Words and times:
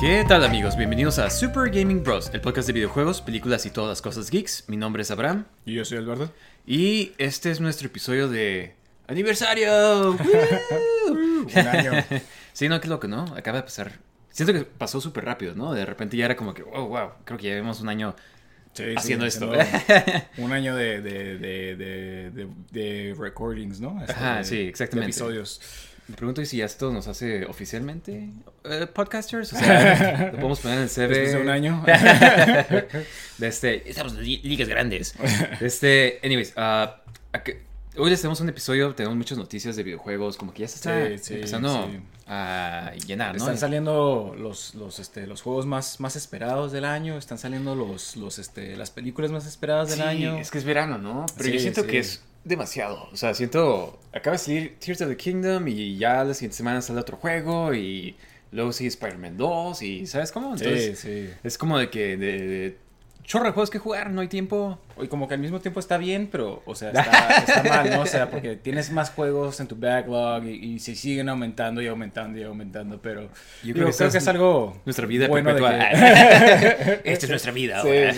¿Qué 0.00 0.24
tal 0.26 0.44
amigos? 0.44 0.76
Bienvenidos 0.76 1.18
a 1.18 1.28
Super 1.28 1.70
Gaming 1.70 2.02
Bros, 2.02 2.30
el 2.32 2.40
podcast 2.40 2.66
de 2.68 2.72
videojuegos, 2.72 3.20
películas 3.20 3.66
y 3.66 3.70
todas 3.70 3.90
las 3.90 4.00
cosas 4.02 4.30
geeks. 4.30 4.64
Mi 4.68 4.76
nombre 4.78 5.02
es 5.02 5.10
Abraham 5.10 5.44
Y 5.66 5.74
yo 5.74 5.84
soy 5.84 5.98
Alberto. 5.98 6.32
y 6.66 7.12
este 7.18 7.50
es 7.50 7.60
nuestro 7.60 7.86
episodio 7.88 8.28
de 8.28 8.74
aniversario. 9.08 10.12
Un 11.10 11.48
año. 11.58 11.92
sí, 12.54 12.68
no, 12.68 12.80
qué 12.80 12.88
loco, 12.88 13.08
¿no? 13.08 13.24
Acaba 13.36 13.58
de 13.58 13.64
pasar. 13.64 13.92
Siento 14.30 14.54
que 14.54 14.64
pasó 14.64 15.00
súper 15.00 15.24
rápido, 15.26 15.54
¿no? 15.54 15.74
De 15.74 15.84
repente 15.84 16.16
ya 16.16 16.24
era 16.24 16.36
como 16.36 16.54
que, 16.54 16.62
wow, 16.62 16.86
wow, 16.88 17.10
creo 17.24 17.38
que 17.38 17.48
ya 17.48 17.54
llevamos 17.54 17.80
un 17.80 17.88
año 17.90 18.16
Sí, 18.72 18.84
sí, 18.84 18.94
haciendo 18.96 19.26
esto. 19.26 19.52
haciendo 19.52 20.24
un 20.38 20.52
año 20.52 20.76
de, 20.76 21.02
de, 21.02 21.38
de, 21.38 21.76
de, 21.76 22.30
de- 22.30 22.48
de 22.70 23.14
recordings, 23.18 23.80
¿no? 23.80 23.98
Este, 24.00 24.12
Ajá, 24.12 24.44
sí, 24.44 24.60
exactamente. 24.60 25.06
De 25.06 25.10
episodios. 25.10 25.60
Me 26.10 26.16
pregunto 26.16 26.44
si 26.44 26.56
ya 26.56 26.64
esto 26.64 26.92
nos 26.92 27.06
hace 27.06 27.44
oficialmente 27.46 28.28
eh, 28.64 28.86
podcasters. 28.92 29.52
O 29.52 29.56
sea, 29.56 30.26
lo 30.32 30.38
podemos 30.38 30.58
poner 30.58 30.78
en 30.78 30.82
el 30.84 30.90
CV. 30.90 31.08
Después 31.08 31.32
de 31.34 31.40
un 31.40 31.48
año. 31.48 31.84
de 33.38 33.46
este, 33.46 33.88
estamos 33.88 34.14
en 34.14 34.24
li- 34.24 34.40
ligas 34.42 34.68
grandes. 34.68 35.14
De 35.60 35.66
este, 35.66 36.18
anyways, 36.24 36.52
ah, 36.56 37.00
hoy 37.96 38.10
les 38.10 38.20
tenemos 38.20 38.40
un 38.40 38.48
episodio, 38.48 38.92
tenemos 38.94 39.16
muchas 39.16 39.38
noticias 39.38 39.76
de 39.76 39.84
videojuegos, 39.84 40.36
como 40.36 40.52
que 40.52 40.62
ya 40.62 40.68
se 40.68 40.76
está 40.76 41.06
Sí, 41.06 41.18
sí, 41.24 41.34
empezando 41.34 41.88
sí. 41.92 42.00
a 42.26 42.92
llenar, 43.06 43.32
¿no? 43.36 43.38
Están 43.38 43.58
saliendo 43.58 44.34
los, 44.36 44.74
los, 44.74 44.98
este, 44.98 45.28
los 45.28 45.42
juegos 45.42 45.66
más, 45.66 46.00
más 46.00 46.16
esperados 46.16 46.72
del 46.72 46.86
año. 46.86 47.18
Están 47.18 47.38
saliendo 47.38 47.76
los, 47.76 48.16
los, 48.16 48.40
este, 48.40 48.76
las 48.76 48.90
películas 48.90 49.30
más 49.30 49.46
esperadas 49.46 49.90
del 49.90 50.02
año. 50.02 50.38
es 50.38 50.50
que 50.50 50.58
es 50.58 50.64
verano, 50.64 50.98
¿no? 50.98 51.26
Pero 51.36 51.50
yo 51.50 51.60
siento 51.60 51.86
que 51.86 52.00
es 52.00 52.20
demasiado. 52.44 53.08
O 53.12 53.16
sea, 53.16 53.34
siento. 53.34 53.98
Acaba 54.12 54.34
de 54.36 54.38
salir 54.38 54.76
Tears 54.78 55.00
of 55.02 55.08
the 55.08 55.16
Kingdom 55.16 55.68
y 55.68 55.96
ya 55.96 56.24
la 56.24 56.34
siguiente 56.34 56.56
semana 56.56 56.82
sale 56.82 57.00
otro 57.00 57.16
juego 57.16 57.74
y 57.74 58.16
luego 58.52 58.72
sigue 58.72 58.88
Spider-Man 58.88 59.36
2 59.36 59.82
y 59.82 60.06
¿sabes 60.06 60.32
cómo? 60.32 60.52
Entonces, 60.54 60.98
sí, 60.98 61.26
sí. 61.26 61.30
es 61.44 61.56
como 61.58 61.78
de 61.78 61.88
que 61.90 62.16
de, 62.16 62.38
de 62.48 62.76
chorro 63.22 63.44
de 63.44 63.52
juegos 63.52 63.70
que 63.70 63.78
jugar, 63.78 64.10
no 64.10 64.22
hay 64.22 64.26
tiempo. 64.28 64.80
Y 65.00 65.06
como 65.06 65.28
que 65.28 65.34
al 65.34 65.40
mismo 65.40 65.60
tiempo 65.60 65.78
está 65.78 65.96
bien, 65.98 66.28
pero, 66.32 66.62
o 66.66 66.74
sea, 66.74 66.88
está, 66.92 67.36
está 67.46 67.62
mal, 67.62 67.88
¿no? 67.90 68.00
O 68.02 68.06
sea, 68.06 68.28
porque 68.28 68.56
tienes 68.56 68.90
más 68.90 69.10
juegos 69.10 69.60
en 69.60 69.68
tu 69.68 69.76
backlog 69.76 70.44
y, 70.46 70.74
y 70.74 70.78
se 70.80 70.96
siguen 70.96 71.28
aumentando 71.28 71.80
y 71.80 71.86
aumentando 71.86 72.40
y 72.40 72.42
aumentando, 72.42 73.00
pero 73.00 73.22
Yo 73.62 73.72
creo 73.72 73.72
que 73.72 73.72
creo, 73.74 73.88
esa 73.90 74.10
que 74.10 74.18
es 74.18 74.26
algo 74.28 74.76
Nuestra 74.84 75.06
vida 75.06 75.28
bueno 75.28 75.54
perpetua. 75.54 75.78
que- 75.78 77.00
Esta 77.04 77.26
es 77.26 77.30
nuestra 77.30 77.52
vida 77.52 77.80
Sí, 77.82 77.88
ahora. 77.88 78.14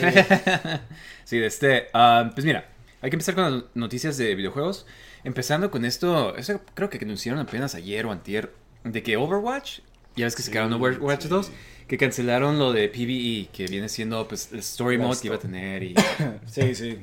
sí. 1.24 1.36
De 1.36 1.46
este. 1.46 1.86
ah, 1.92 2.30
pues 2.34 2.44
mira, 2.46 2.64
hay 3.02 3.10
que 3.10 3.16
empezar 3.16 3.34
con 3.34 3.44
las 3.44 3.64
noticias 3.74 4.16
de 4.16 4.34
videojuegos. 4.34 4.86
Empezando 5.24 5.70
con 5.70 5.84
esto, 5.84 6.34
eso 6.36 6.60
creo 6.74 6.88
que 6.88 6.98
anunciaron 6.98 7.40
apenas 7.40 7.74
ayer 7.74 8.06
o 8.06 8.10
antier, 8.12 8.52
de 8.84 9.02
que 9.02 9.16
Overwatch, 9.16 9.80
ya 10.16 10.24
ves 10.24 10.34
que 10.34 10.42
se 10.42 10.46
Sí, 10.46 10.52
quedaron 10.52 10.72
Overwatch 10.72 11.22
sí. 11.22 11.28
2, 11.28 11.50
que 11.88 11.98
cancelaron 11.98 12.58
lo 12.58 12.72
de 12.72 12.88
PvE, 12.88 13.48
que 13.52 13.66
viene 13.68 13.88
siendo 13.88 14.26
pues 14.26 14.50
el 14.52 14.60
story 14.60 14.96
La 14.96 15.04
mode 15.04 15.20
que 15.20 15.26
iba 15.28 15.36
a 15.36 15.40
tener 15.40 15.82
y... 15.82 15.94
Sí, 16.46 16.74
sí. 16.74 16.98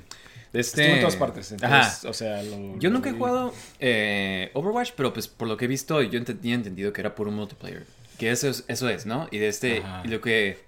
este... 0.51 0.81
Estuvo 0.81 0.85
en 0.85 0.99
todas 1.01 1.15
partes. 1.15 1.53
Ajá. 1.61 1.77
Entonces, 1.77 2.05
o 2.05 2.13
sea, 2.13 2.41
lo- 2.43 2.77
Yo 2.79 2.89
lo 2.89 2.95
nunca 2.95 3.09
he 3.09 3.13
vi. 3.13 3.17
jugado 3.19 3.53
eh, 3.79 4.51
Overwatch, 4.53 4.91
pero 4.95 5.13
pues 5.13 5.27
por 5.27 5.47
lo 5.47 5.57
que 5.57 5.65
he 5.65 5.67
visto, 5.67 6.01
yo 6.01 6.23
tenía 6.23 6.55
entendido 6.55 6.91
que 6.93 7.01
era 7.01 7.13
puro 7.15 7.31
multiplayer. 7.31 7.85
Que 8.17 8.31
eso 8.31 8.49
es, 8.49 8.65
eso 8.67 8.89
es 8.89 9.05
¿no? 9.05 9.27
Y 9.31 9.37
de 9.37 9.47
este, 9.47 9.77
Ajá. 9.79 10.01
y 10.03 10.09
lo 10.09 10.19
que, 10.21 10.59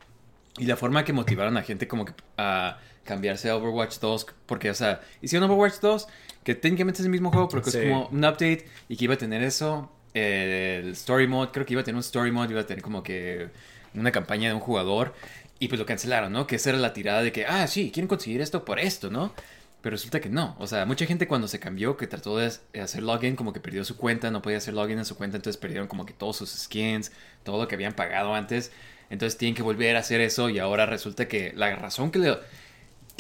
y 0.57 0.65
la 0.65 0.77
forma 0.77 1.03
que 1.03 1.11
motivaron 1.13 1.57
a 1.57 1.63
gente 1.63 1.87
como 1.87 2.05
que 2.05 2.13
a 2.37 2.79
cambiarse 3.03 3.49
a 3.49 3.55
Overwatch 3.55 3.99
2, 3.99 4.25
porque, 4.45 4.69
o 4.69 4.75
sea, 4.75 5.01
hicieron 5.21 5.49
Overwatch 5.49 5.79
2, 5.81 6.07
que 6.43 6.55
técnicamente 6.55 7.01
es 7.01 7.05
el 7.05 7.11
mismo 7.11 7.31
juego, 7.31 7.49
pero 7.49 7.61
que 7.61 7.71
Sí. 7.71 7.77
es 7.79 7.83
como 7.85 8.07
un 8.07 8.19
update 8.23 8.65
y 8.89 8.97
que 8.97 9.05
iba 9.05 9.13
a 9.13 9.17
tener 9.17 9.43
eso, 9.43 9.91
eh, 10.13 10.81
el 10.83 10.91
story 10.91 11.27
mode, 11.27 11.51
creo 11.51 11.65
que 11.65 11.73
iba 11.73 11.81
a 11.81 11.85
tener 11.85 11.95
un 11.95 12.01
story 12.01 12.31
mode, 12.31 12.51
iba 12.51 12.61
a 12.61 12.65
tener 12.65 12.81
como 12.83 13.03
que 13.03 13.49
una 13.93 14.11
campaña 14.11 14.49
de 14.49 14.55
un 14.55 14.61
jugador, 14.61 15.13
y 15.59 15.67
pues 15.67 15.77
lo 15.79 15.85
cancelaron, 15.85 16.33
¿no? 16.33 16.47
Que 16.47 16.55
esa 16.55 16.71
era 16.71 16.79
la 16.79 16.93
tirada 16.93 17.21
de 17.21 17.31
que, 17.31 17.45
ah, 17.45 17.67
sí, 17.67 17.91
quieren 17.91 18.07
conseguir 18.07 18.41
esto 18.41 18.65
por 18.65 18.79
esto, 18.79 19.11
¿no? 19.11 19.33
Pero 19.81 19.95
resulta 19.95 20.19
que 20.19 20.29
no. 20.29 20.55
O 20.59 20.67
sea, 20.67 20.85
mucha 20.85 21.05
gente 21.05 21.27
cuando 21.27 21.47
se 21.47 21.59
cambió, 21.59 21.97
que 21.97 22.07
trató 22.07 22.37
de 22.37 22.51
hacer 22.81 23.03
login, 23.03 23.35
como 23.35 23.51
que 23.53 23.59
perdió 23.59 23.83
su 23.85 23.97
cuenta, 23.97 24.31
no 24.31 24.41
podía 24.41 24.57
hacer 24.57 24.73
login 24.73 24.97
en 24.99 25.05
su 25.05 25.15
cuenta, 25.15 25.37
entonces 25.37 25.59
perdieron 25.59 25.87
como 25.87 26.05
que 26.05 26.13
todos 26.13 26.37
sus 26.37 26.49
skins, 26.51 27.11
todo 27.43 27.61
lo 27.61 27.67
que 27.67 27.75
habían 27.75 27.93
pagado 27.93 28.33
antes. 28.33 28.71
Entonces 29.09 29.37
tienen 29.37 29.55
que 29.55 29.61
volver 29.63 29.95
a 29.95 29.99
hacer 29.99 30.21
eso 30.21 30.49
y 30.49 30.57
ahora 30.59 30.85
resulta 30.85 31.27
que 31.27 31.51
la 31.55 31.75
razón 31.75 32.11
que 32.11 32.19
le, 32.19 32.37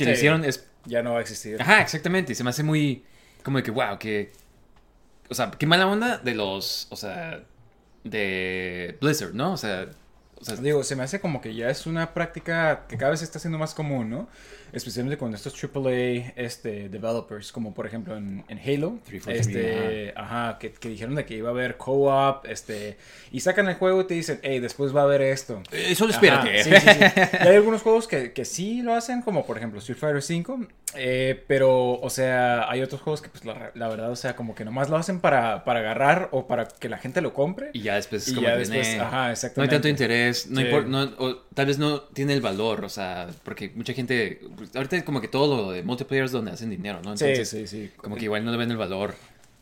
que 0.05 0.11
le 0.11 0.15
Sí. 0.15 0.19
hicieron 0.19 0.45
es... 0.45 0.65
Ya 0.85 1.03
no 1.03 1.13
va 1.13 1.19
a 1.19 1.21
existir. 1.21 1.61
Ajá, 1.61 1.81
exactamente. 1.81 2.31
Y 2.31 2.35
se 2.35 2.43
me 2.43 2.49
hace 2.49 2.63
muy... 2.63 3.03
Como 3.43 3.57
de 3.57 3.63
que, 3.63 3.71
wow, 3.71 3.97
que... 3.99 4.31
O 5.29 5.33
sea, 5.33 5.51
qué 5.51 5.65
mala 5.67 5.87
onda 5.87 6.17
de 6.17 6.35
los... 6.35 6.87
O 6.89 6.95
sea, 6.95 7.43
de 8.03 8.97
Blizzard, 9.01 9.33
¿no? 9.33 9.53
O 9.53 9.57
sea... 9.57 9.89
O 10.41 10.45
sea 10.45 10.55
Digo, 10.55 10.83
se 10.83 10.95
me 10.95 11.03
hace 11.03 11.19
como 11.19 11.41
que 11.41 11.53
ya 11.53 11.69
es 11.69 11.85
una 11.85 12.13
práctica 12.13 12.85
que 12.87 12.97
cada 12.97 13.11
vez 13.11 13.21
está 13.21 13.39
siendo 13.39 13.57
más 13.57 13.73
común, 13.73 14.09
¿no? 14.09 14.27
Especialmente 14.73 15.17
con 15.17 15.33
estos 15.35 15.53
AAA 15.61 16.31
este, 16.37 16.87
developers, 16.87 17.51
como 17.51 17.73
por 17.73 17.85
ejemplo 17.85 18.15
en, 18.15 18.43
en 18.47 18.57
Halo. 18.57 18.99
343, 19.05 19.39
Este, 19.47 20.13
ajá, 20.15 20.57
que, 20.59 20.71
que 20.71 20.87
dijeron 20.89 21.15
de 21.15 21.25
que 21.25 21.35
iba 21.35 21.49
a 21.49 21.51
haber 21.51 21.75
co-op, 21.75 22.45
este, 22.45 22.97
y 23.33 23.41
sacan 23.41 23.67
el 23.67 23.75
juego 23.75 24.01
y 24.01 24.07
te 24.07 24.13
dicen, 24.13 24.39
hey, 24.43 24.59
después 24.59 24.95
va 24.95 25.01
a 25.01 25.03
haber 25.03 25.21
esto. 25.21 25.61
solo 25.95 26.13
Ajá, 26.13 26.21
espérate. 26.49 26.63
sí, 26.63 26.71
sí, 26.71 26.79
sí. 26.79 27.37
Y 27.43 27.47
hay 27.47 27.55
algunos 27.57 27.81
juegos 27.81 28.07
que, 28.07 28.31
que 28.31 28.45
sí 28.45 28.81
lo 28.81 28.93
hacen, 28.93 29.21
como 29.21 29.45
por 29.45 29.57
ejemplo 29.57 29.79
Street 29.79 29.97
Fighter 29.99 30.23
V, 30.45 30.67
eh, 30.95 31.43
pero, 31.47 31.99
o 31.99 32.09
sea, 32.09 32.69
hay 32.69 32.81
otros 32.81 33.01
juegos 33.01 33.21
que, 33.21 33.29
pues, 33.29 33.43
la, 33.45 33.71
la 33.75 33.87
verdad, 33.89 34.09
o 34.11 34.15
sea, 34.15 34.35
como 34.37 34.55
que 34.55 34.63
nomás 34.65 34.89
lo 34.89 34.95
hacen 34.97 35.19
para, 35.19 35.63
para 35.65 35.79
agarrar 35.81 36.29
o 36.31 36.47
para 36.47 36.67
que 36.67 36.87
la 36.89 36.97
gente 36.97 37.19
lo 37.21 37.33
compre. 37.33 37.71
Y 37.73 37.81
ya 37.81 37.95
después 37.95 38.23
es 38.23 38.29
Y 38.31 38.35
como 38.35 38.47
ya 38.47 38.55
después, 38.55 38.87
ajá, 38.99 39.17
No 39.17 39.23
hay 39.25 39.31
exactamente. 39.33 39.75
tanto 39.75 39.87
interés, 39.89 40.30
no 40.49 40.61
Sí. 40.61 40.67
impor- 40.67 40.85
no- 40.87 41.03
o 41.17 41.35
tal 41.53 41.65
vez 41.67 41.77
no 41.77 42.01
tiene 42.01 42.33
el 42.33 42.41
valor, 42.41 42.83
o 42.85 42.89
sea, 42.89 43.27
porque 43.43 43.71
mucha 43.75 43.93
gente, 43.93 44.41
pues, 44.57 44.75
ahorita 44.75 44.97
es 44.97 45.03
como 45.03 45.21
que 45.21 45.27
todo 45.27 45.57
lo 45.65 45.71
de 45.71 45.83
multiplayer 45.83 46.25
es 46.25 46.31
donde 46.31 46.51
hacen 46.51 46.69
dinero, 46.69 47.01
¿no? 47.03 47.15
Sí, 47.17 47.25
Entonces, 47.25 47.49
sí, 47.49 47.67
sí. 47.67 47.91
como 47.97 48.15
que 48.15 48.25
igual 48.25 48.43
no 48.45 48.51
le 48.51 48.57
ven 48.57 48.71
el 48.71 48.77
valor 48.77 49.15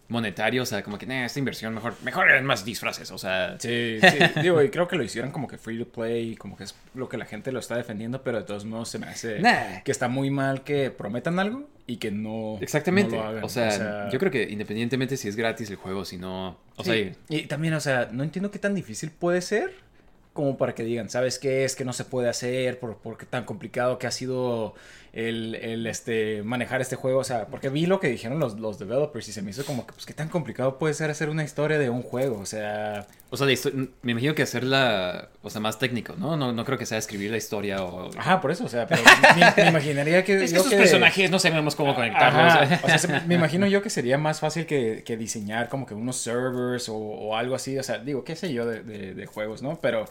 monetario, 0.07 0.63
o 0.63 0.65
sea, 0.65 0.81
como 0.81 0.97
que, 0.97 1.05
nah, 1.05 1.23
esta 1.25 1.37
inversión 1.37 1.71
mejor, 1.75 1.93
mejor 2.03 2.27
eran 2.31 2.43
más 2.43 2.65
disfraces, 2.65 3.11
o 3.11 3.19
sea, 3.19 3.57
Sí, 3.59 3.99
sí, 4.01 4.07
digo, 4.41 4.59
y 4.63 4.69
creo 4.71 4.87
que 4.87 4.95
lo 4.95 5.03
hicieron 5.03 5.29
como 5.29 5.47
que 5.47 5.59
free 5.59 5.77
to 5.77 5.87
play, 5.87 6.35
como 6.35 6.57
que 6.57 6.63
es 6.63 6.73
lo 6.95 7.07
que 7.07 7.15
la 7.17 7.25
gente 7.25 7.51
lo 7.51 7.59
está 7.59 7.75
defendiendo, 7.77 8.23
pero 8.23 8.39
de 8.39 8.43
todos 8.43 8.65
modos 8.65 8.89
se 8.89 8.97
me 8.97 9.05
hace 9.05 9.39
Nah. 9.39 9.81
que 9.85 9.91
está 9.91 10.07
muy 10.07 10.31
mal 10.31 10.63
que 10.63 10.89
prometan 10.89 11.37
algo 11.37 11.69
y 11.85 11.97
que 11.97 12.09
no, 12.09 12.57
exactamente, 12.59 13.15
no 13.15 13.21
lo 13.21 13.27
hagan. 13.29 13.43
o, 13.43 13.49
sea, 13.49 14.09
yo 14.09 14.17
creo 14.17 14.31
que 14.31 14.43
independientemente 14.49 15.15
si 15.15 15.27
es 15.27 15.35
gratis 15.35 15.69
el 15.69 15.75
juego, 15.75 16.03
si 16.05 16.17
no, 16.17 16.57
o 16.75 16.83
sea, 16.83 16.95
sí. 16.95 17.11
y 17.29 17.43
también, 17.43 17.75
o 17.75 17.79
sea, 17.79 18.09
no 18.11 18.23
entiendo 18.23 18.49
qué 18.49 18.57
tan 18.57 18.73
difícil 18.73 19.11
puede 19.11 19.41
ser 19.41 19.75
como 20.33 20.57
para 20.57 20.75
que 20.75 20.83
digan, 20.83 21.09
¿sabes 21.09 21.39
qué 21.39 21.65
es 21.65 21.75
que 21.75 21.85
no 21.85 21.93
se 21.93 22.05
puede 22.05 22.29
hacer? 22.29 22.79
¿Por, 22.79 22.97
por 22.97 23.17
qué 23.17 23.25
tan 23.25 23.45
complicado 23.45 23.99
que 23.99 24.07
ha 24.07 24.11
sido 24.11 24.75
el, 25.13 25.55
el, 25.55 25.87
este, 25.87 26.43
manejar 26.43 26.81
este 26.81 26.95
juego? 26.95 27.19
O 27.19 27.23
sea, 27.23 27.45
porque 27.47 27.69
vi 27.69 27.85
lo 27.85 27.99
que 27.99 28.07
dijeron 28.09 28.39
los, 28.39 28.59
los 28.59 28.79
developers 28.79 29.27
y 29.29 29.33
se 29.33 29.41
me 29.41 29.51
hizo 29.51 29.65
como 29.65 29.85
que, 29.85 29.93
pues, 29.93 30.05
qué 30.05 30.13
tan 30.13 30.29
complicado 30.29 30.77
puede 30.77 30.93
ser 30.93 31.09
hacer 31.09 31.29
una 31.29 31.43
historia 31.43 31.77
de 31.79 31.89
un 31.89 32.01
juego, 32.03 32.39
o 32.39 32.45
sea... 32.45 33.07
o 33.29 33.37
sea, 33.37 33.47
me 34.01 34.11
imagino 34.11 34.35
que 34.35 34.43
hacerla, 34.43 35.29
o 35.41 35.49
sea, 35.49 35.61
más 35.61 35.79
técnico, 35.79 36.15
¿no? 36.17 36.37
No, 36.37 36.51
no 36.53 36.65
creo 36.65 36.77
que 36.77 36.85
sea 36.85 36.97
escribir 36.97 37.31
la 37.31 37.37
historia 37.37 37.83
o... 37.83 38.09
Ajá, 38.17 38.41
por 38.41 38.51
eso, 38.51 38.65
o 38.65 38.69
sea, 38.69 38.87
pero 38.87 39.01
me, 39.57 39.63
me 39.63 39.69
imaginaría 39.69 40.23
que... 40.23 40.43
Es 40.43 40.51
que 40.53 40.59
esos 40.59 40.73
personajes 40.73 41.29
no 41.31 41.39
sabemos 41.39 41.75
cómo 41.75 41.95
conectarlos. 41.95 42.53
Ajá, 42.53 42.79
O 42.83 42.87
sea, 42.87 42.97
se- 42.97 43.19
me 43.27 43.35
imagino 43.35 43.67
yo 43.67 43.81
que 43.81 43.89
sería 43.89 44.17
más 44.17 44.39
fácil 44.39 44.65
que, 44.65 45.03
que 45.05 45.17
diseñar 45.17 45.69
como 45.69 45.85
que 45.85 45.93
unos 45.93 46.17
servers 46.17 46.89
o, 46.89 46.95
o 46.95 47.35
algo 47.35 47.55
así. 47.55 47.77
O 47.77 47.83
sea, 47.83 47.97
digo, 47.99 48.23
qué 48.23 48.35
sé 48.35 48.53
yo 48.53 48.65
de, 48.65 48.81
de- 48.83 49.13
de 49.13 49.25
juegos, 49.25 49.61
¿no? 49.61 49.79
Pero, 49.81 50.05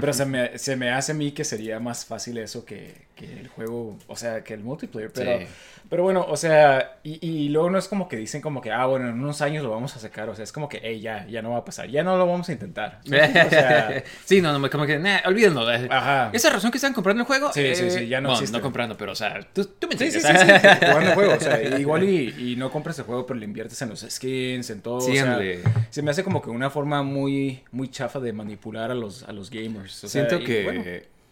pero 0.00 0.12
se, 0.12 0.24
me, 0.26 0.58
se 0.58 0.76
me 0.76 0.90
hace 0.90 1.12
a 1.12 1.14
mí 1.14 1.32
que 1.32 1.44
sería 1.44 1.78
más 1.80 2.04
fácil 2.04 2.38
eso 2.38 2.64
que, 2.64 2.94
que 3.16 3.24
el 3.40 3.48
juego, 3.48 3.98
o 4.06 4.14
sea, 4.16 4.44
que 4.44 4.54
el 4.54 4.60
multiplayer. 4.60 5.10
Pero, 5.10 5.38
Sí. 5.40 5.46
pero 5.88 6.02
bueno, 6.02 6.24
o 6.28 6.36
sea, 6.36 6.98
y, 7.02 7.26
y 7.26 7.48
luego 7.48 7.70
no 7.70 7.78
es 7.78 7.88
como 7.88 8.08
que 8.08 8.16
dicen 8.18 8.42
como 8.42 8.60
que, 8.60 8.70
ah, 8.70 8.84
bueno, 8.86 9.08
en 9.08 9.14
unos 9.18 9.40
años 9.40 9.64
lo 9.64 9.70
vamos 9.70 9.96
a 9.96 9.98
sacar. 9.98 10.28
O 10.28 10.34
sea, 10.34 10.44
es 10.44 10.52
como 10.52 10.68
que, 10.68 10.80
hey, 10.82 11.00
ya, 11.00 11.26
ya 11.26 11.40
no 11.40 11.52
va 11.52 11.58
a 11.58 11.64
pasar. 11.64 11.88
Ya 11.88 12.02
no 12.04 12.16
lo 12.18 12.26
vamos 12.26 12.48
a 12.50 12.52
intentar. 12.52 13.00
O 13.06 13.08
sea, 13.08 14.04
sí, 14.26 14.42
no, 14.42 14.56
no, 14.58 14.70
como 14.70 14.84
que, 14.86 14.98
nah, 14.98 15.20
olvídenlo. 15.26 15.66
ajá. 15.66 16.28
Esa 16.34 16.50
razón 16.50 16.70
que 16.70 16.76
están 16.78 16.92
comprando 16.92 17.22
el 17.22 17.26
juego. 17.26 17.50
Sí, 17.52 17.74
sí, 17.74 17.90
sí, 17.90 18.06
ya 18.06 18.20
no 18.20 18.28
bueno, 18.28 18.38
existe. 18.40 18.56
no 18.58 18.62
comprando, 18.62 18.96
pero, 18.98 19.12
o 19.12 19.16
sea, 19.16 19.40
tú, 19.52 19.64
tú 19.64 19.88
me 19.88 19.96
Sí, 19.96 20.10
sí, 20.10 20.18
entiendes. 20.18 20.60
sí, 20.62 20.68
sí, 20.70 20.86
jugando 20.86 21.08
el 21.10 21.14
juego, 21.14 21.34
o 21.34 21.40
sea, 21.40 21.62
igual 21.80 22.04
y, 22.04 22.52
y 22.52 22.56
no 22.56 22.70
compras 22.70 22.98
el 22.98 23.06
juego, 23.06 23.26
pero 23.26 23.40
le 23.40 23.46
inviertes 23.46 23.80
en 23.80 23.88
los 23.88 24.00
skins, 24.08 24.68
en 24.70 24.82
todo, 24.82 25.00
Sí, 25.00 25.12
o 25.18 25.24
sea, 25.24 25.40
se 25.88 26.02
me 26.02 26.10
hace 26.10 26.22
como 26.22 26.42
que 26.42 26.50
una 26.50 26.68
forma 26.68 27.02
muy, 27.02 27.62
muy 27.72 27.88
chafa 27.88 28.20
de 28.20 28.34
manipular 28.34 28.90
a 28.90 28.94
los, 28.94 29.22
a 29.22 29.32
los 29.32 29.48
gamers, 29.50 30.04
o 30.04 30.08
sea, 30.08 30.10
Siento 30.10 30.42
y 30.42 30.44
que, 30.44 30.64
bueno, 30.64 30.84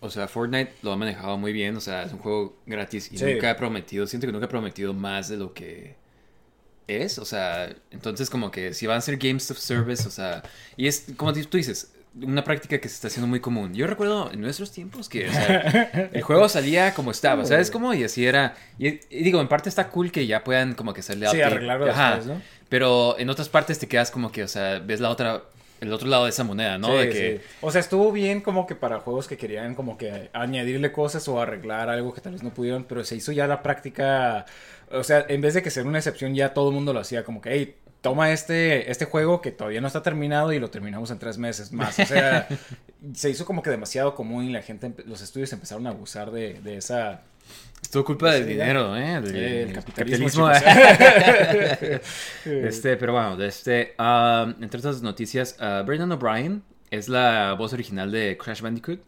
o 0.05 0.11
sea, 0.11 0.29
Fortnite 0.29 0.73
lo 0.83 0.93
ha 0.93 0.97
manejado 0.97 1.37
muy 1.39 1.53
bien, 1.53 1.77
o 1.77 1.81
sea, 1.81 2.03
es 2.05 2.13
un 2.13 2.19
juego 2.19 2.57
gratis 2.67 3.11
y 3.13 3.19
Sí. 3.19 3.25
nunca 3.25 3.51
ha 3.51 3.57
prometido, 3.57 4.07
siento 4.07 4.27
que 4.27 4.33
nunca 4.33 4.47
ha 4.47 4.49
prometido 4.49 4.93
más 4.95 5.29
de 5.29 5.37
lo 5.37 5.53
que 5.55 5.97
es, 6.87 7.19
o 7.19 7.25
sea, 7.25 7.75
entonces 7.91 8.29
como 8.29 8.51
que 8.51 8.75
si 8.75 8.87
van 8.87 8.99
a 8.99 9.01
ser 9.01 9.17
games 9.17 9.51
of 9.51 9.59
service, 9.59 10.07
o 10.07 10.11
sea, 10.11 10.43
y 10.77 10.87
es 10.87 11.07
como 11.17 11.33
tú 11.33 11.57
dices, 11.57 11.91
una 12.23 12.45
práctica 12.45 12.79
que 12.79 12.89
se 12.89 12.95
está 12.95 13.09
haciendo 13.09 13.27
muy 13.27 13.41
común. 13.41 13.75
Yo 13.75 13.89
recuerdo 13.89 14.31
en 14.31 14.41
nuestros 14.41 14.71
tiempos 14.71 15.09
que 15.09 15.29
o 15.29 15.33
sea, 15.33 16.11
el 16.13 16.23
juego 16.23 16.49
salía 16.49 16.95
como 16.95 17.11
estaba, 17.11 17.45
¿sabes 17.45 17.73
cómo? 17.73 17.93
Y 17.93 18.05
así 18.05 18.25
era. 18.25 18.55
Y, 18.79 18.87
y 19.11 19.25
digo, 19.25 19.41
en 19.41 19.49
parte 19.49 19.69
está 19.69 19.89
cool 19.89 20.13
que 20.13 20.25
ya 20.25 20.45
puedan 20.45 20.75
como 20.75 20.95
que 20.95 21.01
hacerle 21.01 21.27
Sí, 21.29 21.41
arreglarlo 21.41 21.87
después, 21.87 22.27
¿no? 22.27 22.41
Pero 22.69 23.19
en 23.19 23.31
otras 23.31 23.49
partes 23.49 23.81
te 23.81 23.89
quedas 23.89 24.13
como 24.13 24.31
que, 24.31 24.45
o 24.45 24.49
sea, 24.49 24.79
ves 24.79 25.01
la 25.01 25.11
otra 25.11 25.43
el 25.81 25.93
otro 25.93 26.09
lado 26.09 26.25
de 26.25 26.31
esa 26.31 26.45
moneda, 26.45 26.79
¿no? 26.79 26.89
Sí, 26.89 26.93
de 26.95 27.09
que, 27.11 27.39
sí. 27.39 27.57
O 27.61 27.71
sea, 27.71 27.81
estuvo 27.81 28.13
bien 28.13 28.41
como 28.41 28.67
que 28.67 28.75
para 28.75 29.01
juegos 29.01 29.29
que 29.29 29.37
querían 29.37 29.75
como 29.75 29.97
que 29.99 30.31
añadirle 30.33 30.93
cosas 30.93 31.27
o 31.29 31.41
arreglar 31.41 31.89
algo 31.89 32.15
que 32.15 32.21
tal 32.21 32.33
vez 32.33 32.43
no 32.43 32.51
pudieron, 32.51 32.85
pero 32.85 33.05
se 33.05 33.17
hizo 33.17 33.33
ya 33.33 33.47
la 33.47 33.63
práctica, 33.63 34.47
o 34.91 35.05
sea, 35.05 35.25
en 35.29 35.41
vez 35.41 35.55
de 35.55 35.63
que 35.63 35.71
ser 35.71 35.87
una 35.87 35.99
excepción, 35.99 36.35
ya 36.35 36.55
todo 36.55 36.69
el 36.69 36.75
mundo 36.75 36.93
lo 36.93 37.01
hacía 37.01 37.25
como 37.25 37.41
que, 37.41 37.53
hey, 37.53 37.75
toma 38.05 38.33
este, 38.33 38.91
este 38.91 39.07
juego 39.07 39.41
que 39.41 39.51
todavía 39.51 39.81
no 39.81 39.87
está 39.87 40.03
terminado 40.03 40.53
y 40.53 40.59
lo 40.59 40.69
terminamos 40.69 41.11
en 41.11 41.19
tres 41.19 41.39
meses 41.39 41.73
más. 41.73 41.99
O 41.99 42.05
sea, 42.05 42.47
se 43.15 43.31
hizo 43.31 43.47
como 43.47 43.63
que 43.63 43.71
demasiado 43.71 44.15
común 44.15 44.45
y 44.45 44.53
la 44.53 44.61
gente, 44.61 44.93
los 45.07 45.23
estudios 45.23 45.51
empezaron 45.55 45.87
a 45.87 45.91
abusar 45.91 46.31
de, 46.31 46.61
de 46.61 46.77
esa... 46.77 47.23
es 47.83 47.89
todo 47.89 48.05
culpa 48.05 48.33
del 48.33 48.47
dinero, 48.47 48.95
¿eh? 48.95 49.23
Del- 49.23 49.37
eh, 49.37 49.63
el 49.63 49.73
capitalismo. 49.73 50.47
capitalismo. 50.49 50.53
chicos. 51.81 52.01
este, 52.45 52.99
pero 52.99 53.15
bueno, 53.15 53.39
de 53.39 53.47
este, 53.49 53.95
ah, 53.97 54.55
entre 54.61 54.81
otras 54.81 55.01
noticias, 55.01 55.57
ah, 55.59 55.83
Brendan 55.87 56.13
O'Brien 56.13 56.63
es 56.91 57.09
la 57.09 57.55
voz 57.55 57.73
original 57.73 58.13
de 58.13 58.37
Crash 58.37 58.61
Bandicoot 58.61 59.01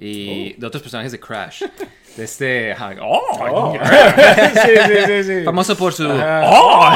y 0.00 0.54
de 0.54 0.66
otros 0.66 0.82
personajes 0.82 1.12
de 1.12 1.20
Crash. 1.20 1.62
De 2.16 2.24
este, 2.24 2.74
oh, 3.00 3.20
Oh. 3.38 3.72
sí, 4.52 4.70
sí, 4.86 4.94
sí, 5.06 5.22
sí. 5.22 5.44
famoso 5.44 5.76
por 5.76 5.92
su, 5.92 6.08
oh, 6.10 6.90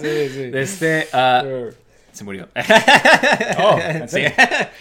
Sí, 0.00 0.28
sí. 0.30 0.50
de 0.50 0.62
este, 0.62 1.08
ah, 1.12 1.44
se 2.16 2.24
murió. 2.24 2.48
Oh, 3.58 3.78
¿en 3.80 4.08
Sí. 4.08 4.24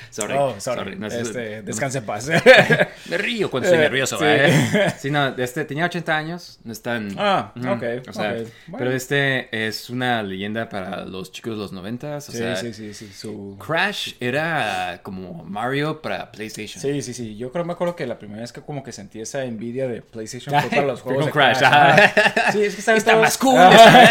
sorry, 0.10 0.34
Oh, 0.38 0.56
sorry. 0.60 0.96
No, 0.96 1.08
es- 1.08 1.14
este, 1.14 1.62
descanse 1.62 2.00
en 2.00 2.06
paz. 2.06 2.28
Me 3.10 3.18
río 3.18 3.50
cuando 3.52 3.68
estoy 3.68 3.80
Eh, 3.80 3.84
nervioso. 3.84 4.18
sí. 4.18 4.26
¿eh? 4.28 4.94
Sí, 5.00 5.12
no, 5.12 5.28
este 5.38 5.66
tenía 5.66 5.86
80 5.86 6.16
años, 6.18 6.60
no 6.64 6.72
es 6.72 6.82
tan... 6.82 7.16
Ah, 7.18 7.52
ok, 7.56 8.08
O 8.10 8.14
sea, 8.14 8.32
ok, 8.32 8.38
bueno. 8.68 8.78
pero 8.78 8.92
este 8.92 9.68
es 9.68 9.90
una 9.90 10.24
leyenda 10.24 10.70
para 10.70 11.06
los 11.06 11.32
chicos 11.32 11.54
de 11.54 11.58
los 11.60 11.72
90 11.72 12.18
o 12.18 12.22
Sí, 12.22 12.32
sea, 12.38 12.56
sí, 12.56 12.74
sí, 12.74 12.94
sí. 12.94 13.12
Su... 13.14 13.58
Crash 13.64 14.14
era 14.20 15.00
como 15.04 15.44
Mario 15.44 16.02
para 16.02 16.32
PlayStation. 16.32 16.82
Sí, 16.82 17.02
sí, 17.02 17.14
sí. 17.14 17.36
Yo 17.38 17.52
creo 17.52 17.66
me 17.66 17.74
acuerdo 17.74 17.96
que 17.96 18.06
la 18.08 18.18
primera 18.18 18.42
vez 18.42 18.52
que 18.52 18.62
como 18.62 18.84
que 18.84 18.92
sentí 18.92 19.20
esa 19.22 19.44
envidia 19.44 19.88
de 19.88 20.02
PlayStation 20.02 20.60
fue 20.62 20.70
para 20.70 20.84
los 20.88 21.02
juegos 21.02 21.26
de 21.26 21.32
Crash, 21.32 21.64
Ajá. 21.64 21.94
ajá. 21.96 22.52
Sí, 22.52 22.64
es 22.64 22.76
que 22.76 22.82
Está 22.82 23.12
todos- 23.12 23.22
más 23.22 23.38
cool, 23.38 23.60
Ajá. 23.60 24.08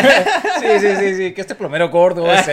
Sí, 0.60 0.66
sí, 0.80 0.96
sí, 0.98 1.14
sí. 1.16 1.32
Que 1.34 1.40
este 1.40 1.54
plomero 1.54 1.88
gordo, 1.90 2.32
ese, 2.32 2.52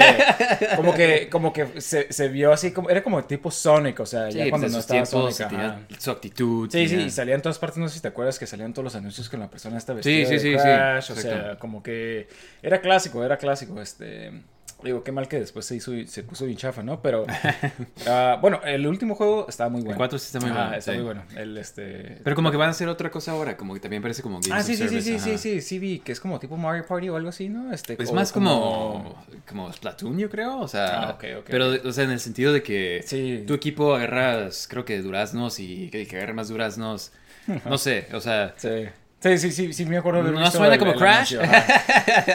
como 0.70 0.94
que, 0.94 1.30
como 1.30 1.54
que 1.54 1.82
se, 1.82 2.12
se 2.12 2.28
vio 2.30 2.52
así 2.54 2.72
como, 2.72 2.90
era 2.90 3.04
como 3.04 3.24
tipo 3.26 3.52
Sonic, 3.52 4.00
o 4.00 4.06
sea, 4.06 4.32
Sí, 4.32 4.38
ya 4.38 4.48
pues 4.50 4.50
cuando 4.50 4.68
en 4.68 4.72
no 4.72 4.80
estaba 4.80 5.08
tiempos 5.10 5.36
Sonic. 5.36 5.38
tenía 5.38 5.88
su 6.00 6.12
actitud. 6.12 6.70
Sí, 6.72 6.88
sí, 6.88 6.96
y 6.98 7.10
salía 7.12 7.36
en 7.36 7.42
todas 7.42 7.60
partes, 7.60 7.78
no 7.80 7.88
sé 7.90 7.96
si 7.96 8.02
te 8.02 8.08
acuerdas 8.10 8.40
que 8.40 8.48
salían 8.48 8.74
todos 8.74 8.84
los 8.86 8.96
anuncios 8.96 9.30
con 9.30 9.40
la 9.40 9.50
persona 9.50 9.78
esta 9.78 9.94
Sí, 10.02 10.24
vestida 10.24 10.26
sí, 10.26 10.38
de 10.38 10.40
sí, 10.40 10.60
sí, 10.60 10.78
Crash, 10.78 11.12
o 11.12 11.16
sea, 11.16 11.58
como 11.60 11.84
que 11.84 12.28
era 12.62 12.82
clásico, 12.82 13.24
era 13.24 13.38
clásico, 13.38 13.82
este, 13.82 14.44
digo, 14.84 15.04
qué 15.04 15.12
mal 15.12 15.28
que 15.28 15.40
después 15.40 15.66
se 15.66 15.76
hizo, 15.76 15.92
se 16.08 16.24
puso 16.24 16.46
bien 16.46 16.58
chafa, 16.58 16.84
¿no? 16.84 17.02
Pero, 17.02 17.26
ah, 18.08 18.38
bueno, 18.42 18.60
el 18.64 18.86
último 18.88 19.16
juego 19.16 19.46
estaba 19.50 19.70
muy 19.70 19.82
bueno. 19.82 19.94
El 19.94 19.98
4 19.98 20.20
sí 20.20 20.26
está 20.28 20.40
muy 20.40 20.50
Ajá, 20.50 20.62
bueno, 20.64 20.78
está 20.78 20.92
sí. 20.92 20.98
muy 20.98 21.06
bueno, 21.06 21.24
el, 21.36 21.58
este... 21.58 22.18
Pero 22.24 22.36
como 22.36 22.52
que 22.52 22.58
van 22.58 22.68
a 22.70 22.72
hacer 22.72 22.88
otra 22.90 23.10
cosa 23.12 23.32
ahora, 23.32 23.58
como 23.58 23.74
que 23.74 23.80
también 23.80 24.02
parece 24.02 24.22
como 24.22 24.40
Games 24.42 24.52
Ah, 24.52 24.64
sí, 24.64 24.76
sí, 24.76 24.84
sí, 24.88 25.02
Service, 25.02 25.20
sí, 25.20 25.38
sí, 25.38 25.38
sí, 25.38 25.62
sí, 25.62 25.80
vi, 25.80 26.00
que 26.00 26.12
es 26.12 26.20
como 26.20 26.40
tipo 26.40 26.58
Mario 26.58 26.86
Party 26.86 27.10
o 27.10 27.16
algo 27.16 27.30
así, 27.30 27.50
¿no? 27.50 27.74
Este, 27.74 28.02
Es 28.02 28.10
o 28.10 28.14
más 28.14 28.32
como, 28.32 29.16
como 29.48 29.72
Splatoon, 29.72 30.18
yo 30.18 30.30
creo, 30.30 30.60
o 30.60 30.68
sea, 30.68 31.04
Ah, 31.04 31.10
ok, 31.12 31.24
ok, 31.40 31.46
pero, 31.50 31.68
o 31.84 31.92
sea, 31.92 32.04
en 32.04 32.12
el 32.12 32.20
sentido 32.20 32.54
de 32.54 32.64
que 32.64 33.04
Sí. 33.06 33.44
tu 33.48 33.54
equipo 33.54 33.96
agarras, 33.96 34.68
creo 34.70 34.86
que 34.86 35.02
duraznos 35.02 35.60
y 35.60 35.90
que, 35.90 36.06
que 36.08 36.18
agarre 36.18 36.34
más 36.34 36.50
duraznos, 36.50 37.12
no 37.66 37.78
sé, 37.78 38.08
o 38.14 38.20
sea, 38.22 38.54
Sí. 38.58 38.86
Sí, 39.22 39.38
sí, 39.38 39.52
sí, 39.52 39.72
sí, 39.74 39.86
me 39.86 39.98
acuerdo 39.98 40.24
de 40.24 40.32
¿No 40.32 40.40
visto 40.40 40.58
suena 40.58 40.74
el- 40.74 40.80
como 40.80 40.94
el 40.94 40.98
Crash? 40.98 41.36
anuncio. 41.36 41.62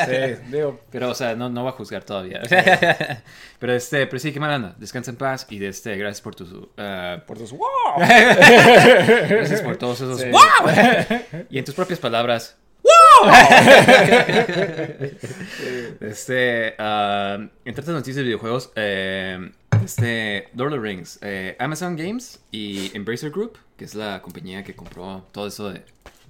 Sí, 0.06 0.42
digo, 0.52 0.80
pero, 0.90 1.10
o 1.10 1.14
sea, 1.14 1.34
no, 1.34 1.48
no 1.50 1.64
va 1.64 1.70
a 1.70 1.72
juzgar 1.72 2.04
todavía. 2.04 2.40
pero 3.58 3.72
este, 3.74 4.06
pero 4.06 4.20
sí, 4.20 4.32
qué 4.32 4.38
mal 4.38 4.52
anda, 4.52 4.74
descansa 4.78 5.10
en 5.10 5.16
paz 5.16 5.46
y 5.50 5.58
de 5.58 5.68
este, 5.68 5.96
gracias 5.96 6.20
por 6.20 6.36
tu, 6.36 6.70
ah, 6.78 7.18
por 7.26 7.38
tus 7.38 7.50
wow. 7.50 7.60
gracias 7.98 9.62
por 9.62 9.76
todos 9.76 10.00
esos, 10.00 10.20
Sí. 10.20 10.28
¡wow! 10.30 10.40
Y 11.50 11.58
en 11.58 11.64
tus 11.64 11.74
propias 11.74 11.98
palabras, 11.98 12.56
Este, 16.00 16.74
ah, 16.78 17.38
entre 17.64 17.82
otras 17.82 17.96
noticias 17.96 18.16
de 18.16 18.22
videojuegos, 18.22 18.70
eh, 18.76 19.50
este, 19.84 20.48
Lord 20.54 20.72
of 20.74 20.78
the 20.78 20.82
Rings, 20.82 21.18
eh, 21.22 21.56
Amazon 21.58 21.96
Games 21.96 22.40
y 22.50 22.94
Embracer 22.96 23.30
Group, 23.30 23.58
que 23.76 23.84
es 23.84 23.94
la 23.94 24.22
compañía 24.22 24.62
que 24.64 24.74
compró 24.74 25.26
todo 25.32 25.46
eso 25.48 25.70
de, 25.72 25.82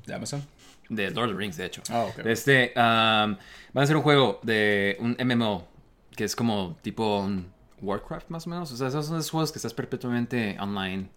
¿De 0.07 0.15
Amazon? 0.15 0.43
de 0.89 1.11
Lord 1.11 1.31
of 1.31 1.35
the 1.35 1.39
Rings, 1.39 1.57
de 1.57 1.67
hecho. 1.67 1.83
Ah, 1.91 2.05
ok. 2.05 2.25
Este, 2.27 2.73
ah, 2.77 3.27
van 3.73 3.81
a 3.81 3.83
hacer 3.83 3.97
un 3.97 4.03
juego 4.03 4.39
de 4.45 4.97
un 5.01 5.17
MMO, 5.19 5.67
que 6.15 6.23
es 6.25 6.37
como 6.37 6.77
tipo 6.81 7.19
un 7.21 7.53
Warcraft 7.83 8.31
más 8.31 8.47
o 8.47 8.51
menos. 8.51 8.71
O 8.71 8.77
sea, 8.77 8.87
esos 8.89 9.05
son 9.07 9.19
esos 9.19 9.31
juegos 9.33 9.51
que 9.53 9.59
estás 9.59 9.75
perpetuamente 9.75 10.57
online, 10.61 11.09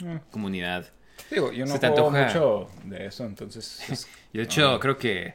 Mm. 0.00 0.16
comunidad. 0.32 0.86
Digo, 1.30 1.52
yo 1.52 1.64
no 1.64 1.72
¿Se 1.72 1.78
te 1.78 1.88
juego 1.88 2.10
mucho 2.10 2.68
de 2.82 3.06
eso, 3.06 3.24
entonces... 3.24 3.80
pues, 3.86 4.08
Y 4.32 4.38
de 4.38 4.44
hecho, 4.44 4.68
Ah. 4.74 4.80
creo 4.80 4.98
que 4.98 5.34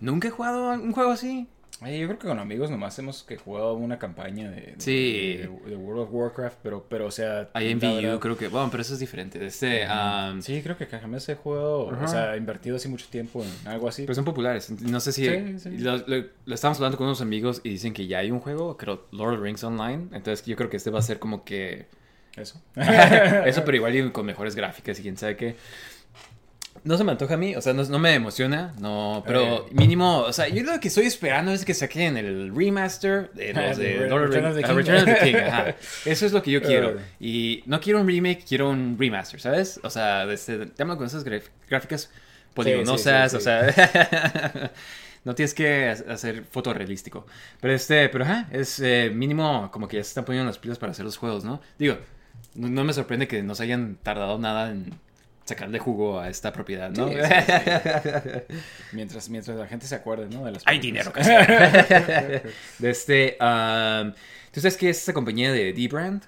nunca 0.00 0.28
he 0.28 0.30
jugado 0.30 0.70
un 0.70 0.92
juego 0.92 1.10
así. 1.10 1.46
Ay, 1.80 1.98
yo 2.00 2.06
creo 2.06 2.18
que 2.18 2.28
con 2.28 2.38
amigos 2.38 2.70
nomás 2.70 2.96
hemos 3.00 3.24
que 3.24 3.36
jugado 3.36 3.74
una 3.74 3.98
campaña 3.98 4.50
de, 4.50 4.60
de- 4.60 4.74
Sí. 4.78 5.36
de, 5.38 5.70
de 5.70 5.76
World 5.76 6.02
of 6.02 6.08
Warcraft, 6.12 6.58
pero, 6.62 6.86
pero 6.88 7.06
o 7.06 7.10
sea... 7.10 7.48
VU, 7.54 7.60
verdad- 7.80 8.18
creo 8.20 8.36
que, 8.38 8.48
bueno, 8.48 8.68
pero 8.70 8.82
eso 8.82 8.94
es 8.94 9.00
diferente. 9.00 9.44
Este, 9.44 9.84
ah, 9.88 10.34
Sí, 10.40 10.60
creo 10.62 10.76
que 10.76 10.86
jamás 10.86 11.28
he 11.28 11.34
jugado, 11.34 11.86
o 11.86 12.08
sea, 12.08 12.36
invertido 12.36 12.76
así 12.76 12.88
mucho 12.88 13.06
tiempo 13.10 13.42
en 13.44 13.68
algo 13.68 13.88
así. 13.88 14.02
Pero 14.02 14.14
son 14.14 14.24
populares. 14.24 14.70
No 14.82 15.00
sé 15.00 15.12
si. 15.12 15.26
Sí, 15.28 15.58
sí. 15.58 15.78
Lo, 15.78 15.96
lo- 15.96 16.24
lo 16.44 16.54
estábamos 16.54 16.78
hablando 16.78 16.98
con 16.98 17.06
unos 17.08 17.20
amigos 17.20 17.60
y 17.64 17.70
dicen 17.70 17.92
que 17.94 18.06
ya 18.06 18.18
hay 18.18 18.30
un 18.30 18.40
juego, 18.40 18.76
creo, 18.76 19.06
Lord 19.10 19.34
of 19.34 19.38
the 19.40 19.44
Rings 19.44 19.64
Online. 19.64 20.08
Entonces 20.12 20.44
yo 20.46 20.54
creo 20.56 20.70
que 20.70 20.76
este 20.76 20.90
va 20.90 20.98
a 21.00 21.02
ser 21.02 21.18
como 21.18 21.44
que. 21.44 21.86
Eso. 22.36 22.60
Eso, 22.76 23.62
pero 23.64 23.76
igual 23.76 24.12
con 24.12 24.24
mejores 24.24 24.54
gráficas 24.54 24.98
y 24.98 25.02
quién 25.02 25.16
sabe 25.16 25.36
qué. 25.36 25.56
No 26.84 26.98
se 26.98 27.04
me 27.04 27.12
antoja 27.12 27.34
a 27.34 27.36
mí, 27.36 27.54
o 27.54 27.60
sea, 27.60 27.72
no, 27.74 27.84
no 27.84 27.98
me 28.00 28.12
emociona, 28.14 28.74
no, 28.80 29.22
pero 29.24 29.66
mínimo, 29.70 30.20
o 30.22 30.32
sea, 30.32 30.48
yo 30.48 30.64
lo 30.64 30.80
que 30.80 30.88
estoy 30.88 31.06
esperando 31.06 31.52
es 31.52 31.64
que 31.64 31.74
saquen 31.74 32.16
el 32.16 32.52
remaster 32.52 33.30
de 33.34 33.52
los 33.54 33.76
de 33.76 33.98
Re- 33.98 34.08
Lord 34.08 34.24
of 34.24 34.30
the 34.32 34.40
Return 34.40 34.50
of 34.50 34.56
Rings. 34.56 34.56
the 34.56 34.64
ah, 34.64 34.68
King. 34.68 34.76
Return 34.76 34.98
of 34.98 35.04
the 35.20 35.24
King, 35.24 35.36
ajá. 35.36 35.76
Eso 36.06 36.26
es 36.26 36.32
lo 36.32 36.42
que 36.42 36.50
yo 36.50 36.60
quiero. 36.60 36.96
Y 37.20 37.62
no 37.66 37.80
quiero 37.80 38.00
un 38.00 38.08
remake, 38.08 38.44
quiero 38.48 38.68
un 38.70 38.96
remaster, 38.98 39.40
¿sabes? 39.40 39.78
O 39.84 39.90
sea, 39.90 40.24
este, 40.24 40.66
te 40.66 40.82
hablo 40.82 40.96
con 40.96 41.06
esas 41.06 41.22
gráficas 41.22 42.10
poligonosas, 42.52 43.30
sí, 43.30 43.36
o 43.36 43.40
sí. 43.40 43.44
sea, 43.44 44.72
no 45.24 45.34
tienes 45.36 45.54
que 45.54 45.88
ha- 45.88 46.12
hacer 46.12 46.44
fotorrealístico. 46.50 47.26
Pero 47.60 47.74
este, 47.74 48.08
pero 48.08 48.24
ajá, 48.24 48.48
es 48.50 48.80
eh, 48.80 49.10
mínimo 49.14 49.70
como 49.70 49.86
que 49.86 49.98
ya 49.98 50.02
se 50.04 50.08
están 50.08 50.24
poniendo 50.24 50.46
las 50.48 50.58
pilas 50.58 50.78
para 50.78 50.90
hacer 50.92 51.04
los 51.04 51.16
juegos, 51.16 51.44
¿no? 51.44 51.60
Digo, 51.78 51.96
no, 52.54 52.68
no 52.68 52.82
me 52.82 52.92
sorprende 52.92 53.28
que 53.28 53.42
no 53.44 53.54
se 53.54 53.62
hayan 53.62 53.96
tardado 54.02 54.36
nada 54.38 54.70
en 54.70 54.92
sacarle 55.44 55.78
jugo 55.78 56.18
a 56.20 56.28
esta 56.28 56.52
propiedad, 56.52 56.90
¿no? 56.90 57.08
Sí, 57.08 57.14
sí, 57.14 57.20
Mientras, 58.92 59.28
mientras 59.28 59.56
la 59.56 59.66
gente 59.66 59.86
se 59.86 59.94
acuerde, 59.94 60.28
¿no? 60.28 60.44
De 60.44 60.52
las 60.52 60.62
Hay 60.66 60.78
dinero. 60.78 61.12
De 62.78 62.90
este, 62.90 63.36
um, 63.40 64.12
¿tú 64.52 64.60
sabes 64.60 64.76
qué 64.76 64.90
es 64.90 64.98
esta 64.98 65.12
compañía 65.12 65.52
de 65.52 65.72
D-Brand? 65.72 66.22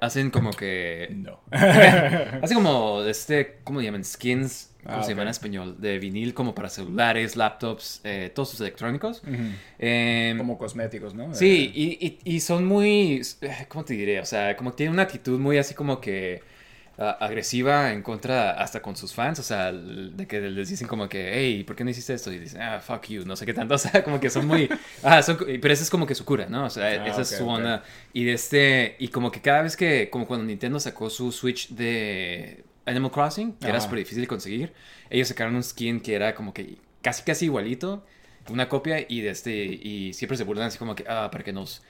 Hacen 0.00 0.30
como 0.30 0.50
que 0.50 1.08
No. 1.12 1.40
Hace 1.52 2.54
como, 2.54 3.02
este, 3.04 3.58
¿cómo 3.62 3.78
le 3.78 3.86
llaman? 3.86 4.04
Skins, 4.04 4.70
¿cómo 4.82 4.96
Ah, 4.96 5.02
se 5.04 5.10
llama 5.10 5.22
en 5.22 5.28
español? 5.28 5.76
De 5.80 6.00
vinil 6.00 6.34
como 6.34 6.56
para 6.56 6.68
celulares, 6.68 7.36
laptops, 7.36 8.00
eh, 8.02 8.32
todos 8.34 8.50
sus 8.50 8.60
electrónicos. 8.62 9.22
Em, 9.78 10.38
Como 10.38 10.58
cosméticos, 10.58 11.14
¿no? 11.14 11.32
sí, 11.32 11.70
y, 11.72 12.04
y- 12.04 12.18
y 12.36 12.40
son 12.40 12.64
muy, 12.64 13.22
eh, 13.42 13.66
¿cómo 13.68 13.84
te 13.84 13.94
diré? 13.94 14.18
O 14.18 14.24
sea, 14.26 14.56
como 14.56 14.72
tienen 14.72 14.92
una 14.92 15.04
actitud 15.04 15.38
muy 15.38 15.56
así 15.58 15.72
como 15.74 16.00
que 16.00 16.42
agresiva 17.10 17.92
en 17.92 18.02
contra 18.02 18.52
hasta 18.52 18.80
con 18.80 18.96
sus 18.96 19.12
fans. 19.12 19.38
O 19.38 19.42
sea, 19.42 19.72
de 19.72 20.26
que 20.26 20.40
les 20.40 20.68
dicen 20.68 20.86
como 20.86 21.08
que, 21.08 21.32
hey, 21.34 21.64
¿por 21.64 21.74
qué 21.76 21.84
no 21.84 21.90
hiciste 21.90 22.14
esto? 22.14 22.32
Y 22.32 22.38
dicen, 22.38 22.62
ah, 22.62 22.80
fuck 22.80 23.06
you, 23.08 23.24
no 23.24 23.36
sé 23.36 23.46
qué 23.46 23.54
tanto. 23.54 23.74
O 23.74 23.78
sea, 23.78 24.04
como 24.04 24.20
que 24.20 24.30
son 24.30 24.46
muy... 24.46 24.68
Ah, 25.02 25.22
son, 25.22 25.38
pero 25.38 25.72
esa 25.74 25.82
es 25.82 25.90
como 25.90 26.06
que 26.06 26.14
su 26.14 26.24
cura, 26.24 26.46
¿no? 26.48 26.66
O 26.66 26.70
sea, 26.70 26.82
Ah, 26.84 27.06
esa 27.06 27.22
es 27.22 27.28
su 27.30 27.46
onda. 27.46 27.82
Y 28.12 28.24
de 28.24 28.32
este, 28.34 28.96
y 28.98 29.08
como 29.08 29.30
que 29.30 29.40
cada 29.40 29.62
vez 29.62 29.76
que, 29.76 30.10
como 30.10 30.26
cuando 30.26 30.44
Nintendo 30.46 30.78
sacó 30.80 31.10
su 31.10 31.32
Switch 31.32 31.70
de 31.70 32.64
Animal 32.86 33.10
Crossing, 33.10 33.52
que 33.54 33.68
era 33.68 33.80
súper 33.80 34.00
difícil 34.00 34.22
de 34.22 34.28
conseguir, 34.28 34.72
ellos 35.10 35.28
sacaron 35.28 35.54
un 35.54 35.62
skin 35.62 36.00
que 36.00 36.14
era 36.14 36.34
como 36.34 36.52
que 36.52 36.78
casi 37.00 37.22
casi 37.22 37.46
igualito, 37.46 38.04
una 38.48 38.68
copia, 38.68 39.04
y 39.08 39.20
de 39.20 39.30
este, 39.30 39.54
y 39.64 40.12
siempre 40.14 40.36
se 40.36 40.44
burlan 40.44 40.66
así 40.66 40.78
como 40.78 40.94
que, 40.94 41.04
ah, 41.08 41.28
para 41.30 41.44
que 41.44 41.52
nos, 41.52 41.82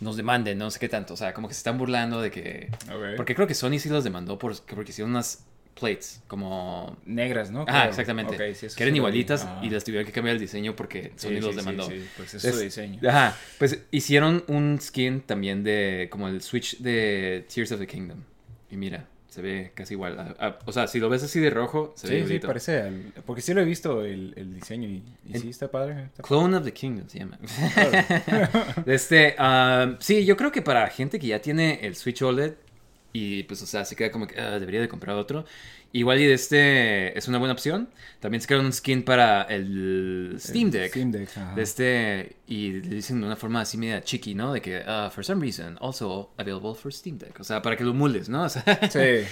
nos 0.00 0.16
demanden, 0.16 0.58
no 0.58 0.70
sé 0.70 0.78
qué 0.78 0.88
tanto. 0.88 1.14
O 1.14 1.16
sea, 1.16 1.32
como 1.34 1.48
que 1.48 1.54
se 1.54 1.58
están 1.58 1.78
burlando 1.78 2.20
de 2.20 2.30
que. 2.30 2.70
Porque 3.16 3.34
creo 3.34 3.46
que 3.46 3.54
Sony 3.54 3.78
sí 3.78 3.88
los 3.88 4.04
demandó 4.04 4.38
por, 4.38 4.54
porque 4.62 4.90
hicieron 4.90 5.10
unas 5.12 5.44
plates, 5.78 6.22
como. 6.26 6.96
Negras, 7.06 7.50
¿no? 7.50 7.64
Ah, 7.68 7.86
exactamente. 7.88 8.34
Ok, 8.34 8.54
sí, 8.56 8.66
eso 8.66 8.76
que 8.76 8.82
eran 8.82 8.96
igualitas 8.96 9.44
Ah. 9.46 9.60
y 9.62 9.70
les 9.70 9.84
tuvieron 9.84 10.06
que 10.06 10.12
cambiar 10.12 10.34
el 10.36 10.40
diseño 10.40 10.74
porque 10.76 11.12
Sony 11.16 11.28
sí, 11.28 11.40
los 11.40 11.50
sí, 11.50 11.56
demandó. 11.56 11.86
sí, 11.88 12.06
Pues 12.16 12.34
es 12.34 12.42
su 12.42 12.48
Es- 12.48 12.60
diseño. 12.60 13.00
Ajá, 13.08 13.36
pues 13.58 13.78
hicieron 13.90 14.44
un 14.48 14.78
skin 14.80 15.20
también 15.20 15.62
de 15.64 16.08
como 16.10 16.28
el 16.28 16.42
Switch 16.42 16.78
de 16.78 17.46
Tears 17.54 17.72
of 17.72 17.80
the 17.80 17.86
Kingdom. 17.86 18.18
Y 18.70 18.76
mira, 18.76 19.06
se 19.30 19.40
ve 19.42 19.72
casi 19.74 19.94
igual. 19.94 20.36
O 20.66 20.72
sea, 20.72 20.86
si 20.86 20.98
lo 21.00 21.08
ves 21.08 21.22
así 21.22 21.40
de 21.40 21.48
rojo, 21.50 21.92
se 21.96 22.08
ve 22.08 22.26
Sí, 22.26 22.34
sí, 22.34 22.38
parece. 22.40 22.82
al- 22.82 23.12
porque 23.24 23.40
sí 23.42 23.54
lo 23.54 23.62
he 23.62 23.64
visto 23.64 24.04
el, 24.04 24.34
el 24.36 24.54
diseño 24.54 24.88
y, 24.88 25.02
y 25.26 25.34
El- 25.34 25.40
sí 25.40 25.48
está 25.50 25.70
padre. 25.70 26.04
está 26.04 26.22
Clone 26.22 26.56
of 26.56 26.64
the 26.64 26.72
Kingdom 26.72 27.08
se 27.08 27.20
llama. 27.20 27.38
Este, 28.86 29.34
ah, 29.38 29.96
sí, 30.00 30.24
yo 30.24 30.36
creo 30.36 30.52
que 30.52 30.62
para 30.62 30.88
gente 30.88 31.18
que 31.18 31.28
ya 31.28 31.40
tiene 31.40 31.80
el 31.82 31.96
Switch 31.96 32.22
OLED 32.22 32.54
y 33.12 33.42
pues, 33.44 33.62
o 33.62 33.66
sea, 33.66 33.84
se 33.84 33.96
queda 33.96 34.10
como 34.10 34.26
que 34.26 34.40
ah, 34.40 34.58
debería 34.58 34.80
de 34.80 34.88
comprar 34.88 35.16
otro. 35.16 35.44
Igual 35.92 36.20
y 36.20 36.26
de 36.26 36.34
este 36.34 37.18
es 37.18 37.26
una 37.26 37.38
buena 37.38 37.52
opción. 37.52 37.90
También 38.20 38.40
sacaron 38.40 38.66
un 38.66 38.72
skin 38.72 39.02
para 39.02 39.42
el 39.42 40.36
Steam 40.38 40.70
Deck. 40.70 40.90
Steam 40.90 41.10
Deck, 41.10 41.28
ajá. 41.36 41.54
De 41.56 41.62
este, 41.62 42.36
y 42.46 42.72
le 42.72 42.96
dicen 42.96 43.20
de 43.20 43.26
una 43.26 43.34
forma 43.34 43.62
así 43.62 43.76
media 43.76 44.00
chiqui, 44.02 44.34
¿no? 44.34 44.52
De 44.52 44.62
que, 44.62 44.82
ah, 44.86 45.10
for 45.12 45.24
some 45.24 45.40
reason, 45.42 45.76
also 45.80 46.30
available 46.36 46.74
for 46.74 46.92
Steam 46.92 47.18
Deck. 47.18 47.40
O 47.40 47.44
sea, 47.44 47.60
para 47.60 47.76
que 47.76 47.82
lo 47.82 47.92
mules, 47.92 48.28
¿no? 48.28 48.44
O 48.44 48.48
sea, 48.48 48.64
Sí. 48.88 49.26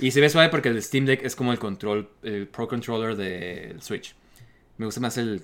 y 0.06 0.10
se 0.10 0.20
ve 0.20 0.28
suave 0.28 0.50
porque 0.50 0.68
el 0.68 0.82
Steam 0.82 1.06
Deck 1.06 1.24
es 1.24 1.34
como 1.34 1.52
el 1.52 1.58
control, 1.58 2.10
el 2.22 2.46
Pro 2.48 2.68
Controller 2.68 3.16
del 3.16 3.80
Switch. 3.80 4.14
Me 4.76 4.84
gusta 4.84 5.00
más 5.00 5.16
el, 5.16 5.40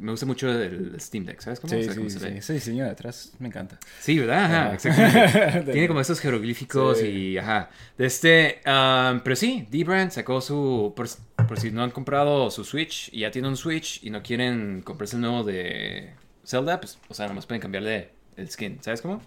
me 0.00 0.10
gusta 0.10 0.26
mucho 0.26 0.48
el 0.50 1.00
Steam 1.00 1.24
Deck, 1.24 1.40
¿sabes 1.40 1.60
cómo? 1.60 1.72
O 1.72 1.76
Sí, 1.76 1.84
sea, 1.84 1.92
sí, 1.92 1.98
cómo 1.98 2.10
se 2.10 2.18
sí. 2.20 2.26
Ese 2.38 2.52
diseño 2.54 2.84
de 2.84 2.90
atrás 2.90 3.32
me 3.38 3.48
encanta. 3.48 3.78
Sí, 4.00 4.18
¿verdad? 4.18 4.44
Ajá, 4.44 4.64
Ajá. 4.66 4.74
exactamente. 4.74 5.62
Tiene 5.72 5.88
como 5.88 6.00
esos 6.00 6.20
jeroglíficos 6.20 7.02
y 7.02 7.38
ajá. 7.38 7.70
De 7.96 8.06
este, 8.06 8.60
um, 8.66 9.20
pero 9.20 9.36
sí, 9.36 9.66
D-Brand 9.70 10.10
sacó 10.10 10.40
su, 10.40 10.92
por, 10.96 11.08
por 11.46 11.58
si 11.60 11.70
no 11.70 11.82
han 11.82 11.90
comprado 11.90 12.50
su 12.50 12.64
Switch 12.64 13.08
y 13.12 13.20
ya 13.20 13.30
tienen 13.30 13.50
un 13.50 13.56
Switch 13.56 14.02
y 14.04 14.10
no 14.10 14.22
quieren 14.22 14.82
comprarse 14.82 15.16
el 15.16 15.22
nuevo 15.22 15.44
de 15.44 16.12
Zelda, 16.44 16.80
pues, 16.80 16.98
o 17.08 17.14
sea, 17.14 17.28
nomás 17.28 17.46
pueden 17.46 17.60
cambiarle 17.60 18.10
el 18.36 18.50
skin, 18.50 18.78
¿sabes 18.82 19.02
cómo? 19.02 19.20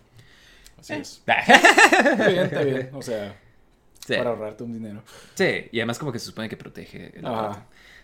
Así 0.79 0.93
Eh. 0.93 0.97
es. 1.01 1.21
Está 1.27 2.27
bien, 2.27 2.39
está 2.45 2.63
bien. 2.63 2.89
O 2.93 3.01
sea, 3.01 3.35
Sí. 4.05 4.15
para 4.17 4.31
ahorrarte 4.31 4.63
un 4.63 4.73
dinero. 4.73 5.03
Sí, 5.35 5.67
y 5.71 5.77
además 5.79 5.99
como 5.99 6.11
que 6.11 6.17
se 6.17 6.25
supone 6.25 6.49
que 6.49 6.57
protege 6.57 7.11
el 7.15 7.23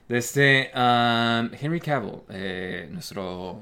Ajá. 0.07 0.13
aparato. 0.13 0.13
De 0.13 0.17
este, 0.17 0.71
um, 0.75 1.49
Henry 1.59 1.79
Cavill, 1.81 2.19
eh, 2.29 2.87
nuestro 2.91 3.59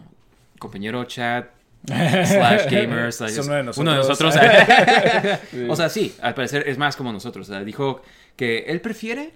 compañero 0.60 1.04
chat 1.06 1.48
slash 1.88 2.66
gamer 2.72 3.12
slash 3.14 3.40
uno 3.40 3.54
de 3.54 3.64
nosotros. 3.64 3.78
uno 3.78 3.92
de 3.92 3.98
nosotros. 3.98 4.36
Sí. 5.52 5.68
o 5.70 5.75
sea, 5.75 5.90
sí, 5.90 6.16
al 6.22 6.34
parecer 6.34 6.68
es 6.68 6.78
más 6.78 6.96
como 6.96 7.12
nosotros. 7.12 7.50
O 7.50 7.54
sea, 7.54 7.64
dijo 7.64 8.02
que 8.36 8.66
él 8.68 8.82
prefiere 8.82 9.34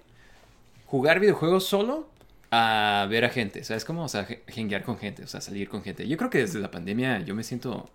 jugar 0.86 1.20
videojuegos 1.20 1.64
solo 1.66 2.08
a 2.50 3.06
ver 3.08 3.24
a 3.24 3.28
gente. 3.30 3.62
¿Sabes 3.64 3.84
cómo? 3.84 4.04
O 4.04 4.08
sea, 4.08 4.26
je- 4.26 4.40
jenguear 4.48 4.82
con 4.82 4.98
gente, 4.98 5.22
o 5.22 5.26
sea, 5.28 5.40
salir 5.40 5.68
con 5.68 5.82
gente. 5.82 6.06
Yo 6.08 6.16
creo 6.16 6.30
que 6.30 6.38
desde 6.38 6.58
la 6.58 6.70
pandemia 6.70 7.20
yo 7.20 7.34
me 7.34 7.42
siento 7.44 7.88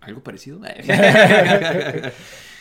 algo 0.00 0.20
parecido. 0.22 0.60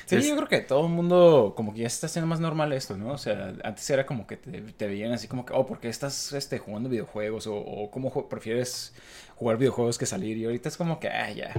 Sí, 0.05 0.15
Es- 0.17 0.27
yo 0.27 0.35
creo 0.35 0.47
que 0.47 0.59
todo 0.59 0.85
el 0.85 0.91
mundo 0.91 1.53
como 1.55 1.73
que 1.73 1.81
ya 1.81 1.89
se 1.89 1.95
está 1.95 2.07
haciendo 2.07 2.27
más 2.27 2.39
normal 2.39 2.73
esto, 2.73 2.97
¿no? 2.97 3.11
O 3.13 3.17
sea, 3.17 3.53
antes 3.63 3.89
era 3.89 4.05
como 4.05 4.27
que 4.27 4.37
te, 4.37 4.61
te 4.61 4.87
veían 4.87 5.11
así 5.13 5.27
como 5.27 5.45
que, 5.45 5.53
oh, 5.53 5.65
¿por 5.65 5.79
qué 5.79 5.89
estás 5.89 6.33
este, 6.33 6.59
jugando 6.59 6.89
videojuegos? 6.89 7.47
O, 7.47 7.55
o 7.55 7.89
cómo 7.91 8.27
prefieres 8.29 8.93
jugar 9.35 9.57
videojuegos 9.57 9.97
que 9.97 10.05
salir. 10.05 10.37
Y 10.37 10.45
ahorita 10.45 10.69
es 10.69 10.77
como 10.77 10.99
que, 10.99 11.09
ah, 11.09 11.31
ya, 11.31 11.53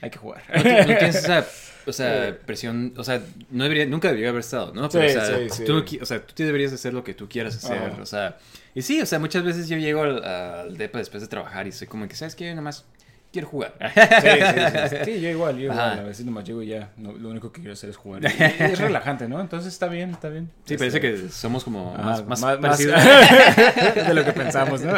hay 0.00 0.10
que 0.10 0.18
jugar. 0.18 0.42
No, 0.54 0.62
ti- 0.62 0.68
no 0.86 0.96
tienes 0.98 1.16
esa 1.16 1.46
o 1.86 1.92
sea, 1.92 2.36
presión, 2.46 2.92
o 2.96 3.04
sea, 3.04 3.22
no 3.50 3.62
debería, 3.64 3.86
nunca 3.86 4.08
debería 4.08 4.30
haber 4.30 4.40
estado, 4.40 4.72
¿no? 4.74 4.88
Pero, 4.90 5.08
Sí, 5.08 5.16
o, 5.16 5.20
sea, 5.24 5.48
sí. 5.48 5.64
Tú, 5.64 5.84
qui- 5.84 6.02
o 6.02 6.06
sea, 6.06 6.20
tú 6.26 6.42
deberías 6.42 6.72
hacer 6.72 6.92
lo 6.92 7.04
que 7.04 7.14
tú 7.14 7.28
quieras 7.28 7.56
hacer, 7.56 8.00
o 8.00 8.06
sea, 8.06 8.36
y 8.74 8.82
sí, 8.82 9.00
o 9.00 9.06
sea, 9.06 9.18
muchas 9.18 9.44
veces 9.44 9.68
yo 9.68 9.76
llego 9.78 10.02
al, 10.02 10.24
al 10.24 10.76
depa 10.76 10.98
después 10.98 11.22
de 11.22 11.28
trabajar 11.28 11.66
y 11.66 11.72
soy 11.72 11.86
como 11.86 12.06
que, 12.08 12.16
¿sabes 12.16 12.34
qué? 12.34 12.50
Nada 12.50 12.62
más 12.62 12.84
quiero 13.36 13.48
jugar. 13.48 13.74
Sí, 13.94 14.30
sí, 14.30 14.88
sí. 14.88 14.96
Sí, 15.04 15.20
yo 15.20 15.28
igual, 15.30 15.56
yo 15.56 15.64
igual. 15.64 15.78
Ajá. 15.78 16.00
A 16.00 16.04
veces 16.04 16.24
nomás 16.24 16.44
llego 16.44 16.62
y 16.62 16.68
ya, 16.68 16.90
no- 16.96 17.12
lo 17.12 17.28
único 17.28 17.52
que 17.52 17.60
quiero 17.60 17.74
hacer 17.74 17.90
es 17.90 17.96
jugar. 17.96 18.22
Y, 18.24 18.26
y 18.28 18.64
es 18.72 18.78
relajante, 18.78 19.28
¿no? 19.28 19.40
Entonces 19.40 19.72
está 19.72 19.88
bien, 19.88 20.10
está 20.10 20.28
bien. 20.28 20.50
Sí, 20.64 20.74
Este, 20.74 20.78
parece 20.78 21.00
que 21.00 21.28
somos 21.30 21.64
como 21.64 21.94
ajá, 21.94 22.02
más, 22.02 22.26
más, 22.26 22.40
más- 22.40 22.56
parecidos. 22.58 23.00
de 24.08 24.14
lo 24.14 24.24
que 24.24 24.32
pensamos, 24.32 24.80
¿no? 24.82 24.92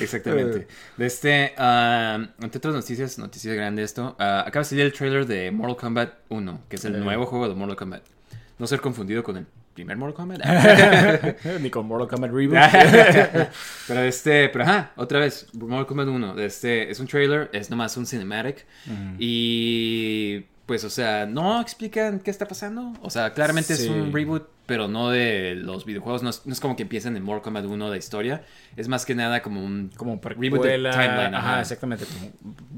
Exactamente. 0.00 0.66
De 0.96 1.06
este, 1.06 1.52
ah, 1.58 2.18
entre 2.40 2.58
otras 2.58 2.74
noticias, 2.74 3.18
noticia 3.18 3.54
grande 3.54 3.82
esto, 3.82 4.16
ah, 4.18 4.44
acaba 4.46 4.62
de 4.62 4.68
salir 4.70 4.84
el 4.84 4.92
trailer 4.92 5.26
de 5.26 5.50
Mortal 5.50 5.76
Kombat 5.76 6.10
1, 6.28 6.60
que 6.68 6.76
es 6.76 6.84
el 6.84 6.98
nuevo 7.02 7.26
juego 7.26 7.48
de 7.48 7.54
Mortal 7.54 7.76
Kombat. 7.76 8.02
No 8.58 8.66
ser 8.66 8.80
confundido 8.80 9.22
con 9.22 9.36
el 9.36 9.46
primer 9.76 9.96
Mortal 9.96 10.14
Kombat. 10.14 10.40
Ni 11.60 11.70
con 11.70 11.86
Mortal 11.86 12.08
Kombat 12.08 12.30
Reboot. 12.32 12.58
pero 13.86 14.02
este, 14.02 14.48
pero 14.48 14.64
ajá, 14.64 14.92
otra 14.96 15.20
vez, 15.20 15.46
Mortal 15.52 15.86
Kombat 15.86 16.08
1, 16.08 16.38
este, 16.40 16.90
es 16.90 16.98
un 16.98 17.06
trailer, 17.06 17.50
es 17.52 17.70
nomás 17.70 17.96
un 17.96 18.06
cinematic 18.06 18.64
y 19.18 20.46
pues, 20.66 20.82
o 20.82 20.90
sea, 20.90 21.26
no 21.26 21.60
explican 21.60 22.18
qué 22.18 22.30
está 22.30 22.48
pasando, 22.48 22.92
o 23.00 23.08
sea, 23.08 23.32
claramente 23.32 23.72
es 23.72 23.86
un 23.88 24.12
reboot, 24.12 24.48
pero 24.66 24.88
no 24.88 25.10
de 25.10 25.54
los 25.54 25.84
videojuegos, 25.84 26.24
no 26.24 26.30
es, 26.30 26.44
no 26.44 26.52
es 26.52 26.60
como 26.60 26.74
que 26.74 26.82
empiezan 26.82 27.16
en 27.16 27.22
Mortal 27.22 27.44
Kombat 27.44 27.66
1 27.66 27.90
de 27.90 27.98
historia, 27.98 28.44
es 28.76 28.88
más 28.88 29.06
que 29.06 29.14
nada 29.14 29.42
como 29.42 29.64
un... 29.64 29.92
como 29.96 30.20
Reboot 30.20 30.64
de 30.64 30.72
timeline, 30.72 31.34
ajá. 31.34 31.52
ajá, 31.52 31.60
exactamente. 31.60 32.04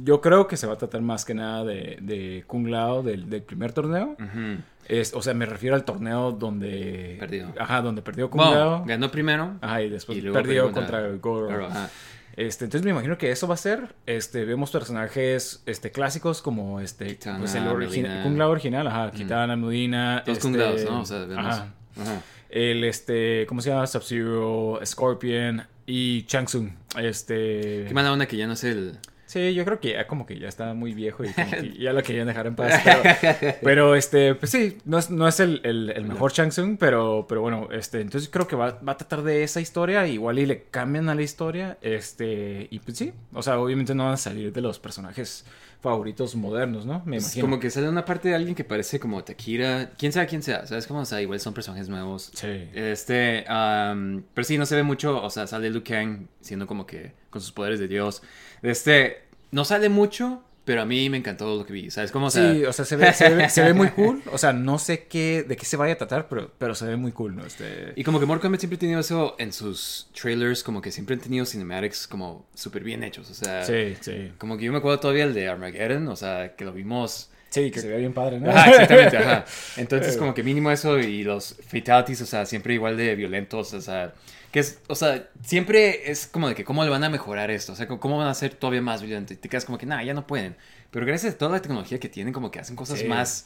yo 0.05 0.21
creo 0.21 0.47
que 0.47 0.59
se 0.59 0.67
va 0.67 0.75
a 0.75 0.79
tratar 0.79 1.01
más 1.01 1.25
que 1.25 1.33
nada 1.33 1.65
de, 1.65 1.99
de 2.03 2.45
Kung 2.47 2.69
Lao 2.69 3.03
del, 3.03 3.31
del 3.31 3.43
primer 3.43 3.73
torneo. 3.73 4.17
Ujú. 4.21 4.63
Es, 4.87 5.13
o 5.15 5.21
sea, 5.21 5.35
me 5.35 5.45
refiero 5.47 5.75
al 5.75 5.85
torneo 5.85 6.33
donde 6.33 7.17
Perdió. 7.21 7.53
Ajá, 7.59 7.83
donde 7.83 8.01
perdió 8.01 8.31
Kung 8.31 8.43
Bueno, 8.43 8.59
Lao. 8.59 8.85
ganó 8.87 9.11
primero. 9.11 9.57
Ajá, 9.61 9.83
y 9.83 9.91
después 9.91 10.17
y 10.17 10.23
luego 10.23 10.35
perdió 10.35 10.73
contra 10.73 11.03
contra 11.03 11.17
Goro. 11.19 11.49
Pero, 11.49 11.67
ajá. 11.67 11.91
Este, 12.39 12.67
entonces 12.67 12.85
me 12.85 12.93
imagino 12.93 13.19
que 13.19 13.33
eso 13.33 13.49
va 13.49 13.55
a 13.55 13.57
ser. 13.57 13.97
Este, 14.07 14.45
vemos 14.45 14.71
personajes 14.71 15.61
este, 15.67 15.91
clásicos 15.91 16.41
como 16.41 16.79
este, 16.79 17.09
Kitana, 17.09 17.41
pues 17.41 17.55
el 17.57 17.65
origi- 17.65 18.03
Melina. 18.03 18.23
Kung 18.23 18.39
Lao 18.39 18.51
original, 18.51 18.87
ajá, 18.87 19.11
Kitana, 19.11 19.57
Medina. 19.57 20.23
Dos 20.25 20.37
este, 20.39 20.49
Kung 20.49 20.57
Laos, 20.57 20.85
¿no? 20.85 21.01
O 21.01 21.05
sea, 21.05 21.19
vemos. 21.25 21.45
Ajá. 21.45 21.75
Ajá. 22.01 22.23
El 22.49 22.85
este, 22.85 23.45
¿cómo 23.49 23.61
se 23.61 23.71
llama? 23.71 23.89
Sub-Zero, 23.89 24.79
Scorpion 24.85 25.67
y 25.85 26.23
Chang 26.27 26.47
Tsung. 26.47 26.71
Este. 26.97 27.87
Qué 27.89 27.93
mala 27.93 28.13
onda 28.13 28.27
que 28.27 28.37
ya 28.37 28.47
no 28.47 28.53
es 28.53 28.63
el... 28.63 28.99
Sí, 29.29 29.53
yo 29.55 29.65
creo 29.67 29.79
que 29.79 29.93
ya 29.93 30.07
como 30.07 30.25
que 30.25 30.39
ya 30.39 30.49
está 30.49 30.73
muy 30.73 30.95
viejo 30.95 31.23
y 31.23 31.29
como 31.35 31.51
que 31.51 31.75
ya 31.79 31.93
lo 31.93 32.03
querían 32.03 32.27
dejar 32.27 32.47
en 32.47 32.57
paz. 32.57 32.81
Pero, 32.83 33.03
pero, 33.63 33.95
este, 33.95 34.35
pues 34.35 34.51
sí, 34.51 34.79
no 34.87 34.99
es, 34.99 35.11
no 35.11 35.29
es 35.29 35.39
el, 35.39 35.61
el- 35.65 35.91
el 35.95 36.05
mejor 36.07 36.33
Shang 36.33 36.49
Tsung, 36.49 36.79
pero, 36.81 37.27
pero 37.29 37.43
bueno, 37.43 37.69
este, 37.71 38.01
entonces 38.01 38.31
creo 38.33 38.49
que 38.49 38.57
va, 38.57 38.81
va 38.81 38.93
a 38.93 38.97
tratar 38.97 39.23
de 39.23 39.43
esa 39.43 39.61
historia, 39.61 40.07
igual 40.07 40.39
y 40.39 40.47
le 40.47 40.63
cambian 40.71 41.11
a 41.11 41.15
la 41.15 41.21
historia, 41.23 41.77
este, 41.83 42.69
y 42.71 42.79
pues 42.79 42.97
sí, 42.97 43.13
o 43.35 43.43
sea, 43.43 43.61
obviamente 43.61 43.95
no 43.95 44.05
van 44.05 44.15
a 44.15 44.17
salir 44.17 44.53
de 44.53 44.61
los 44.63 44.79
personajes 44.79 45.45
favoritos 45.81 46.35
modernos, 46.35 46.87
¿no? 46.87 47.03
Me 47.05 47.19
Es 47.19 47.25
imagino. 47.25 47.45
como 47.45 47.61
que 47.61 47.71
sale 47.71 47.89
una 47.89 48.05
parte 48.05 48.31
de 48.31 48.35
alguien 48.35 48.57
que 48.57 48.65
parece 48.65 48.99
como 48.99 49.23
Takira. 49.23 49.91
Quién 49.97 50.11
sabe 50.13 50.27
quién 50.27 50.43
sea, 50.43 50.67
¿sabes 50.67 50.89
cómo? 50.89 51.01
O 51.01 51.05
sea, 51.05 51.23
igual 51.23 51.39
son 51.39 51.55
personajes 51.55 51.89
nuevos. 51.89 52.33
Sí. 52.35 52.69
Este, 52.75 53.45
am, 53.47 54.25
pero 54.35 54.45
sí, 54.45 54.59
no 54.59 54.67
se 54.67 54.75
ve 54.75 54.83
mucho, 54.83 55.23
o 55.23 55.31
sea, 55.31 55.47
sale 55.47 55.71
Liu 55.71 55.85
Kang 55.85 56.27
siendo 56.41 56.67
como 56.67 56.85
que 56.85 57.13
con 57.31 57.41
sus 57.41 57.53
poderes 57.53 57.79
de 57.79 57.87
Dios. 57.87 58.23
Este, 58.63 59.23
no 59.51 59.65
sale 59.65 59.89
mucho, 59.89 60.43
pero 60.65 60.83
a 60.83 60.85
mí 60.85 61.09
me 61.09 61.17
encantó 61.17 61.57
lo 61.57 61.65
que 61.65 61.73
vi, 61.73 61.91
¿sabes 61.91 62.11
cómo? 62.13 62.27
O 62.27 62.31
sea, 62.31 62.53
sí, 62.53 62.65
o 62.65 62.73
sea, 62.73 62.85
se 62.85 62.97
ve, 62.97 63.13
se, 63.15 63.31
ve, 63.31 63.49
se 63.49 63.63
ve 63.63 63.73
muy 63.73 63.89
cool. 63.97 64.23
O 64.33 64.37
sea, 64.39 64.53
no 64.53 64.79
sé 64.79 65.05
qué, 65.05 65.43
de 65.43 65.57
qué 65.57 65.65
se 65.65 65.77
vaya 65.79 65.95
a 65.95 65.97
tratar, 65.97 66.29
pero, 66.29 66.51
pero 66.59 66.75
se 66.75 66.85
ve 66.87 66.97
muy 66.97 67.13
cool, 67.13 67.37
¿no? 67.37 67.47
Este... 67.47 67.93
Y 67.97 68.05
como 68.05 68.21
que 68.21 68.27
Mortal 68.27 68.43
Kombat 68.43 68.61
siempre 68.61 68.77
ha 68.77 68.81
tenido 68.81 69.01
eso 69.01 69.35
en 69.39 69.53
sus 69.53 70.11
trailers, 70.21 70.63
como 70.63 70.83
que 70.83 70.93
siempre 70.93 71.15
han 71.15 71.21
tenido 71.21 71.47
cinematics 71.47 72.07
como 72.07 72.47
súper 72.55 72.85
bien 72.85 73.03
hechos, 73.03 73.31
o 73.31 73.35
sea, 73.35 73.65
Sí, 73.65 73.97
sí. 74.01 74.33
como 74.37 74.59
que 74.59 74.65
yo 74.67 74.73
me 74.73 74.79
acuerdo 74.79 75.01
todavía 75.01 75.25
el 75.25 75.33
de 75.33 75.49
Armageddon, 75.49 76.07
o 76.09 76.17
sea, 76.17 76.55
que 76.55 76.65
lo 76.65 76.73
vimos 76.73 77.31
Sí, 77.51 77.71
que 77.71 77.81
se 77.81 77.89
ve 77.89 77.97
bien 77.97 78.13
padre, 78.13 78.39
¿no? 78.39 78.51
Ajá, 78.51 78.69
exactamente, 78.71 79.17
ajá. 79.17 79.47
Entonces, 79.79 80.19
como 80.19 80.35
que 80.35 80.43
mínimo 80.43 80.71
eso 80.71 80.99
y 80.99 81.25
los 81.25 81.57
fatalities, 81.67 82.21
o 82.21 82.27
sea, 82.27 82.45
siempre 82.45 82.75
igual 82.75 82.99
de 82.99 83.15
violentos, 83.15 83.73
o 83.73 83.81
sea, 83.81 84.13
que 84.53 84.61
es, 84.61 84.81
o 84.89 84.95
sea, 84.95 85.29
siempre 85.43 86.11
es 86.11 86.27
como 86.27 86.49
de 86.49 86.55
que 86.55 86.65
cómo 86.65 86.83
le 86.85 86.91
van 86.91 87.05
a 87.05 87.11
mejorar 87.11 87.51
esto, 87.51 87.73
o 87.73 87.77
sea, 87.77 87.87
cómo 87.87 88.17
van 88.19 88.29
a 88.29 88.35
ser 88.35 88.55
todavía 88.55 88.81
más 88.83 89.03
violento 89.03 89.33
y 89.33 89.37
te 89.37 89.49
quedas 89.49 89.65
como 89.65 89.79
que, 89.79 89.87
nada, 89.87 90.03
ya 90.03 90.15
no 90.15 90.27
pueden. 90.27 90.57
Pero 90.91 91.05
gracias 91.05 91.35
a 91.35 91.39
toda 91.39 91.53
la 91.53 91.61
tecnología 91.63 92.01
que 92.01 92.09
tienen, 92.09 92.33
como 92.33 92.51
que 92.51 92.59
hacen 92.61 92.75
cosas 92.77 93.01
Sí. 93.01 93.05
más, 93.07 93.45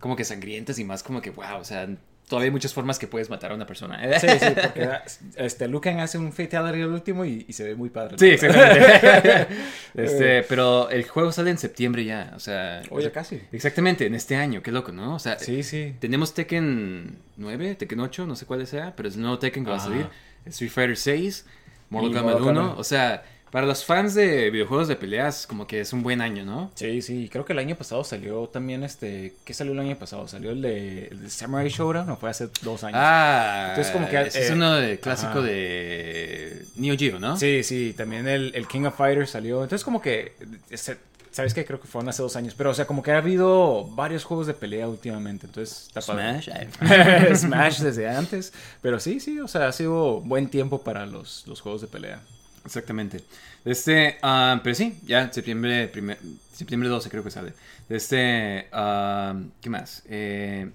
como 0.00 0.16
que 0.16 0.24
sangrientas 0.24 0.78
y 0.78 0.84
más 0.84 1.02
como 1.02 1.20
que, 1.20 1.30
wow, 1.30 1.58
o 1.60 1.64
sea, 1.64 1.86
todavía 2.28 2.46
hay 2.46 2.50
muchas 2.50 2.72
formas 2.74 2.98
que 2.98 3.06
puedes 3.06 3.30
matar 3.30 3.52
a 3.52 3.54
una 3.54 3.66
persona. 3.66 3.98
Sí, 4.20 4.26
sí, 4.38 4.46
porque 4.62 4.88
este, 5.36 5.66
Lucan 5.68 5.98
hace 6.00 6.18
un 6.18 6.30
fatality 6.32 6.82
al 6.82 6.90
último 6.92 7.24
y, 7.24 7.44
y 7.48 7.52
se 7.54 7.64
ve 7.64 7.74
muy 7.74 7.88
padre. 7.90 8.16
Sí, 8.18 8.26
exactamente. 8.28 9.46
este, 9.94 10.42
pero 10.44 10.90
el 10.90 11.06
juego 11.08 11.32
sale 11.32 11.50
en 11.50 11.58
septiembre 11.58 12.04
ya, 12.04 12.32
o 12.36 12.40
sea, 12.40 12.82
Oye, 12.90 13.10
casi. 13.10 13.40
exactamente, 13.52 14.06
en 14.06 14.14
este 14.14 14.36
año, 14.36 14.62
qué 14.62 14.72
loco, 14.72 14.92
¿no? 14.92 15.14
O 15.14 15.18
sea, 15.18 15.38
Sí, 15.38 15.62
sí. 15.62 15.94
Tenemos 16.00 16.34
Tekken 16.34 17.16
9, 17.36 17.74
Tekken 17.76 18.00
8, 18.00 18.26
no 18.26 18.36
sé 18.36 18.46
cuál 18.46 18.66
sea, 18.66 18.94
pero 18.96 19.08
es 19.08 19.14
el 19.16 19.22
nuevo 19.22 19.38
Tekken 19.38 19.64
que 19.64 19.70
va 19.70 19.76
a 19.76 19.80
salir. 19.80 20.06
Street 20.46 20.70
Fighter 20.70 20.96
6, 20.96 21.46
Mortal 21.90 22.12
Kombat 22.12 22.24
Mortal 22.34 22.42
1. 22.48 22.60
Kombat. 22.60 22.78
O 22.78 22.84
sea, 22.84 23.24
para 23.50 23.66
los 23.66 23.82
fans 23.84 24.14
de 24.14 24.50
videojuegos 24.50 24.88
de 24.88 24.96
peleas, 24.96 25.46
como 25.46 25.66
que 25.66 25.80
es 25.80 25.92
un 25.94 26.02
buen 26.02 26.20
año, 26.20 26.44
¿no? 26.44 26.70
Sí, 26.74 27.00
sí. 27.00 27.30
Creo 27.32 27.46
que 27.46 27.54
el 27.54 27.58
año 27.58 27.76
pasado 27.76 28.04
salió 28.04 28.46
también 28.48 28.84
este. 28.84 29.36
¿Qué 29.44 29.54
salió 29.54 29.72
el 29.72 29.78
año 29.78 29.96
pasado? 29.96 30.28
Salió 30.28 30.50
el 30.50 30.60
de, 30.60 31.06
el 31.06 31.22
de 31.22 31.30
Samurai 31.30 31.68
Showdown, 31.70 32.06
no 32.06 32.16
fue 32.18 32.28
hace 32.28 32.48
dos 32.62 32.84
años. 32.84 32.98
Ah, 33.00 33.68
Entonces, 33.70 33.92
como 33.92 34.08
que, 34.08 34.20
ese 34.20 34.42
es 34.42 34.50
eh, 34.50 34.52
uno 34.52 34.74
de 34.74 35.00
clásico 35.00 35.30
ajá. 35.38 35.40
de 35.42 36.62
Neo 36.76 36.94
Geo, 36.98 37.18
¿no? 37.18 37.38
Sí, 37.38 37.62
sí. 37.62 37.94
También 37.96 38.28
el, 38.28 38.52
el 38.54 38.68
King 38.68 38.82
of 38.82 38.96
Fighters 38.96 39.30
salió. 39.30 39.62
Entonces, 39.62 39.82
como 39.84 40.02
que. 40.02 40.32
se- 40.74 40.98
¿Sabes 41.30 41.54
qué? 41.54 41.64
Creo 41.64 41.80
que 41.80 41.86
fueron 41.86 42.08
hace 42.08 42.22
dos 42.22 42.36
años. 42.36 42.54
Pero, 42.56 42.70
o 42.70 42.74
sea, 42.74 42.86
como 42.86 43.02
que 43.02 43.12
ha 43.12 43.18
habido 43.18 43.84
varios 43.84 44.24
juegos 44.24 44.46
de 44.46 44.54
pelea 44.54 44.88
últimamente. 44.88 45.46
Entonces, 45.46 45.86
está 45.88 46.00
padre. 46.00 46.42
Smash. 46.42 47.36
Smash 47.36 47.78
desde 47.80 48.08
antes. 48.08 48.52
Pero 48.82 48.98
sí, 49.00 49.20
sí, 49.20 49.38
o 49.40 49.48
sea, 49.48 49.68
ha 49.68 49.72
sido 49.72 50.20
buen 50.20 50.48
tiempo 50.48 50.82
para 50.82 51.06
los, 51.06 51.46
los 51.46 51.60
juegos 51.60 51.80
de 51.80 51.86
pelea. 51.86 52.20
Exactamente. 52.64 53.22
Este, 53.64 54.18
ah, 54.22 54.60
pero 54.62 54.74
sí, 54.74 54.98
ya 55.04 55.32
septiembre, 55.32 55.88
primer, 55.88 56.18
septiembre 56.52 56.88
12 56.88 57.10
creo 57.10 57.24
que 57.24 57.30
sale. 57.30 57.52
Este, 57.88 58.68
ah, 58.72 59.34
¿qué 59.60 59.70
más? 59.70 60.02
Eh, 60.08 60.70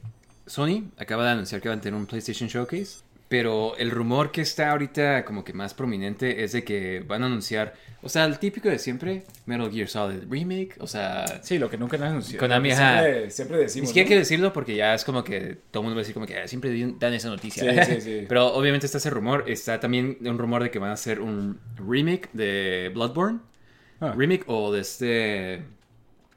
Sony 0.45 0.91
acaba 0.97 1.23
de 1.25 1.31
anunciar 1.31 1.61
que 1.61 1.69
van 1.69 1.79
a 1.79 1.81
tener 1.81 1.99
un 1.99 2.05
PlayStation 2.05 2.49
Showcase. 2.49 2.99
Pero 3.33 3.75
el 3.77 3.89
rumor 3.89 4.29
que 4.31 4.41
está 4.41 4.69
ahorita 4.69 5.25
como 5.25 5.43
que 5.43 5.53
más 5.53 5.73
prominente 5.73 6.43
es 6.43 6.51
de 6.51 6.63
que 6.63 6.99
van 6.99 7.23
a 7.23 7.25
anunciar, 7.25 7.73
o 8.03 8.07
sea, 8.07 8.25
el 8.25 8.37
típico 8.37 8.69
de 8.69 8.77
siempre, 8.77 9.23
Metal 9.47 9.71
Gear 9.71 9.87
Solid 9.87 10.29
Remake, 10.29 10.75
o 10.77 10.85
sea... 10.85 11.41
Sí, 11.41 11.57
lo 11.57 11.67
que 11.67 11.75
nunca 11.79 11.97
han 11.97 12.03
anunciado. 12.03 12.37
Konami, 12.37 12.69
que 12.69 12.75
siempre, 12.75 13.31
siempre 13.31 13.57
decimos. 13.57 13.81
Ni 13.81 13.87
siquiera 13.87 14.05
¿no? 14.05 14.07
quiero 14.07 14.19
decirlo 14.19 14.53
porque 14.53 14.75
ya 14.75 14.93
es 14.93 15.03
como 15.03 15.23
que 15.23 15.57
todo 15.71 15.81
el 15.81 15.85
mundo 15.85 15.95
va 15.95 16.01
a 16.01 16.03
decir 16.03 16.13
como 16.13 16.27
que 16.27 16.37
ah, 16.37 16.47
siempre 16.47 16.93
dan 16.99 17.13
esa 17.15 17.29
noticia. 17.29 17.85
Sí, 17.85 17.95
sí, 17.95 18.01
sí. 18.01 18.25
Pero 18.29 18.53
obviamente 18.53 18.85
está 18.85 18.99
ese 18.99 19.09
rumor. 19.09 19.45
Está 19.47 19.79
también 19.79 20.19
un 20.21 20.37
rumor 20.37 20.61
de 20.61 20.69
que 20.69 20.77
van 20.77 20.91
a 20.91 20.93
hacer 20.93 21.19
un 21.19 21.59
remake 21.75 22.29
de 22.33 22.91
Bloodborne. 22.93 23.39
Ah. 23.99 24.13
Remake 24.15 24.43
o 24.45 24.71
de 24.71 24.81
este... 24.81 25.63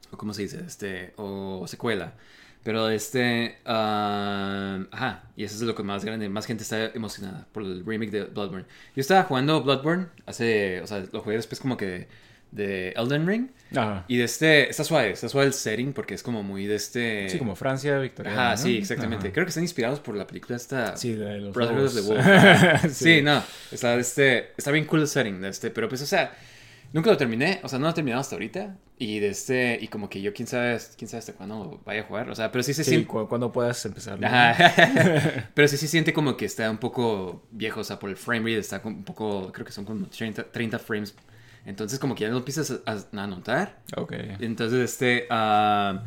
¿Cómo 0.09 0.33
se 0.33 0.41
dice? 0.41 0.63
Este... 0.65 1.13
O 1.17 1.63
secuela. 1.67 2.15
Pero 2.67 2.89
este... 2.89 3.59
ah, 3.63 4.77
ajá. 4.91 5.23
Y 5.37 5.45
eso 5.45 5.55
es 5.55 5.61
lo 5.61 5.73
que 5.73 5.83
más 5.83 6.03
grande. 6.03 6.27
Más 6.27 6.45
gente 6.45 6.63
está 6.63 6.87
emocionada 6.87 7.47
por 7.53 7.63
el 7.63 7.85
remake 7.85 8.11
de 8.11 8.23
Bloodborne. 8.25 8.65
Yo 8.93 8.99
estaba 8.99 9.23
jugando 9.23 9.63
Bloodborne 9.63 10.07
hace... 10.25 10.81
O 10.81 10.87
sea, 10.87 11.01
lo 11.13 11.21
jugué 11.21 11.37
después 11.37 11.61
como 11.61 11.77
que 11.77 12.09
de 12.51 12.89
Elden 12.97 13.25
Ring. 13.25 13.47
Ajá. 13.73 14.03
Y 14.09 14.17
de 14.17 14.25
este... 14.25 14.69
Está 14.69 14.83
suave. 14.83 15.11
Está 15.11 15.29
suave 15.29 15.47
el 15.47 15.53
setting 15.53 15.93
porque 15.93 16.13
es 16.13 16.21
como 16.21 16.43
muy 16.43 16.65
de 16.65 16.75
este... 16.75 17.29
Sí, 17.29 17.37
como 17.37 17.55
Francia, 17.55 17.99
Victoria. 17.99 18.33
Ajá, 18.33 18.57
sí, 18.57 18.79
exactamente. 18.79 19.31
Creo 19.31 19.45
que 19.45 19.49
están 19.51 19.63
inspirados 19.63 20.01
por 20.01 20.17
la 20.17 20.27
película 20.27 20.57
esta 20.57 20.97
Sí, 20.97 21.13
de 21.13 21.37
los 21.37 21.53
Brotherhood 21.53 21.85
of 21.85 21.95
the. 21.95 22.01
Wolf. 22.01 22.91
sí. 22.93 23.15
Sí. 23.15 23.21
no, 23.21 23.41
está 23.71 23.95
este 23.95 24.51
está 24.57 24.71
bien 24.71 24.83
cool 24.83 24.99
el 24.99 25.07
setting 25.07 25.39
de 25.39 25.47
este, 25.47 25.71
pero 25.71 25.87
pues 25.87 26.01
o 26.01 26.05
sea, 26.05 26.33
nunca 26.93 27.09
lo 27.11 27.17
terminé, 27.17 27.59
o 27.63 27.67
sea, 27.69 27.79
no 27.79 27.85
lo 27.85 27.91
he 27.91 27.93
terminado 27.93 28.21
hasta 28.21 28.35
ahorita 28.35 28.77
y 28.97 29.19
de 29.19 29.29
este 29.29 29.77
y 29.81 29.87
como 29.89 30.09
que 30.09 30.21
yo 30.21 30.33
quién 30.33 30.47
sabe, 30.47 30.79
quién 30.97 31.07
sabe 31.09 31.19
hasta 31.19 31.33
cuándo 31.33 31.81
vaya 31.85 32.01
a 32.01 32.03
jugar, 32.05 32.29
o 32.29 32.35
sea, 32.35 32.51
pero 32.51 32.63
sí 32.63 32.73
se 32.73 32.83
Sí, 32.83 32.91
siente 32.91 33.07
cu- 33.07 33.27
cuando 33.27 33.51
puedas 33.51 33.85
empezar. 33.85 34.19
¿no? 34.19 34.27
Ajá. 34.27 34.55
pero 35.53 35.67
sí 35.67 35.77
se 35.77 35.87
siente 35.87 36.13
como 36.13 36.37
que 36.37 36.45
está 36.45 36.69
un 36.71 36.77
poco 36.77 37.43
viejo, 37.51 37.81
o 37.81 37.83
sea, 37.83 37.99
por 37.99 38.09
el 38.09 38.17
frame 38.17 38.41
rate 38.41 38.59
está 38.59 38.81
un 38.83 39.03
poco, 39.03 39.51
creo 39.51 39.65
que 39.65 39.71
son 39.71 39.85
como 39.85 40.07
30, 40.07 40.51
30 40.51 40.79
frames. 40.79 41.15
Entonces 41.65 41.99
como 41.99 42.15
que 42.15 42.23
ya 42.23 42.29
no 42.29 42.37
empiezas 42.37 42.79
a, 42.85 43.21
a 43.21 43.27
notar. 43.27 43.79
Ok. 43.97 44.13
Entonces, 44.39 44.79
este. 44.79 45.27
ah, 45.29 46.05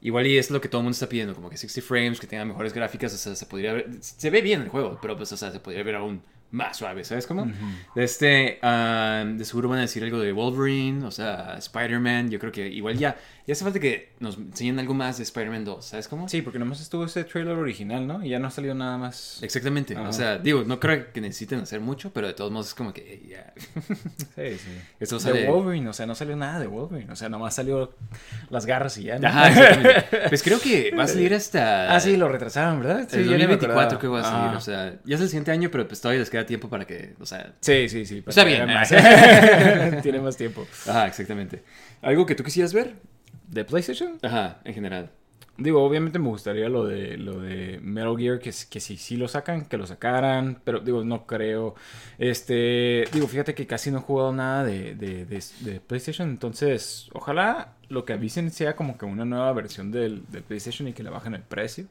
igual 0.00 0.26
y 0.26 0.38
es 0.38 0.50
lo 0.50 0.60
que 0.60 0.68
todo 0.68 0.80
el 0.80 0.84
mundo 0.84 0.94
está 0.94 1.08
pidiendo, 1.08 1.34
como 1.34 1.50
que 1.50 1.56
60 1.56 1.86
frames, 1.86 2.20
que 2.20 2.26
tenga 2.28 2.44
mejores 2.44 2.72
gráficas, 2.72 3.12
o 3.14 3.16
sea, 3.18 3.34
se 3.34 3.46
podría 3.46 3.72
ver. 3.72 3.88
Se 4.00 4.30
ve 4.30 4.40
bien 4.40 4.62
el 4.62 4.68
juego, 4.68 4.98
pero 5.02 5.16
pues, 5.16 5.32
o 5.32 5.36
sea, 5.36 5.50
se 5.50 5.60
podría 5.60 5.82
ver 5.82 5.96
aún 5.96 6.22
más 6.50 6.76
suave, 6.76 7.04
¿sabes 7.04 7.26
cómo? 7.26 7.50
De 7.94 8.04
este. 8.04 8.58
ah, 8.62 9.24
de 9.26 9.44
seguro 9.44 9.68
van 9.68 9.78
a 9.78 9.82
decir 9.82 10.02
algo 10.02 10.18
de 10.18 10.32
Wolverine, 10.32 11.04
o 11.04 11.10
sea, 11.10 11.56
Spider-Man. 11.58 12.30
Yo 12.30 12.38
creo 12.38 12.52
que 12.52 12.68
igual 12.68 12.98
ya. 12.98 13.16
Ya 13.50 13.54
hace 13.54 13.64
falta 13.64 13.80
que 13.80 14.12
nos 14.20 14.38
enseñen 14.38 14.78
algo 14.78 14.94
más 14.94 15.16
de 15.16 15.24
Spider-Man 15.24 15.64
2, 15.64 15.84
¿sabes 15.84 16.06
cómo? 16.06 16.28
Sí, 16.28 16.40
porque 16.40 16.60
nomás 16.60 16.80
estuvo 16.80 17.04
ese 17.04 17.24
trailer 17.24 17.56
original, 17.56 18.06
¿no? 18.06 18.24
Y 18.24 18.28
ya 18.28 18.38
no 18.38 18.46
ha 18.46 18.50
salido 18.52 18.76
nada 18.76 18.96
más. 18.96 19.42
Exactamente. 19.42 19.96
Ajá. 19.96 20.08
O 20.08 20.12
sea, 20.12 20.38
digo, 20.38 20.62
no 20.64 20.78
creo 20.78 21.12
que 21.12 21.20
necesiten 21.20 21.58
hacer 21.58 21.80
mucho, 21.80 22.12
pero 22.12 22.28
de 22.28 22.34
todos 22.34 22.52
modos 22.52 22.68
es 22.68 22.74
como 22.74 22.92
que 22.92 23.26
ya. 23.28 23.52
Sí, 24.36 24.56
sí. 24.56 24.70
Esto 25.00 25.16
De 25.16 25.20
sale. 25.20 25.46
Wolverine, 25.48 25.88
o 25.88 25.92
sea, 25.92 26.06
no 26.06 26.14
salió 26.14 26.36
nada 26.36 26.60
de 26.60 26.68
Wolverine. 26.68 27.12
O 27.12 27.16
sea, 27.16 27.28
nomás 27.28 27.52
salió 27.56 27.92
las 28.50 28.66
garras 28.66 28.96
y 28.98 29.02
ya. 29.02 29.18
¿no? 29.18 29.26
Ajá, 29.26 29.48
exactamente. 29.48 30.04
Pues 30.28 30.44
creo 30.44 30.60
que 30.60 30.92
va 30.96 31.02
a 31.02 31.08
salir 31.08 31.34
hasta. 31.34 31.92
Ah, 31.92 31.98
sí, 31.98 32.16
lo 32.16 32.28
retrasaron, 32.28 32.78
¿verdad? 32.78 33.08
Sí, 33.10 33.16
el 33.16 33.24
ya 33.24 33.36
ni 33.36 33.46
me 33.48 33.56
2024 33.56 33.82
acordaba. 33.82 34.00
que 34.00 34.06
va 34.06 34.20
a 34.20 34.22
salir, 34.22 34.48
Ajá. 34.50 34.56
o 34.58 34.60
sea, 34.60 35.00
ya 35.04 35.16
es 35.16 35.20
el 35.22 35.28
siguiente 35.28 35.50
año, 35.50 35.72
pero 35.72 35.88
pues 35.88 36.00
todavía 36.00 36.20
les 36.20 36.30
queda 36.30 36.46
tiempo 36.46 36.68
para 36.68 36.86
que, 36.86 37.14
o 37.18 37.26
sea, 37.26 37.52
Sí, 37.60 37.88
sí, 37.88 38.06
sí. 38.06 38.22
Está 38.24 38.44
bien, 38.44 38.64
más. 38.68 38.90
Tiene 40.02 40.20
más 40.20 40.36
tiempo. 40.36 40.68
ajá, 40.86 41.08
exactamente. 41.08 41.64
¿Algo 42.00 42.24
que 42.26 42.36
tú 42.36 42.44
quisieras 42.44 42.72
ver? 42.72 42.94
¿De 43.50 43.64
PlayStation? 43.64 44.18
Ajá, 44.22 44.60
en 44.64 44.74
general. 44.74 45.10
Digo, 45.58 45.82
obviamente 45.84 46.18
me 46.18 46.28
gustaría 46.28 46.70
lo 46.70 46.86
de 46.86 47.18
lo 47.18 47.38
de 47.40 47.80
Metal 47.82 48.16
Gear, 48.16 48.38
que, 48.38 48.50
que 48.70 48.80
si 48.80 48.96
sí 48.96 49.16
lo 49.16 49.28
sacan, 49.28 49.66
que 49.66 49.76
lo 49.76 49.86
sacaran, 49.86 50.58
pero 50.64 50.80
digo, 50.80 51.04
no 51.04 51.26
creo. 51.26 51.74
Este, 52.18 53.04
digo, 53.12 53.26
fíjate 53.26 53.54
que 53.54 53.66
casi 53.66 53.90
no 53.90 53.98
he 53.98 54.00
jugado 54.00 54.32
nada 54.32 54.64
de, 54.64 54.94
de, 54.94 55.26
de- 55.26 55.42
de 55.60 55.80
PlayStation, 55.80 56.30
entonces 56.30 57.10
ojalá 57.12 57.74
lo 57.88 58.04
que 58.06 58.14
avisen 58.14 58.50
sea 58.50 58.74
como 58.76 58.96
que 58.96 59.04
una 59.04 59.24
nueva 59.26 59.52
versión 59.52 59.90
del, 59.90 60.22
del 60.30 60.42
PlayStation 60.44 60.88
y 60.88 60.92
que 60.94 61.02
le 61.02 61.10
bajen 61.10 61.34
el 61.34 61.42
precio. 61.42 61.86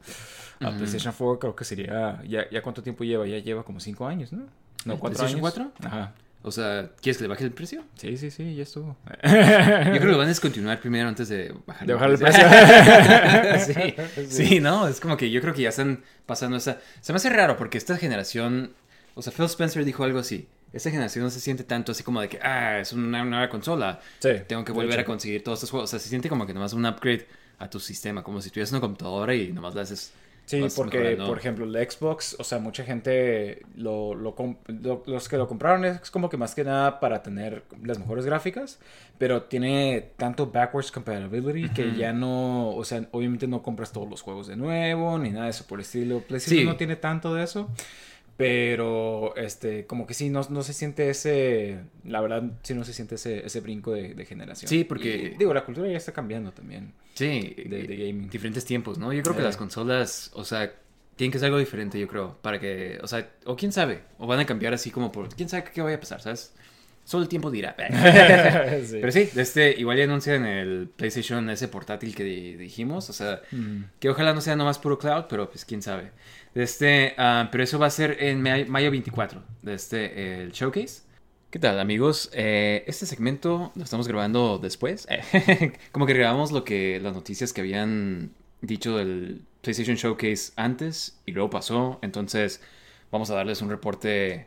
A. 0.62 0.72
PlayStation 0.72 1.14
4 1.16 1.40
creo 1.40 1.56
que 1.56 1.66
sería, 1.66 2.24
ya, 2.28 2.50
ya 2.50 2.62
cuánto 2.64 2.82
tiempo 2.82 3.04
lleva, 3.04 3.28
ya 3.28 3.38
lleva 3.38 3.64
como 3.64 3.80
5 3.80 4.08
años, 4.08 4.32
¿no? 4.34 4.46
No, 4.86 4.94
¿El 4.94 5.00
4 5.00 5.26
años. 5.26 5.40
PlayStation 5.42 5.72
4? 5.78 5.88
Ajá. 5.88 6.14
O 6.42 6.52
sea, 6.52 6.92
¿quieres 7.02 7.18
que 7.18 7.24
le 7.24 7.28
baje 7.28 7.44
el 7.44 7.52
precio? 7.52 7.84
Sí, 7.96 8.16
sí, 8.16 8.32
sí, 8.32 8.56
ya 8.56 8.64
estuvo. 8.64 8.96
Yo 9.24 9.30
creo 9.30 10.00
que 10.00 10.06
lo 10.06 10.18
van 10.18 10.28
a 10.28 10.30
descontinuar 10.30 10.80
primero 10.80 11.10
antes 11.10 11.28
de 11.28 11.54
bajar 11.66 11.86
De 11.86 11.94
bajar 11.94 12.12
el 12.12 12.18
precio. 12.18 13.96
sí, 14.26 14.48
sí, 14.48 14.60
no, 14.62 14.88
es 14.88 15.02
como 15.02 15.18
que 15.18 15.30
yo 15.30 15.42
creo 15.42 15.54
que 15.54 15.64
ya 15.64 15.70
están 15.70 16.02
pasando 16.26 16.56
esa... 16.56 16.80
Se 17.02 17.12
me 17.12 17.18
hace 17.18 17.30
raro 17.30 17.58
porque 17.58 17.78
esta 17.78 17.98
generación, 17.98 18.72
o 19.16 19.22
sea, 19.22 19.34
Phil 19.34 19.46
Spencer 19.48 19.84
dijo 19.84 20.06
algo 20.06 20.20
así. 20.20 20.48
Esta 20.72 20.90
generación 20.92 21.26
no 21.26 21.30
se 21.30 21.42
siente 21.42 21.66
tanto 21.66 21.92
así 21.92 22.04
como 22.04 22.22
de 22.22 22.30
que, 22.30 22.40
ah, 22.42 22.80
es 22.80 22.94
una 22.94 23.26
nueva 23.26 23.50
consola. 23.50 24.00
Sí, 24.20 24.30
Tengo 24.48 24.64
que 24.64 24.72
volver 24.72 25.00
a 25.00 25.06
conseguir 25.06 25.44
todos 25.44 25.58
estos 25.58 25.72
juegos. 25.72 25.90
O 25.90 25.92
sea, 25.92 26.00
se 26.00 26.08
siente 26.08 26.30
como 26.30 26.48
que 26.48 26.54
nomás 26.54 26.72
un 26.72 26.86
upgrade 26.86 27.28
a 27.58 27.70
tu 27.70 27.82
sistema, 27.82 28.24
como 28.24 28.42
si 28.42 28.50
tuvieras 28.50 28.72
una 28.72 28.80
computadora 28.80 29.36
y 29.36 29.52
nomás 29.52 29.76
le 29.76 29.82
haces... 29.82 30.14
Sí, 30.50 30.66
porque, 30.76 30.98
mejorando. 30.98 31.28
por 31.28 31.38
ejemplo, 31.38 31.66
el 31.66 31.92
Xbox, 31.92 32.36
o 32.40 32.44
sea, 32.44 32.58
mucha 32.58 32.84
gente, 32.84 33.62
lo, 33.76 34.16
lo 34.16 34.34
lo- 34.68 35.04
los 35.06 35.30
que 35.30 35.38
lo 35.38 35.48
compraron 35.48 35.86
es 35.86 36.10
como 36.10 36.28
que 36.30 36.38
más 36.38 36.56
que 36.56 36.64
nada 36.64 37.00
para 37.00 37.22
tener 37.22 37.64
las 37.84 38.00
mejores 38.00 38.26
gráficas, 38.26 38.80
pero 39.20 39.44
tiene 39.44 40.12
tanto 40.18 40.48
backwards 40.48 40.92
compatibility 40.92 41.70
que 41.70 41.94
ya 41.96 42.14
no, 42.14 42.70
o 42.72 42.84
sea, 42.84 43.08
obviamente 43.12 43.48
no 43.48 43.62
compras 43.62 43.92
todos 43.92 44.10
los 44.10 44.22
juegos 44.24 44.48
de 44.48 44.56
nuevo, 44.56 45.20
ni 45.20 45.30
nada 45.30 45.46
de 45.46 45.52
eso 45.52 45.66
por 45.68 45.78
el 45.80 45.82
estilo. 45.86 46.22
PlayStation 46.22 46.62
Sí. 46.62 46.66
no 46.66 46.78
tiene 46.78 46.96
tanto 46.96 47.34
de 47.36 47.44
eso. 47.44 47.70
Pero, 48.40 49.36
este, 49.36 49.86
como 49.86 50.08
que 50.08 50.14
sí, 50.14 50.30
no, 50.30 50.42
no 50.50 50.64
se 50.64 50.72
siente 50.72 51.10
ese, 51.10 51.80
la 52.06 52.22
verdad, 52.22 52.42
sí 52.64 52.74
no 52.74 52.86
se 52.86 52.94
siente 52.94 53.16
ese, 53.16 53.46
ese 53.46 53.60
brinco 53.60 53.92
de, 53.92 54.14
de 54.14 54.26
generación. 54.26 54.70
Sí, 54.70 54.86
porque- 54.86 55.34
Y, 55.36 55.38
digo, 55.38 55.54
la 55.54 55.66
cultura 55.66 55.90
ya 55.90 55.98
está 55.98 56.14
cambiando 56.14 56.54
también 56.54 56.94
Sí, 57.16 57.54
de, 57.68 57.84
de 57.84 57.96
gaming. 57.98 58.30
diferentes 58.30 58.64
tiempos, 58.64 58.98
¿no? 58.98 59.12
Yo 59.12 59.22
creo 59.24 59.36
que 59.36 59.42
Eh. 59.42 59.46
las 59.46 59.58
consolas, 59.58 60.32
o 60.34 60.46
sea, 60.46 60.74
tienen 61.18 61.34
que 61.34 61.38
ser 61.40 61.48
algo 61.48 61.58
diferente, 61.60 62.00
yo 62.00 62.08
creo, 62.08 62.38
para 62.42 62.62
que, 62.62 62.98
o 63.04 63.08
sea, 63.08 63.30
o 63.46 63.58
quién 63.58 63.74
sabe, 63.74 64.00
o 64.20 64.26
van 64.26 64.40
a 64.40 64.46
cambiar 64.46 64.74
así 64.74 64.90
como 64.90 65.12
por, 65.12 65.28
quién 65.36 65.50
sabe 65.50 65.66
qué 65.74 65.82
vaya 65.82 65.98
a 65.98 66.00
pasar, 66.00 66.22
¿sabes? 66.22 66.54
Solo 67.04 67.24
el 67.24 67.30
tiempo 67.30 67.50
dirá. 67.52 67.76
Sí. 68.86 68.98
Pero 69.02 69.12
sí, 69.12 69.30
este, 69.36 69.76
igual 69.80 69.98
ya 69.98 70.04
anuncian 70.04 70.46
el 70.46 70.90
PlayStation 70.96 71.50
ese 71.50 71.68
portátil 71.68 72.16
que 72.16 72.24
di- 72.24 72.56
dijimos, 72.56 73.10
o 73.10 73.14
sea, 73.14 73.42
Mm. 73.52 73.84
que 74.00 74.10
ojalá 74.10 74.34
no 74.34 74.42
sea 74.42 74.56
nomás 74.56 74.78
puro 74.80 74.98
cloud, 75.00 75.26
pero 75.30 75.50
pues 75.50 75.66
quién 75.66 75.82
sabe. 75.82 76.12
Este, 76.56 77.14
ah, 77.18 77.50
pero 77.52 77.64
eso 77.64 77.78
va 77.80 77.88
a 77.88 77.90
ser 77.92 78.18
en 78.24 78.42
ma- 78.42 78.66
mayo 78.68 78.92
24, 78.92 79.44
de 79.62 79.74
este, 79.74 80.42
el 80.44 80.52
showcase. 80.52 81.02
¿Qué 81.50 81.58
tal 81.58 81.80
amigos? 81.80 82.30
Eh, 82.34 82.84
este 82.86 83.06
segmento 83.08 83.72
lo 83.76 83.84
estamos 83.84 84.08
grabando 84.08 84.60
después. 84.60 85.08
Como 85.92 86.06
que 86.06 86.14
grabamos 86.14 86.52
lo 86.52 86.64
que 86.64 87.00
las 87.02 87.14
noticias 87.16 87.54
que 87.54 87.62
habían 87.62 88.32
dicho 88.62 88.98
del 88.98 89.42
PlayStation 89.62 89.96
Showcase 89.96 90.52
antes 90.58 91.20
y 91.26 91.32
luego 91.32 91.50
pasó. 91.50 91.98
Entonces 92.04 92.62
vamos 93.12 93.32
a 93.32 93.36
darles 93.36 93.62
un 93.64 93.70
reporte 93.72 94.46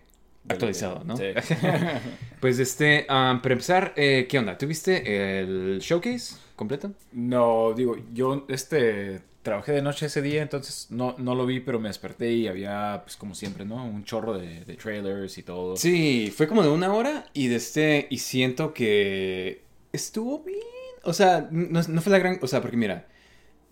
actualizado, 0.48 1.02
¿no? 1.05 1.16
Sí. 1.16 1.24
Pues 2.40 2.59
este, 2.59 3.05
para 3.07 3.31
empezar, 3.31 3.92
eh, 3.94 4.26
¿qué 4.28 4.37
onda? 4.37 4.59
¿Tuviste 4.59 5.38
el 5.40 5.78
showcase 5.78 6.35
completo? 6.57 6.92
No, 7.12 7.72
digo, 7.72 7.96
yo 8.12 8.46
este 8.48 9.20
trabajé 9.42 9.72
de 9.72 9.83
noche 9.83 10.07
ese 10.07 10.22
día, 10.22 10.42
entonces 10.42 10.88
no, 10.90 11.14
no 11.18 11.35
lo 11.35 11.46
vi, 11.46 11.61
pero 11.61 11.78
me 11.78 11.88
desperté 11.88 12.33
y 12.33 12.48
había, 12.48 13.02
pues 13.05 13.16
como 13.16 13.35
siempre, 13.35 13.64
¿no? 13.64 13.85
Un 13.85 14.05
chorro 14.05 14.37
de, 14.38 14.64
de 14.64 14.74
trailers 14.76 15.38
y 15.38 15.42
todo. 15.44 15.76
Sí, 15.76 16.33
fue 16.37 16.48
como 16.48 16.62
de 16.62 16.70
una 16.70 16.92
hora 16.92 17.26
y 17.33 17.48
de 17.48 17.57
este, 17.57 18.07
y 18.11 18.18
siento 18.18 18.74
que 18.74 19.62
estuvo 19.92 20.40
bien. 20.42 20.59
O 21.05 21.12
sea, 21.12 21.48
no, 21.50 21.81
no 21.83 22.00
fue 22.00 22.12
la 22.12 22.18
gran, 22.18 22.38
o 22.42 22.46
sea, 22.46 22.61
porque 22.61 22.76
mira, 22.76 23.07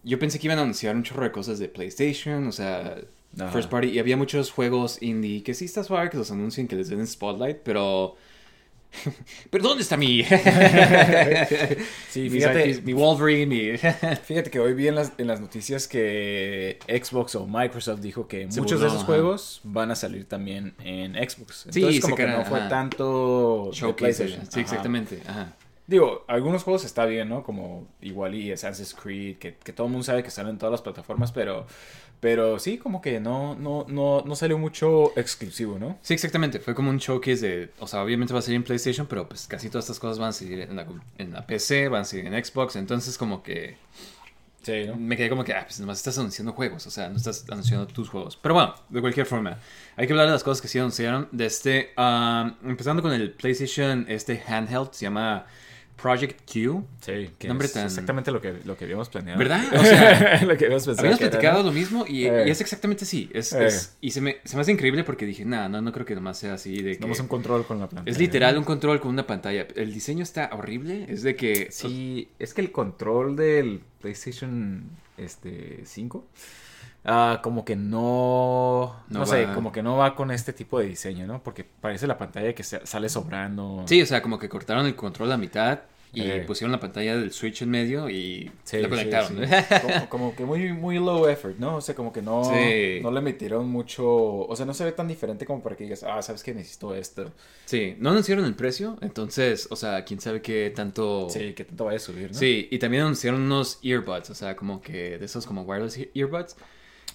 yo 0.03 0.19
pensé 0.19 0.39
que 0.39 0.47
iban 0.47 0.59
a 0.59 0.63
anunciar 0.63 0.97
un 0.97 1.03
chorro 1.03 1.25
de 1.25 1.33
cosas 1.33 1.59
de 1.59 1.69
PlayStation, 1.69 2.47
o 2.47 2.53
sea, 2.53 2.97
Ajá. 3.39 3.51
first 3.53 3.71
party, 3.71 3.89
y 3.89 3.99
había 3.99 4.17
muchos 4.17 4.51
juegos 4.51 5.01
indie 5.03 5.43
que 5.43 5.55
sí 5.55 5.65
está 5.67 5.85
suave 5.85 6.11
que 6.11 6.17
los 6.17 6.31
anuncien, 6.31 6.67
que 6.67 6.77
les 6.77 6.89
den 6.89 7.07
spotlight, 7.07 7.59
pero... 7.59 8.17
¿Pero 9.51 9.63
dónde 9.63 9.83
está 9.83 9.97
mi... 9.97 10.25
Sí, 12.11 12.29
fíjate, 12.31 12.83
mi 12.83 12.93
Wolverine, 12.93 13.47
mi... 13.47 13.79
fíjate 13.79 14.51
que 14.51 14.59
hoy 14.59 14.75
vi 14.75 14.89
en 14.89 14.97
las, 14.97 15.13
en 15.19 15.29
las 15.29 15.41
noticias 15.41 15.87
que 15.87 16.81
Xbox 16.89 17.37
o 17.37 17.47
Microsoft 17.47 18.01
dijo 18.01 18.27
que 18.27 18.51
Se 18.51 18.61
muchos 18.61 18.81
de 18.81 18.89
esos 18.89 18.99
ajá. 18.99 19.07
juegos 19.07 19.61
van 19.63 19.93
a 19.93 19.95
salir 19.95 20.25
también 20.27 20.75
en 20.83 21.15
Xbox. 21.15 21.67
Sí, 21.71 21.81
Entonces 21.81 21.95
se 21.97 22.01
como 22.01 22.17
que 22.17 22.27
no 22.27 22.45
fue 22.45 22.59
ajá. 22.59 22.69
tanto 22.69 23.71
Showcase, 23.73 24.41
sí, 24.49 24.61
exactamente, 24.61 25.23
ajá. 25.27 25.55
Digo, 25.87 26.25
algunos 26.29 26.63
juegos 26.63 26.85
está 26.85 27.05
bien, 27.05 27.29
¿no? 27.29 27.43
Como 27.43 27.89
igual 28.01 28.37
y 28.37 28.53
Assassin's 28.53 28.95
Creed, 28.95 29.39
que, 29.39 29.57
que 29.57 29.73
todo 29.73 29.89
el 29.89 29.93
mundo 29.93 30.05
sabe 30.05 30.23
que 30.23 30.31
salen 30.31 30.53
en 30.53 30.59
todas 30.59 30.71
las 30.71 30.83
plataformas, 30.83 31.33
pero, 31.33 31.67
pero 32.21 32.59
sí, 32.59 32.77
como 32.77 33.01
que 33.01 33.19
no, 33.19 33.55
no, 33.55 33.87
no, 33.89 34.23
no 34.27 34.37
salió 34.37 34.59
mucho 34.59 35.19
exclusivo, 35.19 35.79
¿no? 35.79 35.99
Sí, 36.03 36.13
exactamente. 36.13 36.61
Fue 36.61 36.75
como 36.75 36.91
un 36.91 36.99
showcase 36.99 37.49
de. 37.49 37.71
O 37.79 37.87
sea, 37.87 38.03
obviamente 38.03 38.35
va 38.35 38.41
a 38.41 38.43
salir 38.43 38.57
en 38.57 38.63
PlayStation, 38.63 39.07
pero 39.07 39.27
pues 39.27 39.47
casi 39.47 39.71
todas 39.71 39.87
estas 39.87 39.99
cosas 39.99 40.19
van 40.19 40.29
a 40.29 40.33
seguir 40.33 40.61
en 40.61 40.77
la, 40.77 40.87
en 41.17 41.33
la 41.33 41.47
PC, 41.47 41.89
van 41.89 42.03
a 42.03 42.05
seguir 42.05 42.27
en 42.27 42.45
Xbox. 42.45 42.77
Entonces, 42.77 43.17
como 43.17 43.43
que. 43.43 43.79
Sí, 44.63 44.85
¿no? 44.87 44.97
Me 44.97 45.17
quedé 45.17 45.31
como 45.31 45.43
que, 45.43 45.55
ah, 45.55 45.65
pues 45.65 45.81
nomás 45.81 45.97
estás 45.97 46.19
anunciando 46.19 46.53
juegos, 46.53 46.87
o 46.87 46.91
sea, 46.91 47.09
no 47.09 47.17
estás 47.17 47.47
anunciando 47.49 47.87
tus 47.87 48.11
juegos. 48.11 48.37
Pero 48.37 48.55
bueno, 48.55 48.75
de 48.91 49.01
cualquier 49.01 49.25
forma, 49.25 49.59
hay 49.97 50.07
que 50.07 50.13
hablar 50.13 50.27
de 50.27 50.33
las 50.33 50.45
cosas 50.45 50.61
que 50.61 50.69
sí 50.69 50.79
anunciaron. 50.79 51.29
De 51.33 51.47
este, 51.47 51.93
ah, 51.97 52.55
empezando 52.63 53.01
con 53.01 53.13
el 53.13 53.33
PlayStation, 53.33 54.05
este 54.09 54.43
handheld, 54.47 54.93
se 54.93 55.07
llama 55.07 55.47
Project 56.03 56.41
Q. 56.51 56.85
Sí, 57.01 57.31
que 57.39 57.49
Nombre 57.49 57.67
es 57.67 57.73
tan- 57.73 57.87
exactamente 57.87 58.31
lo 58.31 58.41
que, 58.41 58.55
lo 58.65 58.77
que 58.77 58.85
habíamos 58.85 59.09
planeado. 59.09 59.39
¿Verdad? 59.39 59.63
O 59.79 59.85
sea, 59.85 60.43
lo 60.45 60.57
que 60.57 60.65
habíamos 60.67 60.85
pensado 60.87 60.99
Habíamos 61.01 61.19
que 61.19 61.25
era, 61.25 61.31
platicado 61.33 61.59
¿no? 61.63 61.69
lo 61.69 61.73
mismo 61.73 62.05
y, 62.09 62.25
Eh. 62.27 62.45
y 62.47 62.51
es 62.51 62.61
exactamente 62.61 63.05
así. 63.05 63.31
Es, 63.35 63.53
Eh. 63.53 63.67
es- 63.67 63.97
y 64.01 64.11
se 64.13 64.21
me, 64.21 64.39
se 64.45 64.57
me 64.57 64.63
hace 64.63 64.73
increíble 64.73 65.05
porque 65.05 65.27
dije, 65.27 65.45
nada, 65.45 65.69
no, 65.69 65.81
no 65.83 65.93
creo 65.93 66.07
que 66.07 66.15
nomás 66.15 66.39
sea 66.39 66.55
así. 66.55 66.83
De 66.83 66.93
que 66.93 66.97
Tenemos 66.99 67.21
un 67.21 67.29
control 67.29 67.67
con 67.67 67.79
la 67.81 67.89
pantalla. 67.89 68.11
es 68.11 68.19
literal 68.19 68.57
un 68.59 68.65
control 68.65 69.01
con 69.01 69.11
una 69.11 69.27
pantalla. 69.27 69.67
El 69.77 69.93
diseño 69.93 70.23
está 70.23 70.51
horrible. 70.53 71.07
Es 71.09 71.23
de 71.23 71.37
que. 71.37 71.69
Sí, 71.71 72.29
es 72.39 72.55
que 72.55 72.61
el 72.63 72.73
control 72.73 73.37
del 73.37 73.81
PlayStation 74.01 74.85
este 75.19 75.81
5 75.85 76.27
ah, 77.05 77.41
como 77.43 77.65
que 77.65 77.77
no 77.77 78.97
no, 79.09 79.21
No 79.21 79.27
sé, 79.27 79.47
como 79.55 79.73
que 79.73 79.83
no 79.83 79.97
va 79.97 80.15
con 80.15 80.31
este 80.31 80.53
tipo 80.53 80.79
de 80.79 80.87
diseño, 80.87 81.27
¿no? 81.27 81.43
Porque 81.43 81.65
parece 81.65 82.07
la 82.07 82.19
pantalla 82.19 82.55
que 82.55 82.63
sale 82.63 83.09
sobrando. 83.09 83.85
Sí, 83.87 84.01
o 84.03 84.07
sea, 84.07 84.23
como 84.23 84.39
que 84.39 84.49
cortaron 84.49 84.87
el 84.87 84.95
control 84.95 85.33
a 85.33 85.37
mitad 85.37 85.81
y 86.13 86.23
Eh. 86.23 86.43
pusieron 86.45 86.73
la 86.73 86.81
pantalla 86.81 87.17
del 87.17 87.31
Switch 87.33 87.63
en 87.63 87.71
medio 87.71 88.11
y 88.11 88.51
Sí, 88.65 88.83
conectaron. 88.83 89.29
sí. 89.39 89.45
Como, 89.81 90.09
como 90.09 90.35
que 90.37 90.45
muy, 90.45 90.73
muy 90.73 90.97
low 90.99 91.29
effort, 91.29 91.57
¿no? 91.59 91.77
O 91.77 91.81
sea, 91.81 91.95
como 91.95 92.13
que 92.13 92.21
no, 92.21 92.43
no 92.43 93.11
le 93.13 93.21
metieron 93.21 93.69
mucho. 93.69 94.05
O 94.09 94.57
sea, 94.57 94.67
no 94.67 94.75
se 94.75 94.85
ve 94.85 94.91
tan 94.91 95.07
diferente 95.07 95.47
como 95.47 95.63
para 95.63 95.77
que 95.77 95.85
digas, 95.85 96.03
ah, 96.03 96.21
sabes 96.21 96.43
que 96.43 96.53
necesito 96.53 96.97
esto. 96.97 97.31
Sí, 97.65 97.95
no 98.01 98.11
anunciaron 98.11 98.45
el 98.45 98.55
precio, 98.57 98.99
entonces, 99.03 99.69
o 99.71 99.77
sea, 99.77 100.05
quién 100.05 100.21
sabe 100.21 100.43
qué 100.43 100.73
tanto... 100.75 101.29
Sí, 101.31 101.53
que 101.55 101.65
tanto 101.65 101.85
vaya 101.85 101.99
a 101.99 102.01
subir, 102.01 102.33
¿no? 102.33 102.37
Sí, 102.39 102.67
y 102.73 102.79
también 102.81 103.05
anunciaron 103.05 103.43
unos 103.43 103.79
earbuds, 103.85 104.31
o 104.31 104.35
sea, 104.35 104.57
como 104.57 104.81
que 104.83 105.17
de 105.17 105.25
esos 105.25 105.47
como 105.47 105.63
wireless 105.63 105.97
ear- 105.97 106.11
earbuds. 106.15 106.57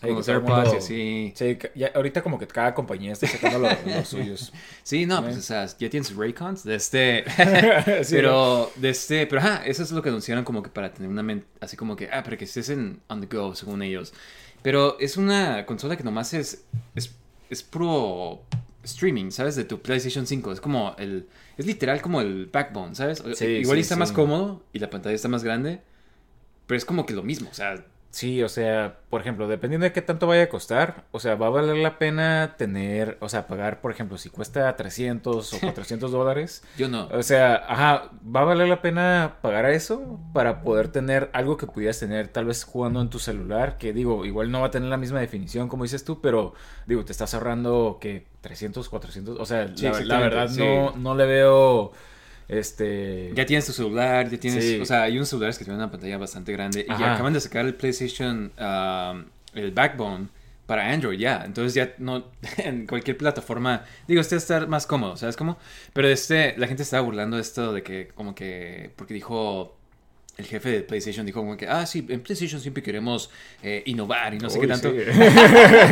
Como 0.08 0.20
el 0.22 0.30
AirPods 0.30 0.74
y 0.74 0.78
así. 0.78 1.34
Sí, 1.36 1.58
ya, 1.76 1.92
ahorita 1.96 2.22
como 2.22 2.38
que 2.40 2.48
cada 2.48 2.74
compañía 2.74 3.14
está 3.14 3.28
sacando 3.28 3.60
lo- 3.60 3.70
los 3.98 4.08
suyos. 4.08 4.54
Sí, 4.84 5.06
no, 5.06 5.18
Sí. 5.18 5.24
pues, 5.24 5.38
o 5.38 5.42
sea, 5.42 5.66
ya 5.78 5.90
tienes 5.90 6.16
Raycons 6.16 6.64
de 6.64 6.76
este... 6.76 7.24
Sí, 8.04 8.16
pero, 8.16 8.72
de 8.76 8.90
este... 8.90 9.28
Pero, 9.28 9.42
ajá, 9.42 9.66
eso 9.66 9.84
es 9.84 9.92
lo 9.92 10.02
que 10.02 10.10
anunciaron 10.10 10.44
como 10.44 10.62
que 10.64 10.70
para 10.70 10.94
tener 10.94 11.10
una 11.10 11.24
mente... 11.24 11.46
Así 11.62 11.76
como 11.78 11.96
que, 11.96 12.10
ah, 12.12 12.24
para 12.24 12.38
que 12.38 12.46
estés 12.46 12.70
en 12.70 13.00
on 13.08 13.22
the 13.22 13.28
go, 13.36 13.56
según 13.56 13.82
ellos. 13.82 14.14
Pero 14.62 14.98
es 15.00 15.18
una 15.18 15.66
consola 15.66 15.96
que 15.98 16.04
nomás 16.04 16.34
es... 16.34 16.66
Es, 16.96 17.16
es 17.50 17.64
puro 17.64 18.42
streaming, 18.84 19.32
¿sabes? 19.32 19.56
De 19.56 19.64
tu 19.66 19.82
PlayStation 19.82 20.26
5. 20.28 20.52
Es 20.54 20.62
como 20.62 20.96
el... 20.98 21.28
Es 21.58 21.66
literal 21.66 22.02
como 22.02 22.22
el 22.22 22.48
backbone, 22.48 22.96
¿sabes? 22.96 23.24
Sí, 23.36 23.46
Igual 23.46 23.78
sí, 23.78 23.82
está 23.82 23.96
sí. 23.96 24.00
más 24.00 24.12
cómodo 24.12 24.64
y 24.74 24.80
la 24.80 24.90
pantalla 24.90 25.16
está 25.16 25.28
más 25.28 25.44
grande. 25.44 25.82
Pero 26.68 26.78
es 26.78 26.86
como 26.86 27.06
que 27.06 27.14
lo 27.14 27.24
mismo, 27.24 27.50
o 27.50 27.54
sea... 27.54 27.86
Sí, 28.16 28.42
o 28.44 28.48
sea, 28.48 29.00
por 29.10 29.20
ejemplo, 29.20 29.46
dependiendo 29.46 29.84
de 29.84 29.92
qué 29.92 30.02
tanto 30.02 30.26
vaya 30.26 30.44
a 30.44 30.48
costar, 30.48 31.04
o 31.12 31.20
sea, 31.20 31.36
va 31.36 31.48
a 31.48 31.50
valer 31.50 31.76
la 31.76 32.00
pena 32.00 32.56
tener, 32.58 33.18
o 33.20 33.28
sea, 33.28 33.46
pagar, 33.46 33.82
por 33.82 33.92
ejemplo, 33.92 34.18
si 34.18 34.30
cuesta 34.30 34.74
300 34.74 35.54
o 35.54 35.60
400 35.60 36.14
dólares, 36.14 36.64
Yo 36.78 36.88
no. 36.88 37.08
o 37.12 37.24
sea, 37.24 37.56
ajá, 37.68 38.12
va 38.34 38.40
a 38.40 38.46
valer 38.46 38.70
la 38.70 38.82
pena 38.82 39.36
pagar 39.42 39.66
a 39.66 39.72
eso 39.74 40.18
para 40.34 40.62
poder 40.62 40.88
tener 40.88 41.30
algo 41.34 41.58
que 41.58 41.68
pudieras 41.68 42.00
tener 42.00 42.30
tal 42.30 42.46
vez 42.46 42.64
jugando 42.64 43.02
en 43.02 43.10
tu 43.10 43.20
celular, 43.20 43.78
que 43.78 43.92
digo, 43.92 44.24
igual 44.24 44.50
no 44.50 44.62
va 44.62 44.68
a 44.68 44.72
tener 44.72 44.88
la 44.88 44.96
misma 44.96 45.20
definición 45.20 45.68
como 45.68 45.84
dices 45.84 46.06
tú, 46.06 46.22
pero 46.22 46.54
digo, 46.86 47.04
te 47.04 47.12
estás 47.12 47.34
ahorrando 47.34 47.98
que 48.00 48.28
300, 48.40 48.88
400, 48.88 49.38
o 49.42 49.46
sea, 49.46 49.76
Sí, 49.76 49.88
la, 50.06 50.20
verdad 50.20 50.48
sí. 50.48 50.60
no, 50.62 50.96
no 50.96 51.16
le 51.16 51.26
veo, 51.26 51.92
este... 52.48 53.32
Ya 53.34 53.46
tienes 53.46 53.66
tu 53.66 53.74
celular, 53.74 54.30
ya 54.30 54.40
tienes... 54.40 54.64
Sí. 54.64 54.80
O 54.80 54.86
sea, 54.86 55.04
hay 55.04 55.16
unos 55.18 55.30
celulares 55.30 55.58
que 55.58 55.66
tienen 55.66 55.82
una 55.82 55.92
pantalla 55.92 56.18
bastante 56.18 56.52
grande. 56.52 56.86
Y 56.88 56.92
Ajá. 56.92 57.16
acaban 57.16 57.34
de 57.34 57.42
sacar 57.42 57.66
el 57.66 57.76
PlayStation, 57.76 58.52
um, 58.60 59.26
el 59.54 59.72
Backbone 59.72 60.28
para 60.66 60.92
Android 60.92 61.20
ya. 61.20 61.44
Entonces 61.46 61.74
ya 61.74 61.94
no... 61.98 62.26
En 62.58 62.88
cualquier 62.88 63.18
plataforma... 63.18 63.84
Digo, 64.08 64.22
este 64.22 64.36
va 64.36 64.40
a 64.40 64.42
estar 64.42 64.68
más 64.68 64.86
cómodo, 64.88 65.18
¿sabes 65.18 65.36
cómo? 65.36 65.58
Pero 65.94 66.08
este... 66.08 66.56
La 66.58 66.68
gente 66.68 66.84
estaba 66.84 67.02
burlando 67.02 67.38
de 67.38 67.42
esto 67.42 67.74
de 67.74 67.84
que 67.84 68.10
como 68.10 68.36
que... 68.36 68.92
Porque 68.96 69.14
dijo... 69.14 69.75
El 70.38 70.46
jefe 70.46 70.70
de 70.70 70.82
PlayStation 70.82 71.26
dijo 71.26 71.40
como 71.40 71.56
que, 71.56 71.66
ah, 71.68 71.86
sí, 71.86 72.06
en 72.10 72.20
PlayStation 72.22 72.60
siempre 72.60 72.84
queremos 72.84 73.30
eh, 73.64 73.84
innovar 73.86 74.34
y 74.34 74.38
no 74.38 74.50
sé 74.50 74.60
qué 74.60 74.68
tanto. 74.68 74.92
sí. 74.92 74.98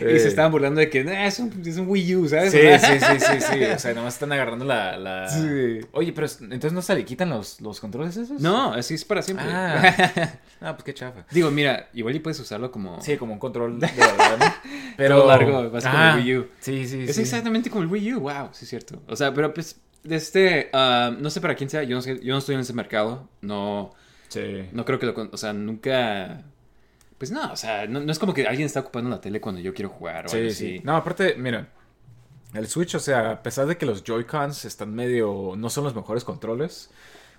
y 0.00 0.18
se 0.18 0.28
estaban 0.28 0.52
burlando 0.52 0.80
de 0.80 0.90
que, 0.90 1.04
"Nah, 1.04 1.26
es, 1.26 1.38
un, 1.38 1.52
es 1.64 1.76
un 1.78 1.88
Wii 1.88 2.16
U, 2.16 2.28
¿sabes? 2.28 2.52
Sí, 2.52 2.58
sí, 2.78 2.98
sí, 3.00 3.20
sí, 3.20 3.40
sí. 3.52 3.64
O 3.64 3.78
sea, 3.78 3.94
nomás 3.94 4.14
están 4.14 4.32
agarrando 4.32 4.64
la. 4.64 4.96
la... 4.98 5.28
Sí. 5.28 5.80
Oye, 5.92 6.12
pero 6.12 6.26
es- 6.26 6.40
entonces 6.40 6.72
no 6.72 6.82
se 6.82 6.94
le 6.94 7.04
quitan 7.04 7.30
los, 7.30 7.60
los 7.60 7.80
controles 7.80 8.16
esos. 8.16 8.40
No, 8.40 8.72
así 8.74 8.94
es 8.94 9.04
para 9.04 9.22
siempre. 9.22 9.46
Ah. 9.48 10.38
Ah, 10.60 10.72
pues 10.74 10.84
qué 10.84 10.94
chafa. 10.94 11.24
Digo, 11.30 11.50
mira, 11.50 11.88
igual 11.94 12.14
y 12.16 12.20
puedes 12.20 12.38
usarlo 12.40 12.70
como... 12.70 13.00
Sí, 13.00 13.16
como 13.16 13.32
un 13.34 13.38
control 13.38 13.78
de 13.80 13.86
verdad, 13.96 14.54
¿no? 14.98 15.06
Todo 15.08 15.26
largo, 15.26 15.70
va 15.70 15.78
a 15.78 15.80
ser 15.80 15.90
como 15.90 16.02
Ah, 16.02 16.14
el 16.18 16.24
Wii 16.24 16.36
U. 16.38 16.46
Sí, 16.60 16.86
sí, 16.86 17.04
Es 17.08 17.16
sí. 17.16 17.22
exactamente 17.22 17.70
como 17.70 17.82
el 17.82 17.88
Wii 17.88 18.14
U, 18.14 18.20
wow, 18.20 18.48
sí 18.52 18.64
es 18.64 18.70
cierto. 18.70 19.02
O 19.06 19.16
sea, 19.16 19.32
pero 19.34 19.52
pues, 19.52 19.76
de 20.06 20.16
este, 20.16 20.70
ah, 20.72 21.14
no 21.18 21.30
sé 21.30 21.40
para 21.40 21.54
quién 21.54 21.68
sea, 21.70 21.82
yo 21.82 21.96
no 21.96 22.02
sé, 22.02 22.20
yo 22.22 22.32
no 22.32 22.38
estoy 22.38 22.54
en 22.54 22.60
ese 22.62 22.72
mercado, 22.72 23.28
no, 23.40 23.92
Sí. 24.28 24.68
no 24.72 24.84
creo 24.84 24.98
que 24.98 25.06
lo, 25.06 25.14
o 25.32 25.36
sea, 25.36 25.52
nunca, 25.52 26.42
pues 27.18 27.30
no, 27.30 27.52
o 27.52 27.56
sea, 27.56 27.86
no, 27.86 28.00
no 28.00 28.10
es 28.12 28.18
como 28.18 28.34
que 28.34 28.46
alguien 28.46 28.66
está 28.66 28.80
ocupando 28.80 29.08
la 29.10 29.20
tele 29.20 29.40
cuando 29.40 29.60
yo 29.60 29.72
quiero 29.74 29.88
jugar 29.90 30.26
o 30.26 30.30
algo 30.32 30.48
Sí, 30.50 30.54
sí. 30.54 30.74
así. 30.76 30.80
No, 30.84 30.96
aparte, 30.96 31.34
mira. 31.36 31.68
El 32.54 32.68
Switch, 32.68 32.94
o 32.94 33.00
sea, 33.00 33.32
a 33.32 33.42
pesar 33.42 33.66
de 33.66 33.76
que 33.76 33.84
los 33.86 34.02
Joy-Cons 34.04 34.64
están 34.64 34.94
medio. 34.94 35.54
no 35.56 35.68
son 35.68 35.84
los 35.84 35.94
mejores 35.94 36.24
controles. 36.24 36.90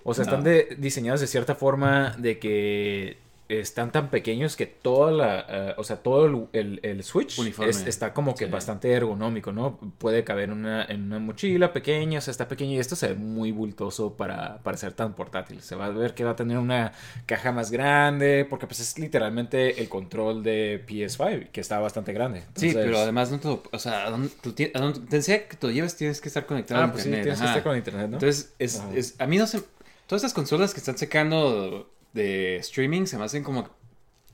O 0.04 0.14
sea, 0.14 0.24
No. 0.24 0.30
están 0.30 0.44
de- 0.44 0.76
diseñados 0.78 1.20
de 1.20 1.26
cierta 1.26 1.54
forma 1.56 2.14
de 2.18 2.38
que 2.38 3.18
están 3.48 3.92
tan 3.92 4.10
pequeños 4.10 4.56
que 4.56 4.66
toda 4.66 5.10
la. 5.10 5.46
eh, 5.48 5.74
o 5.78 5.84
sea, 5.84 5.96
todo 6.02 6.26
el, 6.26 6.46
el- 6.52 6.80
el 6.82 7.02
Switch 7.02 7.38
es- 7.62 7.86
está 7.86 8.12
como 8.12 8.34
que 8.34 8.44
Sí. 8.44 8.50
bastante 8.50 8.92
ergonómico, 8.92 9.52
¿no? 9.52 9.78
Puede 9.98 10.22
caber 10.22 10.50
una, 10.50 10.84
en 10.84 11.04
una 11.04 11.18
mochila 11.18 11.72
pequeña, 11.72 12.18
o 12.18 12.20
sea, 12.20 12.30
está 12.32 12.46
pequeño 12.46 12.72
y 12.72 12.78
esto 12.78 12.94
se 12.94 13.08
ve 13.08 13.14
muy 13.14 13.50
bultoso 13.52 14.16
para, 14.18 14.58
para 14.62 14.76
ser 14.76 14.92
tan 14.92 15.14
portátil. 15.14 15.62
Se 15.62 15.74
va 15.76 15.86
a 15.86 15.90
ver 15.90 16.14
que 16.14 16.24
va 16.24 16.32
a 16.32 16.36
tener 16.36 16.58
una 16.58 16.92
caja 17.26 17.50
más 17.52 17.70
grande, 17.70 18.46
porque 18.48 18.66
pues 18.66 18.80
es 18.80 18.98
literalmente 18.98 19.80
el 19.80 19.88
control 19.88 20.42
de 20.42 20.84
PS5, 20.86 21.50
que 21.50 21.60
está 21.62 21.78
bastante 21.78 22.12
grande. 22.12 22.42
Sí, 22.54 22.72
pero 22.74 22.98
además 22.98 23.30
no 23.30 23.40
todo, 23.40 23.62
o 23.72 23.78
sea, 23.78 24.06
a 24.06 24.10
donde, 24.10 24.30
a 24.74 24.78
donde 24.78 25.00
te 25.08 25.16
enseña 25.16 25.44
que 25.48 25.56
te 25.56 25.66
lo 25.66 25.72
lleves 25.72 25.96
tienes 25.96 26.20
que 26.20 26.28
estar 26.28 26.44
conectado 26.44 26.82
Ah, 26.82 26.84
a 26.84 26.90
pues 26.92 27.04
sí, 27.04 27.08
internet. 27.08 27.24
tienes 27.24 27.40
que 27.40 27.46
estar 27.46 27.62
con 27.62 27.76
internet, 27.76 28.08
¿no? 28.10 28.16
Entonces, 28.16 28.54
es, 28.58 29.14
a 29.18 29.26
mí 29.26 29.38
no 29.38 29.46
sé, 29.46 29.62
todas 30.06 30.20
estas 30.22 30.34
consolas 30.34 30.74
que 30.74 30.80
están 30.80 30.98
sacando 30.98 31.90
de 32.12 32.56
streaming 32.56 33.06
se 33.06 33.18
me 33.18 33.24
hacen 33.24 33.42
como, 33.44 33.68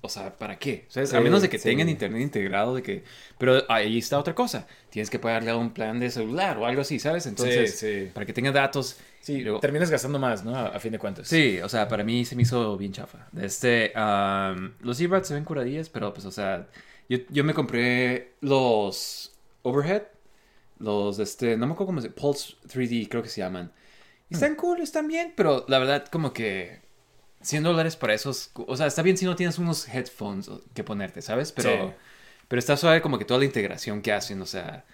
o 0.01 0.09
sea, 0.09 0.37
¿para 0.37 0.59
qué? 0.59 0.85
¿Sabes? 0.89 1.13
a 1.15 1.19
Sí, 1.19 1.25
menos 1.25 1.43
de 1.43 1.49
que 1.49 1.59
sí. 1.59 1.69
tengan 1.69 1.89
internet 1.89 2.21
integrado, 2.23 2.75
de 2.75 2.83
que, 2.83 3.05
pero 3.39 3.63
ahí 3.71 3.99
está 3.99 4.19
otra 4.19 4.35
cosa, 4.35 4.67
tienes 4.91 5.11
que 5.11 5.19
pagarle 5.19 5.51
a 5.51 5.57
un 5.57 5.73
plan 5.73 5.99
de 6.01 6.11
celular 6.11 6.59
o 6.59 6.67
algo 6.67 6.83
así, 6.83 6.99
¿sabes? 6.99 7.27
Entonces, 7.27 7.79
sí. 7.79 8.11
para 8.13 8.27
que 8.27 8.33
tenga 8.33 8.53
datos. 8.53 8.99
Sí, 9.21 9.41
luego- 9.41 9.61
terminas 9.61 9.91
gastando 9.91 10.19
más, 10.19 10.45
¿no? 10.45 10.55
A, 10.55 10.67
a 10.69 10.81
fin 10.81 10.93
de 10.93 10.99
cuentas. 10.99 11.27
Sí, 11.29 11.59
o 11.63 11.69
sea, 11.69 11.89
para 11.89 12.05
mí 12.05 12.25
se 12.27 12.37
me 12.37 12.43
hizo 12.43 12.77
bien 12.77 12.93
chafa. 12.93 13.29
Este, 13.41 13.93
am, 13.95 14.75
los 14.81 15.01
earbuds 15.01 15.29
se 15.29 15.35
ven 15.35 15.45
curadillas, 15.45 15.89
pero 15.89 16.13
pues, 16.13 16.27
o 16.27 16.31
sea, 16.31 16.69
yo, 17.09 17.19
yo 17.31 17.43
me 17.45 17.55
compré 17.55 18.33
los 18.43 19.33
overhead, 19.63 20.03
los, 20.79 21.19
este, 21.19 21.57
no 21.57 21.67
me 21.67 21.73
acuerdo 21.73 21.87
cómo 21.87 22.01
se 22.03 22.11
Pulse 22.11 22.55
3D 22.69 23.09
creo 23.09 23.23
que 23.23 23.29
se 23.31 23.41
llaman. 23.41 23.73
Y 24.29 24.35
están 24.35 24.57
cool, 24.57 24.81
están 24.81 25.09
bien, 25.09 25.33
pero 25.37 25.65
la 25.69 25.79
verdad 25.79 26.07
como 26.11 26.33
que 26.33 26.81
100 27.45 27.63
dólares 27.63 27.97
para 27.97 28.15
esos, 28.15 28.51
o 28.55 28.77
sea, 28.77 28.87
está 28.87 29.03
bien 29.03 29.17
si 29.17 29.25
no 29.25 29.37
tienes 29.37 29.59
unos 29.59 29.87
headphones 29.89 30.51
que 30.75 30.83
ponerte, 30.85 31.23
¿sabes? 31.23 31.53
Pero, 31.53 31.71
Sí. 31.71 31.95
pero 32.49 32.59
está 32.59 32.77
suave 32.77 33.01
como 33.03 33.19
que 33.19 33.25
toda 33.25 33.39
la 33.41 33.47
integración 33.47 34.01
que 34.03 34.13
hacen, 34.13 34.41
o 34.43 34.47
sea, 34.47 34.85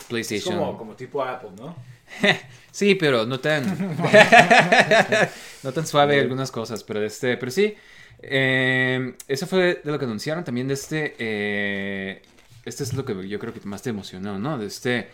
Es 0.00 0.04
PlayStation. 0.06 0.56
como, 0.58 0.78
como 0.78 0.94
tipo 0.94 1.22
Apple, 1.22 1.50
¿no? 1.56 1.74
Sí, 2.70 2.94
pero 2.96 3.24
no 3.24 3.38
tan. 3.38 3.64
no 5.62 5.72
tan 5.72 5.86
suave 5.86 6.20
algunas 6.20 6.50
cosas. 6.50 6.82
Pero 6.82 7.02
este. 7.04 7.36
Pero 7.36 7.52
sí. 7.52 7.76
eh, 8.20 9.14
eso 9.28 9.46
fue 9.46 9.80
de 9.84 9.92
lo 9.92 9.98
que 9.98 10.04
anunciaron. 10.06 10.42
También 10.44 10.66
de 10.68 10.74
este. 10.74 11.14
eh, 11.18 12.22
este 12.64 12.82
es 12.82 12.92
lo 12.94 13.04
que 13.04 13.28
yo 13.28 13.38
creo 13.38 13.52
que 13.54 13.60
más 13.60 13.82
te 13.82 13.90
emocionó, 13.90 14.38
¿no? 14.38 14.58
De 14.58 14.66
este. 14.66 15.08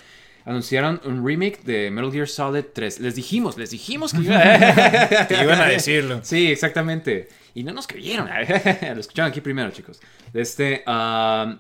Anunciaron 0.45 1.01
un 1.05 1.27
remake 1.27 1.63
de 1.65 1.91
Metal 1.91 2.13
Gear 2.13 2.29
Solid 2.29 2.65
3. 2.73 3.01
Les 3.01 3.15
dijimos, 3.15 3.57
les 3.59 3.71
dijimos 3.71 4.13
que 4.13 4.21
iba 4.21 4.39
Que 5.29 5.43
iban 5.43 5.61
a 5.61 5.67
decirlo. 5.69 6.21
Sí, 6.23 6.51
exactamente. 6.51 7.29
Y 7.55 7.65
no 7.65 7.73
nos 7.73 7.87
creyeron. 7.87 8.29
lo 8.95 9.01
escucharon 9.01 9.31
aquí 9.31 9.41
primero, 9.41 9.71
chicos. 9.71 10.01
De 10.33 10.41
este. 10.41 10.85
um, 10.87 11.59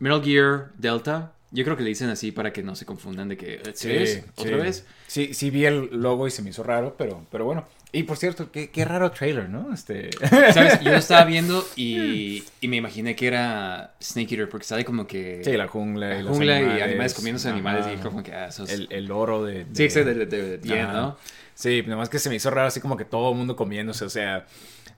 Metal 0.00 0.22
Gear 0.22 0.70
Delta 0.76 1.32
Yo 1.50 1.64
creo 1.64 1.76
que 1.76 1.82
le 1.82 1.88
dicen 1.88 2.08
así 2.08 2.32
para 2.32 2.52
que 2.52 2.62
no 2.62 2.76
se 2.76 2.86
confundan 2.86 3.28
de 3.28 3.36
que, 3.36 3.60
¿sí, 3.74 4.22
¿Otra 4.36 4.56
vez? 4.58 4.86
Sí, 5.06 5.34
sí 5.34 5.50
vi 5.50 5.64
el 5.64 5.88
logo 5.92 6.26
y 6.26 6.30
se 6.30 6.42
me 6.42 6.50
hizo 6.50 6.62
raro, 6.62 6.94
pero, 6.96 7.26
pero 7.30 7.44
bueno. 7.44 7.66
Y 7.90 8.02
por 8.02 8.18
cierto, 8.18 8.50
qué, 8.52 8.70
qué 8.70 8.84
raro 8.84 9.10
trailer, 9.10 9.48
¿no? 9.48 9.72
Este... 9.72 10.10
¿Sabes? 10.52 10.80
Yo 10.80 10.90
lo 10.90 10.96
estaba 10.98 11.24
viendo 11.24 11.66
y, 11.74 12.44
y, 12.60 12.68
me 12.68 12.76
imaginé 12.76 13.16
que 13.16 13.26
era 13.26 13.94
Snake 14.02 14.34
Eater 14.34 14.48
porque 14.48 14.66
sale 14.66 14.84
como 14.84 15.06
que... 15.06 15.42
Sí, 15.42 15.52
la 15.52 15.68
jungla. 15.68 16.22
La 16.22 16.30
jungla 16.30 16.60
y 16.60 16.80
animales 16.82 17.14
comiéndose 17.14 17.48
animales 17.48 17.86
y 17.92 17.96
como 18.02 18.22
que... 18.22 18.34
Ah, 18.34 18.50
el, 18.68 18.88
el, 18.90 19.10
oro 19.10 19.44
de... 19.44 19.66
Sí, 19.72 19.84
ese 19.84 20.04
de, 20.04 20.14
de, 20.14 20.26
de, 20.26 20.58
de 20.58 20.82
¿no? 20.82 21.16
Sí, 21.54 21.82
más 21.86 22.10
que 22.10 22.18
se 22.18 22.28
me 22.28 22.36
hizo 22.36 22.50
raro 22.50 22.68
así 22.68 22.80
como 22.80 22.96
que 22.96 23.06
todo 23.06 23.30
el 23.32 23.38
mundo 23.38 23.56
comiéndose, 23.56 24.04
o 24.04 24.10
sea... 24.10 24.44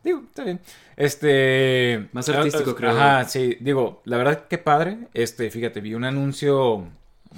Digo, 0.02 0.22
está 0.26 0.44
bien. 0.44 0.60
Este. 0.96 2.08
Más 2.12 2.28
artístico, 2.28 2.74
creo. 2.74 2.90
Ajá, 2.90 3.24
sí. 3.24 3.56
Digo, 3.60 4.00
la 4.04 4.16
verdad, 4.16 4.46
qué 4.48 4.56
padre. 4.58 4.96
Este, 5.12 5.50
fíjate, 5.50 5.80
vi 5.80 5.94
un 5.94 6.04
anuncio. 6.04 6.88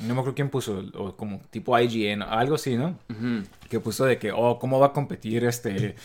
No 0.01 0.15
me 0.15 0.21
acuerdo 0.21 0.35
quién 0.35 0.49
puso, 0.49 0.85
o 0.95 1.15
como 1.17 1.41
tipo 1.51 1.79
IGN, 1.79 2.23
algo 2.23 2.55
así, 2.55 2.77
¿no? 2.77 2.99
Que 3.69 3.79
puso 3.79 4.05
de 4.05 4.19
que, 4.19 4.33
oh, 4.33 4.59
¿cómo 4.59 4.81
va 4.81 4.89
a 4.89 4.93
competir 4.93 5.45
este 5.45 5.97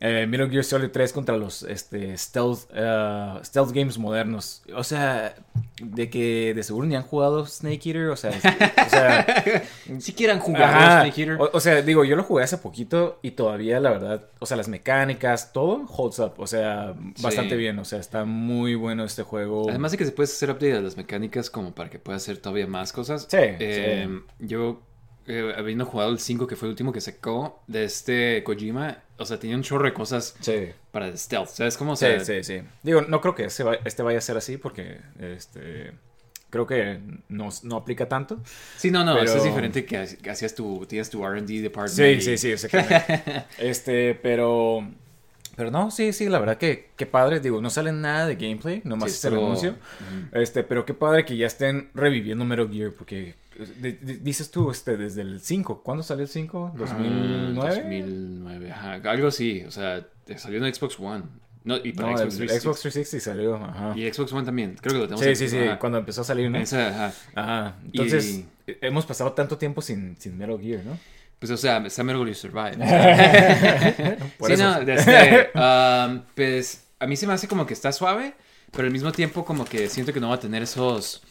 eh, 0.00 0.26
Metal 0.26 0.50
Gear 0.50 0.64
Solid 0.64 0.90
3 0.90 1.12
contra 1.12 1.36
los 1.36 1.62
este, 1.62 2.16
stealth, 2.16 2.70
uh, 2.72 3.44
stealth 3.44 3.72
games 3.72 3.98
modernos. 3.98 4.62
O 4.74 4.84
sea, 4.84 5.34
de 5.82 6.08
que 6.08 6.54
de 6.54 6.62
seguro 6.62 6.86
ni 6.86 6.94
han 6.94 7.02
jugado 7.02 7.46
Snake 7.46 7.88
Eater. 7.88 8.08
O 8.08 8.16
sea, 8.16 8.30
o 8.30 8.90
sea 8.90 9.62
siquiera 9.98 10.32
han 10.32 10.40
jugado 10.40 11.02
Snake 11.02 11.20
Eater. 11.20 11.38
O, 11.52 11.60
sea, 11.60 11.82
digo, 11.82 12.04
yo 12.04 12.16
lo 12.16 12.22
jugué 12.22 12.44
hace 12.44 12.58
poquito 12.58 13.18
y 13.22 13.32
todavía, 13.32 13.80
la 13.80 13.90
verdad, 13.90 14.28
o 14.38 14.46
sea, 14.46 14.56
las 14.56 14.68
mecánicas, 14.68 15.52
todo 15.52 15.86
holds 15.88 16.18
up. 16.20 16.34
O 16.38 16.46
sea, 16.46 16.94
bastante 17.20 17.56
bien. 17.56 17.78
O 17.78 17.84
sea, 17.84 17.98
está 17.98 18.24
muy 18.24 18.74
bueno 18.74 19.04
este 19.04 19.22
juego. 19.22 19.68
Además 19.68 19.92
de 19.92 19.98
que 19.98 20.04
se 20.04 20.12
puede 20.12 20.26
hacer 20.26 20.50
update 20.50 20.74
a 20.76 20.80
las 20.80 20.96
mecánicas 20.96 21.50
como 21.50 21.74
para 21.74 21.90
que 21.90 21.98
pueda 21.98 22.16
hacer 22.16 22.38
todavía 22.38 22.66
más 22.66 22.92
cosas. 22.92 23.26
Sí. 23.28 23.38
Eh, 23.40 24.20
yo 24.38 24.80
eh, 25.26 25.54
habiendo 25.56 25.86
jugado 25.86 26.10
el 26.10 26.18
5, 26.18 26.46
que 26.46 26.56
fue 26.56 26.68
el 26.68 26.70
último 26.70 26.92
que 26.92 27.00
sacó 27.00 27.62
de 27.66 27.84
este 27.84 28.42
Kojima, 28.44 28.98
o 29.16 29.24
sea, 29.24 29.38
tenía 29.38 29.56
un 29.56 29.62
chorro 29.62 29.84
de 29.84 29.94
cosas 29.94 30.36
para 30.90 31.08
el 31.08 31.18
stealth. 31.18 31.48
¿Sabes 31.48 31.76
cómo? 31.76 31.96
sí, 31.96 32.06
sí, 32.22 32.42
sí. 32.42 32.62
Digo, 32.82 33.02
no 33.02 33.20
creo 33.20 33.34
que 33.34 33.44
este, 33.44 34.02
vaya 34.02 34.18
a 34.18 34.22
ser 34.22 34.36
así 34.36 34.56
porque 34.56 35.00
este 35.18 35.92
creo 36.54 36.66
que 36.68 37.00
no, 37.28 37.48
no, 37.64 37.76
aplica 37.76 38.08
tanto. 38.08 38.38
Sí, 38.76 38.92
no, 38.92 39.04
no, 39.04 39.18
eso 39.18 39.38
es 39.38 39.44
diferente 39.44 39.84
que, 39.84 39.96
hacías 40.30 40.54
tu, 40.54 40.86
tienes 40.86 41.10
tu 41.10 41.26
R&D 41.26 41.60
department. 41.60 42.20
Sí, 42.20 42.36
sí, 42.36 42.56
sí, 42.56 42.68
este, 43.58 44.14
pero, 44.14 44.88
pero 45.56 45.72
no, 45.72 45.90
sí, 45.90 46.12
sí, 46.12 46.28
la 46.28 46.38
verdad 46.38 46.56
que, 46.56 46.90
qué 46.96 47.06
padre, 47.06 47.40
digo, 47.40 47.60
no 47.60 47.70
sale 47.70 47.90
nada 47.90 48.28
de 48.28 48.36
gameplay, 48.36 48.82
nomás 48.84 49.10
sí, 49.10 49.16
es 49.16 49.24
el 49.24 49.34
anuncio, 49.34 49.74
este, 50.30 50.62
pero 50.62 50.84
qué 50.84 50.94
padre 50.94 51.24
que 51.24 51.36
ya 51.36 51.48
estén 51.48 51.90
reviviendo 51.92 52.44
Metal 52.44 52.70
Gear, 52.70 52.92
porque 52.92 53.34
dices 54.22 54.50
tú, 54.50 54.70
este, 54.70 54.96
desde 54.96 55.22
el 55.22 55.40
5. 55.40 55.82
¿Cuándo 55.82 56.02
salió 56.02 56.22
el 56.22 56.28
5? 56.28 56.74
¿2009? 56.76 57.54
2009, 57.54 58.72
ajá. 58.72 58.92
Algo 59.10 59.28
así. 59.28 59.64
O 59.66 59.70
sea, 59.70 60.06
salió 60.36 60.64
en 60.64 60.74
Xbox 60.74 60.98
One. 60.98 61.24
No, 61.64 61.76
y 61.76 61.92
para 61.92 62.18
Xbox 62.18 62.36
360. 62.36 62.60
Xbox 62.60 62.80
360 62.80 63.24
salió, 63.24 63.56
ajá. 63.56 63.94
Y 63.96 64.12
Xbox 64.12 64.32
One 64.32 64.44
también. 64.44 64.76
Creo 64.80 64.94
que 64.94 64.98
lo 64.98 65.08
tenemos. 65.08 65.24
Sí, 65.24 65.48
sí, 65.48 65.48
sí. 65.48 65.58
Cuando 65.80 65.98
empezó 65.98 66.20
a 66.20 66.24
salir, 66.24 66.50
¿no? 66.50 66.58
Esa, 66.58 66.88
ajá. 66.88 67.12
Ajá. 67.34 67.76
Entonces, 67.86 68.44
hemos 68.66 69.06
pasado 69.06 69.32
tanto 69.32 69.56
tiempo 69.56 69.80
sin, 69.80 70.16
sin 70.18 70.36
Metal 70.36 70.58
Gear, 70.60 70.84
¿no? 70.84 70.98
Pues, 71.38 71.50
o 71.52 71.56
sea, 71.56 71.78
está 71.78 72.02
Metal 72.02 72.22
Gear 72.24 72.34
Survive. 72.34 72.76
sí, 74.46 74.52
eso. 74.52 74.62
no, 74.62 74.80
este, 74.80 75.50
um, 75.54 76.22
pues, 76.34 76.84
a 76.98 77.06
mí 77.06 77.16
se 77.16 77.26
me 77.26 77.32
hace 77.34 77.48
como 77.48 77.66
que 77.66 77.74
está 77.74 77.92
suave, 77.92 78.34
pero 78.70 78.86
al 78.86 78.92
mismo 78.92 79.12
tiempo 79.12 79.44
como 79.44 79.64
que 79.64 79.88
siento 79.88 80.12
que 80.12 80.20
no 80.20 80.30
va 80.30 80.36
a 80.36 80.40
tener 80.40 80.62
esos 80.62 81.22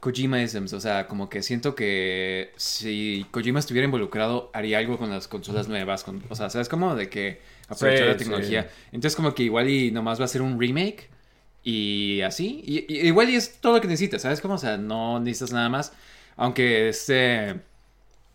Kojima-isms, 0.00 0.72
o 0.74 0.80
sea, 0.80 1.08
como 1.08 1.28
que 1.28 1.42
siento 1.42 1.74
que 1.74 2.52
si 2.56 3.26
Kojima 3.32 3.58
estuviera 3.58 3.84
involucrado, 3.84 4.50
haría 4.54 4.78
algo 4.78 4.96
con 4.96 5.10
las 5.10 5.26
consolas 5.26 5.66
nuevas, 5.66 6.04
con, 6.04 6.22
o 6.28 6.36
sea, 6.36 6.50
¿sabes 6.50 6.68
cómo? 6.68 6.94
De 6.94 7.08
que 7.08 7.40
aprovechar 7.68 8.06
la 8.06 8.16
tecnología. 8.16 8.70
Entonces, 8.92 9.16
como 9.16 9.34
que 9.34 9.42
igual 9.42 9.68
y 9.68 9.90
nomás 9.90 10.20
va 10.20 10.26
a 10.26 10.28
ser 10.28 10.42
un 10.42 10.60
remake 10.60 11.08
y 11.64 12.20
así, 12.20 12.62
y, 12.64 13.06
igual 13.08 13.28
y 13.30 13.34
es 13.34 13.60
todo 13.60 13.74
lo 13.74 13.80
que 13.80 13.88
necesitas, 13.88 14.22
¿sabes 14.22 14.40
cómo? 14.40 14.54
O 14.54 14.58
sea, 14.58 14.76
no 14.76 15.18
necesitas 15.18 15.52
nada 15.52 15.68
más, 15.68 15.92
aunque 16.36 16.88
este, 16.88 17.56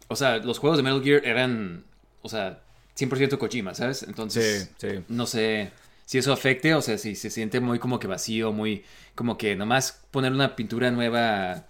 o 0.10 0.18
sea, 0.18 0.38
los 0.38 0.60
juegos 0.60 0.78
de 0.78 0.84
Metal 0.84 1.02
Gear 1.02 1.26
eran, 1.26 1.86
o 2.22 2.28
sea, 2.28 2.60
100% 2.98 3.38
Kojima, 3.38 3.74
¿sabes? 3.74 4.04
Entonces, 4.04 4.70
no 5.08 5.26
sé 5.26 5.72
si 6.06 6.18
eso 6.18 6.34
afecte, 6.34 6.74
o 6.76 6.82
sea, 6.82 6.98
si 6.98 7.16
se 7.16 7.30
siente 7.30 7.60
muy 7.60 7.80
como 7.80 8.00
que 8.00 8.08
vacío, 8.08 8.52
muy 8.52 8.84
como 9.16 9.38
que 9.38 9.56
nomás 9.56 10.04
poner 10.12 10.32
una 10.32 10.56
pintura 10.56 10.92
nueva 10.92 11.66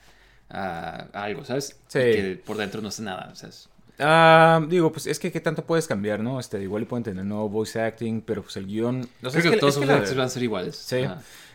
a, 0.49 1.07
algo, 1.13 1.45
¿sabes? 1.45 1.79
Sí. 1.87 1.99
que 1.99 2.41
por 2.45 2.57
dentro 2.57 2.81
no 2.81 2.89
está 2.89 3.03
nada, 3.03 3.35
¿sabes? 3.35 3.69
Ah, 3.99 4.61
digo, 4.67 4.91
pues 4.91 5.05
es 5.05 5.19
que 5.19 5.31
qué 5.31 5.39
tanto 5.39 5.65
puedes 5.65 5.87
cambiar, 5.87 6.19
¿no? 6.19 6.39
Este, 6.39 6.61
igual 6.61 6.85
pueden 6.87 7.03
tener 7.03 7.25
nuevo 7.25 7.47
voice 7.49 7.79
acting, 7.79 8.21
pero 8.21 8.41
pues 8.41 8.57
el 8.57 8.65
guion... 8.65 9.07
No 9.21 9.29
sé, 9.29 9.39
Creo 9.39 9.51
que, 9.51 9.59
todos 9.59 9.77
los 9.77 9.87
van 9.87 10.25
a 10.25 10.29
ser 10.29 10.43
iguales. 10.43 10.75
Sí. 10.75 11.05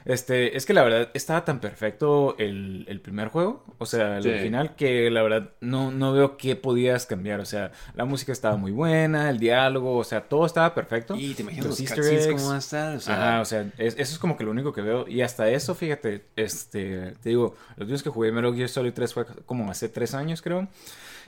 Este, 0.09 0.57
es 0.57 0.65
que 0.65 0.73
la 0.73 0.83
verdad 0.83 1.11
estaba 1.13 1.45
tan 1.45 1.61
perfecto 1.61 2.35
el, 2.39 2.87
el 2.89 2.99
primer 2.99 3.29
juego, 3.29 3.63
o 3.77 3.85
sea, 3.85 4.17
el 4.17 4.27
original, 4.27 4.75
que 4.75 5.11
la 5.11 5.23
verdad 5.23 5.51
no, 5.61 5.91
no 5.91 6.15
veo 6.15 6.39
qué 6.39 6.57
podías 6.57 7.05
cambiar. 7.05 7.41
O 7.41 7.45
sea, 7.45 7.73
la 7.95 8.07
música 8.07 8.33
estaba 8.33 8.57
muy 8.57 8.73
buena, 8.73 9.29
el 9.29 9.39
diálogo, 9.39 9.99
o 9.99 10.05
sea, 10.05 10.23
todo 10.23 10.47
estaba 10.47 10.75
perfecto. 10.75 11.15
Y 11.15 11.35
te 11.35 11.43
imaginas 11.43 11.67
los, 11.67 11.81
easter 11.81 12.07
eggs, 12.07 12.27
cómo 12.29 12.49
va 12.49 12.55
a 12.55 12.59
estar. 12.59 12.97
O 12.97 13.01
sea, 13.01 13.15
Ajá, 13.15 13.41
o 13.43 13.45
sea, 13.45 13.71
eso 13.77 13.97
es 14.01 14.19
como 14.19 14.39
que 14.39 14.45
lo 14.45 14.51
único 14.51 14.73
que 14.73 14.81
veo. 14.81 15.07
Y 15.07 15.21
hasta 15.21 15.51
eso, 15.51 15.75
fíjate, 15.75 16.25
este, 16.37 17.13
te 17.23 17.29
digo, 17.29 17.55
los 17.77 17.87
días 17.87 18.03
que 18.03 18.09
jugué 18.09 18.33
Metal 18.33 18.55
Gear 18.55 18.71
Solid 18.71 18.95
3 18.95 19.13
fue 19.13 19.27
como 19.45 19.71
hace 19.71 19.91
tres 19.91 20.15
años, 20.15 20.41
creo. 20.41 20.69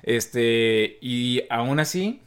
Este, 0.03 0.97
y 1.03 1.43
aún 1.51 1.81
así, 1.81 2.23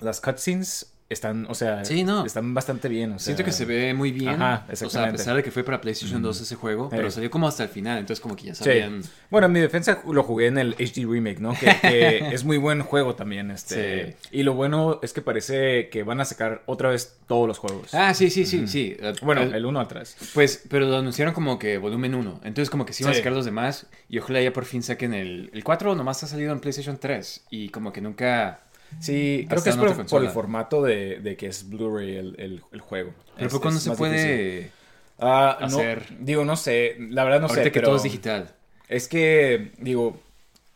las 0.00 0.20
cutscenes 0.20 0.89
están, 1.10 1.46
o 1.48 1.54
sea, 1.54 1.82
están 1.82 2.54
bastante 2.54 2.88
bien. 2.88 3.18
Siento 3.18 3.44
que 3.44 3.50
se 3.50 3.64
ve 3.64 3.92
muy 3.94 4.12
bien. 4.12 4.40
Ajá, 4.40 4.64
O 4.70 4.88
sea, 4.88 5.04
a 5.04 5.10
pesar 5.12 5.34
de 5.34 5.42
que 5.42 5.50
fue 5.50 5.64
para 5.64 5.80
PlayStation 5.80 6.22
2 6.22 6.40
ese 6.40 6.54
juego, 6.54 6.88
pero 6.88 7.10
salió 7.10 7.28
como 7.30 7.48
hasta 7.48 7.64
el 7.64 7.68
final, 7.68 7.98
entonces 7.98 8.20
como 8.20 8.36
que 8.36 8.44
ya 8.44 8.54
sabían. 8.54 9.02
Bueno, 9.28 9.48
en 9.48 9.52
mi 9.52 9.60
defensa 9.60 10.02
lo 10.08 10.22
jugué 10.22 10.46
en 10.46 10.58
el 10.58 10.74
HD 10.74 11.04
Remake, 11.10 11.40
¿no? 11.40 11.54
Que, 11.54 12.28
es 12.32 12.44
muy 12.44 12.58
buen 12.58 12.82
juego 12.82 13.16
también. 13.16 13.50
Este. 13.50 14.16
Y 14.30 14.44
lo 14.44 14.54
bueno 14.54 15.00
es 15.02 15.12
que 15.12 15.20
parece 15.20 15.88
que 15.88 16.04
van 16.04 16.20
a 16.20 16.24
sacar 16.24 16.62
otra 16.66 16.90
vez 16.90 17.16
todos 17.26 17.48
los 17.48 17.58
juegos. 17.58 17.92
Ah, 17.92 18.14
sí, 18.14 18.30
sí, 18.30 18.46
sí, 18.46 18.68
sí. 18.68 18.96
Bueno, 19.22 19.42
el 19.42 19.66
1 19.66 19.80
atrás. 19.80 20.16
Pues, 20.32 20.62
pero 20.68 20.86
lo 20.86 20.96
anunciaron 20.96 21.34
como 21.34 21.58
que 21.58 21.76
volumen 21.78 22.14
1. 22.14 22.42
Entonces 22.44 22.70
como 22.70 22.86
que 22.86 22.92
sí 22.92 23.02
van 23.02 23.14
a 23.14 23.16
sacar 23.16 23.32
los 23.32 23.44
demás. 23.44 23.86
Y 24.08 24.18
ojalá 24.18 24.40
ya 24.40 24.52
por 24.52 24.64
fin 24.64 24.84
saquen 24.84 25.14
el. 25.14 25.50
El 25.52 25.64
4 25.64 25.96
nomás 25.96 26.22
ha 26.22 26.28
salido 26.28 26.52
en 26.52 26.60
PlayStation 26.60 26.98
3. 26.98 27.46
Y 27.50 27.70
como 27.70 27.92
que 27.92 28.00
nunca 28.00 28.60
Sí, 28.98 29.46
creo 29.48 29.62
que 29.62 29.70
es 29.70 29.76
por, 29.76 30.22
el 30.22 30.30
formato 30.30 30.82
de, 30.82 31.20
de 31.20 31.36
que 31.36 31.46
es 31.46 31.68
Blu-ray 31.68 32.16
el, 32.16 32.62
el, 32.70 32.80
juego. 32.80 33.14
Pero 33.36 33.50
¿por 33.50 33.60
qué 33.60 33.70
no 33.70 33.78
se 33.78 33.90
puede 33.92 34.72
ah, 35.18 35.56
hacer? 35.60 36.04
digo, 36.18 36.44
no 36.44 36.56
sé, 36.56 36.96
la 36.98 37.24
verdad 37.24 37.40
no 37.40 37.46
Ahorita 37.46 37.64
sé. 37.64 37.72
que 37.72 37.80
todo 37.80 37.96
es 37.96 38.02
digital. 38.02 38.54
Es 38.88 39.06
que, 39.08 39.72
digo, 39.78 40.20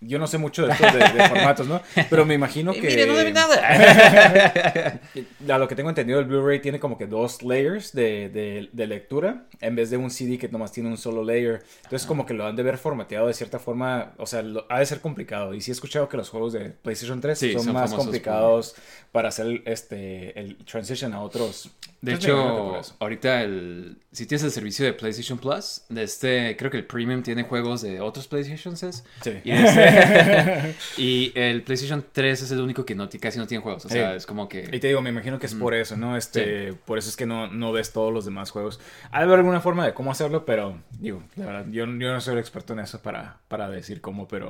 yo 0.06 0.18
no 0.18 0.26
sé 0.26 0.38
mucho 0.38 0.66
de 0.66 0.74
formatos, 1.28 1.66
¿no? 1.66 1.80
Pero 2.08 2.24
me 2.24 2.34
imagino 2.34 2.72
que. 2.72 2.82
Mire, 2.82 3.06
no 3.06 3.14
debe 3.14 3.32
nada. 3.32 3.54
a 5.48 5.58
lo 5.58 5.68
que 5.68 5.74
tengo 5.74 5.88
entendido, 5.88 6.20
el 6.20 6.26
Blu-ray 6.26 6.60
tiene 6.60 6.80
como 6.80 6.98
que 6.98 7.06
dos 7.06 7.42
layers 7.42 7.92
de, 7.92 8.68
de, 8.72 8.86
lectura 8.86 9.46
en 9.60 9.76
vez 9.76 9.90
de 9.90 9.96
un 9.96 10.10
CD 10.10 10.38
que 10.38 10.48
nomás 10.48 10.72
tiene 10.72 10.88
un 10.88 10.98
solo 10.98 11.24
layer. 11.24 11.62
Entonces, 11.84 12.06
como 12.06 12.26
que 12.26 12.34
lo 12.34 12.46
han 12.46 12.56
de 12.56 12.62
ver 12.62 12.78
formateado 12.78 13.26
de 13.26 13.34
cierta 13.34 13.58
forma. 13.58 14.12
O 14.18 14.26
sea, 14.26 14.44
ha 14.68 14.78
de 14.78 14.86
ser 14.86 15.00
complicado. 15.00 15.54
Y 15.54 15.60
sí 15.60 15.70
he 15.70 15.74
escuchado 15.74 16.08
que 16.08 16.16
los 16.16 16.28
juegos 16.28 16.52
de 16.52 16.70
PlayStation 16.70 17.20
3 17.20 17.38
son, 17.56 17.72
más 17.72 17.92
complicados 17.94 18.74
para 19.12 19.28
hacer 19.28 19.62
este 19.64 20.38
el 20.38 20.56
transition 20.64 21.12
a 21.12 21.20
otros. 21.20 21.70
De 22.00 22.14
hecho, 22.14 22.80
ahorita 22.98 23.42
el 23.42 23.96
si 24.12 24.26
tienes 24.26 24.44
el 24.44 24.50
servicio 24.50 24.84
de 24.84 24.92
PlayStation 24.92 25.38
Plus, 25.38 25.82
de 25.88 26.02
este 26.02 26.56
creo 26.56 26.70
que 26.70 26.76
el 26.76 26.86
Premium 26.86 27.22
tiene 27.22 27.42
juegos 27.44 27.82
de 27.82 28.00
otros 28.00 28.28
PlayStations. 28.28 29.02
Sí. 29.22 29.32
Y 29.42 29.50
este, 29.50 29.93
y 30.98 31.32
el 31.34 31.62
PlayStation 31.62 32.04
3 32.10 32.42
es 32.42 32.50
el 32.50 32.60
único 32.60 32.84
que 32.84 32.94
no, 32.94 33.08
casi 33.20 33.38
no 33.38 33.46
tiene 33.46 33.62
juegos. 33.62 33.84
O 33.84 33.88
sea, 33.88 34.14
es 34.14 34.26
como 34.26 34.48
que. 34.48 34.68
Y 34.72 34.80
te 34.80 34.88
digo, 34.88 35.00
me 35.02 35.10
imagino 35.10 35.38
que 35.38 35.46
es 35.46 35.54
por 35.54 35.74
eso, 35.74 35.96
¿no? 35.96 36.16
Este, 36.16 36.72
Por 36.84 36.98
eso 36.98 37.08
es 37.08 37.16
que 37.16 37.26
no, 37.26 37.48
no 37.48 37.72
ves 37.72 37.92
todos 37.92 38.12
los 38.12 38.24
demás 38.24 38.50
juegos. 38.50 38.80
Hay 39.10 39.24
alguna 39.30 39.60
forma 39.60 39.86
de 39.86 39.94
cómo 39.94 40.10
hacerlo, 40.10 40.44
pero 40.44 40.78
digo, 40.98 41.22
la 41.36 41.46
verdad, 41.46 41.66
yo, 41.70 41.86
yo 41.86 42.12
no 42.12 42.20
soy 42.20 42.34
el 42.34 42.40
experto 42.40 42.72
en 42.72 42.80
eso 42.80 43.00
para, 43.00 43.38
para 43.48 43.68
decir 43.68 44.00
cómo, 44.00 44.28
pero, 44.28 44.48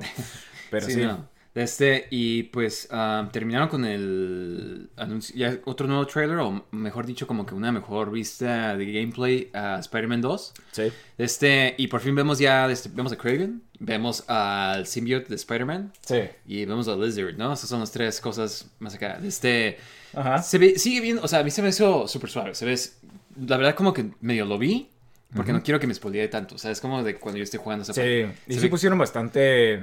pero 0.70 0.86
sí. 0.86 1.06
Este, 1.54 2.08
y 2.10 2.44
pues 2.44 2.88
ah, 2.90 3.28
terminaron 3.32 3.68
con 3.68 3.84
el 3.84 4.90
anuncio, 4.96 5.36
ya 5.36 5.56
otro 5.66 5.86
nuevo 5.86 6.04
trailer, 6.04 6.38
o 6.38 6.66
mejor 6.72 7.06
dicho, 7.06 7.28
como 7.28 7.46
que 7.46 7.54
una 7.54 7.70
mejor 7.70 8.10
vista 8.10 8.76
de 8.76 8.92
gameplay 8.92 9.50
a 9.52 9.78
Spider-Man 9.78 10.20
2. 10.20 10.54
Sí. 10.72 10.92
Este, 11.16 11.74
y 11.78 11.86
por 11.86 12.00
fin 12.00 12.16
vemos 12.16 12.40
ya, 12.40 12.68
este, 12.68 12.88
vemos 12.92 13.12
a 13.12 13.16
Craven, 13.16 13.62
vemos 13.78 14.28
al 14.28 14.86
symbiote 14.86 15.28
de 15.28 15.36
Spider-Man. 15.36 15.92
Sí. 16.04 16.22
Y 16.46 16.64
vemos 16.64 16.88
a 16.88 16.96
Lizard, 16.96 17.36
¿no? 17.36 17.52
Esas 17.52 17.68
son 17.68 17.80
las 17.80 17.92
tres 17.92 18.20
cosas 18.20 18.68
más 18.80 18.94
acá. 18.96 19.20
Este, 19.22 19.78
Ajá. 20.12 20.42
Se 20.42 20.58
ve, 20.58 20.76
sigue 20.78 21.00
bien, 21.00 21.20
o 21.22 21.28
sea, 21.28 21.38
a 21.38 21.44
mí 21.44 21.52
se 21.52 21.62
me 21.62 21.68
hizo 21.68 22.08
súper 22.08 22.30
suave. 22.30 22.54
Se 22.56 22.66
ve, 22.66 22.76
la 23.46 23.56
verdad, 23.56 23.76
como 23.76 23.92
que 23.92 24.10
medio 24.20 24.44
lo 24.44 24.58
vi, 24.58 24.88
porque 25.34 25.52
no 25.52 25.62
quiero 25.62 25.80
que 25.80 25.86
me 25.86 25.94
spoilee 25.94 26.28
tanto, 26.28 26.54
o 26.54 26.58
sea, 26.58 26.70
es 26.70 26.80
como 26.80 27.02
de 27.02 27.16
cuando 27.16 27.38
yo 27.38 27.44
esté 27.44 27.58
jugando 27.58 27.82
esa 27.82 27.92
Sí, 27.92 28.00
parte. 28.00 28.34
y 28.46 28.54
Se 28.54 28.60
sí 28.60 28.68
pusieron 28.68 28.98
bastante... 28.98 29.82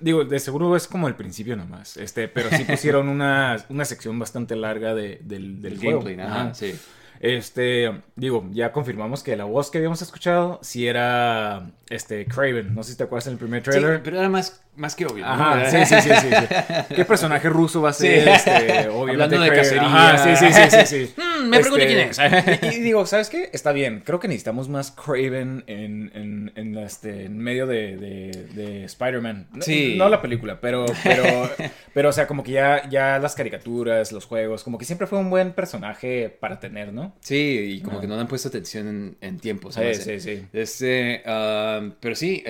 Digo, 0.00 0.24
de 0.24 0.38
seguro 0.40 0.74
es 0.76 0.86
como 0.88 1.08
el 1.08 1.14
principio 1.14 1.56
nomás, 1.56 1.96
este, 1.96 2.28
pero 2.28 2.48
sí 2.50 2.64
pusieron 2.64 3.08
una, 3.08 3.56
una 3.68 3.84
sección 3.84 4.18
bastante 4.18 4.56
larga 4.56 4.94
de- 4.94 5.20
del, 5.22 5.60
del 5.62 5.72
El 5.74 5.78
juego. 5.78 6.00
gameplay, 6.00 6.26
ajá, 6.26 6.40
Ajá. 6.42 6.54
sí. 6.54 6.74
Este, 7.20 7.90
digo, 8.14 8.46
ya 8.52 8.72
confirmamos 8.72 9.22
que 9.22 9.36
la 9.36 9.44
voz 9.44 9.70
que 9.70 9.78
habíamos 9.78 10.02
escuchado 10.02 10.58
sí 10.62 10.86
era, 10.86 11.70
este, 11.88 12.26
Craven. 12.26 12.74
No 12.74 12.82
sé 12.82 12.92
si 12.92 12.98
te 12.98 13.04
acuerdas 13.04 13.26
en 13.26 13.32
el 13.34 13.38
primer 13.38 13.62
Sí, 13.64 13.70
trailer. 13.70 14.02
pero 14.02 14.18
era 14.18 14.28
más, 14.28 14.60
más 14.76 14.94
que 14.94 15.06
obvio. 15.06 15.24
¿no? 15.24 15.32
Ajá, 15.32 15.70
sí, 15.70 15.78
sí, 15.86 15.94
sí, 16.00 16.10
sí, 16.10 16.28
sí. 16.30 16.94
¿Qué 16.94 17.04
personaje 17.04 17.48
ruso 17.48 17.82
va 17.82 17.90
a 17.90 17.92
ser? 17.92 18.22
Sí. 18.24 18.30
Este, 18.30 18.50
obviamente 18.90 19.24
Hablando 19.36 19.40
de 19.40 19.48
cacería. 19.50 19.82
Ajá, 19.86 20.36
sí, 20.36 20.46
sí, 20.46 20.52
sí, 20.52 20.70
sí, 20.70 20.86
sí. 20.86 21.14
Mm, 21.36 21.48
me 21.50 21.60
pregunto 21.60 21.84
quién 21.86 21.98
es. 21.98 22.18
Y, 22.62 22.76
y 22.78 22.80
digo, 22.80 23.04
¿sabes 23.04 23.28
qué? 23.28 23.50
Está 23.52 23.72
bien. 23.72 24.02
Creo 24.04 24.18
que 24.18 24.26
necesitamos 24.26 24.70
más 24.70 24.90
Craven 24.90 25.64
en, 25.66 26.10
en, 26.14 26.50
en, 26.56 26.78
este, 26.78 27.26
en 27.26 27.36
medio 27.38 27.66
de, 27.66 27.96
de, 27.98 28.46
de 28.54 28.84
Spider-Man. 28.84 29.48
No- 29.52 29.62
Sí. 29.62 29.96
No 29.98 30.08
la 30.08 30.22
película, 30.22 30.60
pero, 30.60 30.86
pero, 31.04 31.24
pero, 31.92 32.08
o 32.08 32.12
sea, 32.12 32.26
como 32.26 32.42
que 32.42 32.52
ya, 32.52 32.88
ya 32.88 33.18
las 33.18 33.34
caricaturas, 33.34 34.12
los 34.12 34.24
juegos, 34.24 34.64
como 34.64 34.78
que 34.78 34.86
siempre 34.86 35.06
fue 35.06 35.18
un 35.18 35.28
buen 35.28 35.52
personaje 35.52 36.30
para 36.40 36.58
tener, 36.58 36.92
¿no? 36.92 37.14
Sí, 37.20 37.76
y 37.78 37.80
como 37.82 37.96
No. 37.96 38.00
que 38.00 38.06
no 38.06 38.14
le 38.14 38.22
han 38.22 38.28
puesto 38.28 38.48
atención 38.48 38.88
en, 38.88 39.16
en 39.20 39.38
tiempo, 39.38 39.70
Sí, 39.70 39.74
¿sabes? 39.74 40.04
sí, 40.04 40.18
sí. 40.20 40.42
Este, 40.54 41.22
um, 41.26 41.92
pero 42.00 42.14
sí, 42.16 42.42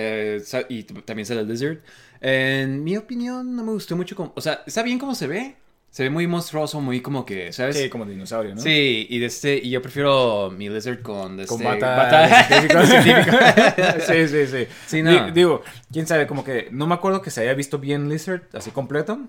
sa- 0.44 0.64
y 0.68 0.84
también 0.84 1.26
sale 1.26 1.42
Lizard. 1.44 1.78
En 2.20 2.82
mi 2.84 2.96
opinión, 2.96 3.54
no 3.56 3.62
me 3.64 3.72
gustó 3.72 3.96
mucho 3.96 4.14
como, 4.16 4.32
o 4.34 4.40
sea, 4.40 4.62
está 4.66 4.82
bien 4.82 4.98
como 4.98 5.14
se 5.14 5.26
ve. 5.26 5.56
Se 5.90 6.02
ve 6.02 6.10
muy 6.10 6.26
monstruoso, 6.26 6.78
muy 6.82 7.00
como 7.00 7.24
que, 7.24 7.54
¿sabes? 7.54 7.78
Sí, 7.78 7.88
como 7.88 8.04
dinosaurio, 8.04 8.54
¿no? 8.54 8.60
Sí, 8.60 9.06
y 9.08 9.18
de 9.18 9.26
este, 9.26 9.56
y 9.56 9.70
yo 9.70 9.80
prefiero 9.80 10.50
mi 10.50 10.68
Lizard 10.68 11.00
con 11.00 11.38
de 11.38 11.46
Con 11.46 11.62
este, 11.62 11.80
bata, 11.80 12.44
científico. 12.44 12.78
sí, 14.06 14.28
sí, 14.28 14.46
sí. 14.46 14.66
Sí, 14.86 15.02
no. 15.02 15.26
Di- 15.26 15.30
Digo, 15.32 15.62
quién 15.90 16.06
sabe, 16.06 16.26
como 16.26 16.44
que 16.44 16.68
no 16.70 16.86
me 16.86 16.94
acuerdo 16.94 17.22
que 17.22 17.30
se 17.30 17.40
haya 17.40 17.54
visto 17.54 17.78
bien 17.78 18.10
Lizard 18.10 18.42
así 18.52 18.72
completo, 18.72 19.20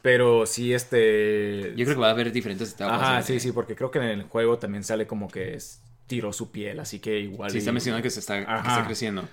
pero 0.00 0.46
sí 0.46 0.72
este... 0.72 1.72
Yo 1.76 1.84
creo 1.86 1.96
que 1.96 2.02
va 2.02 2.08
a 2.08 2.12
haber 2.12 2.30
diferentes 2.30 2.72
etapas. 2.72 3.00
Ajá, 3.02 3.22
sí, 3.22 3.40
sí, 3.40 3.50
porque 3.50 3.74
creo 3.74 3.90
que 3.90 3.98
en 3.98 4.04
el 4.04 4.22
juego 4.24 4.58
también 4.58 4.84
sale 4.84 5.08
como 5.08 5.28
que 5.28 5.54
es- 5.54 5.80
tiró 6.06 6.32
su 6.32 6.52
piel, 6.52 6.78
así 6.78 7.00
que 7.00 7.18
igual... 7.18 7.50
Sí, 7.50 7.56
y- 7.56 7.58
está 7.60 7.72
mencionando 7.72 8.00
que 8.02 8.10
se 8.10 8.20
está, 8.20 8.38
que 8.38 8.44
Ajá. 8.48 8.68
está 8.74 8.86
creciendo. 8.86 9.24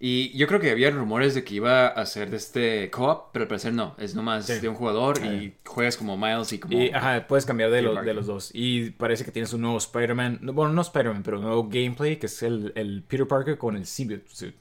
Y 0.00 0.36
yo 0.36 0.46
creo 0.46 0.60
que 0.60 0.70
había 0.70 0.90
rumores 0.90 1.34
de 1.34 1.44
que 1.44 1.54
iba 1.54 1.86
a 1.86 2.04
ser 2.04 2.28
de 2.30 2.36
este 2.36 2.90
co-op, 2.90 3.30
pero 3.32 3.44
al 3.44 3.48
parecer 3.48 3.72
no. 3.72 3.94
Es 3.98 4.14
nomás 4.14 4.46
Sí. 4.46 4.58
de 4.58 4.68
un 4.68 4.74
jugador 4.74 5.24
y 5.24 5.54
juegas 5.64 5.96
como 5.96 6.18
Miles 6.18 6.52
y 6.52 6.58
como... 6.58 6.78
Y, 6.78 6.90
ajá, 6.90 7.26
puedes 7.26 7.46
cambiar 7.46 7.70
de, 7.70 7.82
Parker. 7.82 8.04
de 8.04 8.14
los 8.14 8.26
dos. 8.26 8.50
Y 8.52 8.90
parece 8.90 9.24
que 9.24 9.30
tienes 9.30 9.52
un 9.54 9.62
nuevo 9.62 9.78
Spider-Man. 9.78 10.40
no, 10.42 10.52
Bueno, 10.52 10.72
no 10.74 10.82
Spider-Man, 10.82 11.22
pero 11.22 11.38
un 11.38 11.44
nuevo 11.44 11.68
gameplay 11.68 12.16
que 12.16 12.26
es 12.26 12.42
el, 12.42 12.72
el 12.74 13.02
Peter 13.06 13.26
Parker 13.26 13.56
con 13.56 13.76
el 13.76 13.86
symbiote 13.86 14.24
suit. 14.28 14.54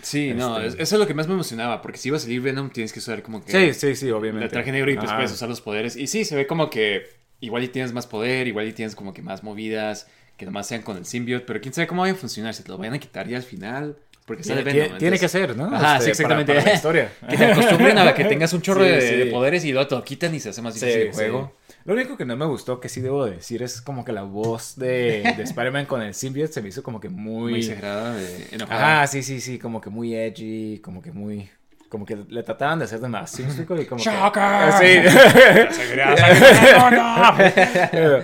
Sí, 0.00 0.32
no, 0.32 0.56
Este- 0.60 0.68
es- 0.68 0.74
eso 0.88 0.94
es 0.96 1.00
lo 1.00 1.06
que 1.06 1.12
más 1.14 1.26
me 1.26 1.34
emocionaba, 1.34 1.82
porque 1.82 1.98
si 1.98 2.08
iba 2.08 2.16
a 2.16 2.20
salir 2.20 2.40
Venom 2.40 2.70
tienes 2.70 2.92
que 2.92 3.00
usar 3.00 3.20
como 3.22 3.44
que... 3.44 3.50
Sí, 3.50 3.74
sí, 3.78 3.96
sí, 3.96 4.10
obviamente. 4.12 4.46
El 4.46 4.50
traje 4.52 4.70
negro 4.72 4.90
y 4.92 4.96
pues 4.96 5.12
puedes 5.12 5.32
usar 5.32 5.48
los 5.48 5.60
poderes. 5.60 5.96
Y 5.96 6.06
sí, 6.06 6.24
se 6.24 6.36
ve 6.36 6.46
como 6.46 6.70
que 6.70 7.02
igual 7.40 7.64
y 7.64 7.68
tienes 7.68 7.92
más 7.92 8.06
poder, 8.06 8.46
igual 8.46 8.66
y 8.68 8.72
tienes 8.72 8.94
como 8.94 9.12
que 9.12 9.22
más 9.22 9.42
movidas, 9.42 10.06
que 10.36 10.46
nomás 10.46 10.68
sean 10.68 10.82
con 10.82 10.96
el 10.96 11.04
symbiote, 11.04 11.44
pero 11.46 11.60
quién 11.60 11.74
sabe 11.74 11.88
cómo 11.88 12.02
vaya 12.02 12.14
a 12.14 12.16
funcionar, 12.16 12.54
si 12.54 12.62
te 12.62 12.68
lo 12.70 12.78
vayan 12.78 12.94
a 12.94 12.98
quitar 13.00 13.26
ya 13.28 13.36
al 13.36 13.42
final, 13.42 13.98
porque 14.28 14.44
sale 14.44 14.62
Tiene, 14.62 14.80
Venom. 14.82 14.98
tiene 14.98 15.18
que 15.18 15.24
entonces, 15.26 15.48
ser, 15.48 15.56
¿no? 15.56 15.74
Ajá, 15.74 15.94
Este, 15.94 16.04
sí, 16.04 16.10
exactamente. 16.10 16.52
Para, 16.52 16.60
para 16.62 16.70
la 16.72 16.76
historia. 16.76 17.12
Que 17.28 17.36
te 17.36 17.44
acostumbren 17.46 17.98
a 17.98 18.14
que 18.14 18.24
tengas 18.26 18.52
un 18.52 18.62
chorro 18.62 18.84
Sí, 18.84 18.90
de, 18.90 19.00
sí. 19.00 19.16
de 19.16 19.26
poderes 19.26 19.64
y 19.64 19.72
luego 19.72 19.88
te 19.88 19.94
lo 19.96 20.04
quitan 20.04 20.32
y 20.34 20.38
se 20.40 20.50
hace 20.50 20.62
más 20.62 20.74
difícil 20.74 21.00
el 21.00 21.12
juego. 21.12 21.54
Lo 21.84 21.94
único 21.94 22.16
que 22.18 22.24
no 22.26 22.36
me 22.36 22.44
gustó, 22.44 22.78
que 22.80 22.88
sí 22.90 23.00
debo 23.00 23.24
decir, 23.24 23.62
es 23.62 23.80
como 23.80 24.04
que 24.04 24.12
la 24.12 24.22
voz 24.22 24.76
de, 24.76 25.32
de 25.36 25.42
Spider-Man 25.42 25.86
con 25.86 26.02
el 26.02 26.12
symbiote 26.14 26.52
se 26.52 26.60
me 26.62 26.68
hizo 26.68 26.82
como 26.82 27.00
que 27.00 27.08
muy... 27.08 27.50
Muy 27.52 27.60
exagerada, 27.60 28.14
de 28.14 28.46
enojada. 28.52 28.96
Ajá, 28.98 29.06
sí, 29.06 29.22
sí, 29.22 29.40
sí, 29.40 29.58
como 29.58 29.80
que 29.80 29.88
muy 29.88 30.14
edgy, 30.14 30.78
como 30.80 31.00
que 31.02 31.10
muy... 31.12 31.48
Como 31.88 32.04
que 32.04 32.16
le 32.28 32.42
trataban 32.42 32.78
de 32.80 32.84
hacer 32.84 33.00
de 33.00 33.08
más. 33.08 33.30
¿Sí 33.30 33.40
me 33.40 33.48
explico? 33.48 33.74
Y 33.80 33.86
como 33.86 34.04
que- 34.04 34.10
¡Shocker! 34.10 34.72
Sí. 34.78 34.98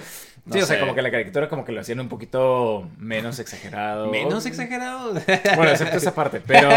No 0.47 0.53
sí, 0.53 0.61
o 0.61 0.67
sea, 0.67 0.79
como 0.79 0.95
que 0.95 1.01
la 1.01 1.11
caricatura 1.11 1.49
como 1.49 1.65
que 1.65 1.73
lo 1.73 1.81
hacían 1.81 2.01
un 2.01 2.11
poquito 2.11 2.91
menos 2.99 3.39
exagerado. 3.39 4.11
Menos 4.11 4.45
exagerado. 4.45 5.15
Bueno, 5.57 5.71
excepto 5.71 5.97
esa 5.97 6.15
parte, 6.15 6.43
pero, 6.47 6.71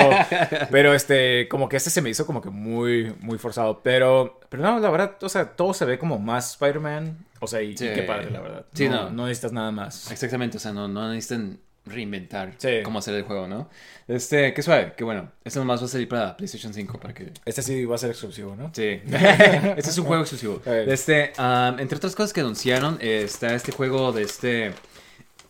pero 0.71 0.93
este, 0.93 1.49
como 1.49 1.67
que 1.67 1.75
este 1.75 1.89
se 1.89 2.01
me 2.01 2.09
hizo 2.09 2.25
como 2.25 2.41
que 2.41 2.49
muy, 2.49 3.13
muy 3.19 3.37
forzado, 3.37 3.81
pero, 3.83 4.39
pero 4.47 4.63
no, 4.63 4.79
la 4.79 4.89
verdad, 4.89 5.17
o 5.21 5.27
sea, 5.27 5.55
todo 5.55 5.73
se 5.73 5.83
ve 5.83 5.99
como 5.99 6.17
más 6.17 6.51
Spider-Man, 6.51 7.17
o 7.41 7.47
sea, 7.47 7.61
y, 7.61 7.75
qué 7.75 8.03
padre, 8.03 8.31
la 8.31 8.39
verdad. 8.39 8.65
Sí, 8.73 8.87
no, 8.87 9.03
no. 9.03 9.09
no 9.09 9.23
necesitas 9.27 9.51
nada 9.51 9.71
más. 9.71 10.11
Exactamente, 10.11 10.57
o 10.57 10.59
sea, 10.61 10.71
no, 10.71 10.87
no 10.87 11.09
necesitan 11.09 11.59
reinventar 11.89 12.53
Sí. 12.57 12.81
cómo 12.83 12.99
hacer 12.99 13.13
el 13.15 13.23
juego, 13.23 13.47
¿no? 13.47 13.69
Este, 14.07 14.53
qué 14.53 14.61
suave, 14.61 14.93
qué 14.97 15.03
bueno. 15.03 15.31
Este 15.43 15.59
nomás 15.59 15.81
va 15.81 15.85
a 15.85 15.89
salir 15.89 16.07
para 16.07 16.35
PlayStation 16.37 16.73
5 16.73 16.99
para 16.99 17.13
que 17.13 17.31
Este 17.45 17.61
sí 17.61 17.85
va 17.85 17.95
a 17.95 17.97
ser 17.97 18.09
exclusivo, 18.11 18.55
¿no? 18.55 18.71
Sí. 18.73 19.01
este 19.05 19.89
es 19.89 19.97
un 19.97 20.05
juego 20.05 20.21
exclusivo. 20.23 20.61
Este, 20.65 21.33
um, 21.39 21.79
entre 21.79 21.97
otras 21.97 22.15
cosas 22.15 22.31
que 22.33 22.41
anunciaron, 22.41 22.97
eh, 23.01 23.21
está 23.25 23.53
este 23.55 23.71
juego 23.71 24.11
de 24.11 24.23
este. 24.23 24.73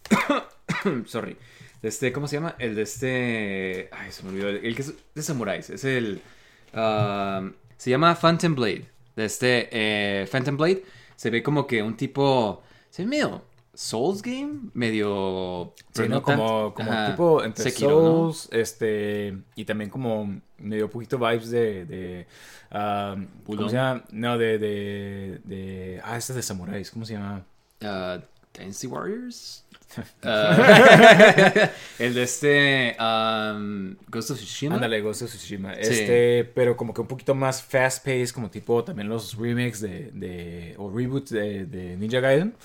Sorry. 1.05 1.37
De 1.81 1.89
este, 1.89 2.11
¿cómo 2.11 2.27
se 2.27 2.37
llama? 2.37 2.55
El 2.59 2.75
de 2.75 2.81
este. 2.81 3.89
Ay, 3.91 4.11
se 4.11 4.23
me 4.23 4.29
olvidó. 4.29 4.49
El 4.49 4.75
que 4.75 4.81
es 4.81 4.93
de 5.13 5.21
samuráis. 5.23 5.69
Es 5.69 5.83
el. 5.83 6.21
se 7.77 7.89
llama 7.89 8.15
Phantom 8.15 8.55
Blade. 8.55 8.85
De 9.15 9.25
este. 9.25 9.69
eh, 9.71 10.27
Phantom 10.31 10.57
Blade. 10.57 10.83
Se 11.15 11.29
ve 11.29 11.43
como 11.43 11.67
que 11.67 11.81
un 11.83 11.95
tipo. 11.95 12.63
Se 12.89 13.03
ve 13.03 13.09
medio. 13.09 13.43
Souls 13.77 14.23
game. 14.23 14.71
Medio. 14.73 15.75
Sí, 15.93 16.09
¿no? 16.09 16.23
Como, 16.23 16.73
como 16.73 16.91
ajá, 16.91 17.11
tipo 17.11 17.43
entre 17.43 17.63
Sekiro, 17.63 17.91
¿no? 17.91 18.33
Souls, 18.33 18.49
este, 18.51 19.37
y 19.55 19.65
también 19.65 19.91
como 19.91 20.41
medio 20.57 20.89
poquito 20.89 21.19
vibes 21.19 21.51
de, 21.51 21.85
de 21.85 22.27
um, 22.71 23.27
¿cómo 23.45 23.69
se 23.69 23.75
llama? 23.75 24.03
No, 24.11 24.35
de, 24.39 24.57
de, 24.57 25.41
de, 25.43 26.01
ah, 26.03 26.17
este 26.17 26.33
es 26.33 26.37
de 26.37 26.41
samuráis, 26.41 26.89
¿cómo 26.89 27.05
se 27.05 27.13
llama? 27.13 27.45
Uh, 27.83 28.19
Dynasty 28.57 28.87
Warriors. 28.87 29.63
Uh, 29.95 30.01
el 31.99 32.15
de 32.15 32.23
este 32.23 32.97
um, 32.99 33.95
Ghost 34.09 34.31
of 34.31 34.37
Tsushima. 34.39 34.73
Ándale, 34.73 35.01
Ghost 35.01 35.21
of 35.21 35.29
Tsushima. 35.29 35.75
Sí. 35.75 35.81
Este, 35.81 36.45
pero 36.55 36.75
como 36.75 36.95
que 36.95 37.01
un 37.01 37.07
poquito 37.07 37.35
más 37.35 37.61
fast 37.61 38.03
paced, 38.03 38.31
como 38.31 38.49
tipo 38.49 38.83
también 38.83 39.07
los 39.07 39.37
remakes 39.37 39.81
de, 39.81 40.09
de 40.13 40.73
o 40.79 40.89
reboots 40.89 41.29
de, 41.29 41.67
de 41.67 41.95
Ninja 41.95 42.19
Gaiden. 42.21 42.55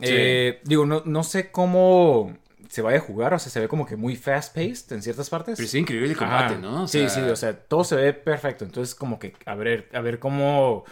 Sí. 0.00 0.06
Eh, 0.10 0.60
digo, 0.64 0.86
no, 0.86 1.02
no 1.04 1.22
sé 1.24 1.50
cómo 1.50 2.36
se 2.68 2.82
vaya 2.82 2.98
a 2.98 3.00
jugar, 3.00 3.32
o 3.34 3.38
sea, 3.38 3.50
se 3.52 3.60
ve 3.60 3.68
como 3.68 3.86
que 3.86 3.96
muy 3.96 4.16
fast 4.16 4.54
paced 4.54 4.92
en 4.92 5.02
ciertas 5.02 5.30
partes. 5.30 5.56
Pero 5.56 5.68
sí, 5.68 5.78
increíble 5.78 6.08
el 6.10 6.16
combate, 6.16 6.54
Ajá. 6.54 6.58
¿no? 6.62 6.84
O 6.84 6.88
sí, 6.88 7.00
sea, 7.00 7.08
sí, 7.08 7.20
o 7.20 7.36
sea, 7.36 7.56
todo 7.56 7.84
se 7.84 7.94
ve 7.96 8.12
perfecto. 8.12 8.64
Entonces, 8.64 8.94
como 8.94 9.18
que 9.18 9.34
a 9.46 9.54
ver, 9.54 9.88
a 9.92 10.00
ver 10.00 10.18
cómo, 10.18 10.84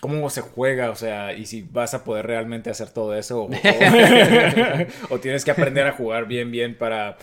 cómo 0.00 0.30
se 0.30 0.40
juega, 0.40 0.90
o 0.90 0.94
sea, 0.96 1.34
y 1.34 1.46
si 1.46 1.62
vas 1.62 1.94
a 1.94 2.04
poder 2.04 2.26
realmente 2.26 2.70
hacer 2.70 2.90
todo 2.90 3.14
eso, 3.14 3.42
o, 3.42 3.50
o- 3.50 3.50
o 5.14 5.18
tienes 5.20 5.44
que 5.44 5.50
aprender 5.50 5.86
a 5.86 5.92
jugar 5.92 6.26
bien, 6.26 6.50
bien 6.50 6.76
para, 6.76 7.18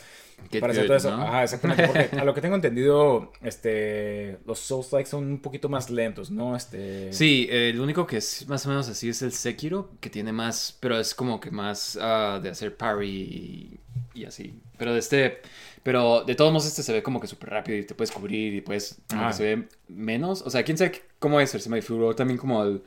para 0.60 0.74
hacer 0.74 0.86
todo 0.86 0.98
eso. 0.98 1.15
¿no? 1.15 1.24
Ajá, 1.24 1.43
exactamente. 1.43 1.88
Porque 1.88 2.10
a 2.19 2.24
lo 2.24 2.34
que 2.34 2.41
tengo 2.41 2.56
entendido, 2.56 3.32
este, 3.41 4.38
los 4.45 4.60
Souls 4.60 4.91
Like 4.91 5.10
son 5.10 5.26
un 5.26 5.39
poquito 5.39 5.69
más 5.69 5.89
lentos, 5.89 6.32
¿no? 6.32 6.56
Este. 6.56 7.12
Sí, 7.12 7.48
eh, 7.50 7.69
el 7.69 7.80
único 7.80 8.06
que 8.06 8.17
es 8.17 8.48
más 8.48 8.65
o 8.65 8.69
menos 8.69 8.89
así 8.89 9.10
es 9.10 9.21
el 9.21 9.32
Sekiro, 9.32 9.91
que 10.00 10.10
tiene 10.10 10.32
más, 10.32 10.78
pero 10.80 11.00
es 11.00 11.13
como 11.13 11.39
que 11.39 11.52
más 11.52 11.98
ah, 12.02 12.39
de 12.41 12.50
hacer 12.50 12.76
parry 12.76 13.10
y, 13.10 13.80
y 14.13 14.26
así. 14.26 14.60
Pero 14.78 14.93
de 14.93 15.00
este, 15.00 15.41
pero 15.84 16.24
de 16.24 16.36
todos 16.36 16.52
modos 16.52 16.65
este 16.67 16.84
se 16.84 16.93
ve 16.93 17.04
como 17.04 17.19
que 17.19 17.28
súper 17.28 17.50
rápido 17.50 17.78
y 17.78 17.86
te 17.86 17.95
puedes 17.95 18.12
cubrir 18.12 18.54
y 18.54 18.62
puedes, 18.62 19.02
como 19.10 19.28
que 19.28 19.34
se 19.34 19.43
ve 19.43 19.67
menos. 19.88 20.41
O 20.41 20.50
sea, 20.50 20.63
quién 20.63 20.78
sabe 20.78 21.04
cómo 21.19 21.39
es, 21.39 21.52
se 21.52 21.69
me 21.69 21.82
figuró 21.82 22.15
también 22.15 22.38
como 22.38 22.63
el 22.63 22.84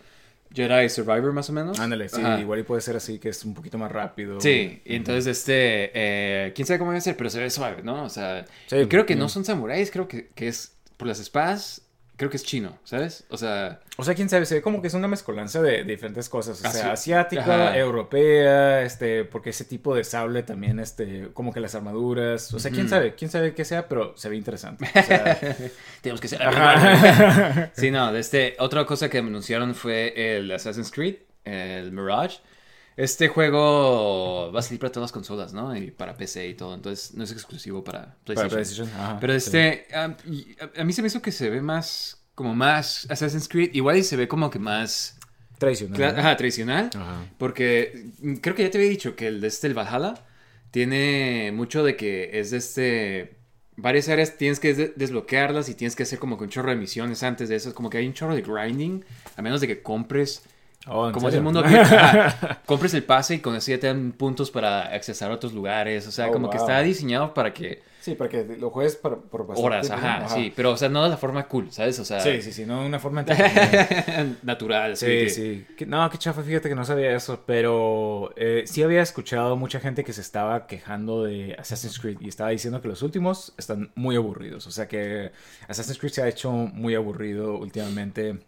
Jedi 0.52 0.88
Survivor 0.88 1.32
más 1.32 1.50
o 1.50 1.52
menos. 1.52 1.78
Ándale, 1.78 2.08
sí, 2.08 2.20
Ajá. 2.20 2.40
igual 2.40 2.60
y 2.60 2.62
puede 2.62 2.80
ser 2.80 2.96
así, 2.96 3.18
que 3.18 3.28
es 3.30 3.44
un 3.44 3.54
poquito 3.54 3.78
más 3.78 3.92
rápido. 3.92 4.40
Sí, 4.40 4.80
y 4.84 4.96
entonces 4.96 5.26
este, 5.26 5.90
eh, 5.94 6.52
quién 6.54 6.66
sabe 6.66 6.78
cómo 6.78 6.90
va 6.92 6.96
a 6.96 7.00
ser, 7.00 7.16
pero 7.16 7.30
se 7.30 7.38
ve 7.40 7.50
suave, 7.50 7.82
¿no? 7.82 8.04
O 8.04 8.08
sea, 8.08 8.44
Sí, 8.66 8.76
creo 8.88 9.06
que 9.06 9.16
no 9.16 9.28
son 9.28 9.44
samuráis, 9.44 9.90
creo 9.90 10.08
que, 10.08 10.28
que 10.34 10.48
es 10.48 10.74
por 10.96 11.06
las 11.08 11.20
espadas, 11.20 11.82
creo 12.18 12.30
que 12.30 12.36
es 12.36 12.44
chino, 12.44 12.76
¿sabes? 12.84 13.24
O 13.30 13.38
sea, 13.38 13.80
O 13.96 14.04
sea, 14.04 14.14
quién 14.14 14.28
sabe, 14.28 14.44
se 14.44 14.56
ve 14.56 14.62
como 14.62 14.82
que 14.82 14.88
es 14.88 14.94
una 14.94 15.08
mezcolanza 15.08 15.62
de, 15.62 15.84
de 15.84 15.84
diferentes 15.84 16.28
cosas. 16.28 16.62
O 16.62 16.70
sea, 16.70 16.92
asiática, 16.92 17.68
Ajá. 17.68 17.78
europea, 17.78 18.82
este, 18.82 19.24
porque 19.24 19.50
ese 19.50 19.64
tipo 19.64 19.94
de 19.94 20.04
sable 20.04 20.42
también, 20.42 20.80
este, 20.80 21.28
como 21.32 21.52
que 21.52 21.60
las 21.60 21.74
armaduras. 21.74 22.52
O 22.52 22.58
sea, 22.58 22.70
quién 22.72 22.88
sabe, 22.88 23.14
quién 23.14 23.30
sabe 23.30 23.54
qué 23.54 23.64
sea, 23.64 23.88
pero 23.88 24.16
se 24.16 24.28
ve 24.28 24.36
interesante. 24.36 24.84
O 24.84 25.02
sea, 25.02 25.38
tenemos 26.02 26.20
que 26.20 26.28
ser. 26.28 26.40
Sí, 27.72 27.90
no, 27.90 28.12
de 28.12 28.20
este, 28.20 28.56
otra 28.58 28.84
cosa 28.84 29.08
que 29.08 29.18
anunciaron 29.18 29.74
fue 29.74 30.36
el 30.36 30.50
Assassin's 30.50 30.90
Creed, 30.90 31.16
el 31.44 31.92
Mirage. 31.92 32.40
Este 32.98 33.28
juego 33.28 34.50
va 34.52 34.58
a 34.58 34.62
salir 34.62 34.80
para 34.80 34.90
todas 34.90 35.04
las 35.04 35.12
consolas, 35.12 35.52
¿no? 35.52 35.74
Y 35.76 35.92
para 35.92 36.16
PC 36.16 36.48
y 36.48 36.54
todo, 36.54 36.74
entonces 36.74 37.14
no 37.14 37.22
es 37.22 37.30
exclusivo 37.30 37.84
para 37.84 38.16
para 38.24 38.48
PlayStation. 38.48 38.50
PlayStation. 38.50 38.88
Ajá, 39.00 39.18
Pero 39.20 39.32
este, 39.34 39.86
a, 39.94 40.16
a 40.80 40.84
mí 40.84 40.92
se 40.92 41.02
me 41.02 41.06
hizo 41.06 41.22
que 41.22 41.30
se 41.30 41.48
ve 41.48 41.60
más, 41.60 42.24
como 42.34 42.54
más 42.56 43.06
Assassin's 43.08 43.48
Creed, 43.48 43.70
igual 43.74 43.98
y 43.98 44.02
se 44.02 44.16
ve 44.16 44.26
como 44.26 44.50
que 44.50 44.58
más 44.58 45.16
Tradicional. 45.58 46.18
ajá, 46.18 46.36
tradicional. 46.36 46.90
Ajá. 46.94 47.24
Porque 47.38 48.10
mm, 48.20 48.34
creo 48.36 48.56
que 48.56 48.64
ya 48.64 48.70
te 48.70 48.78
había 48.78 48.90
dicho 48.90 49.14
que 49.14 49.28
el 49.28 49.40
de 49.40 49.46
este, 49.46 49.68
el 49.68 49.74
Valhalla, 49.74 50.14
tiene 50.72 51.52
mucho 51.54 51.84
de 51.84 51.96
que 51.96 52.38
es 52.40 52.50
de 52.50 52.58
este... 52.58 53.38
Varias 53.80 54.08
áreas 54.08 54.36
tienes 54.36 54.58
que 54.58 54.74
de- 54.74 54.92
desbloquearlas 54.96 55.68
y 55.68 55.74
tienes 55.76 55.94
que 55.94 56.02
hacer 56.02 56.18
como 56.18 56.36
que 56.36 56.42
un 56.44 56.50
chorro 56.50 56.70
de 56.70 56.76
misiones 56.76 57.22
antes 57.22 57.48
de 57.48 57.54
eso. 57.54 57.68
Es 57.68 57.74
como 57.76 57.90
que 57.90 57.98
hay 57.98 58.08
un 58.08 58.12
chorro 58.12 58.34
de 58.34 58.42
grinding, 58.42 59.04
a 59.36 59.40
menos 59.42 59.60
de 59.60 59.68
que 59.68 59.82
compres 59.82 60.42
Oh, 60.90 61.06
¿en 61.06 61.12
como 61.12 61.28
es 61.28 61.34
el 61.34 61.42
mundo 61.42 61.60
abierto, 61.60 61.94
ajá, 61.98 62.60
compres 62.66 62.94
el 62.94 63.04
pase 63.04 63.34
y 63.36 63.38
con 63.40 63.54
eso 63.54 63.70
ya 63.70 63.78
te 63.78 63.86
dan 63.86 64.12
puntos 64.12 64.50
para 64.50 64.82
accesar 64.82 65.30
a 65.30 65.34
otros 65.34 65.52
lugares. 65.52 66.06
O 66.06 66.10
sea, 66.10 66.28
Oh, 66.28 66.32
como 66.32 66.50
que 66.50 66.56
está 66.56 66.80
diseñado 66.82 67.34
para 67.34 67.52
que 67.52 67.82
Sí, 68.00 68.14
para 68.14 68.30
que 68.30 68.44
lo 68.58 68.70
juegues 68.70 68.96
por, 68.96 69.26
horas, 69.56 69.90
ajá, 69.90 70.28
sí. 70.28 70.52
Pero, 70.56 70.70
o 70.70 70.76
sea, 70.76 70.88
no 70.88 71.02
de 71.02 71.10
la 71.10 71.16
forma 71.18 71.46
cool, 71.48 71.70
¿sabes? 71.72 71.98
O 71.98 72.04
sea, 72.04 72.20
Sí, 72.20 72.40
sí, 72.40 72.52
sí, 72.52 72.64
no 72.64 72.86
una 72.86 72.98
forma 73.00 73.22
natural. 74.42 74.96
Sí, 74.96 75.06
que- 75.06 75.30
sí. 75.30 75.66
No, 75.86 76.08
qué 76.08 76.16
chafa, 76.16 76.42
fíjate 76.42 76.68
que 76.68 76.74
no 76.74 76.84
sabía 76.84 77.14
eso, 77.14 77.42
pero 77.46 78.32
eh, 78.36 78.64
sí 78.66 78.82
había 78.82 79.02
escuchado 79.02 79.56
mucha 79.56 79.80
gente 79.80 80.04
que 80.04 80.12
se 80.12 80.20
estaba 80.20 80.66
quejando 80.66 81.24
de 81.24 81.54
Assassin's 81.58 81.98
Creed 81.98 82.18
y 82.20 82.28
estaba 82.28 82.50
diciendo 82.50 82.80
que 82.80 82.88
los 82.88 83.02
últimos 83.02 83.52
están 83.58 83.90
muy 83.94 84.16
aburridos. 84.16 84.66
O 84.66 84.70
sea 84.70 84.86
que 84.88 85.32
Assassin's 85.66 85.98
Creed 85.98 86.12
se 86.12 86.22
ha 86.22 86.28
hecho 86.28 86.50
muy 86.52 86.94
aburrido 86.94 87.58
últimamente. 87.58 88.38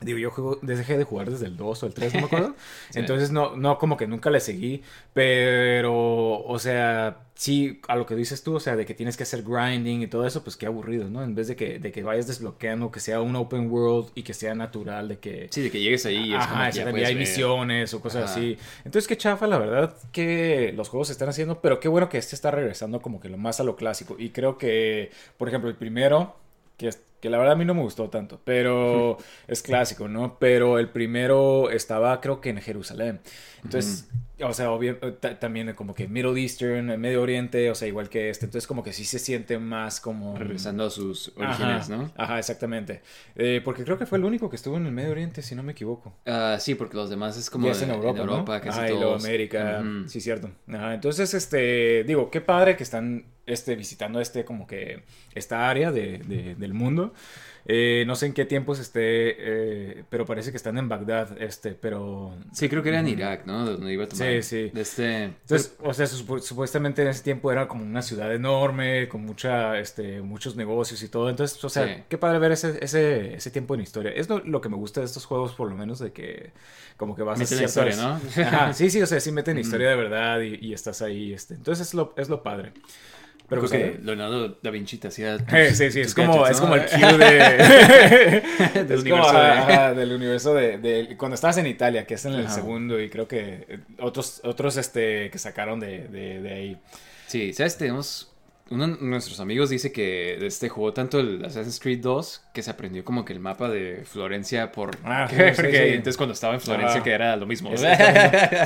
Digo, 0.00 0.18
yo 0.18 0.30
juego- 0.30 0.58
dejé 0.62 0.96
de 0.96 1.02
jugar 1.04 1.28
desde 1.30 1.46
el 1.46 1.56
2 1.56 1.82
o 1.82 1.86
el 1.86 1.92
3, 1.94 2.14
no 2.14 2.20
me 2.20 2.26
acuerdo. 2.48 2.54
Sí. 2.90 3.00
Entonces, 3.00 3.32
no, 3.32 3.56
no, 3.56 3.78
como 3.78 3.96
que 3.96 4.06
nunca 4.06 4.30
le 4.30 4.38
seguí. 4.40 4.82
Pero, 5.12 6.40
o 6.44 6.58
sea, 6.58 7.18
sí, 7.34 7.80
a 7.88 7.96
lo 7.96 8.06
que 8.06 8.14
dices 8.14 8.42
tú, 8.42 8.54
o 8.56 8.60
sea, 8.60 8.76
de 8.76 8.86
que 8.86 8.94
tienes 8.94 9.16
que 9.16 9.24
hacer 9.24 9.42
grinding 9.42 10.02
y 10.02 10.06
todo 10.06 10.26
eso, 10.26 10.42
pues 10.44 10.56
qué 10.56 10.66
aburrido, 10.66 11.10
¿no? 11.10 11.22
En 11.24 11.34
vez 11.34 11.48
de 11.48 11.56
que, 11.56 11.78
de 11.80 11.90
que 11.92 12.02
vayas 12.02 12.26
desbloqueando, 12.28 12.90
que 12.92 13.00
sea 13.00 13.20
un 13.20 13.34
open 13.36 13.70
world 13.70 14.10
y 14.14 14.22
que 14.22 14.34
sea 14.34 14.54
natural, 14.54 15.08
de 15.08 15.18
que. 15.18 15.48
Sí, 15.50 15.62
de 15.62 15.70
que 15.70 15.80
llegues 15.80 16.06
ahí 16.06 16.16
y 16.30 16.34
es 16.34 16.46
como 16.46 16.60
Ajá, 16.62 16.70
que 16.70 17.00
ya 17.00 17.08
hay 17.08 17.14
misiones 17.16 17.92
o 17.92 18.00
cosas 18.00 18.24
Ajá. 18.30 18.32
así. 18.34 18.56
Entonces, 18.84 19.08
qué 19.08 19.16
chafa, 19.16 19.46
la 19.46 19.58
verdad, 19.58 19.96
que 20.12 20.72
los 20.76 20.88
juegos 20.88 21.08
se 21.08 21.12
están 21.12 21.28
haciendo, 21.28 21.60
pero 21.60 21.80
qué 21.80 21.88
bueno 21.88 22.08
que 22.08 22.18
este 22.18 22.34
está 22.36 22.50
regresando 22.50 23.00
como 23.02 23.20
que 23.20 23.28
lo 23.28 23.36
más 23.36 23.60
a 23.60 23.64
lo 23.64 23.76
clásico. 23.76 24.16
Y 24.18 24.30
creo 24.30 24.58
que, 24.58 25.10
por 25.36 25.48
ejemplo, 25.48 25.68
el 25.68 25.76
primero, 25.76 26.36
que, 26.76 26.88
es- 26.88 27.02
que 27.20 27.30
la 27.30 27.38
verdad 27.38 27.54
a 27.54 27.56
mí 27.56 27.64
no 27.64 27.74
me 27.74 27.82
gustó 27.82 28.08
tanto, 28.10 28.40
pero 28.44 29.18
es 29.46 29.62
clásico, 29.62 30.08
¿no? 30.08 30.38
Pero 30.38 30.78
el 30.78 30.88
primero 30.88 31.70
estaba, 31.70 32.20
creo 32.20 32.40
que 32.40 32.50
en 32.50 32.60
Jerusalén. 32.60 33.20
Entonces, 33.64 34.08
o 34.42 34.52
sea, 34.52 34.70
obvio- 34.70 34.98
ta- 35.20 35.38
también 35.38 35.72
como 35.74 35.94
que 35.94 36.06
Middle 36.08 36.40
Eastern, 36.40 37.00
Medio 37.00 37.22
Oriente, 37.22 37.70
o 37.70 37.74
sea, 37.74 37.88
igual 37.88 38.08
que 38.08 38.30
este. 38.30 38.46
Entonces, 38.46 38.66
como 38.66 38.82
que 38.82 38.92
sí 38.92 39.04
se 39.04 39.18
siente 39.18 39.58
más 39.58 40.00
como... 40.00 40.36
Regresando 40.38 40.84
a 40.84 40.90
sus 40.90 41.32
orígenes, 41.36 41.90
Ajá, 41.90 41.96
¿no? 41.96 42.12
Ajá, 42.16 42.38
exactamente. 42.38 43.02
Eh, 43.36 43.60
porque 43.64 43.84
creo 43.84 43.98
que 43.98 44.06
fue 44.06 44.18
el 44.18 44.24
único 44.24 44.48
que 44.50 44.56
estuvo 44.56 44.76
en 44.76 44.86
el 44.86 44.92
Medio 44.92 45.10
Oriente, 45.10 45.42
si 45.42 45.54
no 45.54 45.62
me 45.62 45.72
equivoco. 45.72 46.14
Ah, 46.26 46.56
sí, 46.60 46.74
porque 46.74 46.96
los 46.96 47.10
demás 47.10 47.36
es 47.36 47.50
como 47.50 47.66
Ya 47.66 47.72
es 47.72 47.82
en 47.82 47.88
de- 47.88 47.94
Europa, 47.94 48.24
¿no? 48.24 48.44
casi 48.44 48.68
Ajá, 48.68 48.86
y 48.86 48.90
luego 48.90 49.04
todos. 49.06 49.24
América, 49.24 49.80
Ujú. 49.82 50.08
sí, 50.08 50.20
cierto. 50.20 50.50
Ajá, 50.68 50.94
entonces, 50.94 51.34
este, 51.34 52.04
digo, 52.04 52.30
qué 52.30 52.40
padre 52.40 52.76
que 52.76 52.82
están 52.82 53.24
este, 53.46 53.76
visitando 53.76 54.20
este, 54.20 54.44
como 54.44 54.66
que, 54.66 55.04
esta 55.34 55.70
área 55.70 55.90
de, 55.90 56.18
de- 56.18 56.54
del 56.54 56.74
mundo. 56.74 57.14
Eh, 57.70 58.04
no 58.06 58.16
sé 58.16 58.24
en 58.24 58.32
qué 58.32 58.46
tiempos 58.46 58.78
esté, 58.78 59.00
eh, 59.02 60.04
pero 60.08 60.24
parece 60.24 60.50
que 60.52 60.56
están 60.56 60.78
en 60.78 60.88
Bagdad, 60.88 61.36
este, 61.40 61.72
pero... 61.72 62.34
Sí, 62.50 62.66
creo 62.70 62.82
que 62.82 62.88
era 62.88 63.00
en. 63.00 63.08
Irak, 63.08 63.44
¿no? 63.44 63.66
Donde 63.66 63.92
iba 63.92 64.04
a 64.04 64.08
tomar. 64.08 64.26
Sí, 64.26 64.42
sí. 64.42 64.72
Este... 64.74 65.24
Entonces, 65.24 65.76
o 65.82 65.92
sea, 65.92 66.06
supu- 66.06 66.40
supuestamente 66.40 67.02
en 67.02 67.08
ese 67.08 67.22
tiempo 67.22 67.52
era 67.52 67.68
como 67.68 67.84
una 67.84 68.00
ciudad 68.00 68.34
enorme, 68.34 69.06
con 69.10 69.20
mucha, 69.20 69.78
este, 69.78 70.22
muchos 70.22 70.56
negocios 70.56 71.02
y 71.02 71.08
todo. 71.10 71.28
Entonces, 71.28 71.62
o 71.62 71.68
sea, 71.68 71.86
Sí. 71.86 72.02
qué 72.08 72.16
padre 72.16 72.38
ver 72.38 72.52
ese, 72.52 72.78
ese, 72.82 73.34
ese 73.34 73.50
tiempo 73.50 73.74
en 73.74 73.82
historia. 73.82 74.12
Es 74.12 74.30
lo, 74.30 74.38
lo 74.38 74.62
que 74.62 74.70
me 74.70 74.76
gusta 74.76 75.00
de 75.00 75.06
estos 75.06 75.26
juegos, 75.26 75.52
por 75.52 75.68
lo 75.68 75.76
menos, 75.76 75.98
de 75.98 76.10
que 76.10 76.52
como 76.96 77.14
que 77.14 77.22
vas 77.22 77.38
a 77.38 77.42
Meten 77.42 77.60
la 77.62 77.68
ciertas- 77.68 77.94
historia, 77.94 78.18
¿no? 78.34 78.46
Ajá, 78.48 78.72
sí, 78.72 78.88
sí, 78.88 79.02
o 79.02 79.06
sea, 79.06 79.20
sí 79.20 79.30
meten 79.30 79.58
historia 79.58 79.90
de 79.90 79.96
verdad 79.96 80.40
y, 80.40 80.58
y 80.66 80.72
estás 80.72 81.02
ahí, 81.02 81.34
este. 81.34 81.52
Entonces 81.52 81.88
es 81.88 81.92
lo, 81.92 82.14
es 82.16 82.30
lo 82.30 82.42
padre. 82.42 82.72
Pero 83.48 83.62
pues, 83.62 83.72
que. 83.72 83.98
Leonardo 84.02 84.58
da 84.62 84.70
Vinci 84.70 84.98
te 84.98 85.08
hacía. 85.08 85.36
Eh, 85.52 85.72
sí, 85.74 85.90
sí, 85.90 86.00
es 86.00 86.14
como, 86.14 86.42
gadgets, 86.42 86.50
es 86.50 86.60
¿no? 86.60 86.62
como 86.68 86.74
el 86.76 86.82
Q 86.88 87.18
de... 87.18 88.84
Del 88.84 88.92
es 88.92 89.00
universo 89.00 89.28
como, 89.28 89.38
de- 89.40 89.46
ajá, 89.48 89.94
del 89.94 90.12
universo 90.12 90.54
de, 90.54 90.78
de- 90.78 91.16
Cuando 91.16 91.34
estabas 91.34 91.56
en 91.58 91.66
Italia, 91.66 92.06
que 92.06 92.14
es 92.14 92.24
en 92.26 92.34
el 92.34 92.46
Ajá. 92.46 92.54
segundo, 92.54 93.00
y 93.00 93.08
creo 93.08 93.26
que 93.26 93.64
eh, 93.68 93.78
otros, 94.00 94.40
otros 94.44 94.76
este, 94.76 95.30
que 95.30 95.38
sacaron 95.38 95.80
de, 95.80 96.08
de, 96.08 96.42
de 96.42 96.52
ahí. 96.52 96.76
Sí, 97.26 97.52
¿sabes? 97.54 97.76
Tenemos. 97.78 98.27
Uno 98.70 98.86
de 98.86 98.96
nuestros 99.00 99.40
amigos 99.40 99.70
dice 99.70 99.92
que 99.92 100.44
este 100.46 100.68
jugó 100.68 100.92
tanto 100.92 101.20
el 101.20 101.42
Assassin's 101.44 101.80
Creed 101.80 102.00
2 102.00 102.42
que 102.52 102.62
se 102.62 102.70
aprendió 102.70 103.04
como 103.04 103.24
que 103.24 103.32
el 103.32 103.40
mapa 103.40 103.68
de 103.70 104.04
Florencia 104.04 104.72
por. 104.72 104.90
Ah, 105.04 105.26
sí, 105.30 105.36
porque 105.56 105.70
sí, 105.72 105.76
sí. 105.78 105.88
entonces 105.94 106.16
cuando 106.18 106.34
estaba 106.34 106.54
en 106.54 106.60
Florencia 106.60 106.96
Ajá. 106.96 107.02
que 107.04 107.10
era 107.12 107.36
lo 107.36 107.46
mismo. 107.46 107.70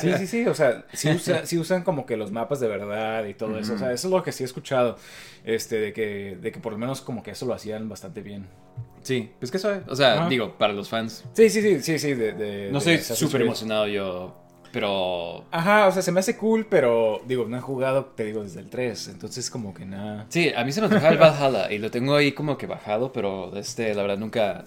Sí, 0.00 0.12
sí, 0.18 0.26
sí, 0.26 0.46
o 0.46 0.54
sea, 0.54 0.84
sí, 0.92 1.08
usa- 1.10 1.46
sí 1.46 1.56
usan 1.58 1.84
como 1.84 2.04
que 2.06 2.16
los 2.16 2.32
mapas 2.32 2.58
de 2.60 2.68
verdad 2.68 3.24
y 3.26 3.34
todo 3.34 3.58
eso, 3.58 3.74
o 3.74 3.78
sea, 3.78 3.92
eso 3.92 4.08
es 4.08 4.12
lo 4.12 4.22
que 4.22 4.32
sí 4.32 4.42
he 4.42 4.46
escuchado, 4.46 4.96
este, 5.44 5.76
de 5.78 5.92
que, 5.92 6.36
de 6.40 6.50
que 6.52 6.58
por 6.60 6.72
lo 6.72 6.78
menos 6.78 7.00
como 7.00 7.22
que 7.22 7.30
eso 7.30 7.46
lo 7.46 7.54
hacían 7.54 7.88
bastante 7.88 8.22
bien. 8.22 8.46
Sí, 9.02 9.30
pues 9.40 9.50
que 9.50 9.58
suave. 9.58 9.82
O 9.88 9.96
sea, 9.96 10.14
Ajá. 10.14 10.28
digo, 10.28 10.56
para 10.58 10.72
los 10.72 10.88
fans. 10.88 11.24
Sí, 11.32 11.50
sí, 11.50 11.60
sí, 11.60 11.80
sí, 11.82 11.98
sí, 11.98 12.14
de... 12.14 12.32
de- 12.32 12.70
No 12.72 12.78
de 12.80 12.94
Assassin's 12.94 13.18
súper 13.18 13.42
emocionado 13.42 13.88
yo, 13.88 14.41
pero. 14.72 15.44
Ajá, 15.50 15.86
o 15.86 15.92
sea, 15.92 16.02
se 16.02 16.12
me 16.12 16.20
hace 16.20 16.36
cool, 16.36 16.66
pero 16.68 17.20
digo, 17.26 17.46
no 17.46 17.56
he 17.56 17.60
jugado, 17.60 18.06
te 18.06 18.24
digo, 18.24 18.42
desde 18.42 18.60
el 18.60 18.70
3, 18.70 19.08
entonces 19.08 19.50
como 19.50 19.74
que 19.74 19.84
nada. 19.84 20.26
Sí, 20.28 20.52
a 20.54 20.64
mí 20.64 20.72
se 20.72 20.80
me 20.80 20.86
antoja 20.86 21.08
el 21.10 21.18
Valhalla 21.18 21.70
y 21.70 21.78
lo 21.78 21.90
tengo 21.90 22.16
ahí 22.16 22.32
como 22.32 22.58
que 22.58 22.66
bajado, 22.66 23.12
pero 23.12 23.54
este, 23.56 23.94
la 23.94 24.02
verdad, 24.02 24.18
nunca 24.18 24.64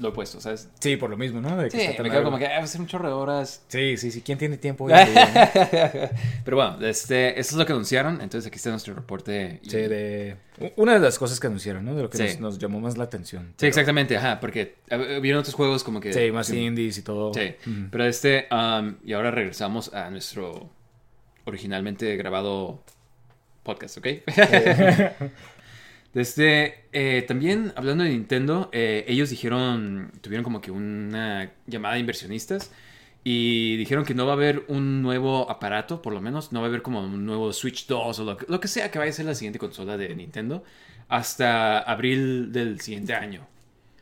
lo 0.00 0.08
he 0.08 0.12
puesto, 0.12 0.40
¿sabes? 0.40 0.68
Sí, 0.80 0.96
por 0.96 1.08
lo 1.08 1.16
mismo, 1.16 1.40
¿no? 1.40 1.56
De 1.56 1.68
que 1.68 1.78
Sí, 1.78 1.82
está 1.86 2.02
me 2.02 2.08
quedo 2.08 2.20
largo. 2.22 2.30
como 2.32 2.38
que 2.38 2.46
ah, 2.46 2.58
va 2.58 2.64
a 2.64 2.66
ser 2.66 2.80
un 2.80 2.86
chorro 2.88 3.06
de 3.08 3.14
horas. 3.14 3.62
Sí, 3.68 3.96
sí, 3.96 4.10
sí, 4.10 4.22
¿quién 4.22 4.38
tiene 4.38 4.56
tiempo 4.58 4.84
hoy 4.84 4.92
día? 4.92 6.10
Pero 6.44 6.56
bueno, 6.56 6.78
este, 6.86 7.38
eso 7.38 7.50
es 7.50 7.56
lo 7.56 7.64
que 7.64 7.72
anunciaron, 7.72 8.14
entonces 8.20 8.46
aquí 8.48 8.56
está 8.56 8.70
nuestro 8.70 8.94
reporte. 8.94 9.60
y- 9.62 9.70
Sí, 9.70 9.76
de... 9.76 10.36
Una 10.76 10.94
de 10.94 11.00
las 11.00 11.18
cosas 11.18 11.38
que 11.40 11.46
anunciaron, 11.46 11.84
¿no? 11.84 11.94
De 11.94 12.02
lo 12.02 12.10
que 12.10 12.16
Sí. 12.18 12.24
nos, 12.24 12.40
nos 12.40 12.58
llamó 12.58 12.80
más 12.80 12.96
la 12.96 13.04
atención. 13.04 13.44
Sí, 13.48 13.54
Pero- 13.58 13.68
exactamente, 13.68 14.16
ajá, 14.16 14.40
porque 14.40 14.76
eh, 14.88 15.18
vieron 15.22 15.40
otros 15.40 15.54
juegos 15.54 15.84
como 15.84 16.00
que... 16.00 16.12
Sí, 16.12 16.30
más 16.32 16.48
sí, 16.48 16.58
indies 16.58 16.98
y 16.98 17.02
todo. 17.02 17.32
Sí, 17.34 17.54
pero 17.90 18.04
este, 18.04 18.48
um, 18.50 18.94
y 19.04 19.12
ahora 19.12 19.30
regresamos 19.30 19.92
a 19.94 20.10
nuestro 20.10 20.70
originalmente 21.44 22.16
grabado 22.16 22.82
podcast, 23.62 23.98
¿ok? 23.98 24.06
Desde, 26.14 26.84
eh, 26.92 27.24
también 27.26 27.72
hablando 27.74 28.04
de 28.04 28.10
Nintendo, 28.10 28.70
eh, 28.72 29.04
ellos 29.08 29.30
dijeron, 29.30 30.12
tuvieron 30.20 30.44
como 30.44 30.60
que 30.60 30.70
una 30.70 31.50
llamada 31.66 31.94
de 31.94 32.00
inversionistas 32.00 32.70
y 33.24 33.76
dijeron 33.76 34.04
que 34.04 34.14
no 34.14 34.24
va 34.24 34.32
a 34.32 34.36
haber 34.36 34.64
un 34.68 35.02
nuevo 35.02 35.50
aparato, 35.50 36.02
por 36.02 36.12
lo 36.12 36.20
menos, 36.20 36.52
no 36.52 36.60
va 36.60 36.66
a 36.66 36.68
haber 36.68 36.82
como 36.82 37.00
un 37.00 37.26
nuevo 37.26 37.52
Switch 37.52 37.88
2 37.88 38.18
o 38.20 38.24
lo 38.24 38.36
que, 38.36 38.46
lo 38.48 38.60
que 38.60 38.68
sea 38.68 38.92
que 38.92 38.98
vaya 39.00 39.10
a 39.10 39.14
ser 39.14 39.24
la 39.24 39.34
siguiente 39.34 39.58
consola 39.58 39.96
de 39.96 40.14
Nintendo 40.14 40.62
hasta 41.08 41.80
abril 41.80 42.52
del 42.52 42.80
siguiente 42.80 43.12
año. 43.14 43.46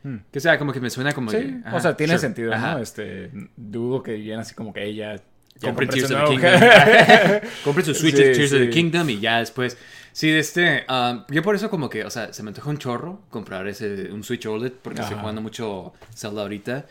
Hmm. 0.02 0.16
Que 0.30 0.40
sea, 0.40 0.58
como 0.58 0.72
que 0.72 0.80
me 0.80 0.90
suena 0.90 1.12
como... 1.12 1.30
Sí, 1.30 1.38
que, 1.38 1.62
o 1.72 1.80
sea, 1.80 1.96
tiene 1.96 2.12
sure, 2.14 2.20
sentido, 2.20 2.52
ajá. 2.52 2.74
¿no? 2.74 2.78
Este, 2.80 3.30
dudo 3.56 4.02
que 4.02 4.12
digan 4.12 4.40
así 4.40 4.54
como 4.54 4.72
que 4.72 4.84
ella... 4.84 5.16
Compren 5.60 5.88
Tears 5.88 6.10
of 6.10 6.28
the 6.28 6.30
Kingdom. 6.30 7.50
Compren 7.64 7.86
su 7.86 7.94
Switch 7.94 8.16
Sí, 8.16 8.22
Tears 8.22 8.52
of 8.52 8.58
the. 8.58 8.70
Kingdom 8.70 9.08
y 9.10 9.20
ya 9.20 9.38
después. 9.38 9.78
Sí, 10.12 10.28
de 10.30 10.38
este. 10.40 10.84
um, 10.88 11.24
yo 11.30 11.42
por 11.42 11.54
eso, 11.54 11.70
como 11.70 11.88
que, 11.88 12.04
o 12.04 12.10
sea, 12.10 12.32
se 12.32 12.42
me 12.42 12.48
antoja 12.50 12.68
un 12.70 12.78
chorro 12.78 13.20
comprar 13.30 13.66
ese, 13.66 14.12
un 14.12 14.22
Switch 14.24 14.44
OLED 14.46 14.72
porque 14.82 15.00
estoy 15.00 15.16
jugando 15.18 15.40
mucho 15.40 15.92
Zelda 16.14 16.42
ahorita. 16.42 16.86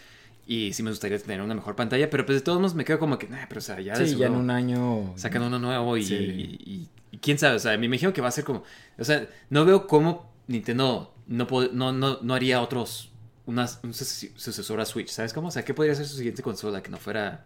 Y 0.48 0.74
sí 0.74 0.84
me 0.84 0.90
gustaría 0.90 1.18
tener 1.20 1.40
una 1.42 1.54
mejor 1.54 1.76
pantalla, 1.76 2.10
pero 2.10 2.26
pues 2.26 2.40
de 2.40 2.42
todos 2.42 2.60
modos 2.60 2.74
me 2.76 2.84
quedo 2.84 3.00
como 3.00 3.18
que, 3.18 3.28
nah, 3.28 3.46
pero 3.48 3.60
o 3.60 3.62
sea, 3.62 3.80
ya 3.80 3.96
Sí, 3.96 4.16
ya 4.18 4.26
en 4.26 4.34
un 4.36 4.50
año... 4.50 5.14
sacan 5.16 5.44
uno 5.44 5.60
nuevo 5.60 5.96
y, 5.98 6.04
Sí. 6.04 6.16
y- 6.16 6.70
y- 6.72 6.90
y 7.12 7.18
quién 7.20 7.38
sabe, 7.38 7.56
o 7.56 7.60
sea, 7.60 7.78
me 7.78 7.86
imagino 7.86 8.12
que 8.12 8.22
va 8.22 8.28
a 8.28 8.32
ser 8.32 8.44
como, 8.44 8.64
o 8.98 9.04
sea, 9.06 9.30
no 9.50 9.64
veo 9.66 9.86
cómo 9.88 10.30
Nintendo 10.48 11.14
no, 11.28 11.48
no, 11.72 11.92
no, 11.94 12.20
no 12.22 12.34
haría 12.34 12.60
otros, 12.62 13.12
unas, 13.46 13.80
un 13.84 13.94
sucesor 13.94 14.82
a 14.82 14.86
Switch, 14.86 15.10
¿sabes 15.10 15.32
cómo? 15.32 15.50
O 15.50 15.52
sea, 15.52 15.64
¿qué 15.64 15.74
podría 15.74 15.96
ser 15.96 16.06
su 16.08 16.18
siguiente 16.18 16.42
consola 16.42 16.82
que 16.84 16.90
no 16.90 16.98
fuera, 16.98 17.46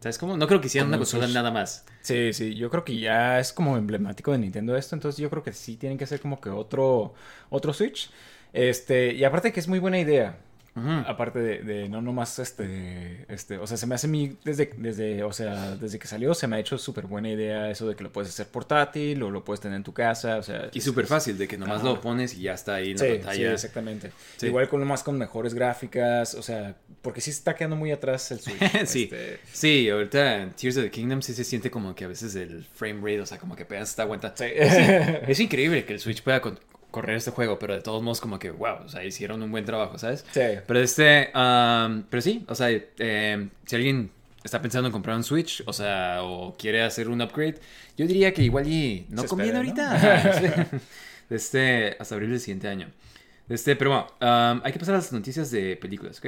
¿sabes 0.00 0.18
cómo? 0.18 0.36
No 0.36 0.46
creo 0.46 0.60
que 0.60 0.66
hicieran 0.66 0.88
una 0.88 0.96
un 0.96 1.00
consola 1.00 1.26
nada 1.28 1.50
más. 1.50 1.84
Sí, 2.02 2.32
sí, 2.32 2.54
yo 2.54 2.70
creo 2.70 2.84
que 2.84 2.98
ya 2.98 3.38
es 3.40 3.52
como 3.52 3.76
emblemático 3.76 4.32
de 4.32 4.38
Nintendo 4.38 4.76
esto, 4.76 4.94
entonces 4.94 5.18
yo 5.20 5.30
creo 5.30 5.42
que 5.42 5.52
sí 5.52 5.76
tienen 5.76 5.96
que 5.98 6.04
hacer 6.04 6.20
como 6.20 6.40
que 6.40 6.50
otro, 6.50 7.14
otro 7.50 7.72
Switch. 7.72 8.10
Este, 8.52 9.14
y 9.14 9.24
aparte 9.24 9.52
que 9.52 9.60
es 9.60 9.68
muy 9.68 9.78
buena 9.78 9.98
idea. 9.98 10.38
Aparte 11.06 11.38
de, 11.38 11.62
de 11.62 11.88
no 11.88 12.02
nomás 12.02 12.38
este, 12.40 13.26
este, 13.28 13.58
o 13.58 13.66
sea, 13.66 13.76
se 13.76 13.86
me 13.86 13.94
hace 13.94 14.08
mí 14.08 14.36
desde, 14.44 14.70
desde, 14.76 15.22
o 15.22 15.32
sea, 15.32 15.76
desde 15.76 16.00
que 16.00 16.08
salió 16.08 16.34
se 16.34 16.48
me 16.48 16.56
ha 16.56 16.58
hecho 16.58 16.78
súper 16.78 17.06
buena 17.06 17.30
idea 17.30 17.70
eso 17.70 17.86
de 17.88 17.94
que 17.94 18.02
lo 18.02 18.10
puedes 18.12 18.30
hacer 18.30 18.48
portátil 18.48 19.22
o 19.22 19.30
lo 19.30 19.44
puedes 19.44 19.60
tener 19.60 19.76
en 19.76 19.84
tu 19.84 19.92
casa, 19.92 20.36
o 20.36 20.42
sea. 20.42 20.70
Y 20.72 20.78
es- 20.78 20.84
súper 20.84 21.04
es- 21.04 21.10
fácil, 21.10 21.38
de 21.38 21.46
que 21.46 21.56
nomás 21.56 21.84
lo 21.84 22.00
pones 22.00 22.34
y 22.34 22.42
ya 22.42 22.54
está 22.54 22.74
ahí 22.74 22.90
en 22.90 22.98
Sí, 22.98 23.04
la 23.06 23.12
sí, 23.12 23.18
pantalla. 23.18 23.52
exactamente. 23.52 24.10
Sí. 24.36 24.46
Igual 24.46 24.68
con 24.68 24.84
más 24.84 25.02
con 25.04 25.16
mejores 25.16 25.54
gráficas, 25.54 26.34
o 26.34 26.42
sea, 26.42 26.76
porque 27.02 27.20
sí 27.20 27.30
se 27.30 27.38
está 27.38 27.54
quedando 27.54 27.76
muy 27.76 27.92
atrás 27.92 28.30
el 28.32 28.40
Switch. 28.40 28.56
Sí. 28.86 29.04
este, 29.04 29.38
Sí, 29.52 29.88
ahorita 29.88 30.42
en 30.42 30.50
Tears 30.54 30.76
of 30.78 30.82
the 30.84 30.90
Kingdom 30.90 31.22
sí 31.22 31.34
se 31.34 31.44
siente 31.44 31.70
como 31.70 31.94
que 31.94 32.04
a 32.04 32.08
veces 32.08 32.34
el 32.34 32.64
frame 32.64 33.00
rate, 33.00 33.20
o 33.20 33.26
sea, 33.26 33.38
como 33.38 33.54
que 33.54 33.62
apenas 33.62 33.90
está 33.90 34.02
aguanta. 34.02 34.34
sí. 34.36 34.44
Es 34.48 35.38
increíble 35.40 35.84
que 35.84 35.92
el 35.94 36.00
Switch 36.00 36.22
pueda 36.22 36.40
con- 36.40 36.58
correr 36.94 37.16
este 37.16 37.32
juego, 37.32 37.58
pero 37.58 37.74
de 37.74 37.80
todos 37.80 38.04
modos 38.04 38.20
como 38.20 38.38
que, 38.38 38.52
wow, 38.52 38.84
o 38.84 38.88
sea, 38.88 39.02
hicieron 39.02 39.42
un 39.42 39.50
buen 39.50 39.64
trabajo, 39.64 39.98
¿sabes? 39.98 40.24
Sí. 40.30 40.40
Pero 40.64 40.78
este, 40.78 41.32
um, 41.34 42.04
pero 42.08 42.20
sí, 42.20 42.44
o 42.46 42.54
sea, 42.54 42.68
eh, 42.70 43.48
si 43.66 43.74
alguien 43.74 44.12
está 44.44 44.62
pensando 44.62 44.86
en 44.86 44.92
comprar 44.92 45.16
un 45.16 45.24
Switch, 45.24 45.64
o 45.66 45.72
sea, 45.72 46.22
o 46.22 46.54
quiere 46.56 46.84
hacer 46.84 47.08
un 47.08 47.20
upgrade, 47.20 47.56
yo 47.96 48.06
diría 48.06 48.32
que 48.32 48.44
igual 48.44 48.68
y 48.68 49.06
no 49.08 49.22
Se 49.22 49.28
conviene 49.28 49.58
espere, 49.58 49.74
¿no? 49.74 49.90
ahorita. 49.90 50.70
Este, 51.30 51.96
hasta 51.98 52.14
abril 52.14 52.30
del 52.30 52.38
siguiente 52.38 52.68
año. 52.68 52.92
Este, 53.48 53.74
pero 53.76 53.90
bueno, 53.90 54.06
um, 54.20 54.60
hay 54.62 54.72
que 54.72 54.78
pasar 54.78 54.94
a 54.94 54.98
las 54.98 55.10
noticias 55.10 55.50
de 55.50 55.74
películas, 55.76 56.18
¿ok? 56.18 56.26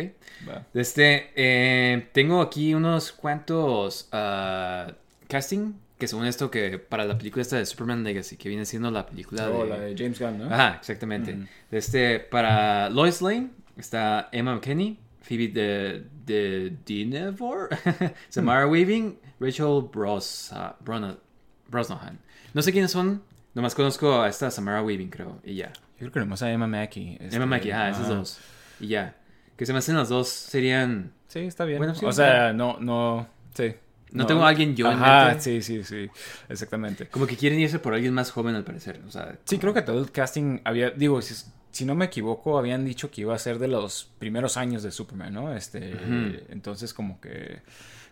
Va. 0.48 0.66
Este, 0.74 1.30
eh, 1.36 2.08
tengo 2.12 2.40
aquí 2.40 2.74
unos 2.74 3.12
cuantos 3.12 4.08
ah, 4.10 4.90
casting 5.28 5.74
que 5.98 6.06
según 6.08 6.26
esto 6.26 6.50
que 6.50 6.78
para 6.78 7.04
la 7.04 7.16
película 7.16 7.42
esta 7.42 7.56
de 7.56 7.66
Superman 7.66 8.04
Legacy, 8.04 8.36
que 8.36 8.48
viene 8.48 8.64
siendo 8.66 8.90
la 8.90 9.06
película 9.06 9.50
Oh, 9.50 9.64
de... 9.64 9.70
la 9.70 9.78
de 9.78 9.94
James 9.96 10.18
Gunn, 10.20 10.38
¿no? 10.38 10.44
Ajá, 10.54 10.76
exactamente. 10.80 11.36
Este, 11.70 12.20
para 12.20 12.90
Lois 12.90 13.22
Lane 13.22 13.50
está 13.76 14.28
Emma 14.32 14.54
McKinney, 14.54 14.98
Phoebe 15.22 15.48
de, 15.48 16.04
de 16.24 16.76
Dinevor, 16.84 17.70
Samara 18.28 18.66
Weaving, 18.66 19.18
Rachel 19.40 19.88
Bros, 19.92 20.52
Brona- 20.84 21.18
Brosnahan. 21.68 22.18
No 22.54 22.62
sé 22.62 22.72
quiénes 22.72 22.90
son, 22.90 23.22
nomás 23.54 23.74
conozco 23.74 24.20
a 24.22 24.28
esta 24.28 24.50
Samara 24.50 24.82
Weaving, 24.82 25.08
creo, 25.10 25.40
y 25.44 25.54
ya. 25.56 25.72
Yo 25.98 26.00
creo 26.00 26.12
que 26.12 26.20
nomás 26.20 26.42
a 26.42 26.52
Emma 26.52 26.66
Mackey. 26.66 27.16
este, 27.20 27.36
Emma 27.36 27.46
Mackey, 27.46 27.70
ah, 27.70 27.88
esas 27.90 28.08
dos. 28.08 28.38
Y 28.80 28.88
ya. 28.88 29.16
Que 29.56 29.64
se 29.64 29.72
me 29.72 29.78
hacen 29.78 29.96
las 29.96 30.10
dos 30.10 30.28
serían... 30.28 31.12
Sí, 31.28 31.40
está 31.40 31.64
bien. 31.64 31.78
Bueno, 31.78 31.94
sí, 31.94 32.04
o 32.04 32.08
o 32.08 32.12
sea, 32.12 32.52
no, 32.52 32.76
no, 32.78 33.26
sí. 33.54 33.74
No 34.12 34.26
tengo 34.26 34.44
a 34.44 34.48
alguien 34.48 34.74
yo 34.76 34.86
en 34.90 34.94
Ajá, 34.94 35.28
mente. 35.30 35.42
sí, 35.42 35.62
sí, 35.62 35.84
sí, 35.84 36.10
exactamente. 36.48 37.06
Como 37.08 37.26
que 37.26 37.36
quieren 37.36 37.58
irse 37.60 37.78
por 37.78 37.92
alguien 37.94 38.14
más 38.14 38.30
joven 38.30 38.54
al 38.54 38.64
parecer. 38.64 39.00
O 39.06 39.10
sea, 39.10 39.36
Sí, 39.44 39.58
creo 39.58 39.74
que 39.74 39.82
todo 39.82 39.98
el 40.00 40.10
casting 40.10 40.60
había, 40.64 40.90
digo, 40.90 41.20
si, 41.20 41.34
si 41.70 41.84
no 41.84 41.94
me 41.94 42.06
equivoco, 42.06 42.58
habían 42.58 42.84
dicho 42.84 43.10
que 43.10 43.22
iba 43.22 43.34
a 43.34 43.38
ser 43.38 43.58
de 43.58 43.68
los 43.68 44.10
primeros 44.18 44.56
años 44.56 44.82
de 44.82 44.90
Superman, 44.90 45.34
¿no? 45.34 45.54
Este, 45.54 46.44
entonces 46.50 46.94
como 46.94 47.20
que, 47.20 47.60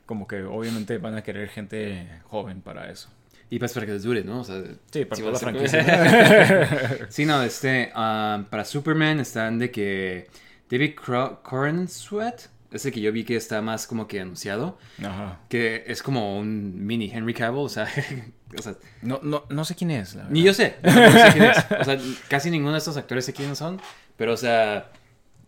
como 0.05 0.27
que 0.27 0.43
obviamente 0.43 0.99
van 0.99 1.15
a 1.17 1.23
querer 1.23 1.49
gente 1.49 2.21
joven 2.25 2.61
para 2.61 2.91
eso. 2.91 3.09
Y 3.51 3.59
pues 3.59 3.73
para 3.73 3.87
que 3.87 3.93
les 3.93 4.03
dure, 4.03 4.25
¿no? 4.25 4.41
O 4.41 4.45
sea, 4.45 4.63
Sí, 4.91 5.05
para 5.05 5.17
si 5.17 5.23
toda 5.23 5.33
la 5.33 5.39
franquicia. 5.39 7.07
sí, 7.09 7.25
no, 7.25 7.43
este, 7.43 7.93
um, 7.95 8.45
para 8.47 8.65
Superman 8.65 9.21
están 9.21 9.59
de 9.59 9.71
que 9.71 10.27
David 10.69 10.95
Cro- 10.97 11.41
Corenswet, 11.43 12.49
ese 12.75 12.93
que 12.93 13.01
yo 13.01 13.11
vi 13.12 13.25
que 13.25 13.37
está 13.37 13.62
más 13.62 13.87
como 13.87 14.07
que 14.07 14.20
anunciado, 14.20 14.79
Ajá. 14.99 15.41
que 15.49 15.85
es 15.87 16.03
como 16.03 16.39
un 16.39 16.85
mini 16.85 17.11
Henry 17.11 17.33
Cavill, 17.35 17.61
o 17.64 17.68
sea, 17.68 17.89
o 18.59 18.62
sea 18.62 18.75
No, 19.03 19.20
no, 19.22 19.45
no 19.49 19.64
sé 19.64 19.75
quién 19.75 19.91
es, 19.91 20.14
la 20.14 20.22
verdad. 20.25 20.33
ni 20.33 20.43
yo 20.43 20.53
sé, 20.53 20.77
no 20.83 20.93
sé 20.93 21.29
quién 21.33 21.45
es. 21.45 21.57
O 21.81 21.85
sea, 21.85 21.99
casi 22.29 22.51
ninguno 22.51 22.72
de 22.72 22.79
estos 22.79 22.97
actores 22.97 23.25
sé 23.25 23.33
quiénes 23.33 23.57
son, 23.59 23.81
pero 24.16 24.33
o 24.33 24.37
sea, 24.37 24.91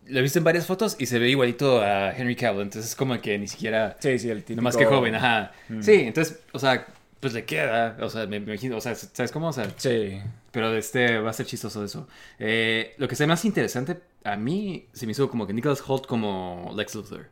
lo 0.07 0.19
he 0.19 0.21
visto 0.21 0.39
en 0.39 0.45
varias 0.45 0.65
fotos 0.65 0.95
y 0.99 1.05
se 1.07 1.19
ve 1.19 1.29
igualito 1.29 1.81
a 1.81 2.11
Henry 2.15 2.35
Cavill, 2.35 2.61
entonces 2.61 2.91
es 2.91 2.95
como 2.95 3.19
que 3.19 3.37
ni 3.37 3.47
siquiera... 3.47 3.97
Sí, 3.99 4.17
sí, 4.19 4.29
el 4.29 4.43
típico... 4.43 4.61
Más 4.63 4.77
que 4.77 4.85
joven, 4.85 5.15
ajá. 5.15 5.51
Mm. 5.69 5.81
Sí, 5.81 5.93
entonces, 5.93 6.39
o 6.53 6.59
sea, 6.59 6.87
pues 7.19 7.33
le 7.33 7.43
queda, 7.45 7.97
o 7.99 8.09
sea, 8.09 8.25
me, 8.27 8.39
me 8.39 8.53
imagino, 8.53 8.77
o 8.77 8.81
sea, 8.81 8.95
¿sabes 8.95 9.31
cómo? 9.31 9.49
O 9.49 9.53
sea, 9.53 9.67
Sí. 9.75 10.21
Pero 10.57 10.75
este 10.75 11.19
va 11.19 11.29
a 11.29 11.33
ser 11.33 11.45
chistoso 11.45 11.83
eso. 11.83 12.07
Eh, 12.39 12.95
lo 12.97 13.07
que 13.07 13.15
sea 13.15 13.27
más 13.27 13.45
interesante, 13.45 13.99
a 14.23 14.35
mí 14.37 14.87
se 14.91 15.05
me 15.05 15.11
hizo 15.11 15.29
como 15.29 15.45
que 15.45 15.53
Nicholas 15.53 15.83
Holt 15.85 16.07
como 16.07 16.73
Lex 16.75 16.95
Luthor. 16.95 17.27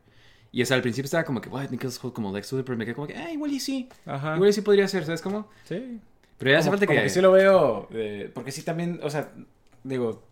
Y 0.52 0.62
o 0.62 0.66
sea, 0.68 0.76
al 0.76 0.84
principio 0.84 1.06
estaba 1.06 1.24
como 1.24 1.42
que, 1.42 1.50
what, 1.50 1.72
Nicholas 1.72 2.00
Holt 2.04 2.14
como 2.14 2.32
Lex 2.32 2.52
Luthor, 2.52 2.66
pero 2.66 2.78
me 2.78 2.86
quedé 2.86 2.94
como 2.94 3.08
que, 3.08 3.16
ah, 3.16 3.32
igual 3.32 3.52
y 3.52 3.60
sí. 3.60 3.90
Ajá. 4.06 4.36
Igual 4.36 4.52
y 4.52 4.54
sí 4.54 4.62
podría 4.62 4.88
ser, 4.88 5.06
¿sabes 5.06 5.24
cómo? 5.24 5.50
Sí. 5.64 6.00
Pero 6.38 6.52
ya 6.52 6.60
hace 6.60 6.68
como, 6.68 6.74
falta 6.74 6.86
como 6.86 7.00
que... 7.00 7.04
que 7.06 7.10
sí 7.10 7.20
lo 7.20 7.32
veo, 7.32 7.88
eh, 7.94 8.30
porque 8.32 8.52
sí 8.52 8.62
también, 8.62 9.00
o 9.02 9.10
sea, 9.10 9.32
digo, 9.84 10.28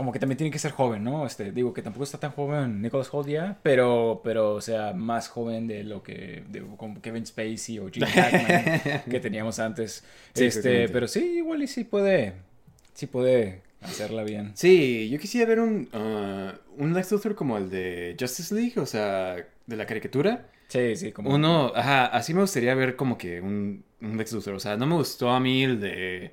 como 0.00 0.12
que 0.12 0.18
también 0.18 0.38
tiene 0.38 0.50
que 0.50 0.58
ser 0.58 0.70
joven, 0.70 1.04
¿no? 1.04 1.26
Este, 1.26 1.52
digo 1.52 1.74
que 1.74 1.82
tampoco 1.82 2.04
está 2.04 2.18
tan 2.18 2.30
joven 2.30 2.80
Nicholas 2.80 3.12
Holt 3.12 3.28
ya, 3.28 3.58
pero, 3.62 4.22
pero, 4.24 4.54
o 4.54 4.60
sea, 4.62 4.94
más 4.94 5.28
joven 5.28 5.66
de 5.66 5.84
lo 5.84 6.02
que, 6.02 6.42
de, 6.48 6.64
como 6.78 7.02
Kevin 7.02 7.26
Spacey 7.26 7.78
o 7.78 7.90
Gene 7.90 8.06
Hackman 8.10 9.02
que 9.10 9.20
teníamos 9.20 9.58
antes. 9.58 10.02
Sí, 10.32 10.46
este, 10.46 10.88
pero 10.88 11.06
sí, 11.06 11.36
igual 11.36 11.62
y 11.62 11.66
sí 11.66 11.84
puede, 11.84 12.32
sí 12.94 13.08
puede 13.08 13.60
hacerla 13.82 14.24
bien. 14.24 14.52
Sí, 14.54 15.10
yo 15.10 15.18
quisiera 15.18 15.46
ver 15.46 15.60
un, 15.60 15.90
ah, 15.92 16.54
un 16.78 16.94
Lex 16.94 17.12
Luthor 17.12 17.34
como 17.34 17.58
el 17.58 17.68
de 17.68 18.16
Justice 18.18 18.54
League, 18.54 18.80
o 18.80 18.86
sea, 18.86 19.36
de 19.66 19.76
la 19.76 19.84
caricatura. 19.84 20.46
Sí, 20.68 20.96
sí, 20.96 21.12
como... 21.12 21.28
Uno, 21.28 21.72
ajá, 21.74 22.06
así 22.06 22.32
me 22.32 22.40
gustaría 22.40 22.74
ver 22.74 22.96
como 22.96 23.18
que 23.18 23.42
un, 23.42 23.84
un 24.00 24.16
Lex 24.16 24.32
Luthor. 24.32 24.54
O 24.54 24.60
sea, 24.60 24.78
no 24.78 24.86
me 24.86 24.94
gustó 24.94 25.30
a 25.30 25.40
mí 25.40 25.62
el 25.62 25.78
de. 25.78 26.32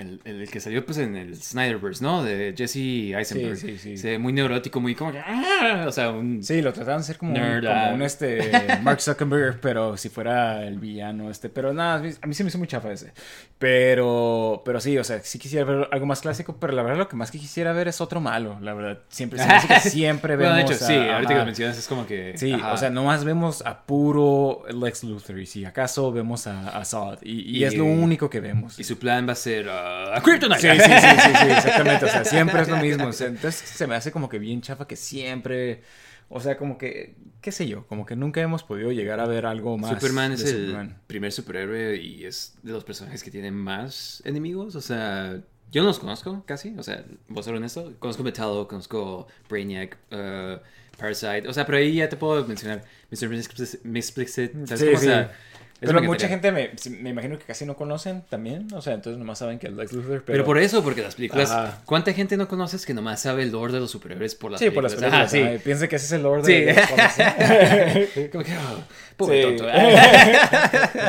El, 0.00 0.20
el 0.24 0.50
que 0.50 0.58
salió 0.60 0.84
pues 0.84 0.96
en 0.98 1.14
el 1.14 1.36
Snyderverse, 1.36 2.02
¿no? 2.02 2.24
De 2.24 2.54
Jesse 2.56 2.76
Eisenberg. 3.14 3.56
Sí, 3.56 3.72
sí, 3.72 3.78
sí. 3.78 3.96
Se 3.98 4.10
ve 4.12 4.18
muy 4.18 4.32
neurótico, 4.32 4.80
muy 4.80 4.94
como 4.94 5.12
que. 5.12 5.18
¡ah! 5.18 5.84
O 5.86 5.92
sea, 5.92 6.10
un. 6.10 6.42
Sí, 6.42 6.62
lo 6.62 6.72
trataban 6.72 7.00
de 7.00 7.04
hacer 7.04 7.18
como, 7.18 7.32
un, 7.34 7.38
como 7.60 7.68
ah. 7.70 7.90
un, 7.94 8.00
este 8.02 8.50
Mark 8.82 9.00
Zuckerberg, 9.02 9.60
pero 9.60 9.96
si 9.98 10.08
fuera 10.08 10.66
el 10.66 10.78
villano 10.78 11.30
este, 11.30 11.50
pero 11.50 11.72
nada, 11.74 11.96
a 12.22 12.26
mí- 12.26 12.34
se 12.34 12.42
me 12.44 12.48
hizo 12.48 12.58
muy 12.58 12.66
chafa 12.66 12.90
ese. 12.90 13.12
Pero 13.58 14.62
pero 14.64 14.80
sí, 14.80 14.96
o 14.98 15.04
sea, 15.04 15.20
sí 15.20 15.38
quisiera 15.38 15.64
ver 15.64 15.88
algo 15.92 16.06
más 16.06 16.20
clásico, 16.22 16.56
pero 16.58 16.72
la 16.72 16.82
verdad 16.82 16.98
lo 16.98 17.08
que 17.08 17.16
más 17.16 17.30
que 17.30 17.38
quisiera 17.38 17.72
ver 17.74 17.86
es 17.88 18.00
otro 18.00 18.20
malo, 18.20 18.58
la 18.62 18.72
verdad. 18.74 18.98
Siempre 19.10 19.38
siempre 19.82 20.36
Bueno, 20.36 20.54
vemos 20.54 20.68
de 20.70 20.74
hecho, 20.74 20.84
a- 20.84 20.88
sí, 20.88 20.94
ahorita 20.96 21.32
que 21.34 21.38
lo 21.38 21.44
mencionas 21.44 21.78
es 21.78 21.86
como 21.86 22.06
que. 22.06 22.32
Sí, 22.38 22.52
ajá. 22.54 22.72
o 22.72 22.76
sea, 22.78 22.88
nomás 22.90 23.24
vemos 23.24 23.62
a 23.66 23.82
puro 23.84 24.62
Lex 24.72 25.04
Luthor 25.04 25.38
y 25.40 25.46
si 25.46 25.64
acaso 25.64 26.10
vemos 26.10 26.46
a, 26.46 26.70
a 26.70 26.84
Zod 26.84 27.18
y, 27.22 27.40
y 27.42 27.58
Y- 27.58 27.64
es 27.64 27.76
lo 27.76 27.84
único 27.84 28.30
que 28.30 28.40
vemos. 28.40 28.78
Y 28.80 28.84
su 28.84 28.98
plan 28.98 29.28
va 29.28 29.32
a 29.32 29.36
ser. 29.36 29.68
Ah, 30.14 30.20
Kryptonite. 30.22 30.60
Sí, 30.60 30.68
sí, 30.68 30.90
sí, 30.90 31.08
sí, 31.20 31.30
sí, 31.40 31.50
exactamente. 31.50 32.04
O 32.04 32.08
sea, 32.08 32.24
siempre 32.24 32.62
es 32.62 32.68
lo 32.68 32.76
mismo. 32.76 33.06
O 33.08 33.12
sea, 33.12 33.28
entonces 33.28 33.68
se 33.68 33.86
me 33.86 33.94
hace 33.94 34.12
como 34.12 34.28
que 34.28 34.38
bien 34.38 34.60
chafa 34.60 34.86
que 34.86 34.96
siempre. 34.96 35.82
O 36.28 36.40
sea, 36.40 36.56
como 36.56 36.78
que, 36.78 37.16
qué 37.40 37.50
sé 37.50 37.66
yo, 37.66 37.86
como 37.88 38.06
que 38.06 38.14
nunca 38.14 38.40
hemos 38.40 38.62
podido 38.62 38.92
llegar 38.92 39.18
a 39.18 39.26
ver 39.26 39.46
algo 39.46 39.76
más. 39.76 39.90
Superman 39.90 40.32
es 40.32 40.44
el 40.44 40.66
Superman. 40.66 40.96
primer 41.08 41.32
superhéroe 41.32 41.96
y 41.96 42.24
es 42.24 42.54
de 42.62 42.70
los 42.72 42.84
personajes 42.84 43.24
que 43.24 43.32
tienen 43.32 43.54
más 43.54 44.22
enemigos. 44.24 44.76
O 44.76 44.80
sea, 44.80 45.40
yo 45.72 45.82
no 45.82 45.88
los 45.88 45.98
conozco 45.98 46.44
casi. 46.46 46.74
O 46.78 46.82
sea, 46.82 47.04
voy 47.28 47.40
a 47.40 47.42
ser 47.42 47.54
honesto. 47.54 47.94
Conozco 47.98 48.22
Metallo, 48.22 48.68
conozco 48.68 49.26
Brainiac, 49.48 49.98
uh, 50.12 50.60
Parasite. 50.96 51.48
O 51.48 51.52
sea, 51.52 51.66
pero 51.66 51.78
ahí 51.78 51.94
ya 51.94 52.08
te 52.08 52.16
puedo 52.16 52.44
mencionar 52.46 52.84
Mr. 53.10 53.42
¿sabes 53.42 53.80
Sí? 53.82 54.88
O 54.88 54.98
sí. 54.98 55.06
sea, 55.06 55.32
Pero 55.80 56.02
mucha 56.02 56.28
gente 56.28 56.52
me, 56.52 56.70
me 57.00 57.10
imagino 57.10 57.38
que 57.38 57.44
casi 57.46 57.64
no 57.64 57.74
conocen 57.74 58.22
también. 58.28 58.68
O 58.74 58.82
sea, 58.82 58.92
entonces 58.94 59.18
nomás 59.18 59.38
saben 59.38 59.58
que 59.58 59.68
es 59.68 59.72
Lex 59.72 59.92
Luthor. 59.92 60.10
Pero, 60.10 60.24
Pero 60.26 60.44
por 60.44 60.58
eso, 60.58 60.82
porque 60.84 61.00
las 61.02 61.14
películas. 61.14 61.50
Ajá. 61.50 61.80
¿Cuánta 61.86 62.12
gente 62.12 62.36
no 62.36 62.48
conoces 62.48 62.84
que 62.84 62.92
nomás 62.92 63.22
sabe 63.22 63.42
el 63.44 63.52
lore 63.52 63.72
de 63.72 63.80
los 63.80 63.90
superhéroes 63.90 64.34
por 64.34 64.50
las 64.50 64.60
Sí, 64.60 64.66
por 64.70 64.84
películas? 64.84 65.10
las 65.12 65.30
películas. 65.30 65.34
Ajá, 65.34 65.48
ajá, 65.50 65.54
y 65.54 65.58
Piensa 65.58 65.88
que 65.88 65.96
ese 65.96 66.06
es 66.06 66.12
el 66.12 66.26
orden 66.26 66.44
Sí. 66.44 66.52
de 66.52 66.74
los 66.74 66.86
cómics, 66.86 67.14
¿sí? 68.14 68.28
Como 68.30 68.44
que, 68.44 68.52
oh, 68.56 68.82
pobre 69.16 69.42
Sí. 69.42 69.56
tonto. 69.56 69.72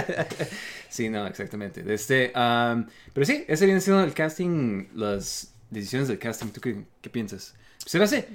sí, 0.90 1.10
no, 1.10 1.28
exactamente. 1.28 1.84
Este, 1.94 2.32
um, 2.36 2.86
pero 3.14 3.26
sí, 3.26 3.46
ese 3.48 3.66
viene 3.66 3.82
siendo 3.82 4.04
el 4.04 4.14
casting, 4.14 4.86
las 4.96 5.52
decisiones 5.70 6.08
del 6.08 6.20
casting. 6.20 6.48
¿Tú 6.48 6.62
qué, 6.62 6.84
qué 7.02 7.10
piensas? 7.10 7.54
Se 7.86 7.98
me 7.98 8.06
hace, 8.06 8.28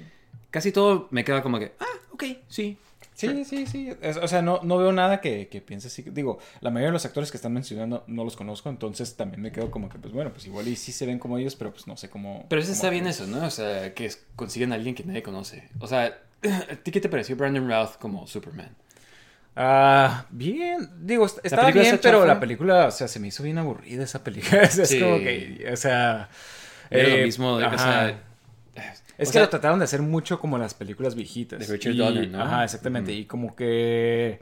casi 0.51 0.71
todo 0.71 1.07
me 1.11 1.23
queda 1.23 1.41
como 1.41 1.59
que, 1.59 1.71
ah, 1.79 1.85
ok, 2.11 2.23
sí. 2.47 2.77
Sí, 3.17 3.45
sí, 3.45 3.65
sí. 3.65 3.91
Es- 4.01 4.17
o 4.17 4.27
sea, 4.27 4.41
no, 4.43 4.59
no 4.63 4.77
veo 4.77 4.91
nada 4.91 5.19
que, 5.21 5.47
que 5.47 5.59
piense 5.59 5.87
así. 5.87 6.03
Digo, 6.03 6.37
la 6.61 6.69
mayoría 6.69 6.89
de 6.89 6.93
los 6.93 7.05
actores 7.05 7.31
que 7.31 7.37
están 7.37 7.51
mencionando 7.51 8.03
no 8.07 8.23
los 8.23 8.35
conozco, 8.35 8.69
entonces 8.69 9.15
también 9.15 9.41
me 9.41 9.51
quedo 9.51 9.71
como 9.71 9.89
que, 9.89 9.97
pues 9.97 10.13
bueno, 10.13 10.31
pues 10.31 10.45
igual 10.45 10.67
y 10.67 10.75
sí 10.75 10.91
se 10.91 11.05
ven 11.07 11.17
como 11.17 11.37
ellos, 11.39 11.55
pero 11.55 11.71
pues 11.71 11.87
no 11.87 11.97
sé 11.97 12.09
cómo. 12.09 12.45
Pero 12.47 12.61
eso 12.61 12.67
cómo 12.69 12.75
está 12.75 12.89
bien 12.91 13.07
eso, 13.07 13.25
¿no? 13.25 13.43
O 13.45 13.49
sea, 13.49 13.93
que 13.95 14.11
consiguen 14.35 14.71
a 14.71 14.75
alguien 14.75 14.93
que 14.95 15.03
nadie 15.03 15.23
conoce. 15.23 15.67
O 15.79 15.87
sea, 15.87 16.17
¿a 16.71 16.75
ti 16.75 16.91
qué 16.91 17.01
te 17.01 17.09
pareció 17.09 17.35
Brandon 17.35 17.67
Routh 17.67 17.97
como 17.99 18.27
Superman? 18.27 18.75
Ah, 19.55 20.27
bien. 20.29 20.87
Digo, 21.01 21.25
est- 21.25 21.39
estaba 21.43 21.71
bien, 21.71 21.99
pero 22.01 22.23
la 22.25 22.39
película, 22.39 22.85
o 22.85 22.91
sea, 22.91 23.07
se 23.07 23.19
me 23.19 23.29
hizo 23.29 23.41
bien 23.41 23.57
aburrida 23.57 24.03
esa 24.03 24.23
película. 24.23 24.61
es 24.63 24.87
Sí. 24.87 24.99
como 24.99 25.17
que, 25.17 25.67
o 25.73 25.75
sea. 25.75 26.29
Era 26.91 27.07
eh, 27.09 27.17
lo 27.17 27.25
mismo, 27.25 27.57
de, 27.57 27.65
o 27.65 27.77
sea, 27.77 28.19
Es 29.17 29.29
o 29.29 29.31
que 29.31 29.33
sea, 29.33 29.41
lo 29.43 29.49
trataron 29.49 29.79
de 29.79 29.85
hacer 29.85 30.01
mucho 30.01 30.39
como 30.39 30.57
las 30.57 30.73
películas 30.73 31.15
viejitas. 31.15 31.59
De 31.59 31.73
Richard 31.73 31.93
Y- 31.93 31.97
Donner, 31.97 32.29
¿no? 32.29 32.41
Ajá, 32.41 32.63
exactamente. 32.63 33.11
Y 33.13 33.25
como 33.25 33.55
que. 33.55 34.39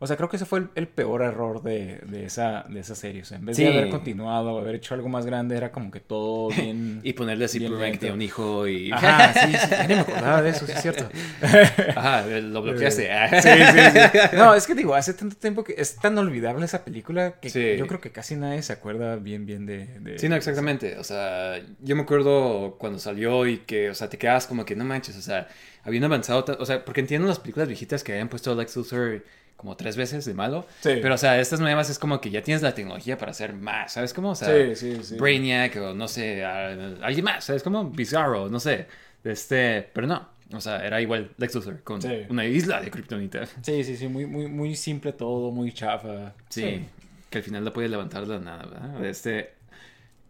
O 0.00 0.06
sea, 0.06 0.16
creo 0.16 0.28
que 0.28 0.36
ese 0.36 0.44
fue 0.46 0.60
el, 0.60 0.68
el 0.76 0.86
peor 0.86 1.22
error 1.22 1.60
de, 1.62 1.98
de 2.06 2.24
esa, 2.24 2.64
de 2.68 2.78
esa 2.80 2.94
serie. 2.94 3.22
O 3.22 3.24
sea, 3.24 3.38
en 3.38 3.44
vez 3.46 3.56
Sí. 3.56 3.64
de 3.64 3.70
haber 3.76 3.88
continuado, 3.88 4.56
haber 4.58 4.76
hecho 4.76 4.94
algo 4.94 5.08
más 5.08 5.26
grande, 5.26 5.56
era 5.56 5.72
como 5.72 5.90
que 5.90 5.98
todo 6.00 6.48
bien. 6.56 7.00
Y 7.02 7.14
ponerle 7.14 7.46
así 7.46 7.58
tiene 7.58 8.12
un 8.12 8.22
hijo 8.22 8.68
y... 8.68 8.92
Ajá, 8.92 9.32
sí, 9.46 9.52
sí, 9.56 9.74
ni 9.88 9.94
me 9.94 10.00
acordaba 10.02 10.40
de 10.42 10.50
eso, 10.50 10.66
sí 10.66 10.72
es 10.72 10.82
cierto. 10.82 11.08
Ajá, 11.96 12.24
lo 12.26 12.62
bloqueaste. 12.62 13.08
Sí, 13.42 13.48
sí, 13.48 13.98
sí. 14.30 14.36
No, 14.36 14.54
es 14.54 14.66
que 14.66 14.74
digo, 14.74 14.94
hace 14.94 15.14
tanto 15.14 15.36
tiempo 15.36 15.64
que 15.64 15.74
es 15.76 15.96
tan 15.96 16.16
olvidable 16.18 16.64
esa 16.64 16.84
película 16.84 17.32
que 17.40 17.50
Sí. 17.50 17.76
yo 17.76 17.86
creo 17.86 18.00
que 18.00 18.10
casi 18.12 18.36
nadie 18.36 18.62
se 18.62 18.72
acuerda 18.72 19.16
bien, 19.16 19.46
bien 19.46 19.66
de. 19.66 19.86
de- 20.00 20.18
Sí, 20.18 20.28
no, 20.28 20.36
exactamente. 20.36 20.96
O 20.98 21.04
sea, 21.04 21.58
yo 21.80 21.96
me 21.96 22.02
acuerdo 22.02 22.76
cuando 22.78 22.98
salió 22.98 23.46
y 23.46 23.58
que, 23.58 23.90
o 23.90 23.94
sea, 23.94 24.08
te 24.08 24.18
quedas 24.18 24.46
como 24.46 24.64
que 24.64 24.76
no 24.76 24.84
manches, 24.84 25.16
o 25.16 25.22
sea, 25.22 25.48
habían 25.82 26.04
avanzado, 26.04 26.44
o 26.58 26.66
sea, 26.66 26.84
porque 26.84 27.00
entiendo 27.00 27.26
las 27.28 27.38
películas 27.38 27.68
viejitas 27.68 28.04
que 28.04 28.12
habían 28.12 28.28
puesto 28.28 28.52
a 28.52 28.54
Lex 28.54 28.76
Luthor 28.76 29.24
como 29.58 29.76
tres 29.76 29.96
veces 29.98 30.24
de 30.24 30.32
malo, 30.32 30.64
Sí. 30.80 30.92
pero, 31.02 31.16
o 31.16 31.18
sea, 31.18 31.38
estas 31.38 31.60
nuevas 31.60 31.90
es 31.90 31.98
como 31.98 32.20
que 32.22 32.30
ya 32.30 32.40
tienes 32.42 32.62
la 32.62 32.74
tecnología 32.74 33.18
para 33.18 33.32
hacer 33.32 33.52
más, 33.52 33.92
¿sabes 33.92 34.14
cómo? 34.14 34.30
O 34.30 34.34
sea, 34.34 34.48
Sí, 34.48 34.74
sí, 34.76 35.02
sí. 35.02 35.16
Brainiac 35.16 35.76
o 35.76 35.92
no 35.94 36.08
sé, 36.08 36.42
alguien 36.44 37.24
más, 37.24 37.44
¿sabes 37.44 37.62
cómo? 37.62 37.84
Bizarro, 37.90 38.48
no 38.48 38.60
sé. 38.60 38.86
Este, 39.24 39.90
pero 39.92 40.06
no, 40.06 40.28
O 40.54 40.60
sea, 40.62 40.86
era 40.86 40.98
igual 41.02 41.32
Lex 41.36 41.54
Luthor 41.56 41.82
con 41.82 42.00
Sí. 42.00 42.08
una 42.30 42.46
isla 42.46 42.80
de 42.80 42.90
Kryptonita. 42.90 43.44
Sí, 43.60 43.84
sí, 43.84 43.96
sí, 43.98 44.08
muy, 44.08 44.24
muy, 44.24 44.46
muy 44.46 44.74
simple 44.76 45.12
todo, 45.12 45.50
muy 45.50 45.72
chafa. 45.72 46.32
Sí, 46.48 46.86
que 47.28 47.38
al 47.38 47.44
final 47.44 47.64
la 47.66 47.72
puede 47.72 47.88
levantar 47.90 48.22
de 48.26 48.34
la 48.34 48.40
nada, 48.40 48.64
¿verdad? 48.64 49.04
Este... 49.04 49.52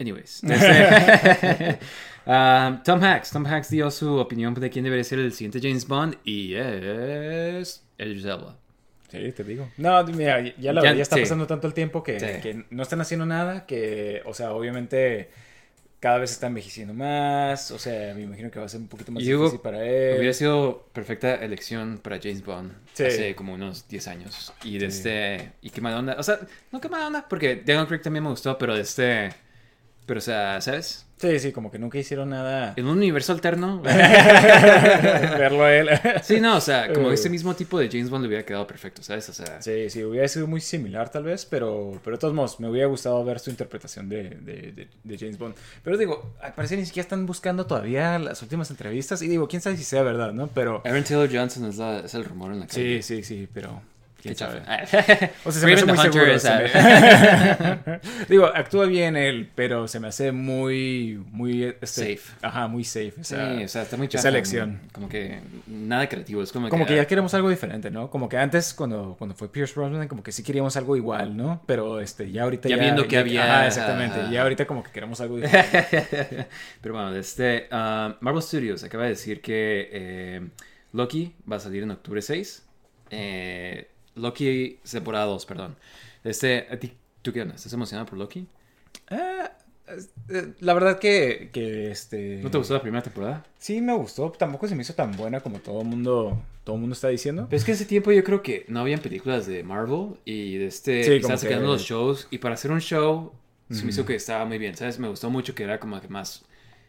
Anyways. 0.00 0.42
Este... 0.48 1.78
um, 2.26 2.82
Tom 2.82 3.00
Hanks. 3.02 3.30
Tom 3.30 3.46
Hanks 3.46 3.70
dio 3.70 3.90
su 3.90 4.16
opinión 4.16 4.54
de 4.54 4.70
quién 4.70 4.84
debería 4.84 5.04
ser 5.04 5.18
el 5.20 5.32
siguiente 5.32 5.60
James 5.62 5.86
Bond 5.86 6.16
y 6.24 6.54
es... 6.54 7.84
Idris 7.98 8.24
Elba. 8.24 8.56
Sí, 9.10 9.32
te 9.32 9.42
digo. 9.44 9.68
No, 9.78 10.04
mira, 10.04 10.40
ya 10.58 10.72
la 10.72 10.80
Ya- 10.80 10.82
verdad 10.82 10.96
ya 10.96 11.02
está 11.02 11.16
sí. 11.16 11.22
pasando 11.22 11.46
tanto 11.46 11.66
el 11.66 11.74
tiempo 11.74 12.02
que, 12.02 12.20
Sí. 12.20 12.26
que 12.42 12.64
no 12.70 12.82
están 12.82 13.00
haciendo 13.00 13.24
nada, 13.26 13.64
que, 13.66 14.22
o 14.26 14.34
sea, 14.34 14.52
obviamente 14.52 15.30
cada 16.00 16.18
vez 16.18 16.30
está 16.30 16.46
envejeciendo 16.46 16.94
más, 16.94 17.72
o 17.72 17.78
sea, 17.78 18.14
me 18.14 18.22
imagino 18.22 18.50
que 18.52 18.60
va 18.60 18.66
a 18.66 18.68
ser 18.68 18.80
un 18.80 18.86
poquito 18.86 19.10
más 19.10 19.24
difícil 19.24 19.58
para 19.60 19.84
él. 19.84 20.18
Hubiera 20.18 20.32
sido 20.32 20.86
perfecta 20.92 21.34
elección 21.36 21.98
para 21.98 22.20
James 22.22 22.44
Bond 22.44 22.72
Sí. 22.92 23.04
hace 23.04 23.34
como 23.34 23.54
unos 23.54 23.88
10 23.88 24.06
años. 24.06 24.52
Y 24.62 24.78
de 24.78 24.86
este. 24.86 25.52
Y 25.62 25.70
qué 25.70 25.80
mala 25.80 25.98
onda. 25.98 26.14
O 26.18 26.22
sea, 26.22 26.38
no 26.70 26.80
qué 26.80 26.88
mala 26.88 27.08
onda, 27.08 27.26
porque 27.28 27.56
Daniel 27.64 27.88
Craig 27.88 28.00
también 28.02 28.22
me 28.22 28.30
gustó, 28.30 28.56
pero 28.58 28.76
de 28.76 28.82
este. 28.82 29.30
Pero, 30.08 30.18
o 30.18 30.20
sea, 30.22 30.60
¿sabes? 30.60 31.04
Sí, 31.18 31.38
sí, 31.38 31.52
como 31.52 31.70
que 31.70 31.78
nunca 31.78 31.98
hicieron 31.98 32.30
nada. 32.30 32.72
En 32.76 32.86
un 32.86 32.96
universo 32.96 33.32
alterno. 33.32 33.82
Verlo 33.82 35.64
a 35.64 35.74
él. 35.74 35.88
sí, 36.22 36.40
no, 36.40 36.56
o 36.56 36.60
sea, 36.60 36.92
como 36.92 37.10
Eh. 37.10 37.14
ese 37.14 37.28
mismo 37.28 37.54
tipo 37.54 37.78
de 37.78 37.88
James 37.90 38.08
Bond 38.08 38.22
le 38.22 38.28
hubiera 38.28 38.44
quedado 38.46 38.66
perfecto, 38.66 39.02
¿sabes? 39.02 39.28
O 39.28 39.32
sea. 39.32 39.60
Sí, 39.60 39.90
sí, 39.90 40.02
hubiera 40.04 40.26
sido 40.28 40.46
muy 40.46 40.60
similar 40.60 41.10
tal 41.10 41.24
vez, 41.24 41.44
pero, 41.44 42.00
pero 42.04 42.16
de 42.16 42.20
todos 42.20 42.34
modos, 42.34 42.58
me 42.60 42.68
hubiera 42.68 42.86
gustado 42.88 43.22
ver 43.24 43.38
su 43.38 43.50
interpretación 43.50 44.08
de, 44.08 44.30
de, 44.30 44.72
de- 44.72 44.88
de 45.04 45.18
James 45.18 45.38
Bond. 45.38 45.54
Pero 45.82 45.96
digo, 45.98 46.34
al 46.40 46.54
parecer 46.54 46.78
ni 46.78 46.86
siquiera 46.86 47.04
están 47.04 47.26
buscando 47.26 47.66
todavía 47.66 48.18
las 48.18 48.40
últimas 48.42 48.70
entrevistas 48.70 49.20
y 49.22 49.28
digo, 49.28 49.46
quién 49.46 49.60
sabe 49.60 49.76
si 49.76 49.84
sea 49.84 50.02
verdad, 50.02 50.32
¿no? 50.32 50.46
Pero... 50.48 50.82
Aaron 50.84 51.04
Taylor 51.04 51.28
Johnson 51.30 51.66
es, 51.66 51.76
la- 51.76 52.00
es 52.00 52.14
el 52.14 52.24
rumor 52.24 52.52
en 52.52 52.60
la 52.60 52.66
calle. 52.66 53.02
Sí, 53.02 53.16
sí, 53.16 53.22
sí, 53.22 53.48
pero... 53.52 53.82
¿Quién 54.34 54.36
sabe? 54.36 54.60
O 55.44 55.52
sea, 55.52 55.60
se 55.60 55.66
me 55.66 55.74
hace 55.74 55.86
muy 55.86 55.98
seguro. 55.98 56.38
se 56.38 56.50
me- 56.50 58.00
Digo, 58.28 58.46
actúa 58.46 58.86
bien 58.86 59.16
él, 59.16 59.48
pero 59.54 59.88
se 59.88 60.00
me 60.00 60.08
hace 60.08 60.32
muy, 60.32 61.22
muy... 61.30 61.64
este, 61.64 61.86
Safe. 62.16 62.20
Ajá, 62.42 62.68
muy 62.68 62.84
safe. 62.84 63.12
Sí, 63.22 63.34
esa- 63.34 63.64
o 63.64 63.68
sea, 63.68 63.82
está 63.82 63.96
muy 63.96 64.06
esa 64.06 64.18
chafa. 64.18 64.28
elección. 64.28 64.80
Como 64.92 65.08
que 65.08 65.40
nada 65.66 66.08
creativo. 66.08 66.42
Es 66.42 66.52
como, 66.52 66.68
Como 66.68 66.86
que 66.86 66.94
ah, 66.94 66.96
ya 66.98 67.06
queremos 67.06 67.32
algo 67.34 67.50
diferente, 67.50 67.90
¿no? 67.90 68.10
Como 68.10 68.28
que 68.28 68.36
antes, 68.38 68.74
cuando, 68.74 69.14
cuando 69.18 69.34
fue 69.34 69.50
Pierce 69.50 69.74
Brosnan, 69.74 70.08
como 70.08 70.22
que 70.22 70.32
sí 70.32 70.42
queríamos 70.42 70.76
algo 70.76 70.96
igual, 70.96 71.36
¿no? 71.36 71.62
Pero 71.66 72.00
este, 72.00 72.30
ya 72.30 72.44
ahorita 72.44 72.68
Ya 72.68 72.76
ya... 72.76 72.82
viendo 72.82 73.06
que 73.08 73.18
había- 73.18 73.44
Ajá, 73.44 73.66
exactamente. 73.66 74.20
ajá. 74.20 74.30
Ya 74.30 74.42
ahorita 74.42 74.66
como 74.66 74.82
que 74.82 74.90
queremos 74.90 75.20
algo 75.20 75.36
diferente. 75.36 76.46
Pero 76.80 76.94
bueno, 76.94 77.14
este, 77.16 77.66
ah, 77.70 78.16
Marvel 78.20 78.42
Studios 78.42 78.82
acaba 78.84 79.04
de 79.04 79.10
decir 79.10 79.40
que 79.40 79.88
eh, 79.92 80.48
Loki 80.92 81.34
va 81.50 81.56
a 81.56 81.60
salir 81.60 81.82
en 81.82 81.90
octubre 81.90 82.20
6. 82.22 82.64
Eh, 83.10 83.88
Loki, 84.18 84.78
temporada 84.90 85.26
2, 85.26 85.46
perdón. 85.46 85.76
Este, 86.24 86.66
¿a 86.70 86.78
ti- 86.78 86.92
¿tú 87.22 87.32
qué 87.32 87.42
onda? 87.42 87.54
¿Estás 87.54 87.72
emocionado 87.72 88.06
por 88.06 88.18
Loki? 88.18 88.46
Es- 89.86 90.10
eh, 90.28 90.52
la 90.60 90.74
verdad 90.74 90.98
que, 90.98 91.48
que 91.52 91.90
este... 91.90 92.40
¿No 92.42 92.50
te 92.50 92.58
gustó 92.58 92.74
la 92.74 92.82
primera 92.82 93.02
temporada? 93.02 93.46
Sí, 93.58 93.80
me 93.80 93.94
gustó. 93.94 94.30
Tampoco 94.32 94.68
se 94.68 94.74
me 94.74 94.82
hizo 94.82 94.92
tan 94.94 95.12
buena 95.16 95.40
como 95.40 95.60
todo 95.60 95.80
el 95.80 95.86
mundo, 95.86 96.38
todo 96.64 96.76
mundo 96.76 96.92
está 96.92 97.08
diciendo. 97.08 97.46
Pero 97.48 97.56
es 97.58 97.64
que 97.64 97.72
ese 97.72 97.86
tiempo 97.86 98.12
yo 98.12 98.22
creo 98.22 98.42
que 98.42 98.66
no 98.68 98.80
habían 98.80 99.00
películas 99.00 99.46
de 99.46 99.62
Marvel 99.62 100.16
y 100.26 100.58
de 100.58 100.66
este 100.66 101.04
Sí, 101.04 101.12
estaban 101.12 101.38
sacando 101.38 101.62
que- 101.62 101.72
los 101.72 101.82
shows 101.82 102.28
y 102.30 102.38
para 102.38 102.54
hacer 102.54 102.70
un 102.70 102.80
show 102.80 103.32
se 103.70 103.82
me 103.84 103.90
hizo 103.90 104.04
que 104.06 104.14
estaba 104.14 104.44
muy 104.46 104.56
bien, 104.58 104.74
¿sabes? 104.76 104.98
Me 104.98 105.08
gustó 105.08 105.28
mucho 105.30 105.54
que 105.54 105.62
era 105.62 105.78
como 105.78 106.00
que 106.00 106.08
más 106.08 106.44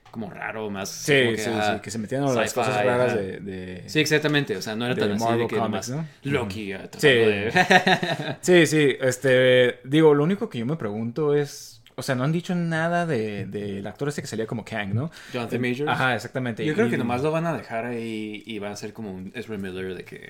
como 0.10 0.30
raro, 0.30 0.70
más 0.70 0.89
Sí, 0.89 1.14
como 1.24 1.32
que, 1.36 1.38
sí, 1.43 1.49
ah, 1.53 1.74
sí, 1.76 1.82
que 1.82 1.91
se 1.91 1.97
metían 1.97 2.24
en 2.26 2.36
las 2.36 2.53
cosas 2.53 2.84
raras 2.86 3.16
de... 3.16 3.39
de- 3.39 3.84
Sí, 3.89 3.99
exactamente, 3.99 4.55
o 4.57 4.62
sea, 4.62 4.76
no 4.76 4.86
era 4.86 4.95
tan 4.95 5.12
así 5.14 5.38
de 5.38 5.47
que 5.47 5.55
Comics. 5.57 5.93
Loki 6.24 6.74
ah, 6.74 6.89
Sí. 6.97 7.07
de- 7.07 7.51
Sí, 8.41 8.66
sí, 8.66 8.95
este, 8.99 9.80
digo, 9.84 10.14
lo 10.14 10.24
único 10.24 10.49
que 10.49 10.60
yo 10.60 10.66
me 10.66 10.76
pregunto 10.76 11.34
es, 11.36 11.79
o 12.00 12.02
sea, 12.02 12.16
no 12.16 12.24
han 12.24 12.32
dicho 12.32 12.56
nada 12.56 13.06
de, 13.06 13.45
del 13.45 13.86
actor 13.86 14.10
este 14.10 14.22
que 14.22 14.28
salía 14.28 14.47
como 14.47 14.66
Kang, 14.66 14.93
¿no? 14.93 15.12
Jonathan 15.34 15.62
Majors. 15.62 15.88
Ajá, 15.88 16.16
exactamente. 16.16 16.66
Yo 16.66 16.74
creo 16.74 16.89
que 16.89 16.97
nomás 16.97 17.22
lo 17.22 17.32
van 17.32 17.45
a 17.45 17.54
dejar 17.56 17.86
ahí 17.86 18.41
y 18.45 18.58
va 18.60 18.72
a 18.72 18.76
ser 18.76 18.93
como 18.93 19.14
un 19.14 19.32
Ezra 19.36 19.58
Miller 19.58 19.95
de 19.95 20.04
que... 20.06 20.30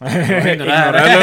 Ignorarlo. 0.52 1.20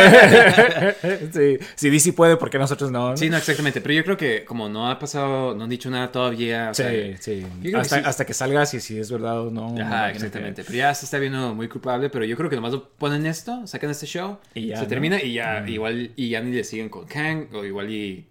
sí, 1.34 1.58
si 1.76 1.89
DC 1.89 2.14
puede, 2.14 2.38
¿por 2.38 2.50
qué 2.50 2.58
nosotros 2.58 2.91
no? 2.91 3.16
sí, 3.18 3.30
no, 3.30 3.38
exactamente. 3.38 3.82
Pero 3.82 3.93
yo 3.93 4.04
creo 4.04 4.18
que 4.18 4.45
como 4.45 4.70
no 4.70 4.89
ha 4.89 5.00
pasado, 5.00 5.56
no 5.56 5.64
han 5.66 5.70
dicho 5.70 5.89
nada 5.89 6.12
todavía. 6.12 6.70
o 6.72 6.74
sea, 6.74 6.89
sí, 6.91 7.16
sí. 7.20 7.45
creo 7.62 7.74
que 7.74 7.78
Hasta, 7.80 7.98
sí. 7.98 8.02
hasta 8.06 8.26
que 8.26 8.34
salga 8.34 8.66
si, 8.66 8.80
si 8.80 9.00
es 9.00 9.12
verdad 9.12 9.41
o 9.41 9.52
no. 9.52 9.76
Ajá, 9.82 10.12
exactamente. 10.12 10.62
que- 10.62 10.68
Pero 10.68 10.78
ya 10.78 10.93
se 10.93 11.06
está 11.06 11.18
viendo 11.20 11.54
muy 11.54 11.68
culpable, 11.68 12.10
pero 12.10 12.26
yo 12.26 12.36
creo 12.38 12.50
que 12.50 12.56
nomás 12.56 12.72
lo 12.74 12.89
ponen 12.89 13.26
esto, 13.26 13.66
sacan 13.68 13.89
este 13.89 14.06
show, 14.06 14.38
Y 14.54 14.68
ya, 14.68 14.78
se 14.78 14.84
¿no? 14.84 14.88
termina 14.88 15.22
y 15.22 15.34
ya, 15.34 15.62
Mm. 15.66 15.70
igual, 15.70 16.12
y 16.16 16.30
ya 16.30 16.41
ni 16.41 16.52
le 16.52 16.64
siguen 16.64 16.89
con 16.89 17.06
Kang, 17.08 17.48
o 17.54 17.64
igual 17.66 17.89
y, 17.91 18.26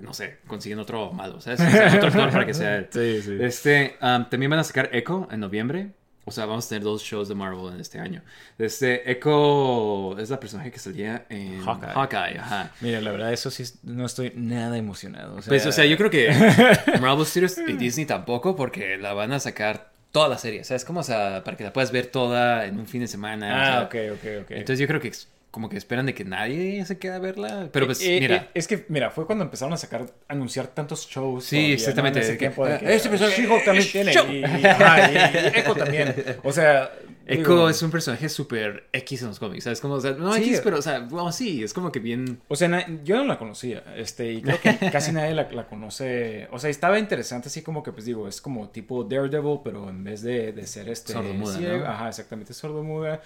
no 0.00 0.14
sé, 0.14 0.38
consiguen 0.46 0.78
otro 0.78 1.12
malo, 1.12 1.40
¿sabes? 1.40 1.60
O 1.60 1.70
sea, 1.70 1.94
otro 1.96 2.08
actor 2.08 2.30
para 2.30 2.46
que 2.46 2.54
sea 2.54 2.76
él. 2.78 2.88
Sí, 2.90 3.22
sí. 3.22 3.36
Este, 3.40 3.96
um, 4.02 4.24
también 4.28 4.50
van 4.50 4.60
a 4.60 4.64
sacar 4.64 4.90
Echo 4.92 5.28
en 5.30 5.40
noviembre. 5.40 5.90
O 6.26 6.32
sea, 6.32 6.44
vamos 6.46 6.66
a 6.66 6.68
tener 6.68 6.84
dos 6.84 7.02
shows 7.02 7.28
de 7.28 7.34
Marvel 7.34 7.74
en 7.74 7.80
este 7.80 7.98
año. 7.98 8.22
Este, 8.58 9.10
Echo 9.10 10.16
es 10.18 10.30
la 10.30 10.38
personaje 10.38 10.70
que 10.70 10.78
salía 10.78 11.24
en 11.28 11.60
Hawkeye. 11.64 11.90
Hawkeye. 11.92 12.38
ajá. 12.38 12.72
Mira, 12.82 13.00
la 13.00 13.10
verdad, 13.10 13.32
eso 13.32 13.50
sí, 13.50 13.64
no 13.82 14.06
estoy 14.06 14.32
nada 14.36 14.76
emocionado. 14.78 15.36
O 15.36 15.42
sea, 15.42 15.48
Pues, 15.48 15.66
o 15.66 15.72
sea, 15.72 15.86
yo 15.86 15.96
creo 15.96 16.10
que 16.10 16.28
Marvel 17.00 17.26
Studios 17.26 17.56
y 17.66 17.72
Disney 17.72 18.06
tampoco, 18.06 18.54
porque 18.54 18.96
la 18.98 19.12
van 19.14 19.32
a 19.32 19.40
sacar 19.40 19.90
toda 20.12 20.28
la 20.28 20.38
serie. 20.38 20.60
O 20.60 20.64
sea, 20.64 20.76
es 20.76 20.84
como, 20.84 21.00
o 21.00 21.04
sea, 21.04 21.42
para 21.42 21.56
que 21.56 21.64
la 21.64 21.72
puedas 21.72 21.90
ver 21.90 22.06
toda 22.06 22.66
en 22.66 22.78
un 22.78 22.86
fin 22.86 23.00
de 23.00 23.08
semana. 23.08 23.46
o 23.48 23.56
Ah, 23.56 23.64
sea, 23.66 23.82
ok, 24.12 24.18
ok, 24.18 24.28
ok. 24.42 24.50
Entonces 24.50 24.78
yo 24.78 24.86
creo 24.86 25.00
que 25.00 25.10
como 25.50 25.68
que 25.68 25.76
esperan 25.76 26.06
de 26.06 26.14
que 26.14 26.24
nadie 26.24 26.84
se 26.84 26.98
quede 26.98 27.14
a 27.14 27.18
verla. 27.18 27.68
Pero 27.72 27.86
pues, 27.86 28.00
Eh, 28.02 28.16
eh, 28.16 28.20
mira. 28.20 28.36
eh, 28.36 28.48
es 28.54 28.68
que, 28.68 28.84
mira, 28.88 29.10
fue 29.10 29.26
cuando 29.26 29.44
empezaron 29.44 29.72
a 29.74 29.76
sacar, 29.76 30.06
anunciar 30.28 30.68
tantos 30.68 31.08
shows. 31.08 31.44
Sí, 31.44 31.56
todavía, 31.56 31.68
¿no? 31.68 31.74
exactamente, 31.74 32.18
En 32.20 32.24
ese 32.24 32.36
tiempo 32.36 32.66
de 32.66 32.74
ah, 32.74 32.78
que, 32.78 32.94
este 32.94 33.08
personaje- 33.08 33.42
She-Hulk 33.42 33.64
también 33.64 33.86
eh, 33.86 33.90
tiene. 33.90 34.12
Y, 34.12 34.60
y- 34.62 34.64
ajá, 34.66 35.10
y- 35.10 35.14
y 35.56 35.58
Echo 35.60 35.74
también. 35.74 36.14
O 36.44 36.52
sea. 36.52 36.92
Echo 37.26 37.42
digo, 37.52 37.68
es 37.70 37.80
un 37.82 37.92
personaje 37.92 38.28
súper 38.28 38.88
X 38.92 39.22
en 39.22 39.28
los 39.28 39.38
cómics, 39.38 39.62
¿sabes? 39.62 39.80
Como, 39.80 39.94
o 39.94 40.00
sea, 40.00 40.12
no 40.12 40.32
Sí. 40.34 40.42
X, 40.48 40.62
pero, 40.64 40.78
o 40.78 40.82
sea, 40.82 40.98
bueno, 41.00 41.30
sí, 41.30 41.62
es 41.62 41.72
como 41.72 41.92
que 41.92 42.00
bien... 42.00 42.40
O 42.48 42.56
sea, 42.56 42.66
na- 42.66 42.84
yo 43.04 43.16
no 43.18 43.24
la 43.24 43.38
conocía, 43.38 43.84
este, 43.96 44.32
y 44.32 44.42
creo 44.42 44.60
que 44.60 44.76
casi 44.90 45.12
nadie 45.12 45.32
la, 45.34 45.48
la 45.52 45.68
conoce. 45.68 46.48
O 46.50 46.58
sea, 46.58 46.70
estaba 46.70 46.98
interesante, 46.98 47.46
así 47.46 47.62
como 47.62 47.84
que, 47.84 47.92
pues 47.92 48.04
digo, 48.04 48.26
es 48.26 48.40
como 48.40 48.70
tipo 48.70 49.04
Daredevil, 49.04 49.60
pero 49.62 49.88
en 49.88 50.02
vez 50.02 50.22
de, 50.22 50.52
de 50.52 50.66
ser 50.66 50.88
este. 50.88 51.12
Sordomuda, 51.12 51.58
¿no? 51.60 51.84
Ajá, 51.86 52.08
exactamente, 52.08 52.52
sordomuda. 52.52 53.20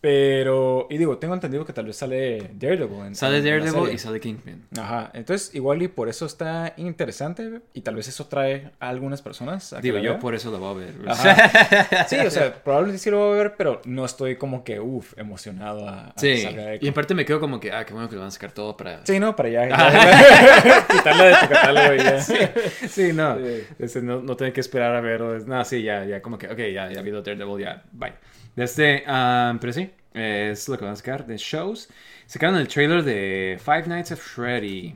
Pero, 0.00 0.86
y 0.88 0.96
digo, 0.96 1.18
tengo 1.18 1.34
entendido 1.34 1.66
que 1.66 1.74
tal 1.74 1.84
vez 1.84 1.96
sale 1.96 2.52
Daredevil. 2.54 3.06
En, 3.08 3.14
Sale 3.14 3.38
en 3.38 3.44
Daredevil 3.44 3.72
serie. 3.72 3.92
y 3.94 3.98
sale 3.98 4.18
Kingpin. 4.18 4.64
Ajá, 4.78 5.10
entonces 5.12 5.54
igual 5.54 5.82
y 5.82 5.88
por 5.88 6.08
eso 6.08 6.24
está 6.24 6.72
interesante 6.78 7.60
y 7.74 7.82
tal 7.82 7.96
vez 7.96 8.08
eso 8.08 8.26
trae 8.26 8.70
a 8.80 8.88
algunas 8.88 9.20
personas. 9.20 9.74
a 9.74 9.80
Digo, 9.82 9.98
yo 9.98 10.18
por 10.18 10.34
eso 10.34 10.50
la 10.50 10.58
voy 10.58 10.70
a 10.84 10.86
ver. 10.86 10.94
Ajá. 11.06 12.06
Sí, 12.08 12.16
o 12.16 12.30
sea, 12.30 12.54
probablemente 12.64 12.98
sí 13.02 13.10
lo 13.10 13.18
voy 13.18 13.34
a 13.38 13.42
ver, 13.42 13.54
pero 13.56 13.82
no 13.84 14.04
estoy 14.06 14.36
como 14.36 14.64
que, 14.64 14.80
uff, 14.80 15.18
emocionado 15.18 15.86
a, 15.86 16.08
a 16.08 16.14
que 16.14 16.36
Sí, 16.36 16.42
salga 16.42 16.76
y 16.76 16.88
en 16.88 16.94
parte 16.94 17.14
me 17.14 17.24
quedo 17.26 17.38
como 17.40 17.60
que, 17.60 17.70
ah, 17.72 17.84
qué 17.84 17.92
bueno 17.92 18.08
que 18.08 18.14
lo 18.14 18.22
van 18.22 18.28
a 18.28 18.30
sacar 18.32 18.52
todo 18.52 18.76
para... 18.76 19.04
Sí, 19.04 19.20
no, 19.20 19.36
para 19.36 19.48
ya. 19.50 19.68
Quitarla 20.90 21.24
de 21.24 21.34
tu 21.34 21.48
catálogo 21.48 21.94
y 21.94 21.98
ya. 21.98 22.20
Sí, 22.22 23.12
no. 23.12 23.36
Sí. 23.36 23.64
Este, 23.78 24.02
no, 24.02 24.22
no 24.22 24.34
tener 24.36 24.52
que 24.54 24.60
esperar 24.60 24.94
a 24.96 25.00
ver. 25.00 25.20
No, 25.46 25.64
sí, 25.64 25.82
ya, 25.82 26.04
ya, 26.04 26.22
como 26.22 26.38
que, 26.38 26.46
ok, 26.48 26.58
ya, 26.58 26.90
ya 26.90 26.96
ha 26.96 27.00
habido 27.00 27.20
Daredevil, 27.22 27.62
ya, 27.62 27.82
bye. 27.92 28.12
Este, 28.56 29.04
um, 29.06 29.58
pero 29.58 29.72
sí, 29.72 29.90
es 30.12 30.68
lo 30.68 30.78
que 30.78 30.84
van 30.84 30.94
a 30.94 30.96
sacar 30.96 31.26
de 31.26 31.36
shows. 31.36 31.88
Sacaron 32.26 32.56
el 32.56 32.68
trailer 32.68 33.02
de 33.02 33.58
Five 33.62 33.84
Nights 33.86 34.12
at 34.12 34.18
Freddy. 34.18 34.94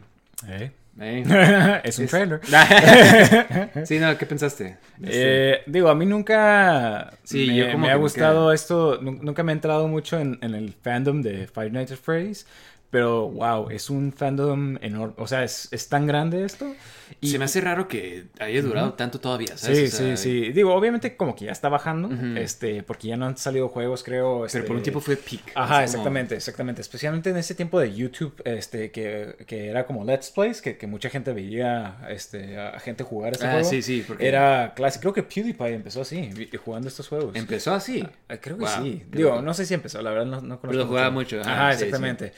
¿eh? 0.48 0.72
es 1.84 1.98
un 1.98 2.06
trailer. 2.06 2.40
sí, 3.82 3.98
no, 3.98 4.16
¿qué 4.16 4.26
pensaste? 4.26 4.78
Este, 5.02 5.54
Eh, 5.56 5.62
digo, 5.66 5.88
a 5.88 5.94
mí 5.94 6.06
nunca 6.06 7.18
Sí, 7.24 7.46
me, 7.46 7.56
yo 7.56 7.70
como 7.70 7.86
me 7.86 7.90
ha 7.90 7.96
gustado 7.96 8.52
esto, 8.52 8.98
nu- 9.02 9.18
nunca 9.22 9.42
me 9.42 9.52
he 9.52 9.54
entrado 9.54 9.88
mucho 9.88 10.18
en, 10.18 10.38
en 10.42 10.54
el 10.54 10.72
fandom 10.72 11.20
de 11.22 11.46
Five 11.46 11.70
Nights 11.70 11.92
at 11.92 11.98
Freddy's, 11.98 12.46
pero 12.94 13.28
wow, 13.28 13.70
es 13.70 13.90
un 13.90 14.12
fandom 14.12 14.76
enorme, 14.80 15.14
o 15.18 15.26
sea, 15.26 15.42
es, 15.42 15.66
es 15.72 15.88
tan 15.88 16.06
grande 16.06 16.44
esto. 16.44 16.72
Y, 17.20 17.26
se 17.28 17.38
me 17.40 17.44
hace 17.44 17.60
raro 17.60 17.88
que 17.88 18.26
haya 18.38 18.62
durado 18.62 18.92
tanto 18.94 19.18
todavía, 19.18 19.58
¿sabes? 19.58 19.78
Sí, 19.78 19.84
O 19.86 19.88
sea, 19.88 20.16
sí, 20.16 20.44
sí. 20.46 20.52
Digo, 20.52 20.72
obviamente 20.72 21.16
como 21.16 21.34
que 21.34 21.46
ya 21.46 21.50
está 21.52 21.68
bajando, 21.68 22.08
este, 22.38 22.84
porque 22.84 23.08
ya 23.08 23.16
no 23.16 23.26
han 23.26 23.36
salido 23.36 23.68
juegos, 23.68 24.04
creo. 24.04 24.34
Pero 24.34 24.46
este, 24.46 24.62
por 24.62 24.76
un 24.76 24.82
tiempo 24.82 25.00
fue 25.00 25.16
peak. 25.16 25.40
Ajá, 25.56 25.74
como- 25.74 25.84
exactamente, 25.84 26.36
exactamente. 26.36 26.80
Especialmente 26.82 27.30
en 27.30 27.36
ese 27.36 27.56
tiempo 27.56 27.80
de 27.80 27.92
YouTube, 27.92 28.40
este, 28.44 28.92
que, 28.92 29.44
que 29.46 29.68
era 29.68 29.86
como 29.86 30.04
Let's 30.04 30.30
Plays, 30.30 30.62
que, 30.62 30.76
que 30.78 30.86
mucha 30.86 31.10
gente 31.10 31.32
veía 31.32 31.98
este, 32.08 32.58
a 32.58 32.78
gente 32.78 33.02
jugar 33.02 33.32
este 33.32 33.46
Ah, 33.46 33.52
juego. 33.54 33.68
sí, 33.68 33.82
sí, 33.82 34.04
porque 34.06 34.26
Era 34.28 34.72
clásico. 34.76 35.00
Creo 35.02 35.12
que 35.14 35.22
PewDiePie 35.24 35.74
empezó 35.74 36.00
así, 36.02 36.30
jugando 36.64 36.86
estos 36.88 37.08
juegos. 37.08 37.34
empezó 37.34 37.74
así. 37.74 38.06
Ah, 38.28 38.36
Creo 38.38 38.56
que 38.56 38.64
Wow, 38.64 38.82
sí. 38.84 39.02
Digo, 39.10 39.42
no 39.42 39.52
sé 39.52 39.66
si 39.66 39.74
empezó, 39.74 40.00
la 40.00 40.10
verdad 40.10 40.26
no, 40.26 40.40
no 40.40 40.60
conozco. 40.60 40.78
lo 40.82 40.86
jugaba 40.86 41.10
mucho, 41.10 41.40
ajá, 41.40 41.52
Ajá, 41.52 41.72
sí, 41.76 41.84
exactamente. 41.84 42.32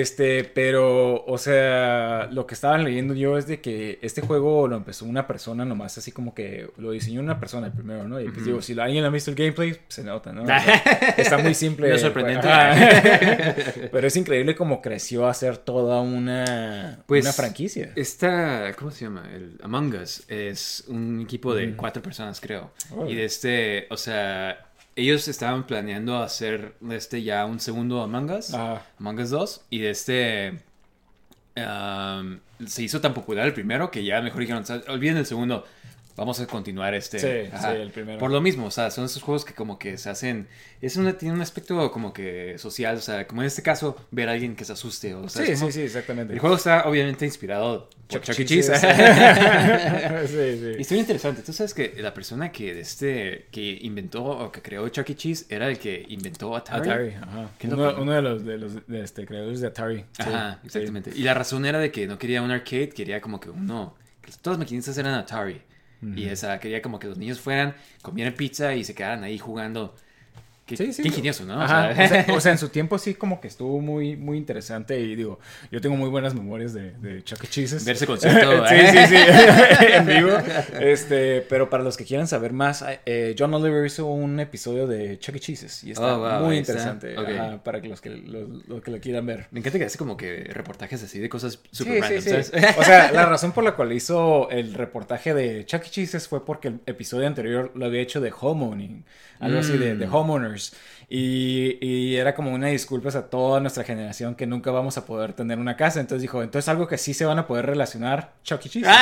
Este, 0.00 0.44
pero, 0.44 1.24
o 1.24 1.38
sea, 1.38 2.28
lo 2.32 2.46
que 2.46 2.54
estaba 2.54 2.78
leyendo 2.78 3.14
yo 3.14 3.38
es 3.38 3.46
de 3.46 3.60
que 3.60 3.98
este 4.02 4.22
juego 4.22 4.66
lo 4.68 4.76
empezó 4.76 5.04
una 5.04 5.26
persona 5.26 5.64
nomás, 5.64 5.98
así 5.98 6.12
como 6.12 6.34
que 6.34 6.70
lo 6.78 6.90
diseñó 6.90 7.20
una 7.20 7.38
persona 7.38 7.66
el 7.66 7.72
primero, 7.72 8.08
¿no? 8.08 8.20
Y 8.20 8.28
pues 8.28 8.44
digo, 8.44 8.62
si 8.62 8.78
alguien 8.78 9.04
ha 9.04 9.10
visto 9.10 9.30
el 9.30 9.36
gameplay, 9.36 9.76
se 9.88 10.04
nota, 10.04 10.32
¿no? 10.32 10.42
O 10.44 10.46
sea, 10.46 11.14
está 11.16 11.38
muy 11.38 11.54
simple. 11.54 11.88
No 11.88 11.94
es 11.94 12.00
sorprendente. 12.00 12.48
Ajá. 12.48 13.54
pero 13.92 14.06
es 14.06 14.16
increíble 14.16 14.54
cómo 14.54 14.80
creció 14.80 15.26
a 15.26 15.34
ser 15.34 15.58
toda 15.58 16.00
una, 16.00 17.02
Pues, 17.06 17.24
una 17.24 17.32
franquicia. 17.32 17.92
Esta, 17.96 18.72
¿cómo 18.74 18.90
se 18.90 19.04
llama? 19.04 19.28
El 19.34 19.58
Among 19.62 19.94
Us 19.94 20.24
es 20.28 20.84
un 20.88 21.20
equipo 21.20 21.54
de 21.54 21.74
cuatro 21.76 22.02
personas, 22.02 22.40
creo. 22.40 22.70
Y 23.08 23.14
de 23.14 23.24
este, 23.24 23.86
o 23.90 23.96
sea, 23.96 24.63
ellos 24.96 25.26
estaban 25.28 25.66
planeando 25.66 26.16
hacer 26.22 26.74
este 26.90 27.22
ya 27.22 27.44
un 27.46 27.58
segundo 27.60 28.02
Among 28.02 28.30
Us, 28.30 28.54
Ajá. 28.54 28.82
Among 28.98 29.18
Us 29.20 29.30
2, 29.30 29.66
y 29.70 29.78
de 29.80 29.90
este 29.90 30.58
um, 31.56 32.38
se 32.66 32.82
hizo 32.82 33.00
tan 33.00 33.14
popular 33.14 33.46
el 33.46 33.52
primero 33.54 33.90
que 33.90 34.04
ya 34.04 34.20
mejor 34.20 34.40
dijeron, 34.40 34.64
"Sa- 34.66 34.82
olviden 34.88 35.16
el 35.16 35.26
segundo, 35.26 35.64
vamos 36.16 36.38
a 36.40 36.46
continuar 36.46 36.94
este. 36.94 37.18
Sí, 37.18 37.50
sí, 37.60 37.66
el 37.68 37.90
primero. 37.90 38.18
Por 38.18 38.30
lo 38.30 38.40
mismo, 38.40 38.66
o 38.66 38.70
sea, 38.70 38.90
son 38.90 39.04
esos 39.06 39.22
juegos 39.22 39.44
que 39.44 39.54
como 39.54 39.78
que 39.78 39.98
se 39.98 40.10
hacen, 40.10 40.48
es 40.80 40.96
una, 40.96 41.16
tiene 41.18 41.34
un 41.34 41.40
aspecto 41.40 41.90
como 41.90 42.12
que 42.12 42.56
social, 42.58 42.96
o 42.96 43.00
sea, 43.00 43.26
como 43.26 43.42
en 43.42 43.46
este 43.46 43.62
caso, 43.62 43.96
ver 44.10 44.28
a 44.28 44.32
alguien 44.32 44.54
que 44.56 44.64
se 44.64 44.72
asuste, 44.72 45.14
o 45.14 45.28
sea, 45.28 45.44
Sí, 45.44 45.52
como- 45.54 45.66
sí, 45.66 45.72
sí, 45.72 45.80
exactamente. 45.82 46.32
el 46.34 46.38
juego 46.38 46.56
está 46.56 46.88
obviamente 46.88 47.24
inspirado 47.24 47.88
por 48.08 48.20
Chuck 48.20 48.22
Chuck 48.34 48.40
E. 48.40 48.44
Cheese. 48.44 48.72
Sí, 50.26 50.58
sí. 50.58 50.74
Historia 50.78 51.00
interesante. 51.00 51.42
Tú 51.42 51.52
sabes 51.52 51.74
que 51.74 51.94
la 51.98 52.12
persona 52.14 52.50
que 52.52 52.80
este 52.80 53.46
que 53.50 53.78
inventó 53.82 54.24
o 54.24 54.52
que 54.52 54.62
creó 54.62 54.88
Chuck 54.88 55.08
E. 55.10 55.14
Cheese 55.16 55.46
era 55.48 55.68
el 55.68 55.78
que 55.78 56.04
inventó 56.08 56.54
Atari. 56.56 56.88
Atari, 56.90 57.08
ajá. 57.14 57.48
Uno, 57.64 57.94
uno 58.00 58.12
de 58.12 58.22
los, 58.22 58.44
de 58.44 58.58
los 58.58 58.86
de 58.86 59.00
este, 59.02 59.26
creadores 59.26 59.60
de 59.60 59.66
Atari. 59.68 59.98
Sí, 60.12 60.22
Ajá, 60.22 60.58
sí. 60.62 60.66
exactamente. 60.66 61.10
Y 61.14 61.22
la 61.22 61.34
razón 61.34 61.64
era 61.66 61.78
de 61.78 61.90
que 61.90 62.06
no 62.06 62.18
quería 62.18 62.42
un 62.42 62.50
arcade, 62.50 62.90
quería 62.90 63.20
como 63.20 63.40
que 63.40 63.50
uno. 63.50 63.94
todas 64.42 64.58
las 64.58 64.58
maquinitas 64.58 64.96
eran 64.98 65.14
Atari. 65.14 65.60
Y 66.14 66.26
esa 66.26 66.58
quería 66.60 66.82
como 66.82 66.98
que 66.98 67.06
los 67.06 67.18
niños 67.18 67.40
fueran, 67.40 67.74
comieran 68.02 68.34
pizza 68.34 68.74
y 68.74 68.84
se 68.84 68.94
quedaran 68.94 69.24
ahí 69.24 69.38
jugando. 69.38 69.94
Qué, 70.66 70.76
Sí, 70.78 70.92
sí. 70.94 71.02
qué 71.02 71.08
ingenioso, 71.08 71.44
¿no? 71.44 71.62
O 71.62 71.68
sea, 71.68 71.90
O 71.92 72.08
sea, 72.08 72.26
o 72.36 72.40
sea, 72.40 72.52
en 72.52 72.58
su 72.58 72.70
tiempo 72.70 72.98
sí 72.98 73.14
como 73.14 73.38
que 73.40 73.48
estuvo 73.48 73.80
muy, 73.80 74.16
muy 74.16 74.38
interesante 74.38 74.98
y 74.98 75.14
digo, 75.14 75.38
yo 75.70 75.80
tengo 75.82 75.94
muy 75.96 76.08
buenas 76.08 76.34
memorias 76.34 76.72
de, 76.72 76.92
de 76.92 77.22
Chuck 77.22 77.44
E. 77.44 77.46
Cheese's. 77.48 77.84
Ver 77.84 77.96
ese 77.96 78.06
concierto, 78.08 78.66
sí, 78.68 78.74
¿eh? 78.74 79.06
sí, 79.06 79.14
sí, 79.16 79.22
en 79.92 80.06
vivo. 80.06 80.30
Este, 80.80 81.42
pero 81.42 81.68
para 81.68 81.82
los 81.82 81.96
que 81.96 82.04
quieran 82.04 82.26
saber 82.26 82.52
más, 82.54 82.84
eh, 83.04 83.34
John 83.38 83.52
Oliver 83.52 83.84
hizo 83.84 84.06
un 84.06 84.40
episodio 84.40 84.86
de 84.86 85.18
Chuck 85.18 85.36
E. 85.36 85.40
Cheese's 85.40 85.84
y 85.84 85.90
está 85.92 86.16
Oh, 86.16 86.18
wow, 86.20 86.46
muy 86.46 86.56
interesante 86.58 87.14
ajá, 87.16 87.62
para 87.62 87.80
que 87.82 87.88
los 87.88 88.00
que, 88.00 88.10
los, 88.10 88.66
los 88.66 88.82
que 88.82 88.90
lo 88.90 89.00
quieran 89.00 89.26
ver. 89.26 89.46
Me 89.50 89.60
encanta 89.60 89.78
que 89.78 89.84
hace 89.84 89.98
como 89.98 90.16
que 90.16 90.44
reportajes 90.50 91.02
así 91.02 91.18
de 91.18 91.28
cosas 91.28 91.60
Sí, 91.72 91.84
super 91.84 92.00
random, 92.00 92.20
sí, 92.22 92.30
sí. 92.30 92.30
¿sabes? 92.30 92.52
O 92.78 92.82
sea, 92.84 93.12
la 93.12 93.26
razón 93.26 93.52
por 93.52 93.64
la 93.64 93.72
cual 93.76 93.92
hizo 93.92 94.48
el 94.50 94.72
reportaje 94.74 95.34
de 95.34 95.66
Chuck 95.66 95.82
E. 95.86 95.90
Cheese's 95.90 96.26
fue 96.28 96.44
porque 96.44 96.68
el 96.68 96.80
episodio 96.86 97.26
anterior 97.26 97.70
lo 97.74 97.84
había 97.86 98.00
hecho 98.00 98.20
de 98.22 98.32
homeowning, 98.38 99.04
algo 99.40 99.58
así 99.58 99.76
de, 99.76 99.96
de 99.96 100.06
Mm. 100.06 100.14
Homeowners. 100.54 100.72
Y, 101.08 101.78
y 101.86 102.16
era 102.16 102.34
como 102.34 102.52
una 102.52 102.68
disculpa 102.68 103.10
a 103.10 103.22
toda 103.26 103.60
nuestra 103.60 103.84
generación 103.84 104.34
que 104.34 104.46
nunca 104.46 104.70
vamos 104.70 104.96
a 104.96 105.04
poder 105.04 105.32
tener 105.34 105.58
una 105.58 105.76
casa. 105.76 106.00
Entonces 106.00 106.22
dijo, 106.22 106.42
entonces 106.42 106.68
algo 106.68 106.86
que 106.88 106.96
sí 106.98 107.12
se 107.14 107.24
van 107.24 107.38
a 107.38 107.46
poder 107.46 107.66
relacionar, 107.66 108.32
Chuck 108.42 108.64
E. 108.64 108.68
Cheese. 108.68 108.86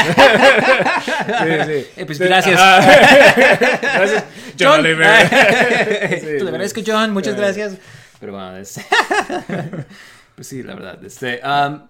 sí, 1.07 1.50
sí. 1.66 1.86
Eh, 1.96 2.07
pues, 2.07 2.18
gracias. 2.18 2.59
gracias, 3.80 4.24
John, 4.59 4.80
Oliver. 4.80 5.28
Te 5.28 6.20
Sí, 6.20 6.26
lo 6.34 6.40
sí. 6.40 6.46
agradezco, 6.48 6.80
John. 6.86 7.12
Muchas 7.12 7.36
gracias. 7.36 7.76
Pero 8.20 8.32
bueno, 8.32 8.57
es- 8.57 8.80
pues 10.34 10.46
sí, 10.46 10.62
la 10.62 10.74
verdad. 10.74 11.05
Este, 11.05 11.40
um, 11.44 11.88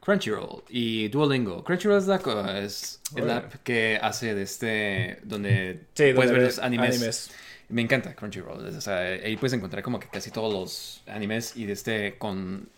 Crunchyroll 0.00 0.62
y 0.68 1.08
Duolingo. 1.08 1.64
Crunchyroll 1.64 1.98
es 1.98 2.06
la 2.06 2.20
es 2.60 3.00
el 3.16 3.30
app 3.30 3.52
que 3.64 3.98
hace 4.00 4.34
de 4.34 4.42
este 4.42 5.18
donde 5.24 5.80
Sí, 5.94 6.12
puedes 6.14 6.30
donde 6.30 6.32
ver 6.32 6.42
los 6.42 6.58
animes. 6.58 6.96
animes. 6.96 7.30
Me 7.68 7.82
encanta 7.82 8.14
Crunchyroll. 8.14 8.64
O 8.66 8.80
sea, 8.80 8.98
ahí 8.98 9.36
puedes 9.36 9.52
encontrar 9.52 9.82
como 9.82 9.98
que 9.98 10.08
casi 10.08 10.30
todos 10.30 10.52
los 10.52 11.02
animes 11.12 11.56
y 11.56 11.66
de 11.66 11.72
este 11.72 12.16
con 12.18 12.68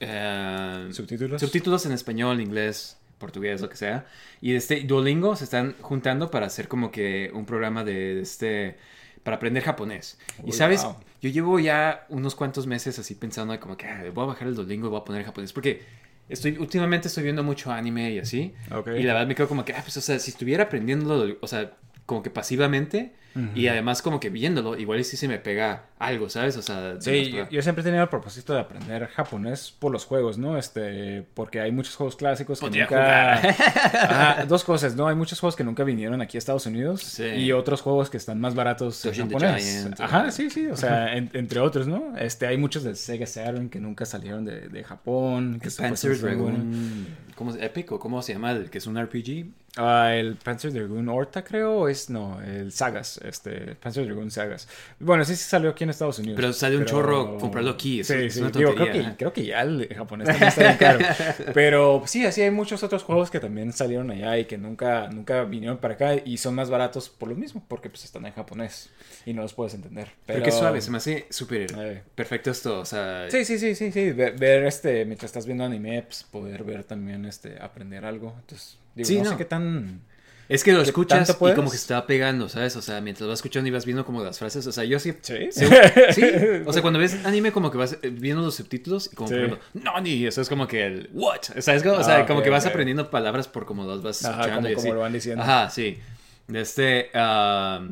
eh, 0.00 0.88
¿Subtítulos? 0.92 1.40
subtítulos 1.40 1.86
en 1.86 1.92
español, 1.92 2.40
inglés, 2.40 2.98
portugués, 3.18 3.60
lo 3.60 3.68
que 3.68 3.76
sea. 3.76 4.06
Y 4.40 4.52
de 4.52 4.58
este 4.58 4.80
Duolingo 4.80 5.36
se 5.36 5.44
están 5.44 5.74
juntando 5.80 6.30
para 6.30 6.46
hacer 6.46 6.68
como 6.68 6.90
que 6.90 7.30
un 7.32 7.46
programa 7.46 7.82
de, 7.84 8.16
de 8.16 8.20
este 8.22 8.76
para 9.22 9.36
aprender 9.38 9.62
japonés. 9.64 10.18
y 10.44 10.52
sabes, 10.52 10.84
wow. 10.84 10.96
yo 11.20 11.30
llevo 11.30 11.58
ya 11.58 12.06
unos 12.10 12.36
cuantos 12.36 12.66
meses 12.68 12.96
así 13.00 13.14
pensando 13.16 13.58
como 13.58 13.76
que 13.76 13.86
"Ah, 13.86 14.04
voy 14.14 14.22
a 14.24 14.26
bajar 14.28 14.46
el 14.46 14.54
Duolingo 14.54 14.86
y 14.86 14.90
voy 14.90 15.00
a 15.00 15.04
poner 15.04 15.24
japonés 15.24 15.52
porque 15.52 15.82
estoy 16.28 16.58
últimamente 16.58 17.08
estoy 17.08 17.24
viendo 17.24 17.42
mucho 17.42 17.72
anime 17.72 18.12
y 18.12 18.18
así. 18.20 18.54
Ok. 18.70 18.88
Y 18.98 19.02
la 19.02 19.14
verdad 19.14 19.26
me 19.26 19.34
quedo 19.34 19.48
como 19.48 19.64
que, 19.64 19.72
ah, 19.72 19.80
pues, 19.82 19.96
o 19.96 20.00
sea, 20.00 20.18
si 20.20 20.30
estuviera 20.30 20.64
aprendiéndolo, 20.64 21.38
o 21.40 21.46
sea, 21.48 21.72
como 22.06 22.22
que 22.22 22.30
pasivamente 22.30 23.12
y 23.54 23.66
además 23.66 24.00
como 24.00 24.18
que 24.18 24.30
viéndolo, 24.30 24.78
igual 24.78 25.04
sí 25.04 25.18
se 25.18 25.28
me 25.28 25.38
pega 25.38 25.84
algo, 25.98 26.30
¿sabes? 26.30 26.56
O 26.56 26.62
sea, 26.62 26.96
Sí, 27.00 27.30
yo, 27.32 27.46
yo 27.50 27.60
siempre 27.60 27.82
he 27.82 27.84
tenido 27.84 28.02
el 28.02 28.08
propósito 28.08 28.54
de 28.54 28.60
aprender 28.60 29.06
japonés 29.08 29.72
por 29.78 29.92
los 29.92 30.06
juegos, 30.06 30.38
¿no? 30.38 30.56
Este, 30.56 31.22
porque 31.34 31.60
hay 31.60 31.70
muchos 31.70 31.96
juegos 31.96 32.16
clásicos 32.16 32.60
que 32.60 32.64
Podría 32.66 32.84
nunca... 32.84 33.34
Ajá, 34.36 34.44
dos 34.46 34.64
cosas, 34.64 34.96
¿no? 34.96 35.06
Hay 35.06 35.16
muchos 35.16 35.38
juegos 35.38 35.54
que 35.54 35.64
nunca 35.64 35.84
vinieron 35.84 36.22
aquí 36.22 36.36
a 36.36 36.38
Estados 36.38 36.64
Unidos 36.64 37.02
Sí. 37.02 37.24
y 37.24 37.52
otros 37.52 37.82
juegos 37.82 38.08
que 38.08 38.16
están 38.16 38.40
más 38.40 38.54
baratos 38.54 39.04
en 39.04 39.10
Touching 39.10 39.28
the 39.28 39.34
japonés. 39.34 40.00
Ajá, 40.00 40.30
sí, 40.30 40.48
sí, 40.48 40.66
o 40.68 40.76
sea, 40.78 41.14
en- 41.16 41.28
entre 41.34 41.60
otros, 41.60 41.86
¿no? 41.86 42.16
Este, 42.16 42.46
hay 42.46 42.56
muchos 42.56 42.84
de 42.84 42.94
Sega 42.94 43.26
Saturn 43.26 43.68
que 43.68 43.80
nunca 43.80 44.06
salieron 44.06 44.46
de, 44.46 44.68
de 44.70 44.82
Japón. 44.82 45.60
Que 45.62 45.70
Panzer. 45.70 46.18
Dragoon, 46.20 47.06
¿cómo 47.34 47.52
se 47.52 47.62
Epic 47.62 47.92
o 47.92 47.98
cómo 48.00 48.22
se 48.22 48.32
llama 48.32 48.52
el 48.52 48.70
que 48.70 48.78
es 48.78 48.86
un 48.86 48.98
RPG? 48.98 49.46
Ah, 49.78 50.14
el 50.14 50.36
Panzer 50.36 50.72
Dragoon 50.72 51.06
Horta, 51.08 51.44
creo, 51.44 51.86
es, 51.86 52.08
no, 52.08 52.40
el 52.40 52.72
Sagas, 52.72 53.20
este, 53.22 53.74
Panzer 53.74 54.06
Dragoon 54.06 54.30
Sagas. 54.30 54.68
Bueno, 54.98 55.22
sí, 55.24 55.36
sí 55.36 55.44
salió 55.44 55.68
aquí 55.68 55.84
en 55.84 55.90
Estados 55.90 56.18
Unidos. 56.18 56.36
Pero 56.36 56.52
sale 56.54 56.78
un 56.78 56.86
chorro 56.86 57.36
comprarlo 57.36 57.72
aquí, 57.72 58.00
eso 58.00 58.14
Sí, 58.14 58.20
es 58.20 58.34
sí, 58.34 58.40
una 58.40 58.50
digo, 58.50 58.74
creo 58.74 58.90
que, 58.90 59.16
creo 59.18 59.32
que 59.34 59.44
ya 59.44 59.60
el 59.60 59.86
japonés 59.94 60.28
también 60.28 60.48
está 60.48 60.62
bien 60.62 60.76
caro. 60.78 60.98
Pero 61.54 62.02
sí, 62.06 62.24
así 62.24 62.40
hay 62.40 62.50
muchos 62.50 62.82
otros 62.82 63.02
juegos 63.02 63.30
que 63.30 63.38
también 63.38 63.70
salieron 63.72 64.10
allá 64.10 64.38
y 64.38 64.46
que 64.46 64.56
nunca, 64.56 65.08
nunca 65.08 65.44
vinieron 65.44 65.76
para 65.76 65.94
acá 65.94 66.14
y 66.24 66.38
son 66.38 66.54
más 66.54 66.70
baratos 66.70 67.10
por 67.10 67.28
lo 67.28 67.34
mismo, 67.34 67.62
porque 67.68 67.90
pues 67.90 68.04
están 68.04 68.24
en 68.24 68.32
japonés 68.32 68.88
y 69.26 69.34
no 69.34 69.42
los 69.42 69.52
puedes 69.52 69.74
entender. 69.74 70.06
Pero, 70.24 70.38
Pero, 70.38 70.42
qué 70.44 70.52
suave, 70.52 70.80
se 70.80 70.90
me 70.90 70.96
hace 70.96 71.26
súper 71.28 71.66
Eh. 71.78 72.02
perfecto 72.14 72.50
esto, 72.50 72.80
o 72.80 72.84
sea... 72.86 73.30
Sí, 73.30 73.44
sí, 73.44 73.58
sí, 73.58 73.74
sí, 73.74 73.92
sí. 73.92 74.12
Ver, 74.12 74.38
ver, 74.38 74.64
este, 74.64 75.04
mientras 75.04 75.28
estás 75.28 75.44
viendo 75.44 75.64
anime, 75.64 76.02
pues 76.02 76.22
poder 76.24 76.64
ver 76.64 76.84
también, 76.84 77.26
este, 77.26 77.60
aprender 77.60 78.04
algo. 78.06 78.34
Entonces, 78.40 78.78
digo, 78.96 79.06
Sí, 79.08 79.18
no, 79.18 79.24
no. 79.24 79.30
sé 79.30 79.36
qué 79.36 79.44
tan... 79.44 80.00
Es 80.48 80.62
que 80.62 80.70
lo 80.72 80.78
¿Qué 80.78 80.84
escuchas 80.90 81.28
y 81.28 81.54
como 81.54 81.70
que 81.72 81.76
se 81.76 81.88
te 81.88 81.94
va 81.94 82.06
pegando, 82.06 82.48
¿sabes? 82.48 82.76
O 82.76 82.82
sea, 82.82 83.00
mientras 83.00 83.28
vas 83.28 83.38
escuchando 83.40 83.66
y 83.68 83.72
vas 83.72 83.84
viendo 83.84 84.04
como 84.06 84.22
las 84.22 84.38
frases, 84.38 84.64
o 84.68 84.70
sea, 84.70 84.84
yo 84.84 85.00
sí... 85.00 85.12
Sí. 85.20 85.48
Sí, 85.50 85.64
sí. 86.12 86.22
o 86.64 86.72
sea, 86.72 86.82
cuando 86.82 87.00
ves 87.00 87.16
anime 87.24 87.50
como 87.50 87.70
que 87.72 87.78
vas 87.78 87.98
eh, 88.00 88.10
viendo 88.10 88.42
los 88.42 88.54
subtítulos 88.54 89.10
y 89.12 89.16
como 89.16 89.28
Sí. 89.28 89.34
por 89.34 89.44
ejemplo, 89.44 89.64
no, 89.74 90.00
ni 90.00 90.24
eso 90.24 90.40
es 90.40 90.48
como 90.48 90.68
que 90.68 90.86
el 90.86 91.10
what, 91.12 91.40
¿sabes? 91.58 91.82
Como, 91.82 91.96
o 91.96 92.04
sea, 92.04 92.18
Ah, 92.18 92.26
como 92.26 92.38
ok, 92.38 92.44
que 92.44 92.50
vas 92.50 92.64
aprendiendo 92.64 93.10
palabras 93.10 93.48
por 93.48 93.66
como 93.66 93.84
las 93.86 94.02
vas 94.02 94.24
Ajá, 94.24 94.42
escuchando 94.42 94.68
como- 94.68 94.70
y 94.70 94.74
como 94.74 94.86
así. 94.86 94.94
lo 94.94 95.00
van 95.00 95.12
diciendo. 95.12 95.42
Ajá, 95.42 95.68
sí. 95.70 95.98
Este, 96.52 97.10
ah, 97.14 97.84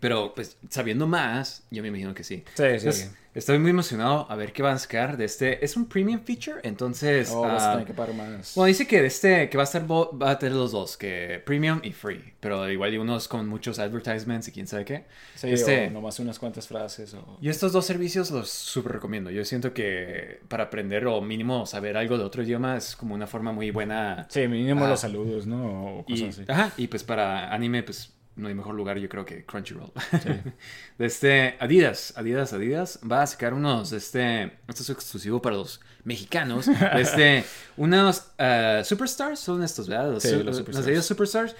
pero 0.00 0.34
pues 0.34 0.56
sabiendo 0.70 1.06
más, 1.06 1.62
yo 1.70 1.82
me 1.82 1.88
imagino 1.88 2.14
que 2.14 2.24
sí. 2.24 2.42
Sí, 2.54 2.54
sí. 2.56 2.62
Entonces, 2.64 3.12
estoy 3.34 3.58
muy 3.58 3.70
emocionado 3.70 4.26
a 4.30 4.36
ver 4.36 4.52
qué 4.52 4.62
van 4.62 4.74
a 4.74 4.78
sacar 4.78 5.16
de 5.16 5.24
este. 5.24 5.64
Es 5.64 5.76
un 5.76 5.86
premium 5.86 6.20
feature, 6.20 6.60
entonces. 6.62 7.30
Oh, 7.32 7.42
vas 7.42 7.62
a 7.62 7.70
ah, 7.70 7.72
tener 7.74 7.86
que 7.86 7.94
pagar 7.94 8.14
más. 8.14 8.54
bueno, 8.54 8.66
dice 8.66 8.86
que 8.86 9.00
de 9.00 9.06
este, 9.06 9.48
que 9.48 9.56
va 9.56 9.62
a 9.62 9.64
estar, 9.64 9.84
va 9.90 10.30
a 10.30 10.38
tener 10.38 10.54
los 10.56 10.72
dos, 10.72 10.96
que 10.96 11.42
premium 11.44 11.80
y 11.82 11.92
free, 11.92 12.32
pero 12.40 12.68
igual 12.70 12.90
hay 12.90 12.98
unos 12.98 13.28
con 13.28 13.48
muchos 13.48 13.78
advertisements 13.78 14.48
y 14.48 14.52
quién 14.52 14.66
sabe 14.66 14.84
qué. 14.84 15.04
sí, 15.34 15.48
este- 15.50 15.88
o 15.88 15.90
nomás 15.90 16.18
unas 16.20 16.38
cuantas 16.38 16.66
frases 16.66 17.14
o... 17.14 17.38
Yo 17.40 17.50
estos 17.50 17.72
dos 17.72 17.86
servicios 17.86 18.30
los 18.30 18.50
súper 18.50 18.92
recomiendo. 18.92 19.30
Yo 19.30 19.44
siento 19.44 19.72
que 19.72 20.40
para 20.48 20.64
aprender 20.64 21.06
o 21.06 21.20
mínimo 21.20 21.66
saber 21.66 21.96
algo 21.96 22.18
de 22.18 22.24
otro 22.24 22.42
idioma 22.42 22.76
es 22.76 22.96
como 22.96 23.14
una 23.14 23.26
forma 23.26 23.52
muy 23.52 23.70
buena. 23.70 24.26
Sí, 24.30 24.46
mínimo 24.48 24.84
Ah. 24.84 24.88
los 24.90 25.00
saludos, 25.00 25.46
¿no? 25.46 25.98
O 25.98 26.04
cosas 26.04 26.20
Y, 26.20 26.24
así. 26.28 26.44
ajá, 26.48 26.72
y 26.76 26.86
pues 26.88 27.04
para 27.04 27.52
anime, 27.52 27.82
pues 27.82 28.12
no 28.40 28.48
hay 28.48 28.54
mejor 28.54 28.74
lugar 28.74 28.98
yo 28.98 29.08
creo 29.08 29.24
que 29.24 29.44
Crunchyroll. 29.44 29.92
de 30.98 31.06
este 31.06 31.56
Adidas, 31.60 32.14
Adidas, 32.16 32.52
Adidas 32.52 32.98
va 33.10 33.22
a 33.22 33.26
sacar 33.26 33.54
unos, 33.54 33.92
este, 33.92 34.44
esto 34.68 34.82
es 34.82 34.90
exclusivo 34.90 35.40
para 35.42 35.56
los 35.56 35.80
mexicanos, 36.04 36.66
este, 36.94 37.44
unos 37.76 38.24
eh, 38.38 38.82
Superstars, 38.84 39.38
son 39.38 39.62
estos, 39.62 39.88
¿verdad? 39.88 40.12
Los, 40.12 40.22
Sí, 40.22 40.30
su- 40.30 40.36
los 40.38 40.46
los 40.46 40.56
Superstars. 40.58 40.86
Adidas 40.86 41.06
Superstars. 41.06 41.56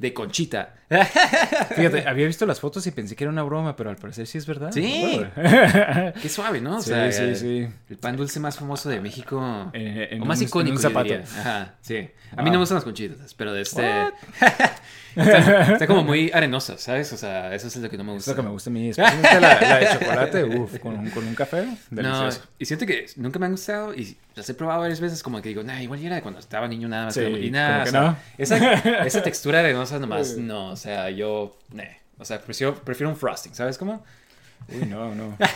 De 0.00 0.14
conchita. 0.14 0.74
Fíjate, 1.76 2.08
había 2.08 2.26
visto 2.26 2.46
las 2.46 2.58
fotos 2.58 2.86
y 2.86 2.90
pensé 2.90 3.14
que 3.14 3.24
era 3.24 3.30
una 3.30 3.42
broma, 3.42 3.76
pero 3.76 3.90
al 3.90 3.96
parecer 3.96 4.26
sí 4.26 4.38
es 4.38 4.46
verdad. 4.46 4.72
Sí. 4.72 5.20
Qué 6.22 6.28
suave, 6.28 6.60
¿no? 6.60 6.78
O 6.78 6.80
Sí, 6.82 6.88
sea, 6.88 7.12
sí, 7.12 7.36
sí. 7.36 7.68
el 7.90 7.98
pan 7.98 8.16
dulce 8.16 8.40
más 8.40 8.56
famoso 8.56 8.88
de 8.88 9.00
México. 9.00 9.70
Eh, 9.74 10.08
en 10.12 10.22
o 10.22 10.24
más 10.24 10.38
un- 10.38 10.44
en 10.44 10.48
icónico. 10.48 10.76
un 10.76 10.82
zapato. 10.82 11.14
Ajá, 11.38 11.74
sí. 11.82 12.08
A 12.34 12.42
mí 12.42 12.46
no 12.46 12.52
me 12.52 12.58
gustan 12.58 12.76
las 12.76 12.84
conchitas, 12.84 13.34
pero 13.34 13.52
de 13.52 13.60
este. 13.62 13.82
Está, 15.16 15.72
está 15.72 15.86
como 15.88 16.04
muy 16.04 16.30
arenosa, 16.34 16.78
¿sabes? 16.78 17.12
O 17.12 17.16
sea, 17.16 17.52
eso 17.52 17.66
es 17.66 17.76
lo 17.76 17.90
que 17.90 17.96
no 17.98 18.04
me 18.04 18.12
Es 18.12 18.18
gusta. 18.18 18.30
lo 18.30 18.36
que 18.36 18.42
me 18.44 18.50
gusta 18.50 18.70
a 18.70 18.72
mí. 18.72 18.90
Especialmente 18.90 19.40
la, 19.40 19.60
la 19.60 19.78
de 19.78 19.88
chocolate, 19.98 20.44
uff, 20.44 20.78
con, 20.78 20.96
un- 21.00 21.10
con 21.10 21.26
un 21.26 21.34
café. 21.34 21.64
No, 21.64 21.76
Delicioso. 21.90 22.42
y 22.60 22.64
siento 22.64 22.86
que 22.86 23.06
nunca 23.16 23.40
me 23.40 23.46
han 23.46 23.52
gustado 23.52 23.92
y 23.92 24.16
las 24.34 24.48
he 24.48 24.54
probado 24.54 24.80
varias 24.80 25.00
veces 25.00 25.22
como 25.22 25.40
que 25.42 25.48
digo, 25.50 25.62
nah, 25.62 25.80
igual 25.80 26.00
ya 26.00 26.06
era 26.06 26.16
de 26.16 26.22
cuando 26.22 26.40
estaba 26.40 26.68
niño 26.68 26.88
nada 26.88 27.06
más. 27.06 27.14
Sí, 27.14 27.20
pero- 27.20 27.38
y 27.38 27.50
nada, 27.50 27.84
como 27.84 27.84
que 27.84 27.88
o 27.88 27.92
sea, 27.92 28.00
no. 28.00 28.16
esa, 28.38 29.04
esa 29.06 29.22
textura 29.22 29.60
arenosa 29.60 29.98
nomás, 29.98 30.36
no, 30.36 30.70
o 30.70 30.76
sea, 30.76 31.10
yo, 31.10 31.56
nah, 31.72 31.84
o 32.18 32.24
sea, 32.24 32.40
prefiero, 32.40 32.74
prefiero 32.74 33.10
un 33.10 33.16
frosting, 33.16 33.54
¿sabes 33.54 33.78
cómo? 33.78 34.04
Uy, 34.68 34.86
no, 34.86 35.14
no. 35.14 35.36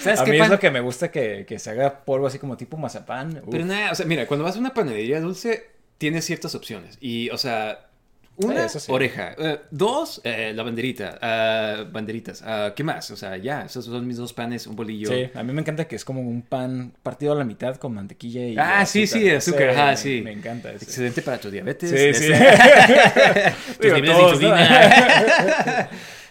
¿Sabes 0.00 0.20
a 0.20 0.24
qué 0.24 0.30
mí 0.30 0.38
pan? 0.38 0.46
es 0.46 0.50
lo 0.50 0.58
que 0.60 0.70
me 0.70 0.80
gusta 0.80 1.10
que, 1.10 1.44
que 1.46 1.58
se 1.58 1.70
haga 1.70 2.04
polvo 2.04 2.26
así 2.28 2.38
como 2.38 2.56
tipo 2.56 2.76
mazapán. 2.76 3.38
Uf. 3.38 3.48
Pero 3.50 3.64
nada, 3.64 3.90
o 3.90 3.94
sea, 3.94 4.06
mira, 4.06 4.26
cuando 4.26 4.44
vas 4.44 4.56
a 4.56 4.58
una 4.58 4.72
panadería 4.72 5.20
dulce, 5.20 5.70
tienes 5.98 6.24
ciertas 6.24 6.54
opciones. 6.54 6.98
Y, 7.00 7.30
o 7.30 7.38
sea, 7.38 7.85
una, 8.38 8.68
sí. 8.68 8.90
oreja. 8.92 9.34
Eh, 9.38 9.60
dos, 9.70 10.20
eh, 10.24 10.52
la 10.54 10.62
banderita. 10.62 11.18
ah, 11.20 11.84
banderitas. 11.90 12.42
Ah, 12.44 12.72
¿Qué 12.76 12.84
más? 12.84 13.10
O 13.10 13.16
sea, 13.16 13.36
ya, 13.36 13.62
esos 13.64 13.84
son 13.86 14.06
mis 14.06 14.16
dos 14.16 14.32
panes, 14.32 14.66
un 14.66 14.76
bolillo. 14.76 15.08
Sí, 15.08 15.30
a 15.34 15.42
mí 15.42 15.52
me 15.52 15.60
encanta 15.62 15.86
que 15.86 15.96
es 15.96 16.04
como 16.04 16.20
un 16.20 16.42
pan 16.42 16.92
partido 17.02 17.32
a 17.32 17.36
la 17.36 17.44
mitad 17.44 17.76
con 17.76 17.94
mantequilla 17.94 18.46
y 18.46 18.56
Ah, 18.58 18.84
sí, 18.86 19.06
sí, 19.06 19.28
azúcar, 19.30 19.70
ajá, 19.70 19.86
me- 19.92 19.96
sí. 19.96 20.20
Me 20.22 20.32
encanta 20.32 20.70
eso. 20.72 20.84
Excelente 20.84 21.22
para 21.22 21.38
tu 21.38 21.50
diabetes. 21.50 21.90
Sí, 21.90 22.14
sí. 22.24 22.32
Este- 22.32 23.54
tus 23.80 24.02
Digo, 24.02 24.12
todos, 24.12 24.40
¿no? 24.40 24.54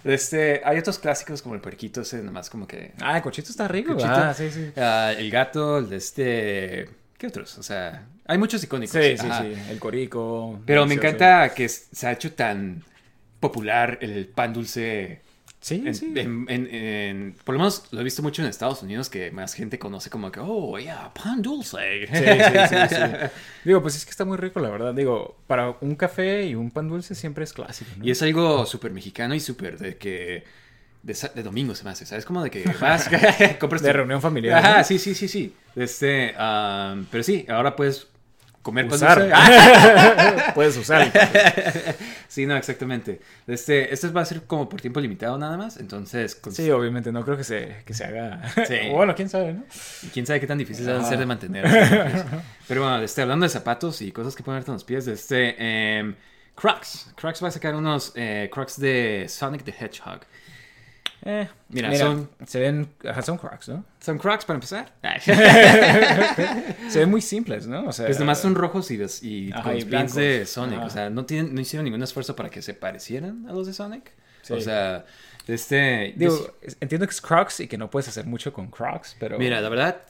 Este, 0.05 0.61
hay 0.63 0.77
otros 0.77 0.99
clásicos 0.99 1.41
como 1.41 1.55
el 1.55 1.61
puerquito, 1.61 2.01
ese 2.01 2.21
nomás 2.21 2.47
como 2.47 2.67
que... 2.67 2.91
Ah, 3.01 3.17
el 3.17 3.23
cochito 3.23 3.49
está 3.49 3.67
rico. 3.67 3.93
Cochito. 3.93 4.13
Ah, 4.13 4.35
sí, 4.35 4.51
sí. 4.51 4.71
ah, 4.77 5.11
el 5.17 5.31
gato, 5.31 5.79
el 5.79 5.89
de 5.89 5.95
este... 5.97 6.89
¿Qué 7.17 7.27
otros? 7.27 7.57
O 7.57 7.63
sea, 7.63 8.07
hay 8.25 8.37
muchos 8.37 8.63
icónicos. 8.63 8.93
Sí, 9.01 9.17
sí, 9.17 9.25
Ajá. 9.27 9.43
sí. 9.43 9.53
El 9.69 9.79
corico. 9.79 10.59
Pero 10.65 10.85
me 10.85 10.95
encanta 10.95 11.53
que 11.53 11.69
se 11.69 12.07
ha 12.07 12.11
hecho 12.11 12.33
tan 12.33 12.83
popular 13.39 13.97
el 14.01 14.27
pan 14.27 14.53
dulce. 14.53 15.21
Sí, 15.61 15.81
En, 15.83 15.95
sí. 15.95 16.13
en- 16.15 16.45
en- 16.47 16.67
en- 16.75 17.35
por 17.43 17.53
lo 17.55 17.59
menos 17.59 17.87
lo 17.91 17.99
he 18.01 18.03
visto 18.03 18.21
mucho 18.21 18.43
en 18.43 18.47
Estados 18.49 18.83
Unidos, 18.83 19.09
que 19.09 19.31
más 19.31 19.55
gente 19.55 19.79
conoce 19.79 20.11
como 20.11 20.31
que, 20.31 20.39
oh, 20.39 20.77
yeah, 20.77 21.11
pan 21.11 21.41
dulce. 21.41 22.05
Sí, 22.05 22.13
sí, 22.13 22.59
sí, 22.69 22.95
sí. 22.95 23.01
Digo, 23.63 23.81
pues 23.81 23.95
es 23.95 24.05
que 24.05 24.11
está 24.11 24.25
muy 24.25 24.37
rico, 24.37 24.59
la 24.59 24.69
verdad. 24.69 24.93
Digo, 24.93 25.37
para 25.47 25.75
un 25.81 25.95
café 25.95 26.45
y 26.45 26.53
un 26.53 26.69
pan 26.69 26.87
dulce 26.87 27.15
siempre 27.15 27.45
es 27.45 27.53
clásico, 27.53 27.89
¿no? 27.97 28.05
Y 28.05 28.11
es 28.11 28.21
algo 28.21 28.65
súper 28.67 28.91
mexicano 28.91 29.33
y 29.33 29.39
súper 29.39 29.79
de 29.79 29.97
que... 29.97 30.43
De, 31.05 31.15
de 31.35 31.43
domingo 31.43 31.75
se 31.75 31.83
me 31.83 31.91
hace, 31.91 32.03
¿sabes? 32.05 32.25
Como 32.25 32.43
de 32.43 32.49
que 32.49 32.63
vas, 32.81 33.07
compras 33.59 33.81
De 33.83 33.89
tu- 33.91 33.97
reunión 33.97 34.21
familiar. 34.21 34.57
Ajá, 34.57 34.77
¿no? 34.79 34.83
sí, 34.83 34.97
sí, 34.99 35.13
sí, 35.13 35.27
sí. 35.27 35.55
Este, 35.75 36.33
am, 36.37 37.05
pero 37.11 37.23
sí, 37.23 37.45
ahora 37.47 37.75
puedes 37.75 38.07
comer 38.63 38.87
pan 38.87 38.95
Usar. 38.95 39.19
dulce. 39.19 39.35
Puedes 40.55 40.75
usar. 40.77 41.11
Sí, 42.27 42.47
no, 42.47 42.55
exactamente. 42.57 43.21
Este, 43.45 43.93
este 43.93 44.07
va 44.07 44.21
a 44.21 44.25
ser 44.25 44.41
como 44.43 44.67
por 44.67 44.81
tiempo 44.81 44.99
limitado 44.99 45.37
nada 45.37 45.55
más, 45.57 45.77
entonces... 45.77 46.33
con- 46.33 46.51
Sí, 46.51 46.71
obviamente, 46.71 47.11
no 47.11 47.23
creo 47.23 47.37
que 47.37 47.43
se, 47.43 47.83
que 47.85 47.93
se 47.93 48.05
haga. 48.05 48.41
Sí. 48.67 48.89
bueno, 48.91 49.13
quién 49.13 49.29
sabe, 49.29 49.53
¿no? 49.53 49.63
quién 50.11 50.25
sabe 50.25 50.39
qué 50.39 50.47
tan 50.47 50.57
difícil 50.57 50.89
va 50.89 50.95
a 50.95 51.01
Ah. 51.01 51.03
ser 51.07 51.19
de 51.19 51.25
mantener. 51.27 51.65
Pero, 52.67 52.81
bueno, 52.81 52.97
este, 53.03 53.21
hablando 53.21 53.43
de 53.43 53.49
zapatos 53.49 54.01
y 54.01 54.11
cosas 54.11 54.35
que 54.35 54.41
ponerte 54.41 54.71
en 54.71 54.73
los 54.73 54.83
pies, 54.83 55.05
este, 55.07 55.55
em, 55.99 56.15
Crocs. 56.55 57.11
Crocs 57.15 57.43
va 57.43 57.49
a 57.49 57.51
sacar 57.51 57.75
unos 57.75 58.13
eh, 58.15 58.49
Crocs 58.51 58.79
de 58.79 59.25
Sonic 59.29 59.63
the 59.63 59.71
Hedgehog. 59.79 60.21
Eh, 61.27 61.47
Mira, 61.69 61.95
son- 61.95 62.29
Se 62.45 62.59
ven. 62.59 62.87
Ajá, 63.03 63.21
son 63.23 63.37
crocs, 63.39 63.67
¿no? 63.69 63.83
¿Son 63.99 64.19
Crocs 64.19 64.45
para 64.45 64.55
empezar? 64.57 64.93
Se 66.89 66.99
ven 66.99 67.09
muy 67.09 67.21
simples, 67.21 67.65
¿no? 67.67 67.87
O 67.87 67.91
sea. 67.91 68.05
Pues 68.05 68.19
nomás 68.19 68.39
son 68.39 68.55
rojos 68.55 68.91
y, 68.91 68.97
los- 68.97 69.23
y 69.23 69.51
Ajá, 69.51 69.63
con 69.63 69.71
y 69.71 69.75
los 69.75 69.83
pins 69.85 69.89
blancos. 69.91 70.15
de 70.15 70.45
Sonic. 70.45 70.77
Ajá. 70.77 70.85
O 70.87 70.89
sea, 70.89 71.09
no, 71.09 71.25
tienen, 71.25 71.55
no 71.55 71.61
hicieron 71.61 71.85
ningún 71.85 72.03
esfuerzo 72.03 72.35
para 72.35 72.49
que 72.49 72.61
se 72.61 72.73
parecieran 72.73 73.45
a 73.49 73.53
los 73.53 73.67
de 73.67 73.73
Sonic. 73.73 74.11
Sí. 74.43 74.53
O 74.53 74.61
sea, 74.61 75.05
este... 75.47 76.13
Digo, 76.15 76.55
entiendo 76.79 77.07
que 77.07 77.11
es 77.13 77.21
crocs 77.21 77.61
y 77.61 77.67
que 77.67 77.77
no 77.77 77.89
puedes 77.89 78.07
hacer 78.07 78.25
mucho 78.25 78.53
con 78.53 78.67
crocs, 78.69 79.15
pero. 79.19 79.39
Mira, 79.39 79.59
la 79.61 79.69
verdad, 79.69 80.01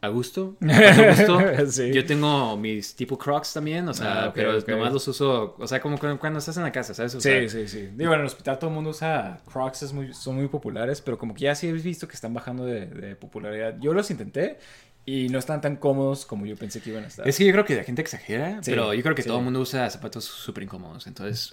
a 0.00 0.08
gusto. 0.08 0.56
A 0.62 1.08
gusto. 1.10 1.40
Sí. 1.72 1.92
Yo 1.92 2.06
tengo 2.06 2.56
mis 2.56 2.94
tipo 2.94 3.18
Crocs 3.18 3.52
también, 3.54 3.88
o 3.88 3.94
sea, 3.94 4.26
Ah, 4.26 4.32
pero 4.32 4.60
nomás 4.60 4.92
los 4.92 5.08
uso, 5.08 5.56
o 5.58 5.66
sea, 5.66 5.80
como 5.80 5.98
cuando, 5.98 6.20
cuando 6.20 6.38
estás 6.38 6.56
en 6.56 6.62
la 6.62 6.70
casa, 6.72 6.94
¿sabes? 6.94 7.14
O 7.16 7.20
Sí, 7.20 7.28
sea, 7.28 7.48
sí, 7.48 7.66
sí. 7.66 7.88
Digo, 7.96 8.14
en 8.14 8.20
el 8.20 8.26
hospital 8.26 8.58
todo 8.58 8.70
el 8.70 8.74
mundo 8.74 8.90
usa 8.90 9.40
Crocs, 9.52 9.82
es 9.82 9.92
muy, 9.92 10.14
son 10.14 10.36
muy 10.36 10.46
populares, 10.48 11.00
pero 11.00 11.18
como 11.18 11.34
que 11.34 11.42
ya 11.42 11.54
sí 11.54 11.66
he 11.68 11.72
visto 11.72 12.06
que 12.06 12.14
están 12.14 12.32
bajando 12.32 12.64
de, 12.64 12.86
de 12.86 13.16
popularidad. 13.16 13.74
Yo 13.80 13.92
los 13.92 14.10
intenté 14.12 14.58
y 15.04 15.28
no 15.30 15.38
están 15.38 15.60
tan 15.62 15.76
cómodos 15.76 16.26
como 16.26 16.46
yo 16.46 16.54
pensé 16.54 16.80
que 16.80 16.90
iban 16.90 17.02
a 17.02 17.06
estar. 17.08 17.26
Es 17.26 17.36
que 17.38 17.46
yo 17.46 17.50
creo 17.52 17.64
que 17.64 17.74
la 17.74 17.82
gente 17.82 18.00
exagera, 18.02 18.62
Sí, 18.62 18.70
pero 18.70 18.94
yo 18.94 19.02
creo 19.02 19.14
que 19.16 19.22
sí. 19.22 19.28
todo 19.28 19.38
el 19.38 19.44
mundo 19.44 19.60
usa 19.60 19.88
zapatos 19.90 20.24
súper 20.26 20.62
incómodos, 20.64 21.06
entonces, 21.08 21.50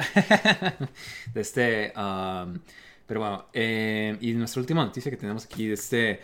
este, 1.33 1.93
um, 1.97 2.59
pero 3.07 3.19
bueno, 3.19 3.45
eh, 3.53 4.17
y 4.21 4.33
nuestra 4.33 4.59
última 4.61 4.83
noticia 4.85 5.09
que 5.09 5.17
tenemos 5.17 5.45
aquí, 5.45 5.71
este, 5.71 6.19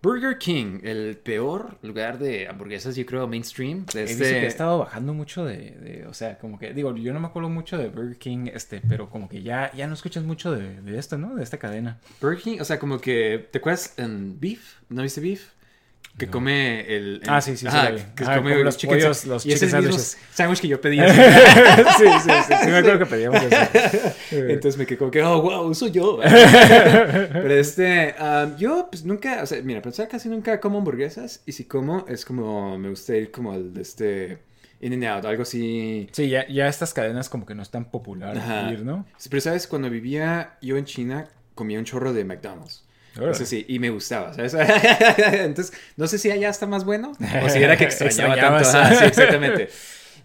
Burger 0.00 0.38
King, 0.38 0.78
el 0.84 1.16
peor 1.16 1.76
lugar 1.82 2.18
de 2.18 2.46
hamburguesas, 2.46 2.94
yo 2.94 3.04
creo, 3.04 3.26
mainstream, 3.26 3.84
de 3.86 4.00
He 4.00 4.04
este, 4.04 4.14
visto 4.24 4.34
que 4.38 4.44
ha 4.44 4.46
estado 4.46 4.78
bajando 4.78 5.12
mucho 5.12 5.44
de, 5.44 5.72
de- 5.72 6.06
o 6.06 6.14
sea, 6.14 6.38
como 6.38 6.56
que, 6.58 6.72
digo, 6.72 6.94
yo 6.96 7.12
no 7.12 7.18
me 7.18 7.26
acuerdo 7.26 7.48
mucho 7.48 7.76
de 7.76 7.88
Burger 7.88 8.16
King, 8.16 8.46
este, 8.54 8.80
pero 8.88 9.10
como 9.10 9.28
que 9.28 9.42
ya, 9.42 9.72
ya 9.74 9.88
no 9.88 9.94
escuchas 9.94 10.22
mucho 10.22 10.52
de, 10.52 10.80
de 10.82 10.98
esto, 10.98 11.18
¿no? 11.18 11.34
De 11.34 11.42
esta 11.42 11.58
cadena. 11.58 11.98
Burger 12.20 12.40
King, 12.40 12.58
o 12.60 12.64
sea, 12.64 12.78
como 12.78 13.00
que, 13.00 13.48
¿te 13.50 13.58
acuerdas 13.58 13.94
en 13.98 14.38
Beef? 14.38 14.74
¿No 14.88 15.02
viste 15.02 15.20
Beef? 15.20 15.48
Que 16.18 16.26
No. 16.26 16.32
come 16.32 16.80
el, 16.80 17.20
el- 17.22 17.22
Ah, 17.28 17.40
sí, 17.40 17.52
sí, 17.52 17.58
sí, 17.58 17.66
Ajá, 17.68 17.92
que 18.16 18.24
Ajá, 18.24 18.36
come 18.38 18.56
los 18.64 18.76
chicken 18.76 18.98
pollos, 18.98 19.24
los 19.24 19.46
y 19.46 19.52
ese 19.52 19.66
chicken 19.66 19.68
es 19.68 19.72
el 19.74 19.80
mismo 19.90 19.98
sandwiches. 19.98 20.18
sándwich 20.34 20.60
que 20.60 20.68
yo 20.68 20.80
pedí. 20.80 20.98
sí, 21.98 22.04
sí, 22.22 22.30
sí, 22.48 22.54
sí, 22.64 22.66
me 22.70 22.76
acuerdo 22.78 22.98
que 22.98 23.06
pedíamos 23.06 23.40
eso. 23.42 23.56
Entonces 24.32 24.76
me 24.78 24.84
quedé 24.86 24.98
como 24.98 25.10
que, 25.12 25.22
oh, 25.22 25.40
wow, 25.40 25.72
soy 25.74 25.92
yo. 25.92 26.18
Pero 26.22 27.54
este, 27.54 28.14
um, 28.20 28.56
yo 28.56 28.88
pues 28.90 29.04
nunca, 29.04 29.42
o 29.42 29.46
sea, 29.46 29.62
mira, 29.62 29.80
pensar 29.80 30.08
casi 30.08 30.28
nunca 30.28 30.60
como 30.60 30.78
hamburguesas. 30.78 31.40
Y 31.46 31.52
si 31.52 31.64
como, 31.64 32.04
es 32.08 32.24
como, 32.24 32.78
me 32.78 32.88
gusta 32.90 33.16
ir 33.16 33.30
como 33.30 33.52
al 33.52 33.72
de 33.72 33.82
este, 33.82 34.38
In 34.80 34.92
and 34.94 35.04
Out, 35.04 35.24
algo 35.24 35.42
así. 35.42 36.08
Sí, 36.12 36.28
ya, 36.28 36.46
ya 36.48 36.68
estas 36.68 36.92
cadenas 36.94 37.28
como 37.28 37.46
que 37.46 37.54
no 37.54 37.62
es 37.62 37.70
tan 37.70 37.84
popular 37.90 38.36
ir, 38.72 38.84
¿no? 38.84 39.06
Sí, 39.16 39.28
Pero 39.28 39.40
sabes, 39.40 39.66
cuando 39.66 39.88
vivía 39.90 40.56
yo 40.62 40.76
en 40.76 40.84
China, 40.84 41.28
comía 41.54 41.78
un 41.78 41.84
chorro 41.84 42.12
de 42.12 42.24
McDonald's. 42.24 42.84
Eso 43.26 43.44
sí, 43.44 43.64
y 43.68 43.78
me 43.78 43.90
gustaba, 43.90 44.32
¿sabes? 44.32 44.54
Entonces, 45.32 45.76
no 45.96 46.06
sé 46.06 46.18
si 46.18 46.30
allá 46.30 46.48
está 46.50 46.66
más 46.66 46.84
bueno 46.84 47.12
o 47.42 47.48
si 47.48 47.58
era 47.58 47.76
que 47.76 47.84
extrañaba 47.84 48.36
tanto. 48.36 48.64
Sí, 48.64 49.04
exactamente. 49.04 49.68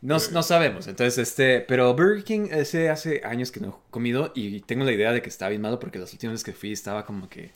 No, 0.01 0.17
no 0.31 0.43
sabemos. 0.43 0.87
Entonces, 0.87 1.17
este, 1.29 1.61
pero 1.61 1.93
Burger 1.93 2.23
King 2.25 2.47
ese 2.51 2.89
hace 2.89 3.21
años 3.23 3.51
que 3.51 3.61
no 3.61 3.69
he 3.69 3.91
comido 3.91 4.33
y 4.35 4.59
tengo 4.61 4.83
la 4.83 4.91
idea 4.91 5.13
de 5.13 5.21
que 5.21 5.29
está 5.29 5.47
bien 5.47 5.61
malo 5.61 5.79
porque 5.79 5.97
las 5.97 6.11
últimas 6.11 6.33
veces 6.33 6.43
que 6.43 6.51
fui 6.51 6.73
estaba 6.73 7.05
como 7.05 7.29
que, 7.29 7.51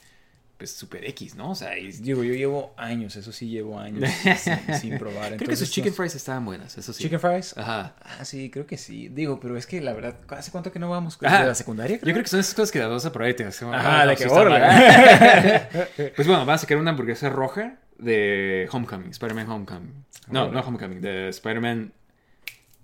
pues, 0.58 0.72
super 0.74 1.06
X, 1.06 1.36
¿no? 1.36 1.52
O 1.52 1.56
sea, 1.56 1.78
y- 1.78 1.92
Digo, 1.92 2.24
yo 2.24 2.34
llevo 2.34 2.74
años, 2.78 3.16
eso 3.16 3.32
sí 3.32 3.48
llevo 3.48 3.80
años 3.80 4.10
sin, 4.38 4.76
sin 4.80 4.98
probar. 4.98 5.28
creo 5.28 5.38
que 5.38 5.44
entonces, 5.46 5.60
sus 5.60 5.72
chicken 5.72 5.94
fries 5.94 6.16
estaban 6.16 6.44
buenas, 6.46 6.78
eso 6.78 6.94
sí. 6.94 7.04
Chicken 7.04 7.20
fries. 7.20 7.56
Ajá. 7.58 7.94
Ah, 8.02 8.26
sí, 8.26 8.50
creo 8.50 8.66
que 8.66 8.78
sí. 8.78 9.08
Digo, 9.10 9.40
pero 9.40 9.56
es 9.58 9.68
que 9.68 9.80
la 9.82 9.94
verdad, 9.94 10.16
¿hace 10.30 10.52
cuánto 10.52 10.72
que 10.72 10.80
no 10.80 10.90
vamos? 10.90 11.20
¿De 11.20 11.30
la 11.30 11.54
secundaria? 11.56 11.98
Yo 11.98 12.12
creo 12.14 12.24
que 12.24 12.28
son 12.30 12.40
esas 12.40 12.54
cosas 12.56 12.72
que 12.72 12.80
las 12.80 12.90
vas 12.90 13.06
a 13.06 13.12
probar 13.12 13.30
y 13.32 13.36
te 13.36 13.44
vas 13.44 13.62
Ajá, 13.62 14.16
sí 14.16 14.24
que 14.24 14.30
mal. 14.30 15.68
Pues 16.16 16.28
bueno, 16.28 16.46
van 16.46 16.56
a 16.56 16.58
sacar 16.58 16.78
una 16.78 16.92
hamburguesa 16.92 17.30
roja 17.30 17.76
de 17.98 18.68
Homecoming, 18.72 19.12
Spider-Man 19.12 19.50
Homecoming. 19.50 20.06
No, 20.30 20.50
no 20.52 20.60
Homecoming, 20.62 21.02
de 21.02 21.30
Spider-Man 21.30 21.94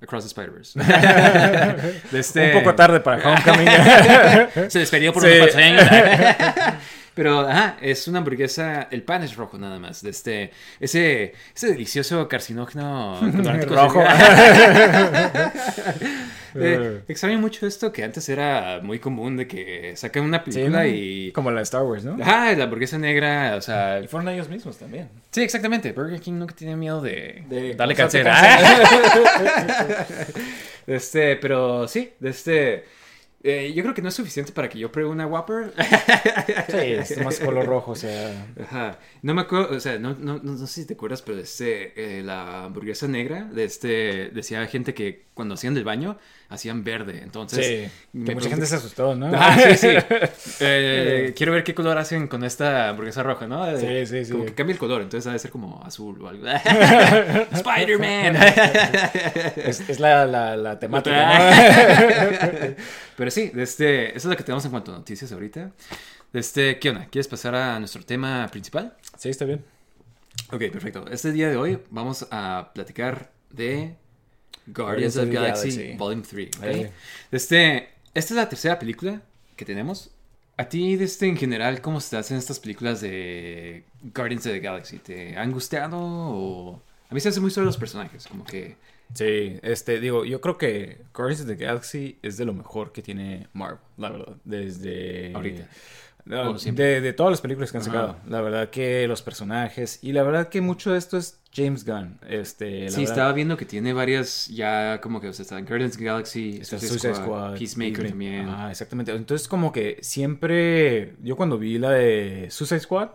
Across 0.02 0.24
the 0.24 0.28
Spider-Verse. 0.28 0.80
De 2.12 2.20
este- 2.20 2.48
Un 2.56 2.60
poco 2.64 2.76
tarde 2.76 3.00
para 3.00 3.18
Homecoming. 3.32 4.70
Se 4.70 4.80
despedió 4.80 5.14
por 5.14 5.24
Sí. 5.24 5.30
unos 5.30 5.40
cuantos 5.52 5.56
años. 5.58 6.74
Pero, 7.16 7.42
ajá, 7.42 7.78
es 7.82 8.08
una 8.08 8.20
hamburguesa, 8.20 8.88
el 8.90 9.04
pan 9.04 9.24
es 9.24 9.36
rojo 9.36 9.58
nada 9.58 9.78
más, 9.80 10.02
de 10.02 10.10
este, 10.10 10.52
ese, 10.80 11.34
ese 11.56 11.68
delicioso 11.68 12.28
carcinógeno 12.28 13.20
Rojo. 13.68 14.04
Eh, 16.56 17.02
extraño 17.08 17.40
mucho 17.40 17.66
esto 17.66 17.92
que 17.92 18.04
antes 18.04 18.30
era 18.30 18.80
muy 18.84 19.00
común 19.00 19.38
de 19.38 19.48
que 19.48 19.94
sacan 19.96 20.24
una 20.24 20.44
película 20.44 20.86
y... 20.88 21.32
Como 21.32 21.50
la 21.50 21.58
de 21.58 21.64
Star 21.64 21.82
Wars, 21.82 22.04
¿no? 22.04 22.22
Ajá, 22.22 22.54
la 22.54 22.66
hamburguesa 22.66 22.98
negra, 23.00 23.56
o 23.58 23.62
sea... 23.62 24.00
Y 24.00 24.08
fueron 24.08 24.30
ellos 24.30 24.50
mismos 24.50 24.78
también. 24.78 25.10
Sí, 25.32 25.42
exactamente. 25.42 25.92
Burger 25.94 26.20
King 26.20 26.34
nunca 26.34 26.54
tiene 26.56 26.76
miedo 26.76 27.02
de, 27.02 27.44
De 27.50 27.74
darle 27.74 27.96
causarte 27.96 28.30
cáncer. 28.30 28.88
este, 30.88 31.36
pero 31.38 31.88
sí, 31.88 32.14
de 32.20 32.30
este... 32.30 32.86
Eh, 33.46 33.74
yo 33.76 33.84
creo 33.84 33.94
que 33.94 34.02
no 34.02 34.08
es 34.08 34.16
suficiente 34.16 34.54
para 34.54 34.70
que 34.70 34.80
yo 34.80 34.90
pruebe 34.90 35.10
una 35.10 35.28
Whopper. 35.28 35.74
Sí, 36.70 36.78
es 36.78 37.18
más 37.24 37.40
color 37.40 37.66
rojo, 37.66 37.92
o 37.92 37.96
sea. 37.96 38.48
Ajá. 38.62 39.00
No 39.22 39.34
me 39.34 39.42
acuerdo, 39.42 39.76
o 39.76 39.80
sea, 39.82 40.00
no, 40.00 40.16
no, 40.16 40.40
no, 40.42 40.54
no 40.54 40.68
sé 40.68 40.82
si 40.82 40.88
te 40.88 40.94
acuerdas, 40.94 41.22
pero 41.22 41.40
este, 41.40 42.20
eh, 42.20 42.24
la 42.24 42.64
hamburguesa 42.64 43.08
negra, 43.10 43.44
de 43.44 43.66
este, 43.66 44.30
decía 44.30 44.66
gente 44.68 44.94
que 44.94 45.26
cuando 45.34 45.56
hacían 45.56 45.74
del 45.74 45.84
baño, 45.84 46.18
hacían 46.50 46.84
verde. 46.84 47.22
Entonces, 47.24 47.92
Sí, 48.12 48.24
que 48.26 48.36
mucha 48.36 48.50
gente 48.50 48.66
se 48.66 48.76
asustó, 48.76 49.16
¿no? 49.16 49.32
Ah, 49.34 49.58
sí, 49.58 49.78
sí. 49.78 49.88
Eh, 50.60 51.34
quiero 51.36 51.52
ver 51.54 51.64
qué 51.64 51.74
color 51.74 51.98
hacen 51.98 52.28
con 52.28 52.44
esta 52.44 52.90
hamburguesa 52.90 53.24
roja, 53.24 53.48
¿no? 53.48 53.68
Eh, 53.68 54.06
Sí, 54.06 54.16
sí, 54.16 54.26
sí. 54.26 54.32
Como 54.32 54.46
que 54.46 54.54
cambia 54.54 54.74
el 54.74 54.80
color, 54.80 55.02
entonces 55.02 55.28
ha 55.28 55.34
de 55.34 55.40
ser 55.40 55.52
como 55.52 55.84
azul 55.84 56.22
o 56.22 56.28
algo. 56.28 56.46
Spider-Man. 57.52 58.36
Es, 59.56 59.82
es 59.90 60.00
la, 60.00 60.26
la, 60.26 60.56
la 60.56 60.80
temática, 60.80 61.28
¿no? 61.28 62.76
Pero 63.18 63.32
sí, 63.32 63.52
este, 63.56 64.10
eso 64.10 64.18
es 64.18 64.26
lo 64.26 64.36
que 64.36 64.44
tenemos 64.44 64.64
en 64.66 64.72
cuanto 64.72 64.94
a 64.94 64.98
noticias 64.98 65.32
ahorita. 65.32 65.72
Este, 66.34 66.80
¿qué 66.80 66.90
onda? 66.90 67.08
¿Quieres 67.12 67.28
pasar 67.28 67.56
a 67.56 67.80
nuestro 67.80 68.04
tema 68.04 68.48
principal? 68.52 68.96
Sí, 69.18 69.30
está 69.30 69.46
bien. 69.46 69.64
Ok, 70.52 70.64
perfecto. 70.72 71.06
Este 71.10 71.32
día 71.32 71.50
de 71.50 71.58
hoy 71.58 71.80
vamos 71.90 72.28
a 72.32 72.72
platicar 72.74 73.32
de 73.52 73.96
Guardians 74.68 75.18
of 75.18 75.26
the 75.26 75.34
Galaxy, 75.34 75.94
Volume 75.98 76.24
3. 76.24 76.50
¿ok? 76.58 76.64
Eh. 76.64 76.92
Este, 77.32 77.90
esta 78.14 78.34
es 78.34 78.38
la 78.38 78.50
tercera 78.50 78.80
película 78.80 79.22
que 79.56 79.66
tenemos. 79.66 80.12
A 80.56 80.66
ti, 80.70 80.94
este, 80.94 81.28
en 81.28 81.38
general, 81.38 81.82
¿cómo 81.82 81.98
estás 81.98 82.30
en 82.32 82.38
estas 82.38 82.60
películas 82.60 83.02
de 83.02 83.84
Guardians 84.14 84.46
of 84.46 84.54
the 84.54 84.60
Galaxy? 84.60 85.00
¿Te 85.00 85.36
han 85.36 85.52
gustado 85.52 85.98
o...? 86.00 86.82
A 87.10 87.14
mí 87.14 87.20
se 87.20 87.30
hace 87.30 87.40
muy 87.40 87.52
solo 87.52 87.66
los 87.66 87.78
personajes, 87.78 88.28
como 88.28 88.44
que... 88.44 88.76
Sí, 89.14 89.60
este, 89.62 90.00
digo, 90.00 90.26
yo 90.26 90.42
creo 90.42 90.58
que 90.58 91.02
Guardians 91.14 91.42
of 91.42 91.48
the 91.48 91.56
Galaxy 91.56 92.18
es 92.22 92.38
de 92.38 92.46
lo 92.46 92.54
mejor 92.54 92.92
que 92.92 93.02
tiene 93.02 93.48
Marvel, 93.54 93.80
la 93.98 94.10
verdad, 94.10 94.36
desde... 94.44 95.34
Ahorita. 95.34 95.68
No, 96.26 96.54
de, 96.54 97.02
de 97.02 97.14
todas 97.14 97.32
las 97.32 97.42
películas 97.42 97.72
que 97.72 97.78
han 97.78 97.84
Ajá. 97.84 97.92
sacado. 97.92 98.16
La 98.30 98.40
verdad 98.42 98.70
que 98.70 99.08
los 99.08 99.22
personajes, 99.22 100.00
y 100.02 100.14
la 100.14 100.24
verdad 100.24 100.48
que 100.50 100.62
mucho 100.62 100.92
de 100.94 100.98
esto 100.98 101.18
es 101.18 101.40
James 101.54 101.86
Gunn. 101.86 102.18
Este, 102.30 102.86
la 102.86 102.90
sí, 102.92 102.98
verdad- 103.02 103.12
estaba 103.12 103.34
viendo 103.34 103.58
que 103.58 103.66
tiene 103.66 103.92
varias 103.94 104.48
ya 104.48 105.02
como 105.02 105.20
que, 105.20 105.28
o 105.28 105.34
sea, 105.34 105.44
está 105.44 105.60
en 105.60 105.66
Guardians 105.66 105.94
of 105.96 106.00
the 106.00 106.06
Galaxy, 106.06 106.50
Está 106.62 106.80
Suicide 106.80 106.90
Suicide 107.00 107.16
Squad, 107.16 107.26
Squad, 107.26 107.58
Peacemaker 107.60 107.94
Peacemaker. 108.04 108.10
también. 108.10 108.50
Ah, 108.50 108.72
exactamente. 108.72 109.12
Entonces, 109.14 109.48
como 109.48 109.72
que 109.72 109.98
siempre. 110.02 111.16
Yo 111.22 111.36
cuando 111.36 111.58
vi 111.58 111.78
la 111.78 111.92
de 111.92 112.48
Suicide 112.50 112.80
Squad, 112.80 113.10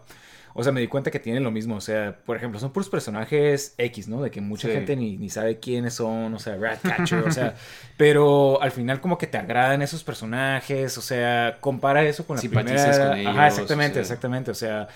o 0.61 0.65
sea, 0.65 0.73
me 0.73 0.81
di 0.81 0.89
cuenta 0.89 1.13
que 1.13 1.21
tienen 1.21 1.45
lo 1.45 1.53
mismo. 1.53 1.77
O 1.77 1.81
sea, 1.81 2.17
por 2.27 2.37
ejemplo, 2.37 2.59
son 2.59 2.73
puros 2.73 2.89
personajes 2.89 3.75
X, 3.79 4.09
¿no? 4.09 4.21
De 4.21 4.33
que 4.33 4.41
mucha 4.41 4.67
Sí. 4.67 4.75
gente 4.75 4.97
ni, 4.97 5.17
ni 5.17 5.31
sabe 5.31 5.61
quiénes 5.61 5.95
son, 5.95 6.35
o 6.35 6.39
sea, 6.41 6.57
Ratcatcher, 6.57 7.21
o 7.21 7.31
sea. 7.31 7.55
Pero 7.97 8.61
al 8.61 8.73
final, 8.73 9.01
como 9.01 9.19
que 9.19 9.29
te 9.29 9.39
agradan 9.39 9.83
esos 9.83 10.03
personajes, 10.03 10.99
o 10.99 11.01
sea, 11.01 11.59
compara 11.61 12.03
eso 12.03 12.27
con 12.27 12.37
la 12.37 12.43
Simpatizas 12.43 12.87
primera. 12.97 13.09
con 13.11 13.19
ellos, 13.19 13.33
Ajá, 13.37 13.47
exactamente, 13.47 13.93
o 14.01 14.03
sea. 14.05 14.15
exactamente. 14.15 14.51
O 14.51 14.55
sea. 14.55 14.89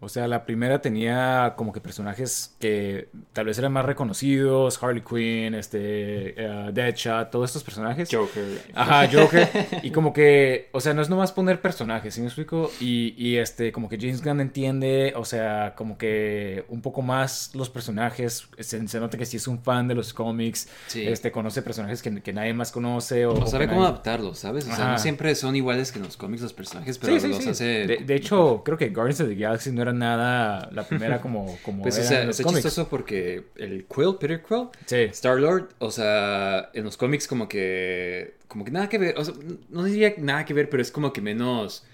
O 0.00 0.08
sea, 0.08 0.28
la 0.28 0.44
primera 0.46 0.80
tenía 0.80 1.54
como 1.56 1.72
que 1.72 1.80
personajes 1.80 2.54
que 2.60 3.08
tal 3.32 3.46
vez 3.46 3.58
eran 3.58 3.72
más 3.72 3.84
reconocidos, 3.84 4.80
Harley 4.80 5.02
Quinn, 5.02 5.54
este, 5.54 6.34
eh, 6.40 6.70
Deadshot, 6.72 7.30
todos 7.30 7.50
estos 7.50 7.64
personajes. 7.64 8.08
Joker. 8.12 8.44
Ajá, 8.74 9.08
Joker. 9.12 9.48
Y 9.82 9.90
como 9.90 10.12
que, 10.12 10.68
o 10.72 10.80
sea, 10.80 10.94
no 10.94 11.02
es 11.02 11.10
nomás 11.10 11.32
poner 11.32 11.60
personajes, 11.60 12.14
¿sí 12.14 12.20
me 12.20 12.28
explico? 12.28 12.70
Y, 12.80 13.14
y 13.18 13.38
este, 13.38 13.72
como 13.72 13.88
que 13.88 13.98
James 13.98 14.22
Gunn 14.22 14.40
entiende, 14.40 15.14
o 15.16 15.24
sea, 15.24 15.74
como 15.76 15.98
que 15.98 16.64
un 16.68 16.80
poco 16.80 17.02
más 17.02 17.50
los 17.54 17.68
personajes. 17.68 18.48
Se, 18.58 18.86
se 18.86 19.00
nota 19.00 19.18
que 19.18 19.26
sí 19.26 19.36
es 19.36 19.48
un 19.48 19.58
fan 19.60 19.88
de 19.88 19.96
los 19.96 20.14
cómics. 20.14 20.68
Sí. 20.86 21.08
Este, 21.08 21.32
conoce 21.32 21.60
personajes 21.62 22.02
que, 22.02 22.22
que 22.22 22.32
nadie 22.32 22.54
más 22.54 22.70
conoce. 22.70 23.26
O, 23.26 23.46
sabe 23.48 23.66
cómo 23.66 23.80
nadie- 23.80 23.88
adaptarlos, 23.90 24.38
¿sabes? 24.38 24.64
O 24.64 24.68
sea, 24.68 24.84
Ajá. 24.84 24.92
no 24.92 24.98
siempre 25.00 25.34
son 25.34 25.56
iguales 25.56 25.90
que 25.90 25.98
en 25.98 26.04
los 26.04 26.16
cómics 26.16 26.42
los 26.42 26.52
personajes, 26.52 26.98
pero 26.98 27.14
Sí, 27.14 27.20
sí, 27.20 27.28
los 27.28 27.42
sí. 27.42 27.50
hace... 27.50 27.64
De, 27.64 27.96
de 28.04 28.14
hecho, 28.14 28.62
creo 28.64 28.78
que 28.78 28.90
Guardians 28.90 29.20
of 29.22 29.28
the 29.28 29.34
Galaxy 29.34 29.72
no 29.72 29.82
era 29.82 29.87
nada 29.92 30.68
la 30.72 30.84
primera 30.84 31.20
como, 31.20 31.58
como 31.62 31.82
Pues, 31.82 31.98
o 31.98 32.02
sea, 32.02 32.24
los 32.24 32.38
está 32.38 32.44
cómics. 32.44 32.64
chistoso 32.64 32.88
porque 32.88 33.44
el 33.56 33.86
Quill, 33.86 34.16
Peter 34.20 34.42
Quill, 34.46 34.68
Sí. 34.86 34.96
Star-Lord, 35.12 35.68
o 35.78 35.90
sea, 35.90 36.70
en 36.74 36.84
los 36.84 36.96
cómics 36.96 37.26
como 37.28 37.48
que... 37.48 38.36
Como 38.48 38.64
que 38.64 38.70
nada 38.70 38.88
que 38.88 38.98
ver, 38.98 39.14
o 39.18 39.24
sea, 39.24 39.34
no 39.68 39.84
diría 39.84 40.14
nada 40.18 40.44
que 40.44 40.54
ver, 40.54 40.68
pero 40.70 40.82
es 40.82 40.90
como 40.90 41.12
que 41.12 41.20
menos... 41.20 41.84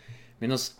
Menos... 0.40 0.76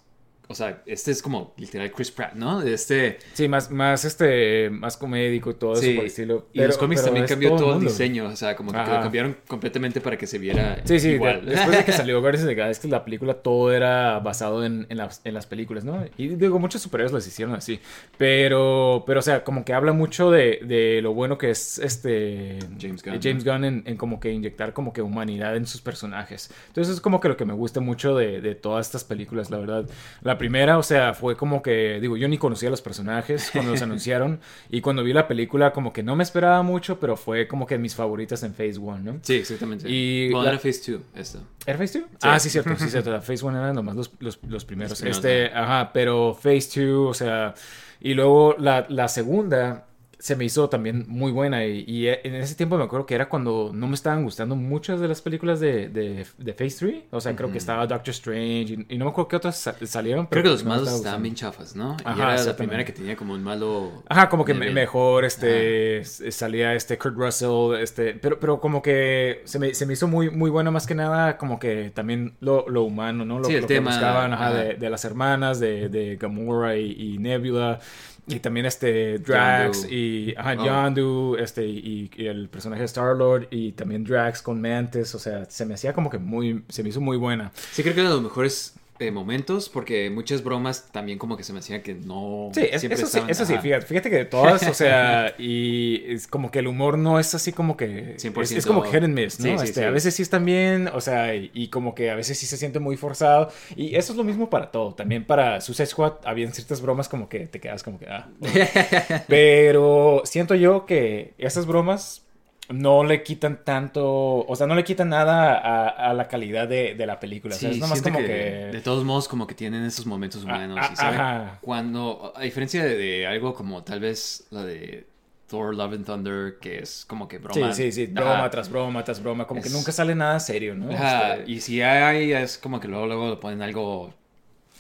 O 0.47 0.55
sea, 0.55 0.83
este 0.85 1.11
es 1.11 1.23
como 1.23 1.55
literal 1.57 1.91
Chris 1.91 2.11
Pratt, 2.11 2.35
¿no? 2.35 2.61
Este... 2.61 3.19
Sí, 3.33 3.49
más, 3.49 3.71
más 3.71 4.05
este, 4.05 4.69
más 4.71 4.97
comédico 4.99 5.51
y 5.51 5.55
todo 5.55 5.75
Sí, 5.77 5.87
eso 5.87 5.95
por 5.97 6.05
el 6.05 6.07
estilo. 6.11 6.47
y 6.53 6.61
los 6.61 6.77
cómics 6.77 7.03
también 7.03 7.27
cambió 7.27 7.57
todo 7.57 7.75
el 7.77 7.81
diseño, 7.81 8.27
o 8.27 8.37
sea, 8.37 8.55
como 8.55 8.71
que 8.71 8.77
Ajá. 8.79 8.97
lo 8.97 9.03
cambiaron 9.03 9.37
completamente 9.49 10.03
para 10.03 10.19
que 10.19 10.27
se 10.27 10.39
viera 10.39 10.83
Sí, 10.85 11.01
sí, 11.01 11.11
igual. 11.13 11.45
de- 11.47 11.53
después 11.53 11.79
de 11.79 11.85
que 11.87 11.93
salió 11.93 12.21
Guardians 12.21 12.45
of 12.45 12.49
the 12.51 12.55
Galaxy, 12.57 12.89
la 12.89 13.05
película 13.05 13.35
todo 13.35 13.73
era 13.73 14.19
basado 14.19 14.65
en, 14.67 14.87
en 14.91 14.99
las, 14.99 15.23
en 15.25 15.33
las 15.33 15.47
películas, 15.47 15.85
¿no? 15.85 16.05
Y 16.19 16.29
digo, 16.29 16.59
muchos 16.59 16.83
superhéroes 16.83 17.13
las 17.13 17.27
hicieron 17.27 17.55
así. 17.55 17.81
Pero, 18.19 19.05
pero 19.07 19.21
o 19.21 19.23
sea, 19.23 19.45
como 19.45 19.65
que 19.65 19.73
habla 19.75 19.93
mucho 19.93 20.31
de, 20.31 20.61
de 20.65 21.01
lo 21.03 21.15
bueno 21.15 21.37
que 21.39 21.51
es 21.51 21.79
este 21.79 22.59
James 22.81 23.03
Gunn, 23.03 23.19
James 23.23 23.45
Gunn 23.45 23.65
en, 23.65 23.83
en 23.87 23.97
como 23.97 24.21
que 24.21 24.31
inyectar 24.31 24.73
como 24.73 24.93
que 24.93 25.03
humanidad 25.03 25.57
en 25.57 25.67
sus 25.67 25.81
personajes. 25.81 26.51
Entonces 26.69 26.95
es 26.95 27.01
como 27.01 27.21
que 27.21 27.29
lo 27.29 27.37
que 27.37 27.45
me 27.45 27.53
gusta 27.55 27.81
mucho 27.81 28.17
de, 28.17 28.41
de 28.41 28.55
todas 28.55 28.87
estas 28.87 29.05
películas, 29.05 29.51
la 29.51 29.59
verdad. 29.59 29.85
La 30.23 30.34
primera, 30.39 30.79
o 30.79 30.83
sea, 30.83 31.15
fue 31.15 31.37
como 31.37 31.63
que, 31.63 31.99
digo, 32.01 32.17
yo 32.17 32.29
ni 32.29 32.39
conocía 32.39 32.69
a 32.69 32.71
los 32.71 32.83
personajes 32.83 33.51
cuando 33.53 33.73
los 33.73 33.83
anunciaron. 33.83 34.41
Y 34.71 34.81
cuando 34.81 35.03
vi 35.03 35.13
la 35.13 35.27
película, 35.29 35.73
como 35.73 35.93
que 35.93 36.03
no 36.03 36.17
me 36.17 36.23
esperaba 36.23 36.63
mucho, 36.63 36.99
pero 37.01 37.17
fue 37.17 37.47
como 37.49 37.67
que 37.67 37.79
mis 37.79 37.95
favoritas 37.95 38.43
en 38.43 38.53
Phase 38.55 38.79
One, 38.79 39.03
¿no? 39.03 39.19
Sí, 39.23 39.35
exactamente. 39.37 39.89
Y 39.89 40.31
bueno, 40.31 40.45
la- 40.45 40.51
era 40.51 40.59
Phase 40.59 40.93
2, 40.93 41.01
esto. 41.15 41.41
¿Era 41.67 41.79
Phase 41.79 42.01
2? 42.01 42.09
Ah, 42.23 42.39
sí, 42.39 42.51
cierto, 42.51 42.77
sí, 42.77 42.89
cierto. 42.89 43.11
La 43.11 43.21
Phase 43.23 43.45
1 43.45 43.59
eran 43.59 43.75
nomás 43.75 43.97
los, 43.97 44.11
los, 44.21 44.39
los 44.49 44.65
primeros. 44.65 44.91
Los 44.91 45.01
primeros, 45.01 45.19
este, 45.19 45.47
ajá, 45.55 45.91
pero 45.93 46.35
Phase 46.35 46.85
2, 46.87 47.11
o 47.11 47.15
sea, 47.15 47.55
y 48.01 48.15
luego 48.15 48.55
la, 48.59 48.87
la 48.89 49.09
segunda 49.09 49.87
se 50.25 50.37
me 50.37 50.47
hizo 50.47 50.71
también 50.71 51.05
muy 51.07 51.33
buena. 51.33 51.67
Y, 51.67 51.85
y 51.87 52.09
en 52.09 52.35
ese 52.37 52.55
tiempo 52.55 52.79
me 52.79 52.85
acuerdo 52.85 53.05
que 53.05 53.15
era 53.15 53.29
cuando 53.29 53.73
no 53.75 53.87
me 53.89 53.95
estaban 53.95 54.25
gustando 54.25 54.57
muchas 54.57 54.99
de 54.99 55.07
las 55.09 55.21
películas 55.21 55.61
de, 55.61 55.91
de, 55.91 56.27
de 56.39 56.55
Phase 56.55 56.77
3. 56.79 57.05
O 57.11 57.21
sea, 57.21 57.37
creo 57.37 57.51
que 57.53 57.59
estaba 57.59 57.87
Doctor 57.87 58.11
Strange 58.13 58.87
y, 58.89 58.95
y 58.95 58.97
no 58.97 59.05
me 59.05 59.11
acuerdo 59.11 59.29
qué 59.29 59.37
otras 59.37 59.59
sa- 59.59 59.77
salieron. 59.87 60.27
Creo 60.27 60.43
pero 60.43 60.43
que 60.45 60.49
los 60.49 60.65
malos 60.65 60.89
estaba 60.89 60.97
estaban 60.97 61.21
gustando. 61.21 61.23
bien 61.23 61.35
chafas, 61.35 61.77
¿no? 61.77 61.97
Y 62.17 62.21
era 62.21 62.43
la 62.43 62.57
primera 62.57 62.85
que 62.87 62.93
tenía 62.93 63.17
como 63.17 63.35
un 63.35 63.43
malo... 63.43 64.03
Ajá, 64.09 64.31
como 64.31 64.47
que 64.47 64.55
me- 64.55 64.71
mejor, 64.71 65.27
este, 65.27 66.03
salía 66.05 66.75
este 66.75 66.97
Kurt 66.97 67.17
Russell, 67.19 67.75
este, 67.83 68.15
pero, 68.15 68.41
pero 68.41 68.61
como 68.61 68.81
que 68.81 69.43
se 69.45 69.59
me, 69.59 69.75
se 69.75 69.85
me 69.85 69.93
hizo 69.93 70.09
muy, 70.09 70.31
muy 70.31 70.49
buena 70.49 70.71
más 70.71 70.87
que 70.87 70.95
nada, 70.95 71.37
como 71.37 71.59
que 71.59 71.91
también 71.95 72.35
lo, 72.41 72.67
lo 72.69 72.85
humano, 72.85 73.27
¿no? 73.27 73.41
Lo, 73.41 73.45
Sí, 73.45 73.57
el 73.57 73.61
lo 73.61 73.69
que 73.69 73.75
tema, 73.75 73.91
buscaban, 73.91 74.33
ajá, 74.33 74.49
ajá. 74.49 74.55
De, 74.55 74.75
de 74.77 74.89
las 74.91 75.05
hermanas, 75.05 75.61
de, 75.61 75.91
de 75.91 76.17
Gamora 76.17 76.77
y, 76.79 76.93
y 77.15 77.19
Nebula, 77.19 77.79
y 78.27 78.41
también 78.41 78.65
este 78.67 79.19
Drax 79.19 79.83
Yondu. 79.83 79.95
y, 79.95 80.35
ajá, 80.37 80.55
Oh. 80.59 80.65
Yondu, 80.65 81.37
este, 81.39 81.67
y, 81.67 82.11
y 82.17 82.27
el 82.27 82.49
personaje 82.49 82.81
de 82.81 82.87
Star-Lord, 82.87 83.49
y 83.51 83.73
también 83.73 84.05
Drax 84.05 84.41
con 84.43 84.61
Mantis, 84.61 85.15
o 85.15 85.19
sea, 85.19 85.45
se 85.45 85.67
me 85.67 85.75
hacía 85.75 85.93
como 85.93 86.09
que 86.11 86.19
muy, 86.19 86.65
se 86.69 86.83
me 86.83 86.89
hizo 86.89 87.01
muy 87.01 87.17
buena. 87.17 87.53
Sí, 87.73 87.83
creo 87.83 87.95
que 87.95 88.01
era 88.01 88.09
de 88.11 88.15
los 88.17 88.25
mejores 88.25 88.75
eh, 88.99 89.11
momentos 89.11 89.69
porque 89.69 90.09
muchas 90.11 90.45
bromas 90.45 90.89
también 90.93 91.19
como 91.19 91.37
que 91.37 91.43
se 91.45 91.53
me 91.53 91.59
hacían 91.59 91.83
que 91.83 91.95
no... 91.95 92.51
Sí, 92.55 92.63
es- 92.71 92.81
siempre 92.81 92.99
eso 93.01 93.07
sí, 93.09 93.21
eso 93.29 93.45
sí, 93.45 93.57
fíjate, 93.59 93.87
fíjate 93.87 94.11
que 94.11 94.17
de 94.17 94.25
todas, 94.25 94.67
o 94.69 94.75
sea, 94.75 95.35
y 95.39 96.05
es 96.07 96.27
como 96.29 96.51
que 96.51 96.61
el 96.61 96.67
humor 96.69 96.97
no 96.97 97.19
es 97.19 97.35
así 97.35 97.53
como 97.53 97.77
que... 97.77 98.15
Es, 98.17 98.25
100%. 98.25 98.57
es 98.57 98.67
como 98.67 98.83
que 98.83 98.91
hit 98.91 99.03
and 99.03 99.15
miss, 99.15 99.41
¿no? 99.41 99.47
Sí, 99.47 99.59
sí, 99.59 99.65
Este. 99.71 99.85
A 99.85 99.91
veces 99.91 100.15
sí 100.15 100.23
están 100.23 100.45
bien, 100.45 100.89
o 100.95 101.01
sea, 101.01 101.35
y, 101.35 101.51
y 101.55 101.69
como 101.69 101.95
que 101.95 102.11
a 102.11 102.15
veces 102.15 102.39
sí 102.39 102.47
se 102.47 102.57
siente 102.57 102.79
muy 102.79 102.97
forzado. 102.97 103.51
Y 103.77 103.97
eso 103.97 104.13
es 104.13 104.17
lo 104.17 104.25
mismo 104.25 104.49
para 104.51 104.71
todo. 104.71 104.95
También 104.95 105.25
para 105.25 105.61
Suicide 105.61 105.87
Squad 105.87 106.13
habían 106.25 106.53
ciertas 106.53 106.81
bromas 106.81 107.09
como 107.09 107.29
que 107.29 107.47
te 107.47 107.61
quedas 107.61 107.83
como 107.83 107.99
que... 107.99 108.07
Ah, 108.09 108.29
bueno. 108.39 108.67
Pero 109.29 110.23
siento 110.25 110.55
yo 110.55 110.87
que 110.87 111.35
esas 111.39 111.67
bromas 111.67 112.24
no 112.71 113.05
le 113.05 113.23
quitan 113.23 113.63
tanto, 113.65 114.05
o 114.47 114.57
sea, 114.57 114.67
no 114.67 114.75
le 114.75 114.85
quitan 114.85 115.11
nada 115.11 115.55
a, 115.59 115.89
a 116.11 116.15
la 116.15 116.29
calidad 116.29 116.67
de, 116.67 116.95
de 116.95 117.07
la 117.07 117.21
película. 117.21 117.55
o 117.55 117.59
sea, 117.59 117.69
Sí, 117.71 117.77
es 117.77 117.81
nomás 117.81 118.01
como 118.03 118.19
que, 118.19 118.27
que... 118.27 118.33
de 118.73 118.81
todos 118.81 119.05
modos 119.05 119.29
como 119.29 119.47
que 119.47 119.55
tienen 119.55 119.85
esos 119.85 120.07
momentos 120.07 120.45
humanos 120.45 120.79
Ah, 120.81 120.91
y 120.93 120.97
saben 120.97 121.21
ajá. 121.21 121.59
cuando 121.61 122.33
a 122.35 122.43
diferencia 122.43 122.83
de, 122.83 122.97
de 122.97 123.27
algo 123.27 123.55
como 123.55 123.83
tal 123.85 124.01
vez 124.01 124.47
la 124.51 124.65
de 124.65 125.07
Thor 125.47 125.75
Love 125.75 125.93
and 125.93 126.07
Thunder 126.07 126.55
que 126.59 126.79
es 126.79 127.05
como 127.07 127.29
que 127.29 127.37
Sí, 127.37 127.43
broma 127.43 127.73
sí, 127.75 127.93
sí, 127.93 128.11
Ajá. 128.17 128.25
broma 128.25 128.51
tras 128.51 128.71
broma 128.71 129.05
tras 129.05 129.23
broma, 129.23 129.47
como 129.47 129.61
que 129.61 129.69
nunca 129.69 129.93
sale 129.93 130.15
nada 130.15 130.41
serio, 130.41 130.75
¿no? 130.75 130.91
Ajá, 130.91 131.37
Este, 131.37 131.51
y 131.53 131.61
si 131.61 131.83
hay 131.83 132.33
es 132.33 132.57
como 132.57 132.81
que 132.81 132.89
luego 132.89 133.07
luego 133.07 133.29
le 133.29 133.37
ponen 133.37 133.61
algo 133.61 134.15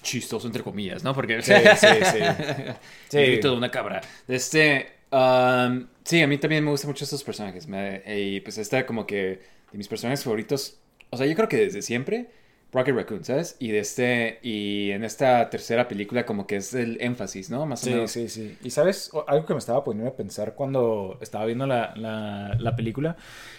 chistoso 0.03 0.47
entre 0.47 0.62
comillas, 0.62 1.05
¿no? 1.05 1.14
Porque 1.14 1.43
Sí, 1.43 1.53
sí, 1.76 1.87
sí. 2.03 2.18
Sí. 3.09 3.18
El 3.18 3.26
grito 3.32 3.51
de 3.51 3.57
una 3.59 3.70
cabra. 3.70 4.01
Este, 4.26 4.93
um, 5.15 5.87
sí, 6.05 6.23
a 6.23 6.27
mí 6.27 6.39
también 6.39 6.65
me 6.65 6.71
gustan 6.71 6.91
mucho 6.91 7.05
estos 7.05 7.25
personajes. 7.25 7.67
Me- 7.69 8.03
y 8.07 8.41
pues 8.41 8.59
esta 8.59 8.87
como 8.87 9.07
que 9.07 9.41
de 9.73 9.79
mis 9.79 9.89
personajes 9.89 10.25
favoritos, 10.25 10.79
o 11.11 11.17
sea, 11.17 11.27
yo 11.27 11.35
creo 11.35 11.49
que 11.49 11.57
desde 11.59 11.83
siempre, 11.83 12.31
Rocket 12.73 12.95
Raccoon, 12.95 13.25
¿sabes? 13.25 13.57
Y 13.61 13.71
de 13.71 13.79
este, 13.81 14.39
y 14.43 14.91
en 14.91 15.05
esta 15.05 15.49
tercera 15.51 15.89
película 15.89 16.27
como 16.27 16.47
que 16.47 16.57
es 16.57 16.75
el 16.75 16.99
énfasis, 17.01 17.51
¿no? 17.51 17.67
Más 17.67 17.85
o 17.85 17.87
Sí, 17.87 17.91
menos. 17.91 18.12
sí, 18.12 18.29
sí. 18.29 18.59
Y 18.62 18.71
sabes, 18.71 19.11
O- 19.12 19.25
algo 19.29 19.47
que 19.47 19.55
me 19.55 19.59
estaba 19.61 19.85
poniendo 19.85 20.11
a 20.11 20.17
pensar 20.17 20.55
cuando 20.55 21.19
estaba 21.21 21.45
viendo 21.47 21.67
la, 21.67 21.95
la, 21.97 22.57
la 22.59 22.77
película 22.77 23.17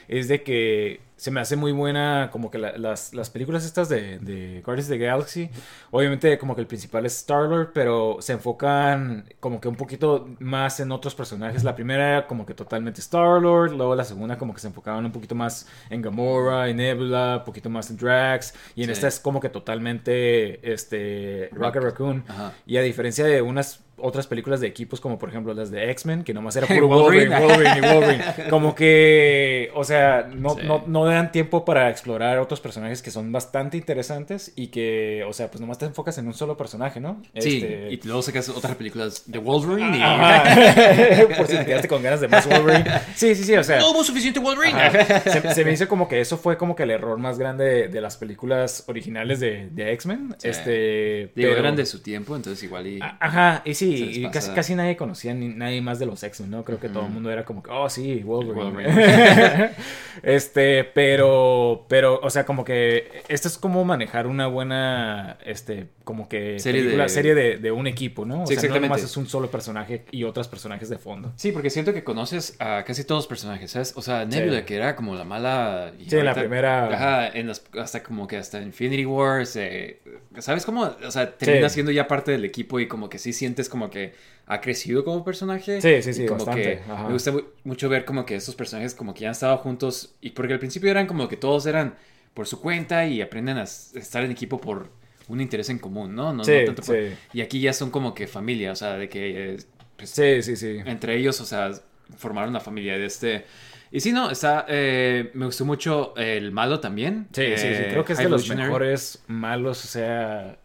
es 0.08 0.28
de 0.28 0.44
que 0.44 1.00
se 1.18 1.32
me 1.32 1.40
hace 1.40 1.56
muy 1.56 1.72
buena 1.72 2.30
como 2.32 2.52
que 2.52 2.58
la- 2.58 2.78
las, 2.78 3.14
las 3.14 3.30
películas 3.30 3.64
estas 3.66 3.88
de, 3.90 4.20
de 4.20 4.62
Guardians 4.66 4.90
of 4.90 4.98
the 4.98 5.06
Galaxy. 5.06 5.50
Obviamente 5.92 6.38
como 6.38 6.56
que 6.56 6.62
el 6.62 6.68
principal 6.68 7.06
es 7.06 7.16
Star-Lord, 7.20 7.72
pero 7.74 8.18
se 8.20 8.34
enfocan 8.34 9.26
como 9.40 9.62
que 9.62 9.68
un 9.68 9.76
poquito 9.78 10.28
más 10.40 10.80
en 10.80 10.92
otros 10.92 11.16
personajes. 11.16 11.64
La 11.64 11.74
primera 11.76 12.08
era 12.18 12.28
como 12.28 12.46
que 12.46 12.54
totalmente 12.54 13.00
Star-Lord, 13.02 13.72
luego 13.72 13.96
la 13.96 14.04
segunda 14.04 14.38
como 14.38 14.54
que 14.54 14.60
se 14.60 14.68
enfocaban 14.68 15.06
un 15.06 15.12
poquito 15.12 15.36
más 15.36 15.68
en 15.90 16.02
Gamora, 16.02 16.68
en 16.70 16.78
Nebula, 16.78 17.38
un 17.40 17.46
poquito 17.46 17.70
más 17.70 17.90
en 17.90 17.98
Drax. 17.98 18.54
Y 18.76 18.82
en 18.82 18.88
Sí. 18.88 18.92
esta 18.94 19.08
es 19.08 19.20
como 19.20 19.40
que 19.40 19.50
totalmente 19.50 20.74
este, 20.74 21.50
Rocket 21.54 21.84
Raccoon. 21.84 22.24
Ajá. 22.28 22.54
Y 22.66 22.78
a 22.78 22.82
diferencia 22.82 23.26
de 23.26 23.42
unas 23.42 23.82
otras 23.98 24.28
películas 24.28 24.60
de 24.62 24.68
equipos, 24.68 25.00
como 25.02 25.18
por 25.18 25.30
ejemplo 25.30 25.54
las 25.54 25.72
de 25.72 25.90
X-Men, 25.92 26.24
que 26.24 26.34
nomás 26.34 26.56
era 26.56 26.68
puro 26.74 26.88
Wolverine. 26.88 27.38
Wolverine, 27.40 27.82
Wolverine, 27.82 27.88
y 27.88 27.94
Wolverine. 27.96 28.50
Como 28.50 28.76
que, 28.76 29.72
o 29.74 29.84
sea, 29.84 30.30
no, 30.34 30.52
Sí. 30.56 30.62
no, 30.66 30.84
no 30.88 31.06
dan 31.06 31.32
tiempo 31.32 31.66
para 31.66 31.90
explorar 31.90 32.40
otros 32.40 32.60
personajes 32.60 33.02
que 33.02 33.12
son 33.12 33.32
bastante 33.32 33.78
interesantes 33.78 34.52
y 34.56 34.68
que, 34.68 35.24
o 35.28 35.34
sea, 35.34 35.50
pues 35.50 35.62
nomás 35.62 35.78
te 35.78 35.86
enfocas 35.86 36.18
en 36.18 36.28
un 36.28 36.34
solo 36.34 36.58
personaje, 36.58 37.00
¿no? 37.00 37.22
Sí, 37.38 37.58
Este- 37.64 37.88
y 37.94 38.00
luego 38.04 38.22
sacas 38.22 38.50
otras 38.50 38.76
películas 38.76 39.24
de 39.26 39.40
Wolverine 39.40 39.98
y... 39.98 40.02
Por 41.38 41.48
si 41.48 41.58
te 41.58 41.66
quedaste 41.66 41.88
con 41.88 42.02
ganas 42.04 42.22
de 42.22 42.28
más 42.28 42.48
Wolverine. 42.48 42.86
Sí, 43.16 43.36
sí, 43.36 43.44
sí, 43.44 43.56
o 43.56 43.64
sea. 43.64 43.80
No 43.80 43.92
hubo 43.92 44.04
suficiente 44.04 44.40
Wolverine. 44.40 44.78
Se, 45.24 45.54
se 45.54 45.66
me 45.66 45.72
hizo 45.72 45.88
como 45.88 46.08
que 46.08 46.20
eso 46.22 46.38
fue 46.38 46.58
como 46.58 46.76
que 46.76 46.84
el 46.84 46.92
error 46.92 47.18
más 47.18 47.38
grande 47.38 47.64
de, 47.66 47.88
de 47.88 48.02
las 48.02 48.18
películas 48.18 48.84
originales 48.88 49.40
de, 49.40 49.70
de 49.72 49.92
X-Men. 49.94 50.36
Sí. 50.38 50.48
Este, 50.50 51.32
Digo, 51.36 51.50
pero- 51.50 51.58
eran 51.58 51.76
de 51.76 51.86
su 51.86 52.02
tiempo, 52.02 52.36
entonces 52.36 52.62
igual 52.64 52.88
y... 52.88 53.00
Ajá, 53.02 53.62
y 53.66 53.74
Se 53.74 53.85
sí, 53.92 54.26
y 54.26 54.30
casi, 54.30 54.52
casi 54.52 54.76
nadie 54.76 54.96
conocía 54.96 55.34
ni 55.34 55.50
nadie 55.50 55.82
más 55.82 56.00
de 56.00 56.06
los 56.06 56.24
X-Men, 56.24 56.52
¿no? 56.52 56.64
Creo 56.64 56.80
que 56.80 56.90
todo 56.90 57.06
el 57.06 57.12
mundo 57.12 57.32
era 57.32 57.46
como 57.46 57.62
que, 57.64 57.72
oh, 57.72 57.90
sí, 57.90 58.22
Wolverine. 58.24 58.66
Wolverine. 58.66 59.72
este, 60.24 60.84
pero, 60.84 61.86
pero, 61.88 62.20
o 62.22 62.30
sea, 62.30 62.46
como 62.46 62.64
que 62.64 63.24
esto 63.28 63.48
es 63.48 63.58
como 63.58 63.84
manejar 63.86 64.28
una 64.28 64.48
buena, 64.48 65.38
este, 65.46 65.88
como 66.06 66.30
que 66.30 66.58
Serie 66.60 66.82
película- 66.84 67.04
de- 67.04 67.10
serie 67.10 67.36
de, 67.36 67.58
de 67.58 67.72
un 67.72 67.88
equipo, 67.88 68.24
¿no? 68.26 68.44
O 68.44 68.48
Sí, 68.48 68.54
sea, 68.54 68.62
no 68.62 68.68
exactamente. 68.68 68.88
nomás 68.88 69.04
es 69.04 69.18
un 69.18 69.28
solo 69.28 69.52
personaje 69.52 70.06
y 70.12 70.24
otros 70.24 70.48
personajes 70.48 70.88
de 70.88 70.98
fondo. 70.98 71.34
Sí, 71.36 71.52
porque 71.52 71.70
siento 71.70 71.94
que 71.94 72.04
conoces 72.06 72.56
a 72.60 72.84
casi 72.86 73.04
todos 73.04 73.24
los 73.24 73.28
personajes, 73.28 73.72
¿sabes? 73.72 73.92
O 73.98 74.02
sea, 74.02 74.24
Nebula, 74.24 74.60
Sí. 74.60 74.66
que 74.66 74.76
era 74.78 74.96
como 74.96 75.16
la 75.16 75.26
mala... 75.26 75.92
y 76.00 76.10
Sí, 76.10 76.16
en 76.16 76.24
la 76.26 76.32
ahorita- 76.32 76.42
primera- 76.42 76.86
Ajá, 76.94 77.28
en 77.28 77.48
las- 77.48 77.64
hasta 77.78 78.02
como 78.04 78.28
que 78.28 78.38
hasta 78.38 78.62
Infinity 78.62 79.06
Wars, 79.06 79.56
eh, 79.58 80.00
¿sabes 80.40 80.66
cómo? 80.66 80.84
O 81.06 81.12
sea, 81.12 81.36
termina 81.38 81.68
Sí. 81.68 81.74
siendo 81.74 81.92
ya 81.92 82.08
parte 82.08 82.32
del 82.32 82.46
equipo 82.46 82.80
y 82.80 82.88
como 82.88 83.10
que 83.10 83.18
sí 83.18 83.34
sientes 83.34 83.68
como 83.68 83.90
que 83.90 84.14
ha 84.46 84.62
crecido 84.62 85.04
como 85.04 85.24
personaje. 85.26 85.82
Sí, 85.82 86.02
sí, 86.04 86.14
sí, 86.14 86.26
como 86.28 86.46
bastante, 86.46 86.62
que 86.62 86.92
ajá. 86.92 87.08
me 87.08 87.14
gusta 87.14 87.32
mu- 87.32 87.42
mucho 87.64 87.90
ver 87.90 88.06
como 88.06 88.26
que 88.28 88.36
estos 88.36 88.54
personajes 88.54 88.94
como 88.94 89.14
que 89.16 89.22
ya 89.22 89.30
han 89.30 89.32
estado 89.32 89.58
juntos 89.58 90.14
y 90.22 90.30
porque 90.30 90.54
al 90.54 90.60
principio 90.60 90.92
eran 90.92 91.08
como 91.08 91.28
que 91.28 91.36
todos 91.36 91.66
eran 91.66 91.96
por 92.36 92.46
su 92.46 92.62
cuenta 92.62 93.08
y 93.08 93.22
aprenden 93.22 93.58
a 93.58 93.64
estar 93.64 94.24
en 94.24 94.30
equipo 94.30 94.62
por 94.62 94.90
un 95.28 95.42
interés 95.42 95.70
en 95.70 95.80
común, 95.80 96.16
¿no? 96.16 96.26
No, 96.26 96.34
no 96.38 96.44
Sí, 96.44 96.54
tanto 96.66 96.82
por- 96.84 96.96
sí. 96.96 97.14
Y 97.34 97.42
aquí 97.42 97.60
ya 97.60 97.74
son 97.74 97.90
como 97.92 98.14
que 98.14 98.28
familia, 98.28 98.72
o 98.72 98.76
sea, 98.76 98.96
de 98.98 99.10
que... 99.10 99.54
eh, 99.56 99.58
pues, 99.98 100.10
Sí, 100.10 100.42
sí, 100.42 100.56
sí. 100.56 100.78
entre 100.86 101.16
ellos, 101.18 101.40
o 101.42 101.46
sea, 101.46 101.72
formaron 102.18 102.50
una 102.52 102.60
familia 102.60 102.98
de 102.98 103.06
este. 103.06 103.46
Y 103.92 104.02
sí, 104.02 104.12
no, 104.12 104.30
está. 104.30 104.66
eh, 104.68 105.32
me 105.34 105.46
gustó 105.46 105.64
mucho 105.64 106.14
el 106.18 106.52
malo 106.52 106.80
también. 106.80 107.28
Sí, 107.32 107.44
sí, 107.56 107.68
sí, 107.76 107.84
creo 107.90 108.04
que 108.04 108.14
es 108.14 108.20
de 108.20 108.28
los 108.30 108.48
mejores 108.50 109.24
malos, 109.28 109.84
o 109.86 109.88
sea, 109.88 110.58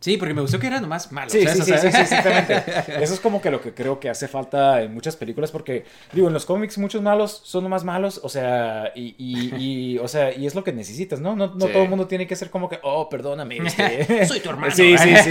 Sí, 0.00 0.16
porque 0.16 0.32
me 0.32 0.40
gustó 0.40 0.58
que 0.58 0.66
era 0.66 0.80
nomás 0.80 1.12
malo. 1.12 1.28
Sí, 1.28 1.46
sí, 1.46 1.62
sí, 1.62 1.72
exactamente. 1.74 2.62
Eso 3.02 3.12
es 3.12 3.20
como 3.20 3.42
que 3.42 3.50
lo 3.50 3.60
que 3.60 3.74
creo 3.74 4.00
que 4.00 4.08
hace 4.08 4.28
falta 4.28 4.82
en 4.82 4.94
muchas 4.94 5.14
películas, 5.14 5.50
porque, 5.50 5.84
digo, 6.14 6.26
en 6.28 6.32
los 6.32 6.46
cómics 6.46 6.78
muchos 6.78 7.02
malos 7.02 7.42
son 7.44 7.68
más 7.68 7.84
malos, 7.84 8.18
o 8.22 8.30
sea, 8.30 8.92
y, 8.94 9.14
y, 9.18 9.54
y, 9.94 9.98
o 9.98 10.08
sea, 10.08 10.34
y 10.34 10.46
es 10.46 10.54
lo 10.54 10.64
que 10.64 10.72
necesitas, 10.72 11.20
¿no? 11.20 11.36
No, 11.36 11.48
no 11.54 11.66
Sí. 11.66 11.72
todo 11.72 11.82
el 11.82 11.90
mundo 11.90 12.06
tiene 12.06 12.26
que 12.26 12.34
ser 12.34 12.48
como 12.48 12.68
que, 12.70 12.78
oh, 12.82 13.10
perdóname. 13.10 13.58
Este... 13.58 14.24
Soy 14.26 14.40
tu 14.40 14.48
hermano. 14.48 14.74
Sí, 14.74 14.96
sí, 14.96 15.14
sí. 15.16 15.30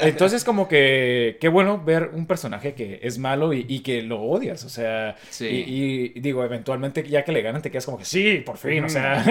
Entonces, 0.00 0.42
como 0.42 0.68
que, 0.68 1.36
qué 1.38 1.48
bueno 1.48 1.82
ver 1.84 2.10
un 2.14 2.26
personaje 2.26 2.72
que 2.72 3.00
es 3.02 3.18
malo 3.18 3.52
y, 3.52 3.66
y 3.68 3.80
que 3.80 4.00
lo 4.02 4.22
odias, 4.22 4.64
o 4.64 4.70
sea, 4.70 5.16
Sí. 5.28 5.46
y, 5.46 6.12
y 6.16 6.20
digo, 6.20 6.42
eventualmente 6.44 7.06
ya 7.06 7.24
que 7.24 7.32
le 7.32 7.42
ganan 7.42 7.60
te 7.60 7.70
quedas 7.70 7.84
como 7.84 7.98
que, 7.98 8.06
sí, 8.06 8.38
por 8.38 8.56
fin, 8.56 8.84
o 8.84 8.88
sea, 8.88 9.22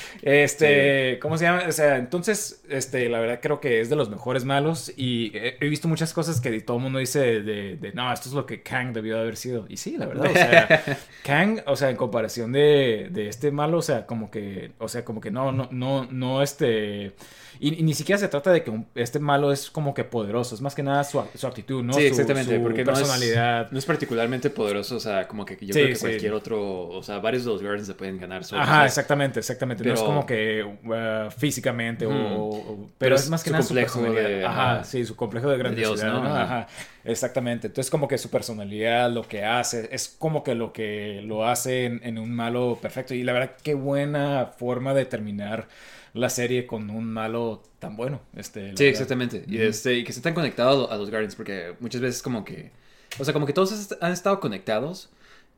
este, 0.22 1.18
¿cómo 1.20 1.36
se 1.36 1.44
llama? 1.44 1.64
O 1.68 1.72
sea, 1.72 1.96
entonces, 1.96 2.62
este, 2.70 3.08
la 3.08 3.20
verdad 3.20 3.38
creo 3.42 3.60
que 3.60 3.80
es 3.82 3.90
de 3.90 3.96
los 3.96 4.08
mejores 4.14 4.44
malos 4.44 4.92
y 4.96 5.32
he, 5.34 5.68
visto 5.68 5.88
muchas 5.88 6.12
cosas 6.12 6.40
que 6.40 6.60
todo 6.60 6.76
el 6.78 6.82
mundo 6.82 6.98
dice 6.98 7.20
de, 7.20 7.42
de, 7.42 7.76
de, 7.76 7.92
no, 7.92 8.12
esto 8.12 8.28
es 8.28 8.34
lo 8.34 8.46
que 8.46 8.62
Kang 8.62 8.92
debió 8.92 9.16
de 9.16 9.20
haber 9.22 9.36
sido. 9.36 9.66
Y 9.68 9.76
sí, 9.76 9.96
la 9.96 10.06
verdad, 10.06 10.30
o 10.30 10.34
sea, 10.34 10.84
Kang, 11.24 11.60
o 11.66 11.76
sea, 11.76 11.90
en 11.90 11.96
comparación 11.96 12.52
de, 12.52 13.08
de 13.10 13.28
este 13.28 13.50
malo, 13.50 13.78
o 13.78 13.82
sea, 13.82 14.06
como 14.06 14.30
que, 14.30 14.72
o 14.78 14.88
sea, 14.88 15.04
como 15.04 15.20
que 15.20 15.30
no, 15.30 15.52
no, 15.52 15.68
no, 15.70 16.06
no, 16.10 16.42
este... 16.42 17.12
Y, 17.60 17.78
y 17.78 17.82
ni 17.84 17.94
siquiera 17.94 18.18
se 18.18 18.26
trata 18.26 18.50
de 18.50 18.64
que 18.64 18.70
un- 18.70 18.84
este 18.96 19.20
malo 19.20 19.52
es 19.52 19.70
como 19.70 19.94
que 19.94 20.02
poderoso, 20.02 20.56
es 20.56 20.60
más 20.60 20.74
que 20.74 20.82
nada 20.82 21.04
su, 21.04 21.22
su 21.36 21.46
actitud, 21.46 21.84
¿no? 21.84 21.92
Sí, 21.92 22.00
Su- 22.00 22.06
exactamente, 22.08 22.56
su 22.56 22.62
porque 22.62 22.84
no 22.84 22.92
es- 22.92 22.98
personalidad. 22.98 23.70
No 23.70 23.78
es 23.78 23.86
particularmente 23.86 24.50
poderoso, 24.50 24.96
o 24.96 25.00
sea, 25.00 25.28
como 25.28 25.44
que 25.44 25.54
yo 25.60 25.68
Sí, 25.72 25.72
creo 25.72 25.86
que 25.86 25.94
sí. 25.94 26.00
cualquier 26.00 26.32
otro, 26.34 26.88
o 26.88 27.00
sea, 27.04 27.20
varios 27.20 27.44
de 27.44 27.52
los 27.52 27.62
Guardians 27.62 27.86
se 27.86 27.94
pueden 27.94 28.18
ganar 28.18 28.42
solos. 28.44 28.64
Ajá, 28.64 28.78
¿sabes? 28.78 28.90
exactamente, 28.92 29.38
exactamente. 29.38 29.84
No 29.84 29.94
es 29.94 30.00
como 30.00 30.26
que 30.26 30.64
uh, 30.64 31.30
físicamente 31.30 32.06
o, 32.06 32.10
o- 32.10 32.48
o- 32.56 32.76
pero, 32.76 32.90
Pero 32.98 33.14
es 33.14 33.22
es 33.22 33.30
más 33.30 33.44
que 33.44 33.50
nada 33.52 33.62
complejo. 33.64 34.00
De- 34.12 34.44
Ajá, 34.44 34.72
ajá. 34.76 34.84
sí, 34.84 35.04
su 35.04 35.16
complejo 35.16 35.48
de 35.48 35.56
De 35.58 35.70
Dios, 35.74 36.00
grandiosidad, 36.00 36.12
¿no? 36.12 36.22
¿no? 36.28 36.34
Ajá. 36.34 36.66
Exactamente. 37.04 37.66
Entonces 37.68 37.90
como 37.90 38.08
que 38.08 38.18
su 38.18 38.30
personalidad, 38.30 39.10
lo 39.10 39.22
que 39.22 39.44
hace, 39.44 39.88
es 39.92 40.08
como 40.18 40.42
que 40.42 40.54
lo 40.54 40.72
que 40.72 41.22
lo 41.24 41.46
hace 41.46 41.84
en, 41.86 42.00
en 42.04 42.18
un 42.18 42.34
malo 42.34 42.78
perfecto. 42.80 43.14
Y 43.14 43.22
la 43.22 43.32
verdad, 43.32 43.52
qué 43.62 43.74
buena 43.74 44.46
forma 44.56 44.94
de 44.94 45.04
terminar 45.04 45.68
la 46.12 46.28
serie 46.30 46.66
con 46.66 46.90
un 46.90 47.12
malo 47.12 47.62
tan 47.80 47.96
bueno. 47.96 48.20
Este, 48.36 48.60
Sí, 48.60 48.66
verdad. 48.68 48.82
exactamente. 48.86 49.44
Y, 49.48 49.58
este, 49.58 49.94
y 49.94 50.04
que 50.04 50.12
se 50.12 50.20
están 50.20 50.34
conectados 50.34 50.90
a 50.90 50.96
los 50.96 51.10
Guardians, 51.10 51.34
porque 51.34 51.74
muchas 51.80 52.00
veces 52.00 52.22
como 52.22 52.44
que... 52.44 52.70
O 53.18 53.24
sea, 53.24 53.32
como 53.32 53.46
que 53.46 53.52
todos 53.52 53.96
han 54.00 54.12
estado 54.12 54.40
conectados 54.40 55.10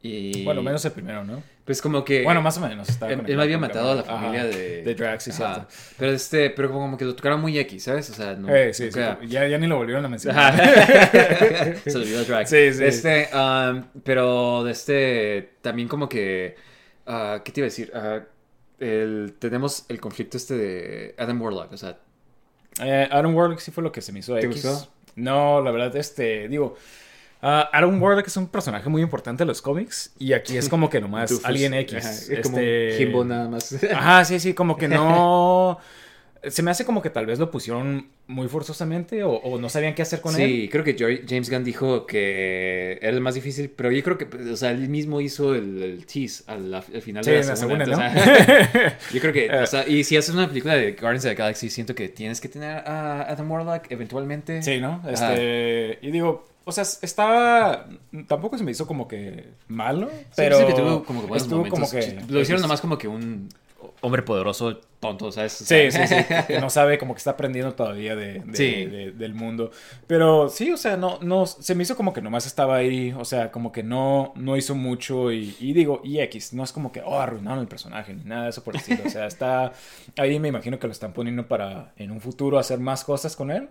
y... 0.03 0.45
Bueno, 0.45 0.63
menos 0.63 0.85
el 0.85 0.93
primero, 0.93 1.25
¿no? 1.25 1.43
Pues 1.67 1.83
como 1.83 2.05
que... 2.05 2.23
Bueno, 2.23 2.41
más 2.41 2.57
o 2.59 2.61
menos. 2.61 2.89
Él, 3.03 3.25
él 3.27 3.41
había 3.41 3.59
matado 3.59 3.91
a 3.91 3.95
la 3.97 4.03
familia 4.05 4.43
Ajá, 4.43 4.49
de... 4.51 4.83
de 4.85 4.95
Drax, 4.95 5.25
cierto. 5.25 5.67
Pero 5.99 6.13
este, 6.13 6.51
pero 6.51 6.71
como 6.71 6.97
que 6.97 7.05
lo 7.05 7.17
tocaron 7.17 7.41
muy 7.41 7.59
X, 7.59 7.83
¿sabes? 7.83 8.09
O 8.11 8.15
sea, 8.15 8.35
no... 8.35 8.55
Eh, 8.55 8.73
sí, 8.73 8.89
ya, 8.91 9.19
ya 9.49 9.59
ni 9.59 9.67
lo 9.67 9.77
volvieron 9.77 10.05
a 10.05 10.09
mencionar. 10.09 10.55
Se 11.85 11.97
olvidó 11.97 12.25
Drax. 12.25 12.49
Sí, 12.51 12.73
sí. 12.73 12.85
Este, 12.85 13.29
um, 13.35 13.83
pero 14.05 14.63
de 14.63 14.71
este, 14.71 15.55
también 15.61 15.89
como 15.89 16.09
que... 16.09 16.55
ah, 17.07 17.41
¿Qué 17.45 17.51
te 17.51 17.61
iba 17.61 17.65
a 17.65 17.71
decir? 17.71 17.93
El, 18.79 19.35
tenemos 19.41 19.87
el 19.89 20.01
conflicto 20.01 20.37
este 20.37 20.55
de 20.57 21.15
Adam 21.19 21.43
Warlock, 21.43 21.73
o 21.73 21.77
sea... 21.77 21.99
Eh, 22.81 23.09
Adam 23.11 23.35
Warlock 23.35 23.59
sí 23.59 23.73
fue 23.73 23.83
lo 23.83 23.91
que 23.91 24.03
se 24.03 24.13
me 24.13 24.21
hizo 24.21 24.35
¿Te 24.37 24.47
X. 24.47 24.63
gustó? 24.65 24.93
No, 25.17 25.61
la 25.63 25.73
verdad, 25.73 25.97
este, 25.97 26.47
digo, 26.47 26.77
ah, 27.49 27.71
Adam 27.73 28.03
Warlock 28.03 28.27
es 28.27 28.37
un 28.37 28.49
personaje 28.49 28.89
muy 28.89 29.03
importante 29.03 29.43
en 29.45 29.49
los 29.49 29.63
cómics 29.63 30.13
y 30.19 30.33
aquí 30.33 30.57
es 30.57 30.69
como 30.69 30.91
que 30.91 31.01
nomás 31.01 31.31
Dufus. 31.31 31.45
alguien 31.45 31.75
X. 31.75 31.95
Ajá, 32.05 32.11
Es 32.11 32.41
como 32.43 32.59
este- 32.59 32.95
Jimbo 32.99 33.25
nada 33.25 33.49
más. 33.49 33.73
Ajá, 33.95 34.25
sí, 34.25 34.41
sí, 34.41 34.55
como 34.55 34.77
que 34.77 34.89
no... 34.89 35.79
Se 36.49 36.63
me 36.63 36.71
hace 36.71 36.85
como 36.85 37.03
que 37.03 37.11
tal 37.11 37.27
vez 37.27 37.41
lo 37.41 37.51
pusieron 37.51 38.07
muy 38.29 38.47
forzosamente 38.47 39.25
o, 39.25 39.33
o 39.33 39.59
no 39.59 39.69
sabían 39.69 39.95
qué 39.97 40.03
hacer 40.03 40.21
con 40.21 40.33
él. 40.41 40.47
Sí, 40.49 40.69
creo 40.71 40.85
que 40.85 40.95
James 41.29 41.51
Gunn 41.51 41.65
dijo 41.65 42.07
que 42.07 42.99
era 43.03 43.11
el 43.11 43.21
más 43.21 43.35
difícil, 43.35 43.69
pero 43.69 43.91
yo 43.91 44.01
creo 44.05 44.17
que, 44.17 44.27
o 44.53 44.57
sea, 44.57 44.71
él 44.71 44.89
mismo 44.89 45.21
hizo 45.21 45.57
el, 45.57 45.83
el 45.83 46.07
tease 46.07 46.45
al, 46.47 46.73
al 46.73 46.83
final 47.03 47.25
Sí, 47.25 47.31
de 47.33 47.37
la 47.39 47.43
en 47.43 47.49
la 47.49 47.57
segunda. 47.57 47.85
segunda, 47.85 48.09
¿no? 48.15 48.21
entonces, 48.21 48.93
yo 49.13 49.21
creo 49.21 49.33
que, 49.33 49.47
Eh. 49.47 49.61
o 49.61 49.67
sea, 49.67 49.89
y 49.89 50.05
si 50.05 50.17
haces 50.17 50.33
una 50.37 50.47
película 50.47 50.75
de 50.77 50.93
Guardians 50.93 51.25
of 51.25 51.31
the 51.31 51.35
Galaxy, 51.35 51.69
siento 51.69 51.97
que 51.97 52.09
tienes 52.11 52.41
que 52.41 52.49
tener 52.49 52.77
a 52.87 53.23
Adam 53.23 53.51
Warlock 53.51 53.91
eventualmente. 53.91 54.63
Sí, 54.63 54.79
¿no? 54.79 55.03
Ajá. 55.05 55.33
Este, 55.35 55.99
y 56.03 56.13
digo, 56.13 56.47
o 56.69 56.73
sea, 56.73 56.83
estaba, 56.83 57.87
tampoco 58.27 58.59
se 58.59 58.65
me 58.65 58.73
hizo 58.73 58.87
como 58.87 59.07
que 59.07 59.51
malo, 59.69 60.09
Sí, 60.11 60.17
pero 60.37 60.59
sí 60.59 60.67
que 60.67 60.73
tuvo 60.75 61.05
como 61.05 61.21
que 61.23 61.27
buenos 61.29 61.45
estuvo 61.45 61.59
momentos. 61.65 61.79
como 61.79 61.91
que... 62.03 62.21
Lo 62.29 62.41
hicieron 62.41 62.61
nomás 62.61 62.81
como 62.81 62.99
que 62.99 63.07
un 63.09 63.49
hombre 64.01 64.23
poderoso 64.23 64.79
tonto, 64.99 65.31
¿sabes? 65.31 65.61
O 65.61 65.65
Sí, 65.65 65.91
sea, 65.93 66.07
sí, 66.09 66.17
sí, 66.17 66.35
que 66.49 66.61
no 66.61 66.69
sabe 66.69 66.99
como 66.99 67.15
que 67.15 67.19
está 67.19 67.31
aprendiendo 67.31 67.75
todavía 67.75 68.17
de, 68.17 68.41
de- 68.41 68.57
Sí. 68.57 68.85
de- 68.87 69.13
del 69.13 69.33
mundo. 69.35 69.71
Pero 70.09 70.49
sí, 70.49 70.73
o 70.73 70.77
sea, 70.77 70.97
no, 70.97 71.19
no, 71.23 71.47
se 71.47 71.75
me 71.77 71.85
hizo 71.85 71.97
como 71.97 72.13
que 72.13 72.21
nomás 72.21 72.47
estaba 72.47 72.77
ahí, 72.77 73.13
o 73.17 73.25
sea, 73.25 73.53
como 73.53 73.71
que 73.71 73.83
no, 73.85 74.33
no 74.35 74.57
hizo 74.57 74.75
mucho 74.75 75.31
y, 75.33 75.57
y 75.61 75.73
digo, 75.73 76.01
y 76.03 76.19
X, 76.21 76.53
no 76.53 76.65
es 76.65 76.73
como 76.73 76.91
que, 76.91 77.01
oh, 77.01 77.21
arruinaron 77.21 77.61
el 77.61 77.69
personaje, 77.69 78.13
ni 78.13 78.25
nada 78.25 78.45
de 78.45 78.51
eso 78.51 78.65
por 78.65 78.75
el 78.75 78.81
estilo. 78.81 79.03
O 79.07 79.11
sea, 79.11 79.27
está 79.27 79.73
ahí, 80.17 80.41
me 80.41 80.49
imagino 80.49 80.79
que 80.81 80.87
lo 80.89 80.93
están 80.93 81.13
poniendo 81.13 81.47
para 81.47 81.93
en 81.97 82.11
un 82.11 82.21
futuro 82.21 82.59
hacer 82.59 82.81
más 82.81 83.05
cosas 83.05 83.37
con 83.37 83.51
él, 83.53 83.69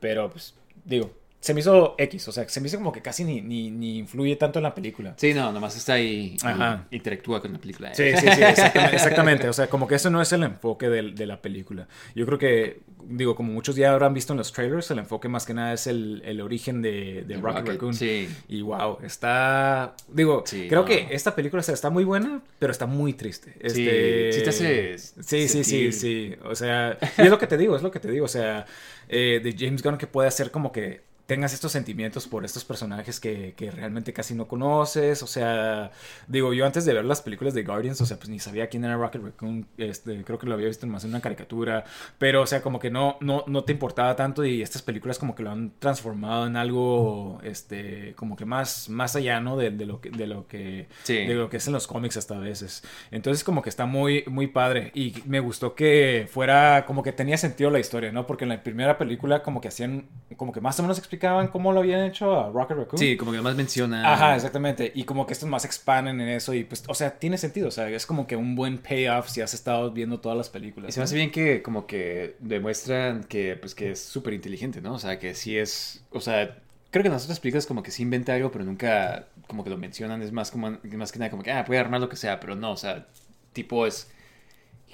pero 0.00 0.28
pues, 0.30 0.54
digo, 0.84 1.10
se 1.46 1.54
me 1.54 1.60
hizo 1.60 1.94
X, 1.96 2.26
o 2.26 2.32
sea, 2.32 2.48
se 2.48 2.60
me 2.60 2.66
hizo 2.66 2.76
como 2.76 2.90
que 2.90 3.00
casi 3.00 3.22
ni, 3.22 3.40
ni, 3.40 3.70
ni 3.70 3.98
influye 3.98 4.34
tanto 4.34 4.58
en 4.58 4.64
la 4.64 4.74
película. 4.74 5.14
Sí, 5.16 5.32
no, 5.32 5.52
nomás 5.52 5.76
está 5.76 5.92
ahí 5.94 6.36
Ajá. 6.42 6.86
y 6.90 6.96
interactúa 6.96 7.40
con 7.40 7.52
la 7.52 7.58
película. 7.60 7.94
Sí, 7.94 8.10
sí, 8.16 8.26
sí, 8.34 8.42
exactamente, 8.42 8.96
exactamente. 8.96 9.48
O 9.48 9.52
sea, 9.52 9.68
como 9.68 9.86
que 9.86 9.94
eso 9.94 10.10
no 10.10 10.20
es 10.20 10.32
el 10.32 10.42
enfoque 10.42 10.88
del- 10.88 11.14
de, 11.14 11.24
la 11.26 11.40
película. 11.40 11.86
Yo 12.16 12.26
creo 12.26 12.38
que, 12.38 12.80
digo, 13.08 13.36
como 13.36 13.52
muchos 13.52 13.76
ya 13.76 13.92
habrán 13.92 14.12
visto 14.12 14.32
en 14.32 14.38
los 14.38 14.52
trailers, 14.52 14.90
el 14.90 14.98
enfoque 14.98 15.28
más 15.28 15.46
que 15.46 15.54
nada 15.54 15.72
es 15.72 15.86
el, 15.86 16.20
el 16.24 16.40
origen 16.40 16.82
de, 16.82 17.22
de 17.26 17.36
Rocket, 17.36 17.58
Rocket, 17.60 17.68
Raccoon. 17.74 17.94
sí. 17.94 18.28
Y 18.48 18.62
wow, 18.62 18.98
está. 19.04 19.94
Digo, 20.08 20.42
Sí, 20.46 20.66
creo 20.68 20.80
no. 20.80 20.86
que 20.86 21.06
esta 21.10 21.36
película 21.36 21.60
o 21.60 21.62
sea, 21.62 21.74
está 21.74 21.90
muy 21.90 22.02
buena, 22.02 22.42
pero 22.58 22.72
está 22.72 22.86
muy 22.86 23.12
triste. 23.12 23.52
Sí, 23.52 23.86
Este, 23.86 24.32
sí 24.32 24.42
te 24.42 24.48
hace 24.50 24.98
Sí, 24.98 25.46
sí, 25.62 25.92
sí. 25.92 26.34
O 26.44 26.56
sea, 26.56 26.98
y 27.18 27.22
es 27.22 27.30
lo 27.30 27.38
que 27.38 27.46
te 27.46 27.56
digo, 27.56 27.76
es 27.76 27.82
lo 27.82 27.92
que 27.92 28.00
te 28.00 28.10
digo. 28.10 28.24
O 28.24 28.28
sea, 28.28 28.66
eh, 29.08 29.40
de 29.42 29.54
James 29.56 29.82
Gunn 29.82 29.96
que 29.98 30.08
puede 30.08 30.26
hacer 30.26 30.50
como 30.50 30.72
que 30.72 31.02
tengas 31.26 31.52
estos 31.52 31.72
sentimientos 31.72 32.28
por 32.28 32.44
estos 32.44 32.64
personajes 32.64 33.18
que, 33.18 33.54
que 33.56 33.70
realmente 33.70 34.12
casi 34.12 34.34
no 34.34 34.46
conoces. 34.46 35.22
O 35.24 35.26
sea, 35.26 35.90
digo, 36.28 36.52
yo 36.54 36.64
antes 36.64 36.84
de 36.84 36.94
ver 36.94 37.04
las 37.04 37.20
películas 37.20 37.52
de 37.52 37.64
Guardians, 37.64 38.00
o 38.00 38.06
sea, 38.06 38.16
pues 38.16 38.28
ni 38.28 38.38
sabía 38.38 38.68
quién 38.68 38.84
era 38.84 38.96
Rocket 38.96 39.22
Raccoon. 39.22 39.66
Este, 39.76 40.22
creo 40.22 40.38
que 40.38 40.46
lo 40.46 40.54
había 40.54 40.68
visto 40.68 40.86
más 40.86 41.02
en 41.02 41.10
una 41.10 41.20
caricatura. 41.20 41.84
Pero, 42.18 42.42
o 42.42 42.46
sea, 42.46 42.62
como 42.62 42.78
que 42.78 42.90
no, 42.90 43.16
no, 43.20 43.42
no 43.48 43.64
te 43.64 43.72
importaba 43.72 44.14
tanto 44.14 44.44
y 44.44 44.62
estas 44.62 44.82
películas 44.82 45.18
como 45.18 45.34
que 45.34 45.42
lo 45.42 45.50
han 45.50 45.72
transformado 45.80 46.46
en 46.46 46.56
algo, 46.56 47.40
este, 47.42 48.14
como 48.14 48.36
que 48.36 48.44
más, 48.44 48.88
más 48.88 49.16
allá, 49.16 49.40
¿no? 49.40 49.56
De, 49.56 49.70
de 49.70 49.84
lo 49.84 50.00
que, 50.00 50.10
de 50.10 50.26
lo 50.28 50.46
que, 50.46 50.86
Sí. 51.02 51.26
de 51.26 51.34
lo 51.34 51.50
que 51.50 51.56
es 51.56 51.66
en 51.66 51.72
los 51.72 51.88
cómics 51.88 52.16
hasta 52.16 52.36
a 52.36 52.38
veces. 52.40 52.84
Entonces 53.10 53.42
como 53.42 53.62
que 53.62 53.68
está 53.68 53.84
muy, 53.86 54.22
muy 54.28 54.46
padre 54.46 54.92
y 54.94 55.14
me 55.26 55.40
gustó 55.40 55.74
que 55.74 56.28
fuera, 56.30 56.84
como 56.86 57.02
que 57.02 57.10
tenía 57.12 57.36
sentido 57.36 57.70
la 57.70 57.80
historia, 57.80 58.12
¿no? 58.12 58.28
Porque 58.28 58.44
en 58.44 58.50
la 58.50 58.62
primera 58.62 58.96
película 58.96 59.42
como 59.42 59.60
que 59.60 59.68
hacían, 59.68 60.06
como 60.36 60.52
que 60.52 60.60
más 60.60 60.78
o 60.78 60.82
menos 60.82 60.98
explicaban 60.98 61.15
cómo 61.18 61.72
lo 61.72 61.80
habían 61.80 62.04
hecho 62.04 62.38
a 62.38 62.50
Rocket 62.50 62.76
Raccoon. 62.76 62.98
Sí, 62.98 63.16
como 63.16 63.30
que 63.30 63.38
nomás 63.38 63.56
menciona. 63.56 64.12
Ajá, 64.12 64.36
exactamente. 64.36 64.92
Y 64.94 65.04
como 65.04 65.26
que 65.26 65.32
estos 65.32 65.48
más 65.48 65.64
expanden 65.64 66.20
en 66.20 66.28
eso 66.28 66.54
y 66.54 66.64
pues, 66.64 66.84
o 66.86 66.94
sea, 66.94 67.18
tiene 67.18 67.38
sentido. 67.38 67.68
O 67.68 67.70
sea, 67.70 67.88
es 67.88 68.06
como 68.06 68.26
que 68.26 68.36
un 68.36 68.54
buen 68.54 68.78
payoff 68.78 69.28
si 69.28 69.40
has 69.40 69.54
estado 69.54 69.90
viendo 69.90 70.20
todas 70.20 70.36
las 70.36 70.48
películas. 70.48 70.90
Y 70.90 70.92
se 70.92 71.00
me 71.00 71.04
hace 71.04 71.16
bien 71.16 71.30
que 71.30 71.62
como 71.62 71.86
que 71.86 72.36
demuestran 72.40 73.24
que 73.24 73.56
pues 73.56 73.74
que 73.74 73.92
es 73.92 74.00
súper 74.02 74.34
inteligente, 74.34 74.80
¿no? 74.80 74.94
O 74.94 74.98
sea, 74.98 75.18
que 75.18 75.34
sí 75.34 75.56
es, 75.56 76.04
o 76.10 76.20
sea, 76.20 76.58
creo 76.90 77.02
que 77.02 77.08
en 77.08 77.12
las 77.12 77.24
otras 77.24 77.40
películas 77.40 77.66
como 77.66 77.82
que 77.82 77.90
sí 77.90 78.02
inventa 78.02 78.34
algo, 78.34 78.50
pero 78.50 78.64
nunca 78.64 79.26
como 79.46 79.64
que 79.64 79.70
lo 79.70 79.78
mencionan, 79.78 80.22
es 80.22 80.32
más 80.32 80.50
como 80.50 80.78
más 80.82 81.12
que 81.12 81.18
nada 81.18 81.30
como 81.30 81.42
que 81.42 81.52
ah, 81.52 81.64
puede 81.64 81.80
armar 81.80 82.00
lo 82.00 82.08
que 82.08 82.16
sea, 82.16 82.40
pero 82.40 82.54
no, 82.54 82.72
o 82.72 82.76
sea, 82.76 83.06
tipo 83.52 83.86
es 83.86 84.10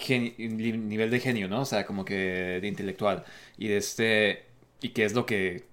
nivel 0.09 1.11
de 1.11 1.21
genio, 1.21 1.49
¿no? 1.49 1.61
O 1.63 1.65
sea, 1.65 1.87
como 1.87 2.05
que 2.05 2.15
de 2.61 2.69
intelectual 2.69 3.25
y 3.57 3.69
de 3.69 3.77
este 3.77 4.45
y 4.81 4.91
que 4.91 5.05
es 5.05 5.15
lo 5.15 5.27
que 5.27 5.65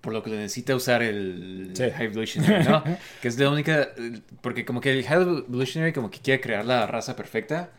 por 0.00 0.12
lo 0.12 0.22
que 0.22 0.30
necesita 0.30 0.74
usar 0.76 1.02
el 1.02 1.72
Sí. 1.74 1.84
High 1.90 2.06
Evolutionary, 2.06 2.64
¿no? 2.64 2.84
que 3.20 3.28
es 3.28 3.38
la 3.38 3.50
única 3.50 3.90
porque 4.40 4.64
como 4.64 4.80
que 4.80 4.92
el 4.92 5.04
High 5.04 5.22
Evolutionary 5.22 5.92
como 5.92 6.10
que 6.10 6.20
quiere 6.20 6.40
crear 6.40 6.64
la 6.64 6.86
raza 6.86 7.16
perfecta, 7.16 7.70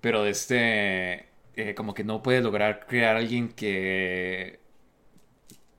pero 0.00 0.26
este 0.26 1.26
eh, 1.56 1.74
como 1.76 1.94
que 1.94 2.04
no 2.04 2.22
puede 2.22 2.40
lograr 2.40 2.86
crear 2.86 3.16
alguien 3.16 3.48
que 3.50 4.60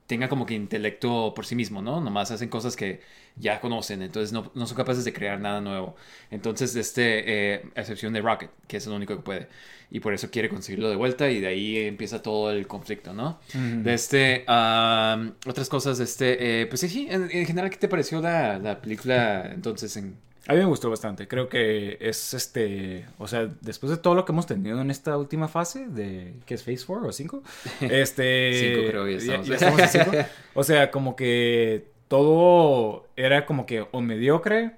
tenga 0.06 0.28
como 0.28 0.46
que 0.46 0.54
intelecto 0.54 1.32
por 1.34 1.46
sí 1.46 1.54
mismo, 1.56 1.80
¿no? 1.82 2.00
Nomás 2.00 2.30
hacen 2.30 2.48
cosas 2.48 2.76
que 2.76 3.00
ya 3.36 3.60
conocen, 3.60 4.02
entonces 4.02 4.32
no, 4.32 4.50
no 4.54 4.66
son 4.66 4.76
capaces 4.76 5.04
de 5.04 5.12
crear 5.12 5.40
nada 5.40 5.60
nuevo. 5.60 5.96
Entonces, 6.30 6.74
este, 6.76 7.54
eh, 7.54 7.62
a 7.74 7.80
excepción 7.80 8.12
de 8.12 8.20
Rocket, 8.20 8.50
que 8.66 8.76
es 8.76 8.86
el 8.86 8.92
único 8.92 9.16
que 9.16 9.22
puede. 9.22 9.48
Y 9.90 10.00
por 10.00 10.14
eso 10.14 10.30
quiere 10.30 10.48
conseguirlo 10.48 10.88
de 10.88 10.96
vuelta 10.96 11.30
y 11.30 11.40
de 11.40 11.48
ahí 11.48 11.76
empieza 11.78 12.22
todo 12.22 12.50
el 12.50 12.66
conflicto, 12.66 13.12
¿no? 13.12 13.38
De 13.52 13.92
este, 13.92 14.42
otras 14.46 15.68
cosas, 15.68 15.98
de 15.98 16.04
este, 16.04 16.62
eh, 16.62 16.66
pues 16.66 16.80
sí, 16.80 16.88
sí, 16.88 17.08
en, 17.10 17.28
en 17.30 17.44
general, 17.44 17.68
¿qué 17.68 17.76
te 17.76 17.88
pareció 17.88 18.20
la, 18.22 18.58
la 18.58 18.80
película 18.80 19.50
entonces 19.52 19.94
en... 19.98 20.16
A 20.48 20.54
mí 20.54 20.58
me 20.58 20.64
gustó 20.64 20.90
bastante. 20.90 21.28
Creo 21.28 21.48
que 21.48 21.98
es 22.00 22.34
este. 22.34 23.06
O 23.18 23.28
sea, 23.28 23.48
después 23.60 23.90
de 23.90 23.96
todo 23.96 24.16
lo 24.16 24.24
que 24.24 24.32
hemos 24.32 24.46
tenido 24.46 24.80
en 24.80 24.90
esta 24.90 25.16
última 25.16 25.46
fase, 25.46 25.86
de. 25.86 26.34
¿Qué 26.46 26.54
es 26.54 26.64
Phase 26.64 26.82
4 26.84 27.06
o 27.06 27.12
5? 27.12 27.42
Este. 27.82 28.52
Cinco, 28.58 28.88
creo, 28.88 29.08
ya 29.08 29.16
estamos. 29.18 29.48
estamos 29.50 29.80
en 29.80 29.88
cinco. 29.88 30.10
O 30.54 30.64
sea, 30.64 30.90
como 30.90 31.14
que 31.14 31.91
todo 32.12 33.08
era 33.16 33.46
como 33.46 33.64
que 33.64 33.86
o 33.90 34.00
mediocre 34.02 34.72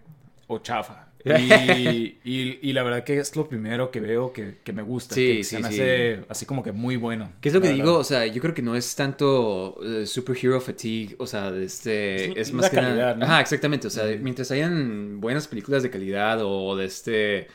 o 0.46 0.58
chafa. 0.60 1.08
Y, 1.24 2.18
y, 2.22 2.58
y 2.62 2.72
la 2.74 2.82
verdad 2.82 3.02
que 3.02 3.18
es 3.18 3.34
lo 3.34 3.48
primero 3.48 3.90
que 3.90 3.98
veo 3.98 4.32
que, 4.32 4.58
que 4.62 4.72
me 4.72 4.82
gusta. 4.82 5.14
Sí, 5.14 5.38
que 5.38 5.44
sí, 5.44 5.56
se 5.56 5.58
me 5.62 5.68
sí. 5.68 5.74
hace 5.74 6.20
así 6.28 6.46
como 6.46 6.62
que 6.62 6.70
muy 6.70 6.96
bueno. 6.96 7.32
¿Qué 7.40 7.48
es 7.48 7.54
lo 7.54 7.60
que 7.60 7.70
digo? 7.70 7.96
O 7.96 8.04
sea, 8.04 8.26
yo 8.26 8.40
creo 8.40 8.54
que 8.54 8.62
no 8.62 8.76
es 8.76 8.94
tanto 8.94 9.76
eh, 9.82 10.06
superhero 10.06 10.60
fatigue, 10.60 11.16
o 11.18 11.26
sea, 11.26 11.50
de 11.50 11.64
este, 11.64 12.38
Es 12.38 12.52
más 12.52 12.68
que 12.70 12.76
nada- 12.76 12.88
calidad, 12.90 13.16
¿no? 13.16 13.24
Ajá, 13.24 13.40
exactamente, 13.40 13.86
o 13.86 13.90
sea, 13.90 14.04
Ujú. 14.04 14.18
mientras 14.22 14.50
hayan 14.50 15.20
buenas 15.20 15.48
películas 15.48 15.82
de 15.82 15.90
calidad 15.90 16.38
o 16.42 16.76
de 16.76 16.84
este, 16.84 17.48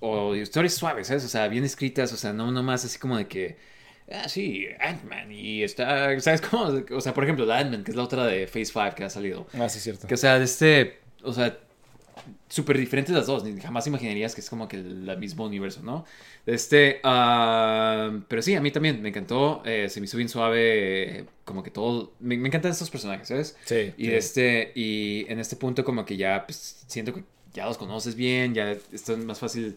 o 0.00 0.34
historias 0.36 0.74
suaves, 0.74 1.08
¿sabes? 1.08 1.24
O 1.24 1.28
sea, 1.28 1.48
bien 1.48 1.64
escritas, 1.64 2.12
o 2.12 2.16
sea, 2.16 2.32
no 2.32 2.50
nomás 2.52 2.84
así 2.84 2.98
como 2.98 3.16
de 3.18 3.26
que, 3.26 3.56
ah, 4.12 4.28
sí, 4.28 4.66
Ant-Man 4.80 5.32
y 5.32 5.62
está, 5.62 6.18
¿sabes 6.20 6.40
cómo? 6.40 6.72
O 6.92 7.00
sea, 7.00 7.14
por 7.14 7.24
ejemplo, 7.24 7.44
la 7.44 7.58
Ant-Man, 7.58 7.84
que 7.84 7.90
es 7.90 7.96
la 7.96 8.02
otra 8.02 8.26
de 8.26 8.46
Phase 8.46 8.66
5 8.66 8.94
que 8.96 9.04
ha 9.04 9.10
salido. 9.10 9.46
Ah, 9.58 9.68
sí, 9.68 9.80
cierto. 9.80 10.06
Que, 10.06 10.14
o 10.14 10.18
sea, 10.18 10.38
de 10.38 10.44
este, 10.44 10.98
o 11.22 11.32
sea, 11.32 11.58
súper 12.48 12.78
diferentes 12.78 13.14
las 13.14 13.26
dos. 13.26 13.44
Jamás 13.60 13.86
imaginarías 13.86 14.34
que 14.34 14.40
es 14.40 14.50
como 14.50 14.68
que 14.68 14.76
el, 14.76 15.16
mismo 15.18 15.44
universo, 15.44 15.82
¿no? 15.82 16.04
Este, 16.44 17.00
ah, 17.04 18.20
pero 18.28 18.42
sí, 18.42 18.54
a 18.54 18.60
mí 18.60 18.70
también 18.70 19.02
me 19.02 19.08
encantó. 19.08 19.62
eh, 19.64 19.88
se 19.88 20.00
me 20.00 20.06
hizo 20.06 20.16
bien 20.16 20.28
suave, 20.28 21.20
eh, 21.20 21.24
como 21.44 21.62
que 21.62 21.70
todo. 21.70 22.12
Me, 22.20 22.36
me 22.36 22.48
encantan 22.48 22.72
estos 22.72 22.90
personajes, 22.90 23.28
¿sabes? 23.28 23.56
Sí. 23.64 23.92
Y 23.96 24.06
sí. 24.06 24.12
este, 24.12 24.72
y 24.74 25.26
en 25.28 25.38
este 25.38 25.56
punto, 25.56 25.84
como 25.84 26.04
que 26.04 26.16
ya 26.16 26.44
pues, 26.46 26.84
siento 26.86 27.12
que 27.14 27.24
ya 27.52 27.66
los 27.66 27.78
conoces 27.78 28.14
bien, 28.14 28.54
ya 28.54 28.70
esto 28.92 29.14
es 29.14 29.24
más 29.24 29.38
fácil. 29.38 29.76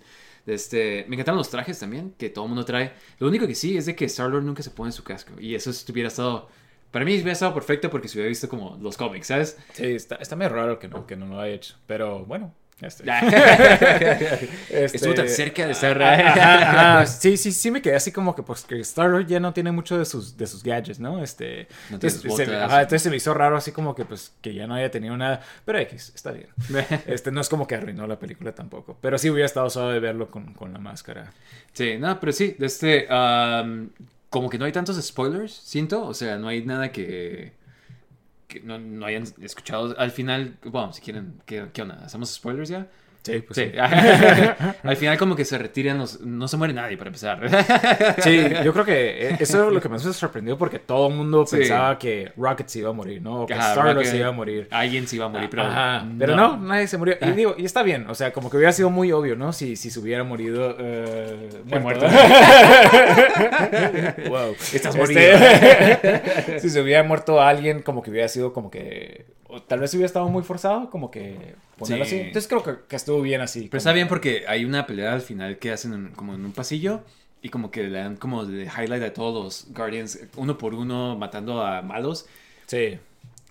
Este, 0.49 1.05
me 1.07 1.15
encantaron 1.15 1.37
los 1.37 1.49
trajes 1.49 1.79
también, 1.79 2.13
que 2.17 2.29
todo 2.29 2.45
el 2.45 2.49
mundo 2.49 2.65
trae. 2.65 2.93
Lo 3.19 3.27
único 3.27 3.47
que 3.47 3.55
sí 3.55 3.77
es 3.77 3.85
de 3.85 3.95
que 3.95 4.05
Star-Lord 4.05 4.43
nunca 4.43 4.63
se 4.63 4.71
pone 4.71 4.91
su 4.91 5.03
casco. 5.03 5.33
Y 5.39 5.55
eso 5.55 5.71
hubiera 5.89 6.07
estado. 6.07 6.49
Para 6.91 7.05
mí 7.05 7.13
hubiera 7.13 7.31
estado 7.33 7.53
perfecto 7.53 7.89
porque 7.89 8.07
se 8.07 8.17
hubiera 8.17 8.29
visto 8.29 8.49
como 8.49 8.77
los 8.81 8.97
cómics, 8.97 9.27
¿sabes? 9.27 9.57
Sí, 9.73 9.85
está, 9.85 10.15
está 10.15 10.35
medio 10.35 10.53
raro 10.53 10.79
que 10.79 10.87
no, 10.87 11.05
que 11.05 11.15
no 11.15 11.27
lo 11.27 11.39
haya 11.39 11.53
hecho. 11.53 11.75
Pero 11.85 12.25
bueno. 12.25 12.53
Este. 12.81 13.03
Este- 13.09 14.49
Estuvo 14.97 15.13
tan 15.13 15.27
cerca 15.29 15.65
de 15.65 15.71
estar- 15.73 16.01
Ajá, 16.01 16.99
ajá. 16.99 17.05
Sí, 17.05 17.37
sí, 17.37 17.51
sí 17.51 17.71
me 17.71 17.81
quedé 17.81 17.95
así 17.95 18.11
como 18.11 18.35
que 18.35 18.43
pues 18.43 18.63
que 18.63 18.79
Star 18.79 19.25
ya 19.25 19.39
no 19.39 19.53
tiene 19.53 19.71
mucho 19.71 19.97
de 19.97 20.05
sus, 20.05 20.37
de 20.37 20.47
sus 20.47 20.63
gadgets, 20.63 20.99
¿no? 20.99 21.21
Este. 21.23 21.67
No 21.89 21.99
tiene 21.99 22.13
entonces, 22.15 22.21
sus 22.21 22.35
se, 22.35 22.45
botas. 22.45 22.63
ajá, 22.63 22.81
entonces 22.81 23.01
se 23.03 23.09
me 23.09 23.15
hizo 23.17 23.33
raro 23.33 23.57
así 23.57 23.71
como 23.71 23.93
que 23.95 24.05
pues 24.05 24.33
que 24.41 24.53
ya 24.53 24.67
no 24.67 24.75
haya 24.75 24.89
tenido 24.91 25.15
nada. 25.17 25.41
Pero 25.65 25.79
X, 25.79 26.11
está 26.15 26.31
bien. 26.31 26.47
Este 27.05 27.31
no 27.31 27.41
es 27.41 27.49
como 27.49 27.67
que 27.67 27.75
arruinó 27.75 28.07
la 28.07 28.17
película 28.19 28.53
tampoco. 28.53 28.97
Pero 29.01 29.17
sí 29.17 29.29
hubiera 29.29 29.45
estado 29.45 29.69
suave 29.69 29.99
verlo 29.99 30.29
con, 30.31 30.53
con 30.53 30.71
la 30.73 30.79
máscara. 30.79 31.31
Sí, 31.73 31.97
no, 31.97 32.19
pero 32.19 32.31
sí, 32.31 32.55
de 32.57 32.65
este, 32.65 33.07
como 34.29 34.49
que 34.49 34.57
no 34.57 34.65
hay 34.65 34.71
tantos 34.71 35.01
spoilers, 35.03 35.53
siento, 35.53 36.05
o 36.05 36.13
sea, 36.13 36.37
no 36.37 36.47
hay 36.47 36.63
nada 36.63 36.91
que, 36.91 37.51
que 38.49 38.59
no, 38.59 38.77
no 38.77 39.05
hayan 39.05 39.23
escuchado. 39.41 39.95
Al 39.97 40.11
final, 40.11 40.57
bueno, 40.65 40.91
si 40.91 41.01
quieren, 41.01 41.41
¿qué, 41.45 41.69
qué 41.71 41.83
onda? 41.83 41.95
¿Hacemos 42.03 42.33
spoilers 42.33 42.67
ya? 42.67 42.89
Sí, 43.21 43.39
pues 43.41 43.57
Sí, 43.57 43.71
sí. 43.73 43.77
al 44.87 44.95
final 44.95 45.17
como 45.17 45.35
que 45.35 45.43
se 45.45 45.57
retiran 45.57 45.97
los, 45.97 46.21
no 46.21 46.47
se 46.47 46.55
muere 46.57 46.73
nadie 46.73 46.97
para 46.97 47.09
empezar. 47.09 47.39
Sí, 48.23 48.41
yo 48.63 48.71
creo 48.73 48.85
que 48.85 49.29
eh, 49.29 49.35
eso 49.39 49.67
es 49.67 49.73
lo 49.73 49.81
que 49.81 49.89
más 49.89 50.03
me 50.05 50.13
sorprendió 50.13 50.57
porque 50.57 50.79
todo 50.79 51.07
el 51.09 51.15
mundo 51.15 51.45
Sí. 51.45 51.57
pensaba 51.57 51.97
que 51.99 52.31
Rocket 52.37 52.67
se 52.67 52.79
iba 52.79 52.89
a 52.89 52.93
morir, 52.93 53.21
¿no? 53.21 53.41
O 53.41 53.45
que 53.45 53.53
Ajá, 53.53 53.69
Star-Lord 53.73 54.05
se 54.05 54.17
iba 54.17 54.27
a 54.27 54.31
morir. 54.31 54.67
Alguien 54.71 55.07
se 55.07 55.17
iba 55.17 55.25
a 55.25 55.29
morir, 55.29 55.49
pero, 55.49 55.63
Ajá, 55.63 56.05
pero 56.17 56.35
no. 56.35 56.57
nadie 56.57 56.87
se 56.87 56.97
murió. 56.97 57.17
Y 57.21 57.31
digo, 57.31 57.55
y 57.57 57.65
está 57.65 57.83
bien, 57.83 58.07
o 58.09 58.15
sea, 58.15 58.31
como 58.31 58.49
que 58.49 58.57
hubiera 58.57 58.71
sido 58.71 58.89
muy 58.89 59.11
obvio, 59.11 59.35
¿no? 59.35 59.51
Si, 59.53 59.75
si 59.75 59.91
se 59.91 59.99
hubiera 59.99 60.23
morido. 60.23 60.75
He 60.79 61.79
muerto. 61.79 62.05
wow. 64.29 64.55
Estás 64.73 64.95
Este, 64.95 66.59
si 66.59 66.69
se 66.69 66.81
hubiera 66.81 67.03
muerto 67.03 67.41
alguien, 67.41 67.81
como 67.81 68.01
que 68.01 68.11
hubiera 68.11 68.27
sido 68.27 68.53
como 68.53 68.69
que. 68.71 69.25
O 69.59 69.63
tal 69.63 69.79
vez 69.79 69.93
hubiera 69.93 70.05
estado 70.07 70.27
muy 70.29 70.43
forzado, 70.43 70.89
como 70.89 71.11
que 71.11 71.55
ponerlo 71.77 72.05
Sí. 72.05 72.15
así. 72.15 72.19
Entonces 72.27 72.47
creo 72.47 72.63
que, 72.63 72.83
que 72.87 72.95
estuvo 72.95 73.21
bien 73.21 73.41
así. 73.41 73.59
Pero 73.61 73.69
como- 73.71 73.77
está 73.79 73.93
bien 73.93 74.07
porque 74.07 74.43
hay 74.47 74.65
una 74.65 74.85
pelea 74.87 75.13
al 75.13 75.21
final 75.21 75.57
que 75.59 75.71
hacen 75.71 75.93
en- 75.93 76.09
como 76.09 76.33
en 76.35 76.43
un 76.45 76.51
pasillo 76.51 77.01
y 77.41 77.49
como 77.49 77.71
que 77.71 77.83
le 77.83 77.99
dan 77.99 78.17
como 78.17 78.45
de 78.45 78.63
highlight 78.65 79.03
a 79.03 79.13
todos 79.13 79.65
los 79.67 79.73
Guardians 79.73 80.19
uno 80.35 80.57
por 80.57 80.73
uno 80.73 81.15
matando 81.17 81.61
a 81.65 81.81
malos. 81.81 82.25
Sí. 82.67 82.97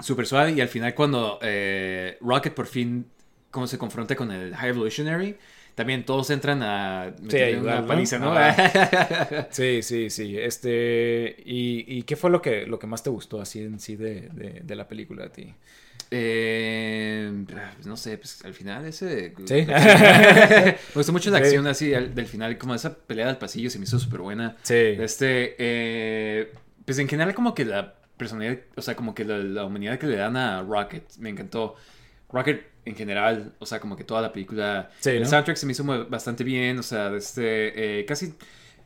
Súper 0.00 0.26
suave 0.26 0.52
y 0.52 0.60
al 0.60 0.68
final 0.68 0.94
cuando 0.94 1.38
eh, 1.42 2.18
Rocket 2.20 2.54
por 2.54 2.66
fin 2.66 3.06
como 3.50 3.66
se 3.66 3.78
confronta 3.78 4.14
con 4.14 4.30
el 4.30 4.54
High 4.54 4.70
Evolutionary, 4.70 5.36
también 5.74 6.04
todos 6.04 6.28
entran 6.30 6.62
a 6.62 7.12
meterle 7.22 7.56
ayudar, 7.56 7.78
una 7.78 7.86
paliza, 7.86 8.18
¿no? 8.18 8.34
Sí, 9.50 9.82
sí, 9.82 10.10
sí. 10.10 10.36
Este. 10.38 11.36
¿Y, 11.44 11.84
y 11.98 12.02
qué 12.02 12.16
fue 12.16 12.30
lo 12.30 12.42
que, 12.42 12.66
lo 12.66 12.78
que 12.78 12.86
más 12.86 13.02
te 13.02 13.10
gustó 13.10 13.40
así 13.40 13.60
en 13.62 13.78
sí 13.80 13.96
de, 13.96 14.28
de, 14.32 14.60
de 14.62 14.76
la 14.76 14.86
película 14.88 15.24
a 15.26 15.28
ti? 15.32 15.54
Eh, 16.10 17.44
no 17.84 17.96
sé, 17.96 18.16
pues 18.18 18.44
al 18.44 18.54
final 18.54 18.86
ese... 18.86 19.34
Sí. 19.44 19.66
me 19.66 20.76
gustó 20.94 21.12
mucho 21.12 21.30
la 21.30 21.38
Sí. 21.38 21.44
acción 21.44 21.66
así 21.66 21.94
al- 21.94 22.14
del 22.14 22.26
final, 22.26 22.56
como 22.58 22.74
esa 22.74 22.94
pelea 22.96 23.26
del 23.26 23.36
pasillo 23.36 23.70
se 23.70 23.78
me 23.78 23.84
hizo 23.84 23.98
súper 23.98 24.20
buena. 24.20 24.56
Sí. 24.62 24.74
Este, 24.74 25.54
eh, 25.58 26.52
pues 26.84 26.98
en 26.98 27.08
general 27.08 27.34
como 27.34 27.54
que 27.54 27.64
la 27.64 27.94
personalidad, 28.16 28.58
o 28.76 28.82
sea, 28.82 28.96
como 28.96 29.14
que 29.14 29.24
la, 29.24 29.38
la 29.38 29.64
humanidad 29.64 29.98
que 29.98 30.06
le 30.06 30.16
dan 30.16 30.36
a 30.36 30.62
Rocket, 30.62 31.04
me 31.18 31.28
encantó. 31.30 31.74
Rocket 32.30 32.62
en 32.84 32.94
general, 32.94 33.54
o 33.58 33.64
sea, 33.66 33.80
como 33.80 33.96
que 33.96 34.04
toda 34.04 34.20
la 34.20 34.32
película. 34.32 34.90
Sí, 35.00 35.10
el 35.10 35.26
soundtrack 35.26 35.56
se 35.56 35.66
me 35.66 35.72
hizo 35.72 35.84
bastante 36.08 36.44
bien, 36.44 36.78
o 36.78 36.82
sea, 36.82 37.14
este, 37.14 38.00
eh, 38.00 38.04
casi 38.06 38.34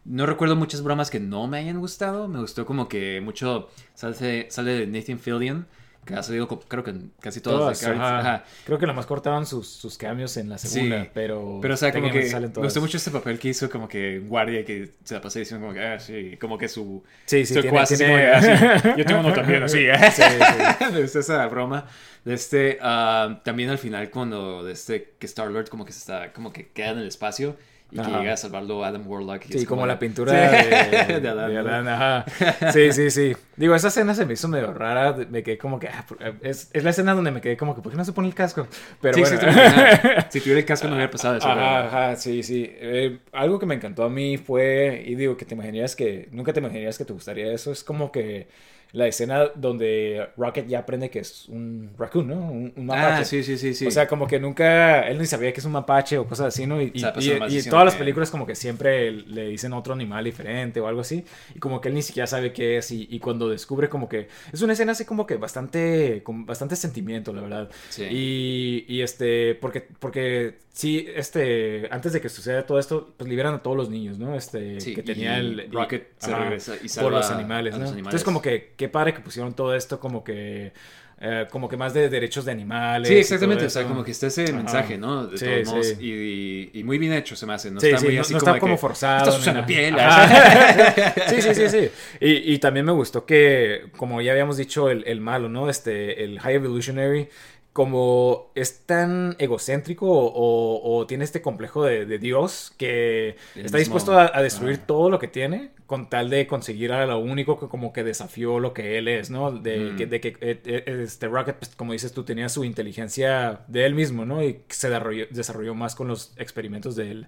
no 0.05 0.27
recuerdo 0.27 0.55
muchas 0.57 0.83
bromas 0.83 1.11
que 1.11 1.19
no 1.21 1.47
me 1.49 1.59
hayan 1.59 1.79
gustado. 1.81 2.29
Me 2.29 2.39
gustó 2.41 2.67
como 2.67 2.89
que 2.89 3.21
mucho 3.21 3.69
sale, 3.95 4.49
sale 4.51 4.73
de 4.73 4.87
Nathan 4.87 5.19
Fillion, 5.19 5.67
que 6.05 6.15
ha 6.15 6.23
salido 6.23 6.49
creo 6.49 6.83
que 6.83 6.91
en 6.91 7.13
casi 7.21 7.41
todas 7.41 7.81
Todas, 7.81 7.85
ajá. 7.97 8.19
Ajá. 8.19 8.45
Creo 8.65 8.79
que 8.79 8.87
nomás 8.87 9.07
cortaban 9.07 9.47
sus, 9.47 9.69
sus 9.69 9.97
cambios 9.97 10.37
en 10.37 10.49
la 10.49 10.59
segunda, 10.59 11.05
Sí, 11.05 11.11
pero... 11.15 11.59
Pero, 11.63 11.75
o 11.75 11.77
sea, 11.77 11.93
como 11.93 12.11
que 12.11 12.25
me 12.35 12.49
gustó 12.63 12.81
mucho 12.81 12.97
este 12.97 13.11
papel 13.11 13.39
que 13.39 13.49
hizo 13.51 13.71
como 13.71 13.87
que 13.89 14.19
guardia 14.19 14.65
que 14.65 14.91
se 15.05 15.15
la 15.15 15.21
pasó 15.21 15.39
diciendo 15.39 15.65
como 15.67 15.79
que, 15.79 15.85
ah, 15.87 15.99
sí, 16.01 16.37
como 16.41 16.59
que 16.59 16.69
su... 16.69 17.05
Sí, 17.27 17.47
sí, 17.47 17.55
su 17.55 17.61
tiene- 17.63 17.79
así 17.79 17.97
tiene- 17.97 18.13
como 18.13 18.23
que, 18.25 18.31
ah, 18.57 18.79
sí, 18.81 18.89
yo 18.99 19.05
tengo 19.05 19.21
uno 19.21 19.33
también, 19.33 19.63
así, 19.63 19.79
¿eh? 19.87 19.95
Sí, 20.11 20.23
sí. 21.09 21.19
Esa 21.19 21.47
broma. 21.47 21.87
De 22.25 22.35
este, 22.35 22.79
ah, 22.81 23.41
también 23.45 23.71
al 23.71 23.79
final 23.79 24.11
cuando 24.11 24.65
de 24.65 24.73
este, 24.73 25.15
que 25.19 25.27
Star-Lord 25.27 25.69
como 25.69 25.85
que 25.85 25.93
se 25.93 25.99
está, 26.01 26.33
como 26.33 26.53
que 26.53 26.69
queda 26.69 26.91
en 26.91 26.99
el 26.99 27.07
espacio 27.09 27.57
y 27.93 28.01
que 28.01 28.11
llega 28.11 28.33
a 28.33 28.37
salvarlo 28.37 28.85
Adam 28.85 29.07
Warlock. 29.07 29.43
Sí, 29.51 29.67
como 29.67 29.87
la 29.87 29.99
pintura 29.99 30.33
Sí, 30.63 30.67
de, 31.13 31.21
de 31.21 31.29
Adán, 31.29 31.51
de. 31.51 31.59
Adán, 31.59 31.89
ajá. 31.89 32.25
Sí, 32.73 32.91
sí, 32.93 33.11
sí. 33.11 33.37
Digo, 33.57 33.75
esa 33.75 33.89
escena 33.89 34.15
se 34.15 34.25
me 34.25 34.33
hizo 34.33 34.49
medio 34.49 34.73
rara. 34.73 35.15
Me 35.31 35.43
quedé 35.43 35.59
como 35.59 35.79
que. 35.79 35.89
ah, 35.89 36.05
por- 36.09 36.19
es, 36.43 36.71
es 36.73 36.83
la 36.85 36.91
escena 36.91 37.15
donde 37.15 37.31
me 37.31 37.41
quedé 37.41 37.57
como 37.57 37.75
que, 37.75 37.83
¿por 37.83 37.93
qué 37.93 37.99
no 37.99 38.05
se 38.05 38.13
pone 38.13 38.29
el 38.29 38.35
casco? 38.35 38.67
Pero 39.01 39.15
Sí, 39.15 39.21
bueno. 39.21 39.39
sí, 39.53 40.09
si 40.31 40.41
tuviera 40.41 40.61
el 40.61 40.67
casco 40.67 40.89
no 40.89 40.95
hubiera 40.95 41.11
pasado 41.11 41.37
eso. 41.37 41.47
Ajá, 41.49 41.87
ajá, 41.87 42.17
sí, 42.17 42.43
sí. 42.43 42.67
Eh, 42.69 43.19
algo 43.33 43.59
que 43.59 43.67
me 43.67 43.75
encantó 43.75 44.05
a 44.05 44.09
mí 44.09 44.39
fue, 44.39 45.05
y 45.07 45.15
digo, 45.15 45.37
que 45.37 45.45
te 45.45 45.55
imaginarías 45.55 45.95
que, 45.95 46.29
nunca 46.33 46.53
te 46.53 46.61
imaginarías 46.61 46.97
que 46.97 47.05
te 47.05 47.13
gustaría 47.13 47.53
eso, 47.53 47.73
es 47.73 47.85
como 47.85 48.11
que 48.11 48.49
la 48.93 49.07
escena 49.07 49.47
donde 49.55 50.29
Rocket 50.37 50.67
ya 50.69 50.81
aprende 50.81 51.09
que 51.09 51.21
es 51.21 51.49
un 51.49 51.91
raccoon, 51.99 52.29
¿no? 52.29 52.35
Un, 52.51 52.73
un 52.77 52.87
mapache. 52.87 53.23
Ah, 53.23 53.25
sí, 53.25 53.43
sí, 53.43 53.57
sí, 53.57 53.73
sí. 53.73 53.87
O 53.87 53.91
sea, 53.91 54.07
como 54.07 54.27
que 54.27 54.39
nunca, 54.39 55.09
él 55.09 55.19
ni 55.19 55.25
sabía 55.27 55.53
que 55.53 55.61
es 55.61 55.67
un 55.67 55.73
mapache 55.73 56.19
o 56.19 56.27
cosas 56.27 56.49
así, 56.49 56.67
¿no? 56.67 56.81
Y, 56.81 56.93
y- 56.95 56.99
y 57.01 57.39
diciendo 57.47 57.71
todas 57.71 57.87
las 57.87 57.95
películas 57.95 58.31
como 58.31 58.47
que 58.47 58.55
siempre 58.55 59.11
le 59.13 59.49
dicen 59.49 59.73
otro 59.73 59.95
animal 59.95 60.25
diferente 60.25 60.79
o 60.81 60.87
algo 60.89 61.01
así. 61.01 61.25
Y 61.55 61.59
como 61.59 61.81
que 61.81 61.89
él 61.89 61.95
ni 61.95 62.03
siquiera 62.03 62.27
sabe 62.27 62.53
qué 62.53 62.77
es. 62.77 62.91
Y, 62.91 63.09
y 63.11 63.19
cuando 63.19 63.49
descubre 63.49 63.89
como 63.89 64.09
que... 64.09 64.29
Es 64.53 64.61
una 64.61 64.75
escena 64.75 64.93
así 64.93 65.05
como 65.07 65.27
que 65.27 65.37
bastante... 65.37 66.23
Con 66.23 66.45
bastante 66.45 66.77
sentimiento, 66.77 67.33
la 67.33 67.41
verdad. 67.41 67.71
Sí. 67.89 68.05
Y, 68.11 68.85
y 68.89 69.01
este... 69.01 69.55
Porque, 69.55 69.81
porque 69.99 70.59
sí, 70.73 71.07
este... 71.15 71.89
Antes 71.91 72.13
de 72.13 72.21
que 72.21 72.29
suceda 72.29 72.65
todo 72.67 72.79
esto, 72.79 73.15
pues 73.17 73.29
liberan 73.29 73.55
a 73.55 73.63
todos 73.63 73.77
los 73.77 73.89
niños, 73.91 74.19
¿no? 74.19 74.35
Este... 74.35 74.81
Sí, 74.81 74.95
que 74.95 75.03
tenía 75.03 75.37
y 75.37 75.41
el... 75.41 75.67
y- 75.69 75.73
Rocket 75.73 76.09
se 76.19 76.33
ajá, 76.33 76.45
regresa 76.45 76.75
y 76.77 76.79
por 76.81 76.89
salva 76.89 77.11
los 77.11 77.31
animales, 77.31 77.75
a 77.75 77.77
¿no? 77.79 77.83
los 77.85 77.93
animales. 77.93 78.09
Entonces 78.15 78.25
como 78.25 78.43
que... 78.43 78.73
Qué 78.77 78.89
padre 78.89 79.15
que 79.15 79.21
pusieron 79.21 79.55
todo 79.55 79.75
esto 79.75 80.01
como 80.01 80.25
que... 80.25 80.73
eh, 81.21 81.47
como 81.51 81.69
que 81.69 81.77
más 81.77 81.95
de 81.95 82.09
derechos 82.09 82.45
de 82.45 82.51
animales. 82.53 83.07
Sí, 83.09 83.15
exactamente. 83.17 83.67
O 83.67 83.71
sea, 83.71 83.85
como 83.85 84.03
que 84.03 84.11
está 84.11 84.27
ese 84.27 84.45
Ajá. 84.45 84.53
mensaje, 84.55 84.99
¿no? 84.99 85.27
De 85.29 85.39
Sí, 85.39 85.45
todos 85.45 85.67
modos. 85.69 85.87
sí. 85.87 86.71
Y, 86.75 86.81
y 86.81 86.83
muy 86.85 86.99
bien 86.99 87.13
hecho 87.13 87.37
se 87.37 87.47
me 87.47 87.53
hace. 87.55 87.71
No 87.71 87.79
Sí, 87.81 87.87
está 87.87 87.99
sí, 87.99 88.07
muy 88.07 88.15
no, 88.17 88.21
así 88.23 88.33
no 88.35 88.41
como 88.41 88.51
está 88.51 88.61
como 88.61 88.75
que, 88.75 88.81
forzado. 88.81 89.19
Estás 89.19 89.39
usando 89.41 89.65
piel. 89.67 89.95
Sí, 91.29 91.41
sí, 91.43 91.55
sí, 91.55 91.69
sí. 91.69 91.91
Y, 92.21 92.55
y 92.55 92.59
también 92.59 92.85
me 92.87 92.93
gustó 92.93 93.25
que, 93.25 93.85
como 93.97 94.21
ya 94.21 94.33
habíamos 94.33 94.57
dicho, 94.57 94.91
el, 94.91 95.05
el 95.07 95.21
malo, 95.21 95.49
¿no? 95.49 95.69
Este, 95.71 96.25
el 96.25 96.41
High 96.41 96.57
Evolutionary, 96.57 97.29
como 97.73 98.51
es 98.55 98.85
tan 98.87 99.35
egocéntrico 99.39 100.07
o, 100.11 100.27
o- 100.27 100.99
o 100.99 101.07
tiene 101.07 101.25
este 101.25 101.41
complejo 101.41 101.85
de, 101.85 102.05
de 102.07 102.19
Dios 102.19 102.75
que 102.77 103.37
El 103.55 103.65
está 103.67 103.79
dispuesto 103.79 104.13
a, 104.19 104.31
a 104.35 104.43
destruir 104.43 104.81
Ah. 104.83 104.87
todo 104.87 105.09
lo 105.11 105.19
que 105.19 105.29
tiene 105.29 105.71
con 105.87 106.09
tal 106.11 106.31
de 106.31 106.47
conseguir 106.47 106.93
a 106.93 107.07
lo 107.07 107.19
único 107.19 107.59
que 107.61 107.69
como 107.69 107.93
que 107.93 108.03
desafió 108.05 108.59
lo 108.61 108.73
que 108.75 108.99
él 108.99 109.09
es, 109.09 109.31
¿no? 109.31 109.53
De, 109.53 109.93
Mm. 109.93 109.97
que, 109.97 110.07
de 110.07 110.21
que 110.21 110.29
eh, 110.41 110.61
eh, 110.65 111.01
este 111.03 111.29
Rocket, 111.29 111.57
pues, 111.57 111.75
como 111.75 111.93
dices 111.93 112.13
tú, 112.13 112.25
tenía 112.25 112.49
su 112.49 112.65
inteligencia 112.65 113.61
de 113.69 113.85
él 113.87 113.95
mismo, 113.95 114.25
¿no? 114.25 114.43
Y 114.43 114.61
se 114.69 114.89
desarrolló, 114.89 115.27
desarrolló 115.31 115.75
más 115.75 115.95
con 115.95 116.09
los 116.09 116.33
experimentos 116.39 116.97
del, 116.97 117.27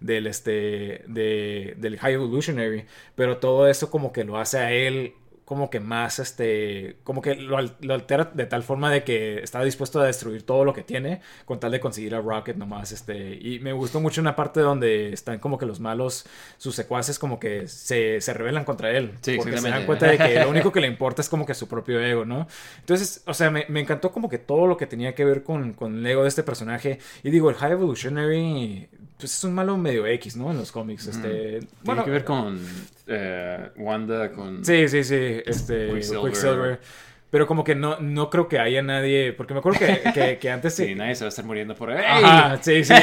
del, 0.00 0.26
este, 0.26 1.04
de, 1.08 1.74
del 1.78 1.98
High 1.98 2.14
Evolutionary, 2.14 2.84
pero 3.14 3.38
todo 3.38 3.66
eso 3.68 3.90
como 3.90 4.12
que 4.12 4.24
lo 4.24 4.38
hace 4.38 4.58
a 4.58 4.72
él 4.72 5.14
como 5.46 5.70
que 5.70 5.80
más, 5.80 6.18
este, 6.18 6.98
como 7.04 7.22
que 7.22 7.36
lo, 7.36 7.56
al- 7.56 7.76
lo 7.80 7.94
altera 7.94 8.26
de 8.34 8.44
tal 8.46 8.62
forma 8.64 8.90
de 8.90 9.04
que 9.04 9.38
está 9.42 9.62
dispuesto 9.64 10.00
a 10.00 10.04
destruir 10.04 10.42
todo 10.44 10.64
lo 10.66 10.74
que 10.74 10.82
tiene 10.82 11.22
con 11.46 11.58
tal 11.60 11.70
de 11.72 11.80
conseguir 11.80 12.14
a 12.14 12.20
Rocket 12.20 12.56
nomás, 12.56 12.92
este, 12.92 13.38
y 13.40 13.58
me 13.60 13.72
gustó 13.72 14.00
mucho 14.00 14.20
una 14.20 14.36
parte 14.36 14.60
donde 14.60 15.12
están 15.14 15.38
como 15.38 15.56
que 15.56 15.64
los 15.64 15.80
malos, 15.80 16.26
sus 16.58 16.74
secuaces 16.74 17.18
como 17.18 17.38
que 17.40 17.68
se, 17.68 18.20
se 18.20 18.34
rebelan 18.34 18.64
contra 18.64 18.90
él, 18.90 19.12
Sí, 19.22 19.36
porque 19.38 19.56
se 19.56 19.70
dan 19.70 19.86
cuenta 19.86 20.06
de 20.08 20.18
que 20.18 20.40
lo 20.40 20.50
único 20.50 20.72
que 20.72 20.80
le 20.82 20.88
importa 20.88 21.22
es 21.22 21.28
como 21.28 21.46
que 21.46 21.54
su 21.54 21.68
propio 21.68 22.00
ego, 22.00 22.24
¿no? 22.26 22.46
Entonces, 22.80 23.22
o 23.26 23.32
sea, 23.34 23.50
me, 23.50 23.64
me 23.68 23.80
encantó 23.80 24.12
como 24.12 24.28
que 24.28 24.38
todo 24.38 24.66
lo 24.66 24.76
que 24.76 24.86
tenía 24.86 25.14
que 25.14 25.24
ver 25.24 25.42
con, 25.44 25.72
con 25.74 25.96
el 25.98 26.06
ego 26.06 26.22
de 26.22 26.28
este 26.28 26.42
personaje, 26.42 26.98
y 27.22 27.30
digo, 27.30 27.50
el 27.50 27.56
High 27.56 27.72
Evolutionary, 27.72 28.88
pues 29.18 29.36
es 29.36 29.44
un 29.44 29.54
malo 29.54 29.76
medio 29.76 30.06
X, 30.06 30.36
¿no? 30.36 30.50
En 30.50 30.58
los 30.58 30.70
cómics, 30.72 31.06
este, 31.06 31.60
Tiene 31.82 32.04
que 32.04 32.10
ver 32.10 32.24
con 32.24 32.58
eh, 33.06 33.70
Wanda, 33.76 34.30
con... 34.32 34.64
Sí, 34.64 34.88
sí, 34.88 35.04
sí, 35.04 35.42
este 35.46 35.88
Quicksilver. 35.88 36.24
Quicksilver. 36.24 36.80
Pero 37.36 37.46
como 37.46 37.64
que 37.64 37.74
no, 37.74 38.00
no 38.00 38.30
creo 38.30 38.48
que 38.48 38.58
haya 38.58 38.80
nadie, 38.80 39.34
porque 39.34 39.52
me 39.52 39.58
acuerdo 39.60 39.78
que, 39.80 40.00
que, 40.14 40.38
que 40.38 40.50
antes... 40.50 40.74
Sí, 40.74 40.94
nadie 40.94 41.14
se 41.14 41.24
va 41.24 41.26
a 41.26 41.28
estar 41.28 41.44
muriendo 41.44 41.74
por 41.74 41.90
ahí. 41.90 42.02
Ajá, 42.02 42.58
sí, 42.62 42.82
sí. 42.82 42.94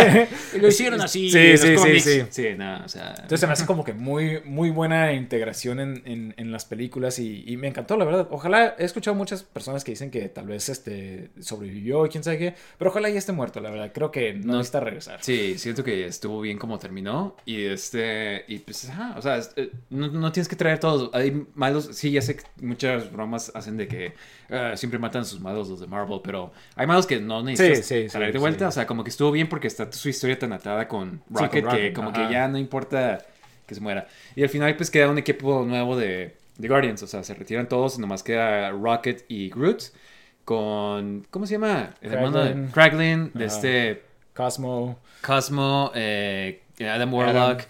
Lo 0.58 0.68
hicieron 0.68 1.02
así. 1.02 1.30
Sí, 1.30 1.58
sí, 1.58 1.68
sí, 1.68 1.74
cómics. 1.74 2.04
sí. 2.04 2.22
Sí, 2.30 2.46
no, 2.56 2.82
o 2.82 2.88
sea... 2.88 3.10
Entonces 3.10 3.40
se 3.40 3.46
me 3.46 3.52
hace 3.52 3.66
como 3.66 3.84
que 3.84 3.92
muy, 3.92 4.40
muy 4.46 4.70
buena 4.70 5.12
integración 5.12 5.80
en, 5.80 6.02
en, 6.06 6.32
en 6.38 6.50
las 6.50 6.64
películas 6.64 7.18
y, 7.18 7.44
y 7.46 7.58
me 7.58 7.68
encantó, 7.68 7.98
la 7.98 8.06
verdad. 8.06 8.26
Ojalá, 8.30 8.74
he 8.78 8.84
escuchado 8.86 9.14
muchas 9.14 9.42
personas 9.42 9.84
que 9.84 9.92
dicen 9.92 10.10
que 10.10 10.30
tal 10.30 10.46
vez 10.46 10.70
este 10.70 11.28
sobrevivió 11.40 12.06
y 12.06 12.08
quién 12.08 12.24
sabe 12.24 12.38
qué, 12.38 12.54
pero 12.78 12.90
ojalá 12.90 13.10
ya 13.10 13.18
esté 13.18 13.32
muerto, 13.32 13.60
la 13.60 13.68
verdad. 13.68 13.90
Creo 13.92 14.10
que 14.10 14.32
no, 14.32 14.52
No. 14.52 14.58
necesita 14.60 14.80
regresar. 14.80 15.18
Sí, 15.20 15.58
siento 15.58 15.84
que 15.84 16.06
estuvo 16.06 16.40
bien 16.40 16.56
como 16.56 16.78
terminó. 16.78 17.36
Y 17.44 17.64
este. 17.66 18.46
Y 18.48 18.60
pues, 18.60 18.88
ajá, 18.88 19.14
o 19.18 19.20
sea, 19.20 19.40
eh, 19.56 19.72
no, 19.90 20.08
no 20.08 20.32
tienes 20.32 20.48
que 20.48 20.56
traer 20.56 20.80
todos. 20.80 21.10
Hay 21.12 21.44
malos. 21.54 21.90
Sí, 21.92 22.12
ya 22.12 22.22
sé 22.22 22.36
que 22.36 22.44
muchas 22.62 23.12
bromas 23.12 23.52
hacen 23.54 23.73
de 23.76 23.88
que 23.88 24.12
ah, 24.50 24.76
siempre 24.76 24.98
matan 24.98 25.24
sus 25.24 25.40
malos 25.40 25.68
los 25.68 25.80
de 25.80 25.86
Marvel. 25.86 26.20
Pero 26.22 26.52
hay 26.76 26.86
malos 26.86 27.06
que 27.06 27.20
no 27.20 27.42
necesitas 27.42 27.86
Sí, 27.86 28.08
sí, 28.08 28.18
de 28.18 28.38
vuelta. 28.38 28.68
O 28.68 28.72
sea, 28.72 28.86
como 28.86 29.04
que 29.04 29.10
estuvo 29.10 29.30
bien 29.30 29.48
porque 29.48 29.66
está 29.66 29.90
su 29.92 30.08
historia 30.08 30.38
tan 30.38 30.52
atada 30.52 30.88
con 30.88 31.22
Rocket, 31.30 31.68
que 31.68 31.92
como 31.92 32.10
ajá. 32.10 32.26
que 32.26 32.32
ya 32.32 32.48
no 32.48 32.58
importa 32.58 33.24
que 33.66 33.74
se 33.74 33.80
muera. 33.80 34.06
Y 34.36 34.42
al 34.42 34.48
final, 34.48 34.76
pues 34.76 34.90
queda 34.90 35.08
un 35.10 35.18
equipo 35.18 35.64
nuevo 35.64 35.96
de, 35.96 36.36
de 36.58 36.68
Guardians. 36.68 37.02
O 37.02 37.06
sea, 37.06 37.22
se 37.24 37.34
retiran 37.34 37.68
todos 37.68 37.98
y 37.98 38.00
nomás 38.00 38.22
queda 38.22 38.70
Rocket 38.70 39.24
y 39.28 39.50
Groot. 39.50 39.82
Con. 40.44 41.26
¿Cómo 41.30 41.46
se 41.46 41.52
llama? 41.52 41.94
El 42.00 42.12
hermano 42.12 42.44
de 42.44 42.70
Kraglin. 42.70 43.30
De 43.34 43.46
este. 43.46 44.02
Cosmo. 44.34 44.98
Cosmo, 45.22 45.90
eh, 45.94 46.60
Adam 46.80 47.14
Warlock. 47.14 47.62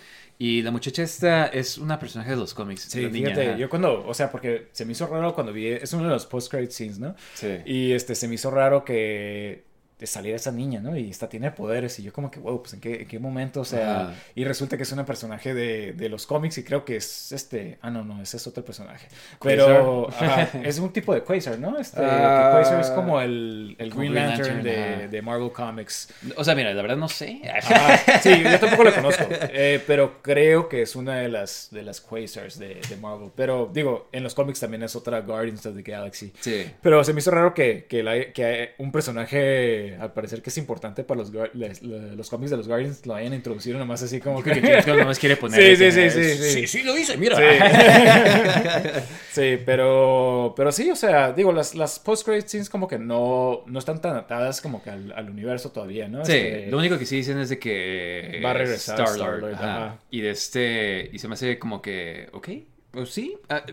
Y 0.45 0.61
la 0.61 0.71
muchacha 0.71 1.03
esta 1.03 1.47
es 1.47 1.79
una 1.79 1.99
personaje 1.99 2.29
de 2.29 2.37
los 2.37 2.53
cómics. 2.53 2.83
Sí, 2.83 3.07
niña, 3.07 3.31
fíjate, 3.31 3.59
yo 3.59 3.71
cuando, 3.71 4.07
o 4.07 4.13
sea, 4.13 4.31
porque 4.31 4.69
se 4.73 4.85
me 4.85 4.93
hizo 4.93 5.07
raro 5.07 5.35
cuando 5.35 5.55
vi, 5.55 5.69
es 5.69 5.91
uno 5.95 6.05
de 6.05 6.11
los 6.11 6.27
post-credit 6.27 6.71
scenes, 6.71 6.99
¿no? 6.99 7.17
Sí. 7.33 7.63
Y 7.65 7.93
este, 7.93 8.15
se 8.15 8.29
me 8.29 8.35
hizo 8.35 8.51
raro 8.51 8.85
que 8.85 9.65
de 10.05 10.07
saliera 10.07 10.37
esa 10.37 10.53
niña, 10.53 10.81
¿no? 10.81 10.97
Y 10.97 11.11
esta 11.11 11.29
tiene 11.29 11.51
poderes. 11.51 11.99
Y 11.99 12.03
yo 12.03 12.13
como 12.13 12.31
que, 12.31 12.39
wow, 12.41 12.61
pues 12.63 12.75
en 12.75 12.81
qué, 12.81 13.03
en 13.03 13.09
qué 13.09 13.19
momento, 13.19 13.61
o 13.61 13.65
sea... 13.65 14.15
Y 14.35 14.45
resulta 14.45 14.77
que 14.77 14.83
es 14.83 14.93
una 14.93 15.05
personaje 15.07 15.55
de, 15.55 15.93
de 15.93 16.09
los 16.09 16.27
cómics 16.27 16.59
y 16.59 16.65
creo 16.65 16.85
que 16.85 16.97
es 16.97 17.33
este... 17.33 17.79
Ah, 17.83 17.91
no, 17.91 18.05
no, 18.05 18.21
ese 18.23 18.37
es 18.37 18.47
otro 18.47 18.65
personaje. 18.65 19.07
Pero 19.43 20.09
ajá, 20.11 20.49
es 20.65 20.79
un 20.79 20.93
tipo 20.93 21.15
de 21.15 21.23
Quasar, 21.23 21.59
¿no? 21.59 21.79
Este, 21.79 22.01
Ah, 22.05 22.51
Quasar 22.53 22.81
es 22.81 22.91
como 22.91 23.21
el, 23.21 23.77
el 23.79 23.91
como 23.91 24.01
Green 24.01 24.13
Green 24.15 24.27
Lantern, 24.29 24.65
Lantern, 24.65 25.11
de, 25.11 25.23
Marvel 25.23 25.51
Comics. 25.53 26.09
O 26.37 26.45
sea, 26.45 26.55
mira, 26.55 26.73
la 26.75 26.83
verdad 26.83 26.97
no 26.97 27.09
sé. 27.09 27.41
Ajá, 27.49 28.21
sí, 28.21 28.43
yo 28.43 28.59
tampoco 28.61 28.85
lo 28.85 28.95
conozco, 28.95 29.25
eh, 29.31 29.83
pero 29.87 30.21
creo 30.23 30.69
que 30.69 30.83
es 30.83 30.97
una 30.97 31.17
de 31.17 31.29
las, 31.29 31.69
de 31.71 31.83
las 31.83 32.01
Quasars 32.01 32.59
de, 32.59 32.81
de 32.89 32.97
Marvel. 32.97 33.31
Pero 33.35 33.71
digo, 33.73 34.09
en 34.13 34.23
los 34.23 34.35
cómics 34.35 34.61
también 34.61 34.83
es 34.83 34.95
otra 34.97 35.21
Guardians 35.21 35.65
of 35.67 35.75
the 35.77 35.83
Galaxy. 35.83 36.33
Sí. 36.41 36.71
Pero 36.83 37.03
se 37.05 37.13
me 37.13 37.21
hizo 37.21 37.31
raro 37.31 37.55
que, 37.55 37.87
que, 37.89 38.03
la- 38.03 38.33
que 38.33 38.75
un 38.79 38.93
personaje, 38.93 39.94
al 40.01 40.13
parecer 40.13 40.43
que 40.43 40.51
es 40.51 40.59
importante 40.59 41.05
para 41.05 41.21
los, 41.21 41.33
les- 41.55 41.83
le- 41.83 42.17
los 42.17 42.29
cómics 42.31 42.51
de 42.51 42.57
los 42.57 42.69
Guardians, 42.69 43.05
lo 43.07 43.15
hayan 43.15 43.35
introducido 43.35 43.79
nomás 43.79 44.03
así 44.03 44.21
como 44.21 44.43
que... 44.43 44.53
que 44.61 44.93
nomás 44.93 45.19
quiere 45.19 45.37
poner. 45.37 45.61
Sí, 45.77 45.85
ese, 45.85 46.11
sí, 46.11 46.11
sí, 46.11 46.25
sí, 46.25 46.43
sí. 46.43 46.51
Sí, 46.61 46.67
sí, 46.67 46.83
lo 46.83 46.97
hice, 46.99 47.17
mira. 47.17 47.37
Sí. 47.37 47.43
Sí, 49.33 49.59
pero, 49.67 50.55
pero 50.57 50.71
sí, 50.71 50.91
o 50.91 50.97
sea, 50.97 51.33
digo, 51.33 51.53
las, 51.53 51.75
las 51.75 51.99
post-credit 51.99 52.47
scenes 52.47 52.71
como 52.71 52.87
que 52.87 52.99
no, 53.01 53.65
no 53.67 53.79
están 53.81 54.01
tan 54.01 54.15
atadas 54.17 54.61
como 54.61 54.81
que 54.83 54.91
al, 54.91 55.13
al 55.13 55.29
universo 55.29 55.73
todavía, 55.73 56.07
¿no? 56.09 56.25
Sí, 56.25 56.33
Este, 56.33 56.67
lo 56.71 56.79
único 56.79 56.99
que 56.99 57.05
sí 57.07 57.17
dicen 57.17 57.39
es 57.39 57.49
de 57.49 57.59
que 57.59 58.41
Va 58.45 58.51
a 58.51 58.55
regresar 58.55 59.01
Star-Lord. 59.01 59.55
Ajá. 59.55 59.99
Y 60.11 60.21
de 60.21 60.31
este. 60.31 61.11
Y 61.13 61.19
se 61.19 61.27
me 61.27 61.35
hace 61.35 61.59
como 61.59 61.83
que. 61.83 62.29
Ok, 62.33 62.49
pues 62.93 63.11
sí. 63.11 63.37
ah, 63.49 63.65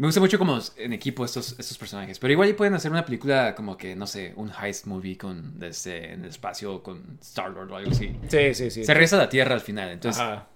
me 0.00 0.08
gusta 0.08 0.20
mucho 0.20 0.38
como 0.38 0.58
en 0.76 0.92
equipo 0.94 1.24
estos, 1.24 1.56
estos 1.58 1.76
personajes. 1.76 2.18
Pero 2.18 2.32
igual 2.32 2.54
pueden 2.54 2.74
hacer 2.74 2.90
una 2.90 3.04
película 3.04 3.54
como 3.54 3.76
que, 3.76 3.94
no 3.94 4.06
sé, 4.06 4.32
un 4.36 4.50
heist 4.50 4.86
movie 4.86 5.18
con 5.18 5.58
de 5.58 5.68
este, 5.68 6.12
en 6.12 6.24
el 6.24 6.30
espacio 6.30 6.82
con 6.82 7.18
Star-Lord 7.20 7.70
o 7.70 7.76
algo 7.76 7.90
así. 7.90 8.16
Sí, 8.28 8.54
sí, 8.54 8.70
sí. 8.70 8.84
Se 8.84 8.94
regresa 8.94 9.16
a 9.16 9.18
la 9.20 9.28
Tierra 9.28 9.54
al 9.54 9.60
final. 9.60 9.90
Entonces, 9.90 10.20
Ajá. 10.20 10.46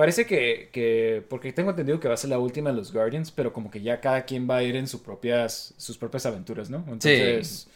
Parece 0.00 0.24
que, 0.24 0.70
que, 0.72 1.22
porque 1.28 1.52
tengo 1.52 1.68
entendido 1.68 2.00
que 2.00 2.08
va 2.08 2.14
a 2.14 2.16
ser 2.16 2.30
la 2.30 2.38
última 2.38 2.70
de 2.70 2.76
los 2.76 2.90
Guardians, 2.90 3.30
pero 3.30 3.52
como 3.52 3.70
que 3.70 3.82
ya 3.82 4.00
cada 4.00 4.24
quien 4.24 4.48
va 4.48 4.56
a 4.56 4.62
ir 4.62 4.74
en 4.76 4.88
sus 4.88 5.02
propias, 5.02 5.74
sus 5.76 5.98
propias 5.98 6.24
aventuras, 6.24 6.70
¿no? 6.70 6.78
Entonces, 6.78 7.68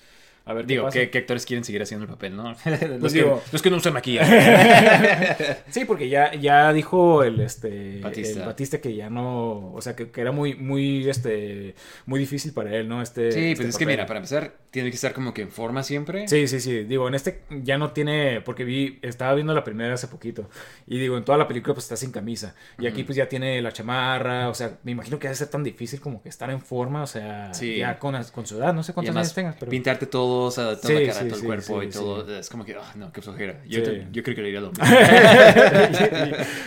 a 0.46 0.52
ver, 0.52 0.66
Digo, 0.66 0.88
¿qué, 0.90 1.08
¿qué, 1.08 1.18
actores 1.18 1.46
quieren 1.46 1.64
seguir 1.64 1.80
haciendo 1.82 2.04
el 2.04 2.10
papel, 2.10 2.36
no? 2.36 2.54
Pues 2.64 3.00
los, 3.00 3.12
digo- 3.14 3.42
que, 3.42 3.50
los 3.52 3.62
que 3.62 3.70
no 3.70 3.76
usan 3.78 3.94
maquillaje. 3.94 5.56
sí, 5.70 5.84
porque 5.86 6.08
ya, 6.10 6.34
ya 6.34 6.70
dijo 6.72 7.22
el 7.24 7.40
este 7.40 8.00
Batista. 8.02 8.40
el 8.40 8.46
Batista 8.46 8.78
que 8.80 8.94
ya 8.94 9.08
no, 9.08 9.72
o 9.72 9.80
sea, 9.80 9.96
que, 9.96 10.10
que 10.10 10.20
era 10.20 10.32
muy, 10.32 10.54
muy, 10.54 11.08
este, 11.08 11.74
muy 12.04 12.20
difícil 12.20 12.52
para 12.52 12.74
él, 12.76 12.88
¿no? 12.88 13.00
Este, 13.00 13.32
sí, 13.32 13.40
este 13.52 13.56
pues 13.56 13.68
es 13.70 13.78
que 13.78 13.86
mira, 13.86 14.04
para 14.06 14.18
empezar, 14.18 14.52
tiene 14.74 14.90
que 14.90 14.96
estar 14.96 15.12
como 15.12 15.32
que 15.32 15.42
en 15.42 15.50
forma 15.52 15.84
siempre. 15.84 16.26
Sí, 16.26 16.48
sí, 16.48 16.58
sí. 16.58 16.82
Digo, 16.82 17.06
en 17.06 17.14
este 17.14 17.42
ya 17.62 17.78
no 17.78 17.92
tiene. 17.92 18.40
Porque 18.40 18.64
vi. 18.64 18.98
Estaba 19.02 19.32
viendo 19.34 19.54
la 19.54 19.62
primera 19.62 19.94
hace 19.94 20.08
poquito. 20.08 20.50
Y 20.88 20.98
digo, 20.98 21.16
en 21.16 21.24
toda 21.24 21.38
la 21.38 21.46
película, 21.46 21.74
pues 21.74 21.84
está 21.84 21.96
sin 21.96 22.10
camisa. 22.10 22.56
Y 22.80 22.88
aquí, 22.88 23.04
pues 23.04 23.14
ya 23.16 23.28
tiene 23.28 23.62
la 23.62 23.70
chamarra. 23.72 24.48
O 24.48 24.54
sea, 24.54 24.78
me 24.82 24.90
imagino 24.90 25.20
que 25.20 25.28
debe 25.28 25.36
ser 25.36 25.46
tan 25.46 25.62
difícil 25.62 26.00
como 26.00 26.20
que 26.20 26.28
estar 26.28 26.50
en 26.50 26.60
forma. 26.60 27.04
O 27.04 27.06
sea, 27.06 27.54
Sí. 27.54 27.76
ya 27.76 28.00
con, 28.00 28.20
con 28.32 28.46
su 28.46 28.56
edad. 28.58 28.74
No 28.74 28.82
sé 28.82 28.92
cuántos 28.92 29.14
años 29.14 29.32
tengas, 29.32 29.54
pero. 29.60 29.70
pintarte 29.70 30.06
todo, 30.06 30.46
o 30.46 30.50
sea, 30.50 30.74
toda 30.74 30.88
Sí, 30.88 30.94
la 31.06 31.12
cara, 31.12 31.20
sí, 31.22 31.28
todo 31.28 31.38
el 31.38 31.44
cuerpo 31.46 31.82
y 31.84 31.88
todo. 31.90 32.38
Es 32.38 32.48
como 32.50 32.64
que, 32.64 32.74
ah, 32.74 32.92
no, 32.96 33.12
qué 33.12 33.22
flojera. 33.22 33.60
Yo, 33.68 33.82
te- 33.84 34.08
yo 34.10 34.22
creo 34.24 34.34
que 34.34 34.42
le 34.42 34.48
iría 34.48 34.60
lo 34.60 34.70
mismo. 34.72 34.84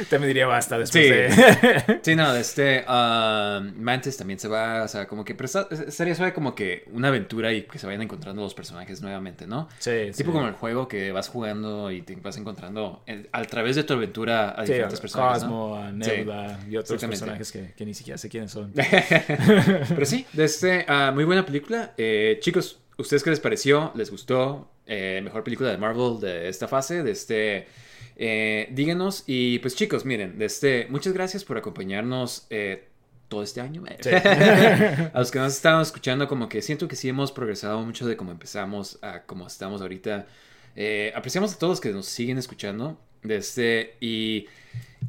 Te 0.10 0.20
me 0.20 0.28
diría 0.28 0.48
basta 0.48 0.78
después 0.78 1.04
Sí. 1.06 1.10
de. 1.12 2.00
Sí, 2.02 2.16
no, 2.16 2.34
este 2.36 2.84
ah, 2.88 3.62
Mantis 3.76 4.16
también 4.18 4.40
se 4.40 4.48
va, 4.48 4.84
o 4.84 4.88
sea, 4.88 5.08
como 5.08 5.26
que 5.26 5.36
pero 5.36 5.50
estaría 5.88 6.16
suave 6.16 6.34
como 6.34 6.56
que 6.56 6.86
una 6.92 7.10
aventura 7.10 7.52
y 7.54 7.64
que 7.64 7.80
se 7.80 7.88
vayan 7.98 8.04
encontrando 8.04 8.42
los 8.44 8.54
personajes 8.54 9.02
nuevamente, 9.02 9.48
¿no? 9.48 9.68
Sí, 9.80 9.92
Tipo 10.16 10.16
sí. 10.16 10.24
como 10.36 10.48
el 10.48 10.54
juego 10.54 10.88
que 10.88 11.12
vas 11.12 11.30
jugando 11.30 11.92
y 11.92 12.02
te 12.04 12.16
vas 12.18 12.38
encontrando 12.38 13.02
en- 13.08 13.28
a 13.32 13.44
través 13.46 13.76
de 13.76 13.84
tu 13.84 13.94
aventura 13.94 14.52
a 14.52 14.66
Sí, 14.66 14.74
diferentes 14.74 15.00
personajes, 15.00 15.44
¿no? 15.44 15.50
Cosmo, 15.50 15.76
a 15.78 15.92
Nebula 15.92 16.60
y 16.70 16.78
otros 16.78 17.04
personajes 17.04 17.52
que, 17.52 17.74
que 17.76 17.86
ni 17.86 17.94
siquiera 17.94 18.18
sé 18.18 18.30
quiénes 18.30 18.52
son. 18.52 18.72
Pero 18.76 20.06
sí, 20.06 20.26
de 20.34 20.44
este, 20.46 20.86
ah, 20.88 21.12
muy 21.14 21.24
buena 21.24 21.46
película. 21.46 21.94
Eh, 21.98 22.38
chicos, 22.42 22.80
¿ustedes 22.98 23.24
qué 23.24 23.30
les 23.32 23.40
pareció? 23.40 23.92
¿Les 23.96 24.12
gustó? 24.12 24.70
Eh, 24.86 25.20
mejor 25.24 25.44
película 25.44 25.70
de 25.70 25.78
Marvel 25.78 26.20
de 26.20 26.48
esta 26.50 26.68
fase, 26.68 27.04
de 27.04 27.12
este... 27.12 27.68
eh, 28.16 28.70
díganos 28.72 29.24
y 29.28 29.60
pues 29.60 29.76
chicos, 29.76 30.06
miren, 30.06 30.38
de 30.40 30.46
este, 30.46 30.88
muchas 30.90 31.14
gracias 31.14 31.44
por 31.44 31.58
acompañarnos 31.58 32.48
eh, 32.50 32.88
todo 33.28 33.44
este 33.44 33.62
año. 33.62 33.84
Sí. 34.02 34.10
a 34.12 35.12
los 35.20 35.32
que 35.32 35.40
nos 35.40 35.54
estaban 35.54 35.82
escuchando, 35.82 36.28
como 36.28 36.50
que 36.50 36.62
siento 36.62 36.88
que 36.88 36.96
sí 36.96 37.10
hemos 37.10 37.32
progresado 37.32 37.82
mucho 37.82 38.08
de 38.08 38.16
cómo 38.16 38.32
empezamos 38.32 39.00
a 39.02 39.24
cómo 39.24 39.48
estamos 39.48 39.82
ahorita. 39.82 40.28
Eh, 40.76 41.12
apreciamos 41.16 41.54
a 41.54 41.58
todos 41.58 41.72
los 41.72 41.82
que 41.82 41.92
nos 41.92 42.06
siguen 42.06 42.38
escuchando. 42.38 43.00
De 43.24 43.38
este, 43.38 43.96
y 44.00 44.46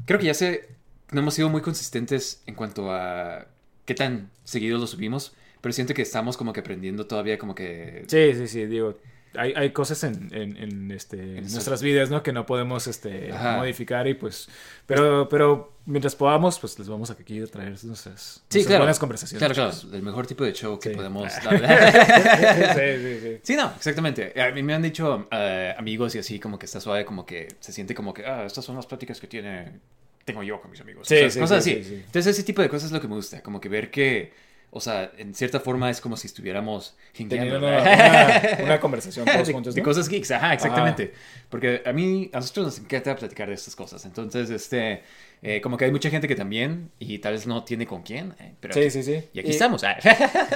creo 0.06 0.18
que 0.18 0.26
ya 0.26 0.34
sé, 0.34 0.68
no 1.12 1.20
hemos 1.20 1.34
sido 1.34 1.48
muy 1.48 1.60
consistentes 1.60 2.42
en 2.46 2.54
cuanto 2.54 2.90
a 2.90 3.46
qué 3.84 3.94
tan 3.94 4.30
seguido 4.44 4.78
lo 4.78 4.86
subimos, 4.86 5.34
pero 5.60 5.72
siento 5.72 5.94
que 5.94 6.02
estamos 6.02 6.36
como 6.36 6.52
que 6.52 6.60
aprendiendo 6.60 7.06
todavía 7.06 7.38
como 7.38 7.54
que... 7.54 8.04
Sí, 8.08 8.34
sí, 8.34 8.48
sí, 8.48 8.66
digo, 8.66 8.98
hay, 9.34 9.52
hay 9.56 9.70
cosas 9.72 10.02
en, 10.04 10.28
en, 10.32 10.56
en, 10.56 10.90
este, 10.90 11.38
en 11.38 11.52
nuestras 11.52 11.82
vidas, 11.82 12.10
¿no? 12.10 12.22
Que 12.22 12.32
no 12.32 12.46
podemos 12.46 12.86
este, 12.86 13.32
Ajá. 13.32 13.56
modificar 13.58 14.06
y 14.08 14.14
pues, 14.14 14.48
pero, 14.86 15.28
pero 15.28 15.72
mientras 15.86 16.14
podamos, 16.16 16.58
pues 16.58 16.78
les 16.78 16.88
vamos 16.88 17.10
a 17.10 17.14
aquí 17.14 17.40
a 17.40 17.46
traer 17.46 17.76
nuestras, 17.84 18.42
Sí, 18.48 18.64
claro. 18.64 18.80
buenas 18.80 18.98
conversaciones. 18.98 19.38
Claro, 19.38 19.54
claro, 19.54 19.94
el 19.96 20.02
mejor 20.02 20.26
tipo 20.26 20.44
de 20.44 20.52
show 20.52 20.78
que 20.78 20.90
Sí. 20.90 20.94
podemos 20.96 21.32
sí, 21.32 21.40
dar. 21.44 22.74
sí, 22.74 23.18
sí. 23.22 23.40
Sí, 23.42 23.56
no, 23.56 23.72
exactamente. 23.76 24.40
A 24.40 24.50
mí 24.52 24.62
me 24.62 24.74
han 24.74 24.82
dicho 24.82 25.28
eh, 25.30 25.74
amigos 25.78 26.14
y 26.14 26.18
así 26.18 26.38
como 26.38 26.58
que 26.58 26.66
está 26.66 26.80
suave, 26.80 27.04
como 27.04 27.24
que 27.26 27.48
se 27.60 27.72
siente 27.72 27.94
como 27.94 28.12
que, 28.14 28.24
ah, 28.24 28.44
estas 28.44 28.64
son 28.64 28.76
las 28.76 28.86
pláticas 28.86 29.20
que 29.20 29.26
tiene, 29.26 29.80
tengo 30.24 30.42
yo 30.42 30.60
con 30.60 30.70
mis 30.70 30.80
amigos. 30.80 31.08
Sí, 31.08 31.16
O 31.24 31.30
sea, 31.30 31.42
cosas 31.42 31.64
sí, 31.64 31.70
así. 31.72 31.82
sí, 31.84 31.88
sí. 31.90 31.94
Entonces 32.06 32.26
ese 32.26 32.42
tipo 32.42 32.62
de 32.62 32.68
cosas 32.68 32.86
es 32.86 32.92
lo 32.92 33.00
que 33.00 33.08
me 33.08 33.14
gusta, 33.14 33.42
como 33.42 33.60
que 33.60 33.68
ver 33.68 33.90
que, 33.90 34.32
o 34.70 34.80
sea, 34.80 35.10
en 35.16 35.34
cierta 35.34 35.60
forma 35.60 35.90
es 35.90 36.00
como 36.00 36.16
si 36.16 36.26
estuviéramos 36.26 36.94
Teniendo 37.14 37.58
una, 37.58 37.80
una, 37.80 38.58
una 38.64 38.80
conversación 38.80 39.24
todos 39.24 39.46
de, 39.46 39.52
juntos, 39.52 39.74
de 39.74 39.80
¿no? 39.80 39.84
cosas 39.84 40.08
geeks, 40.08 40.30
ajá, 40.30 40.52
exactamente. 40.52 41.12
Porque 41.48 41.82
a 41.84 41.92
mí, 41.92 42.30
a 42.32 42.36
nosotros 42.38 42.66
nos 42.66 42.78
encanta 42.78 43.16
platicar 43.16 43.48
de 43.48 43.54
estas 43.54 43.74
cosas. 43.74 44.04
Entonces, 44.04 44.50
este, 44.50 45.02
eh, 45.42 45.60
como 45.60 45.76
que 45.76 45.84
hay 45.84 45.90
mucha 45.90 46.10
gente 46.10 46.26
que 46.28 46.34
también, 46.34 46.90
y 46.98 47.18
tal 47.18 47.34
vez 47.34 47.46
no 47.46 47.64
tiene 47.64 47.86
con 47.86 48.02
quién, 48.02 48.34
eh, 48.40 48.54
pero 48.60 48.74
Sí, 48.74 48.80
aquí- 48.80 48.90
sí, 48.90 49.02
sí. 49.02 49.24
y 49.32 49.40
aquí 49.40 49.50
estamos. 49.50 49.84
ah. 49.84 49.96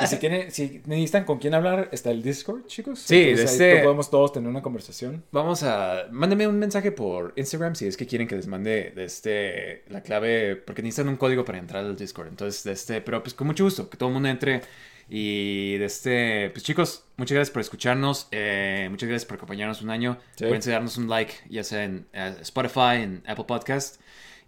Y 0.02 0.06
si, 0.06 0.16
tiene, 0.16 0.50
si 0.50 0.82
necesitan 0.86 1.24
con 1.24 1.38
quién 1.38 1.54
hablar, 1.54 1.88
está 1.92 2.10
el 2.10 2.22
Discord, 2.22 2.66
chicos. 2.66 2.98
Sí, 3.00 3.30
Entonces, 3.30 3.60
ahí 3.60 3.68
este- 3.70 3.82
podemos 3.82 4.10
todos 4.10 4.32
tener 4.32 4.48
una 4.48 4.62
conversación. 4.62 5.24
Vamos 5.32 5.62
a. 5.62 6.06
Mándenme 6.10 6.46
un 6.46 6.58
mensaje 6.58 6.92
por 6.92 7.32
Instagram 7.36 7.74
si 7.74 7.86
es 7.86 7.96
que 7.96 8.06
quieren 8.06 8.26
que 8.26 8.34
les 8.36 8.46
mande 8.46 8.92
de 8.94 9.04
este, 9.04 9.84
la 9.88 10.02
clave. 10.02 10.56
Porque 10.56 10.82
necesitan 10.82 11.08
un 11.08 11.16
código 11.16 11.44
para 11.44 11.58
entrar 11.58 11.84
al 11.84 11.96
Discord. 11.96 12.28
Entonces, 12.28 12.64
de 12.64 12.72
este. 12.72 13.00
Pero 13.00 13.22
pues 13.22 13.34
con 13.34 13.46
mucho 13.46 13.64
gusto, 13.64 13.88
que 13.88 13.96
todo 13.96 14.08
el 14.08 14.14
mundo 14.14 14.28
entre. 14.28 14.62
Y 15.08 15.76
de 15.78 15.84
este. 15.84 16.50
Pues 16.50 16.62
chicos, 16.64 17.04
muchas 17.16 17.34
gracias 17.34 17.52
por 17.52 17.60
escucharnos. 17.60 18.28
eh, 18.30 18.86
muchas 18.90 19.08
gracias 19.08 19.26
por 19.26 19.36
acompañarnos 19.36 19.82
un 19.82 19.90
año. 19.90 20.18
Sí. 20.36 20.44
De 20.46 20.58
darnos 20.58 20.96
un 20.96 21.08
like, 21.08 21.34
ya 21.50 21.64
sea 21.64 21.84
en 21.84 22.06
Spotify, 22.40 23.02
en 23.02 23.22
Apple 23.26 23.44
Podcast. 23.46 24.00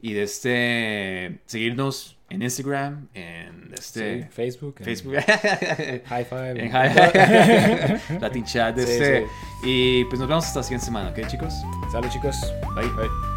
Y 0.06 0.12
de 0.12 0.22
este. 0.24 1.38
Seguirnos 1.46 2.18
en 2.28 2.42
Instagram, 2.42 3.08
en 3.14 3.70
este. 3.72 4.24
Sí, 4.24 4.28
Facebook. 4.30 4.74
en 4.80 4.84
Facebook. 4.84 5.14
High 6.06 6.24
Five. 6.26 6.50
en 6.62 6.70
Hi- 6.70 8.18
Latin 8.20 8.44
Chat. 8.44 8.76
De 8.76 8.86
Sí, 8.86 8.92
este. 8.92 9.26
Y 9.64 10.04
pues 10.04 10.18
nos 10.20 10.28
vemos 10.28 10.44
hasta 10.44 10.58
la 10.58 10.62
siguiente 10.64 10.84
semana, 10.84 11.08
¿ok, 11.08 11.26
chicos? 11.26 11.54
Salud, 11.90 12.08
chicos. 12.10 12.36
Bye. 12.74 12.86
Bye. 12.90 13.33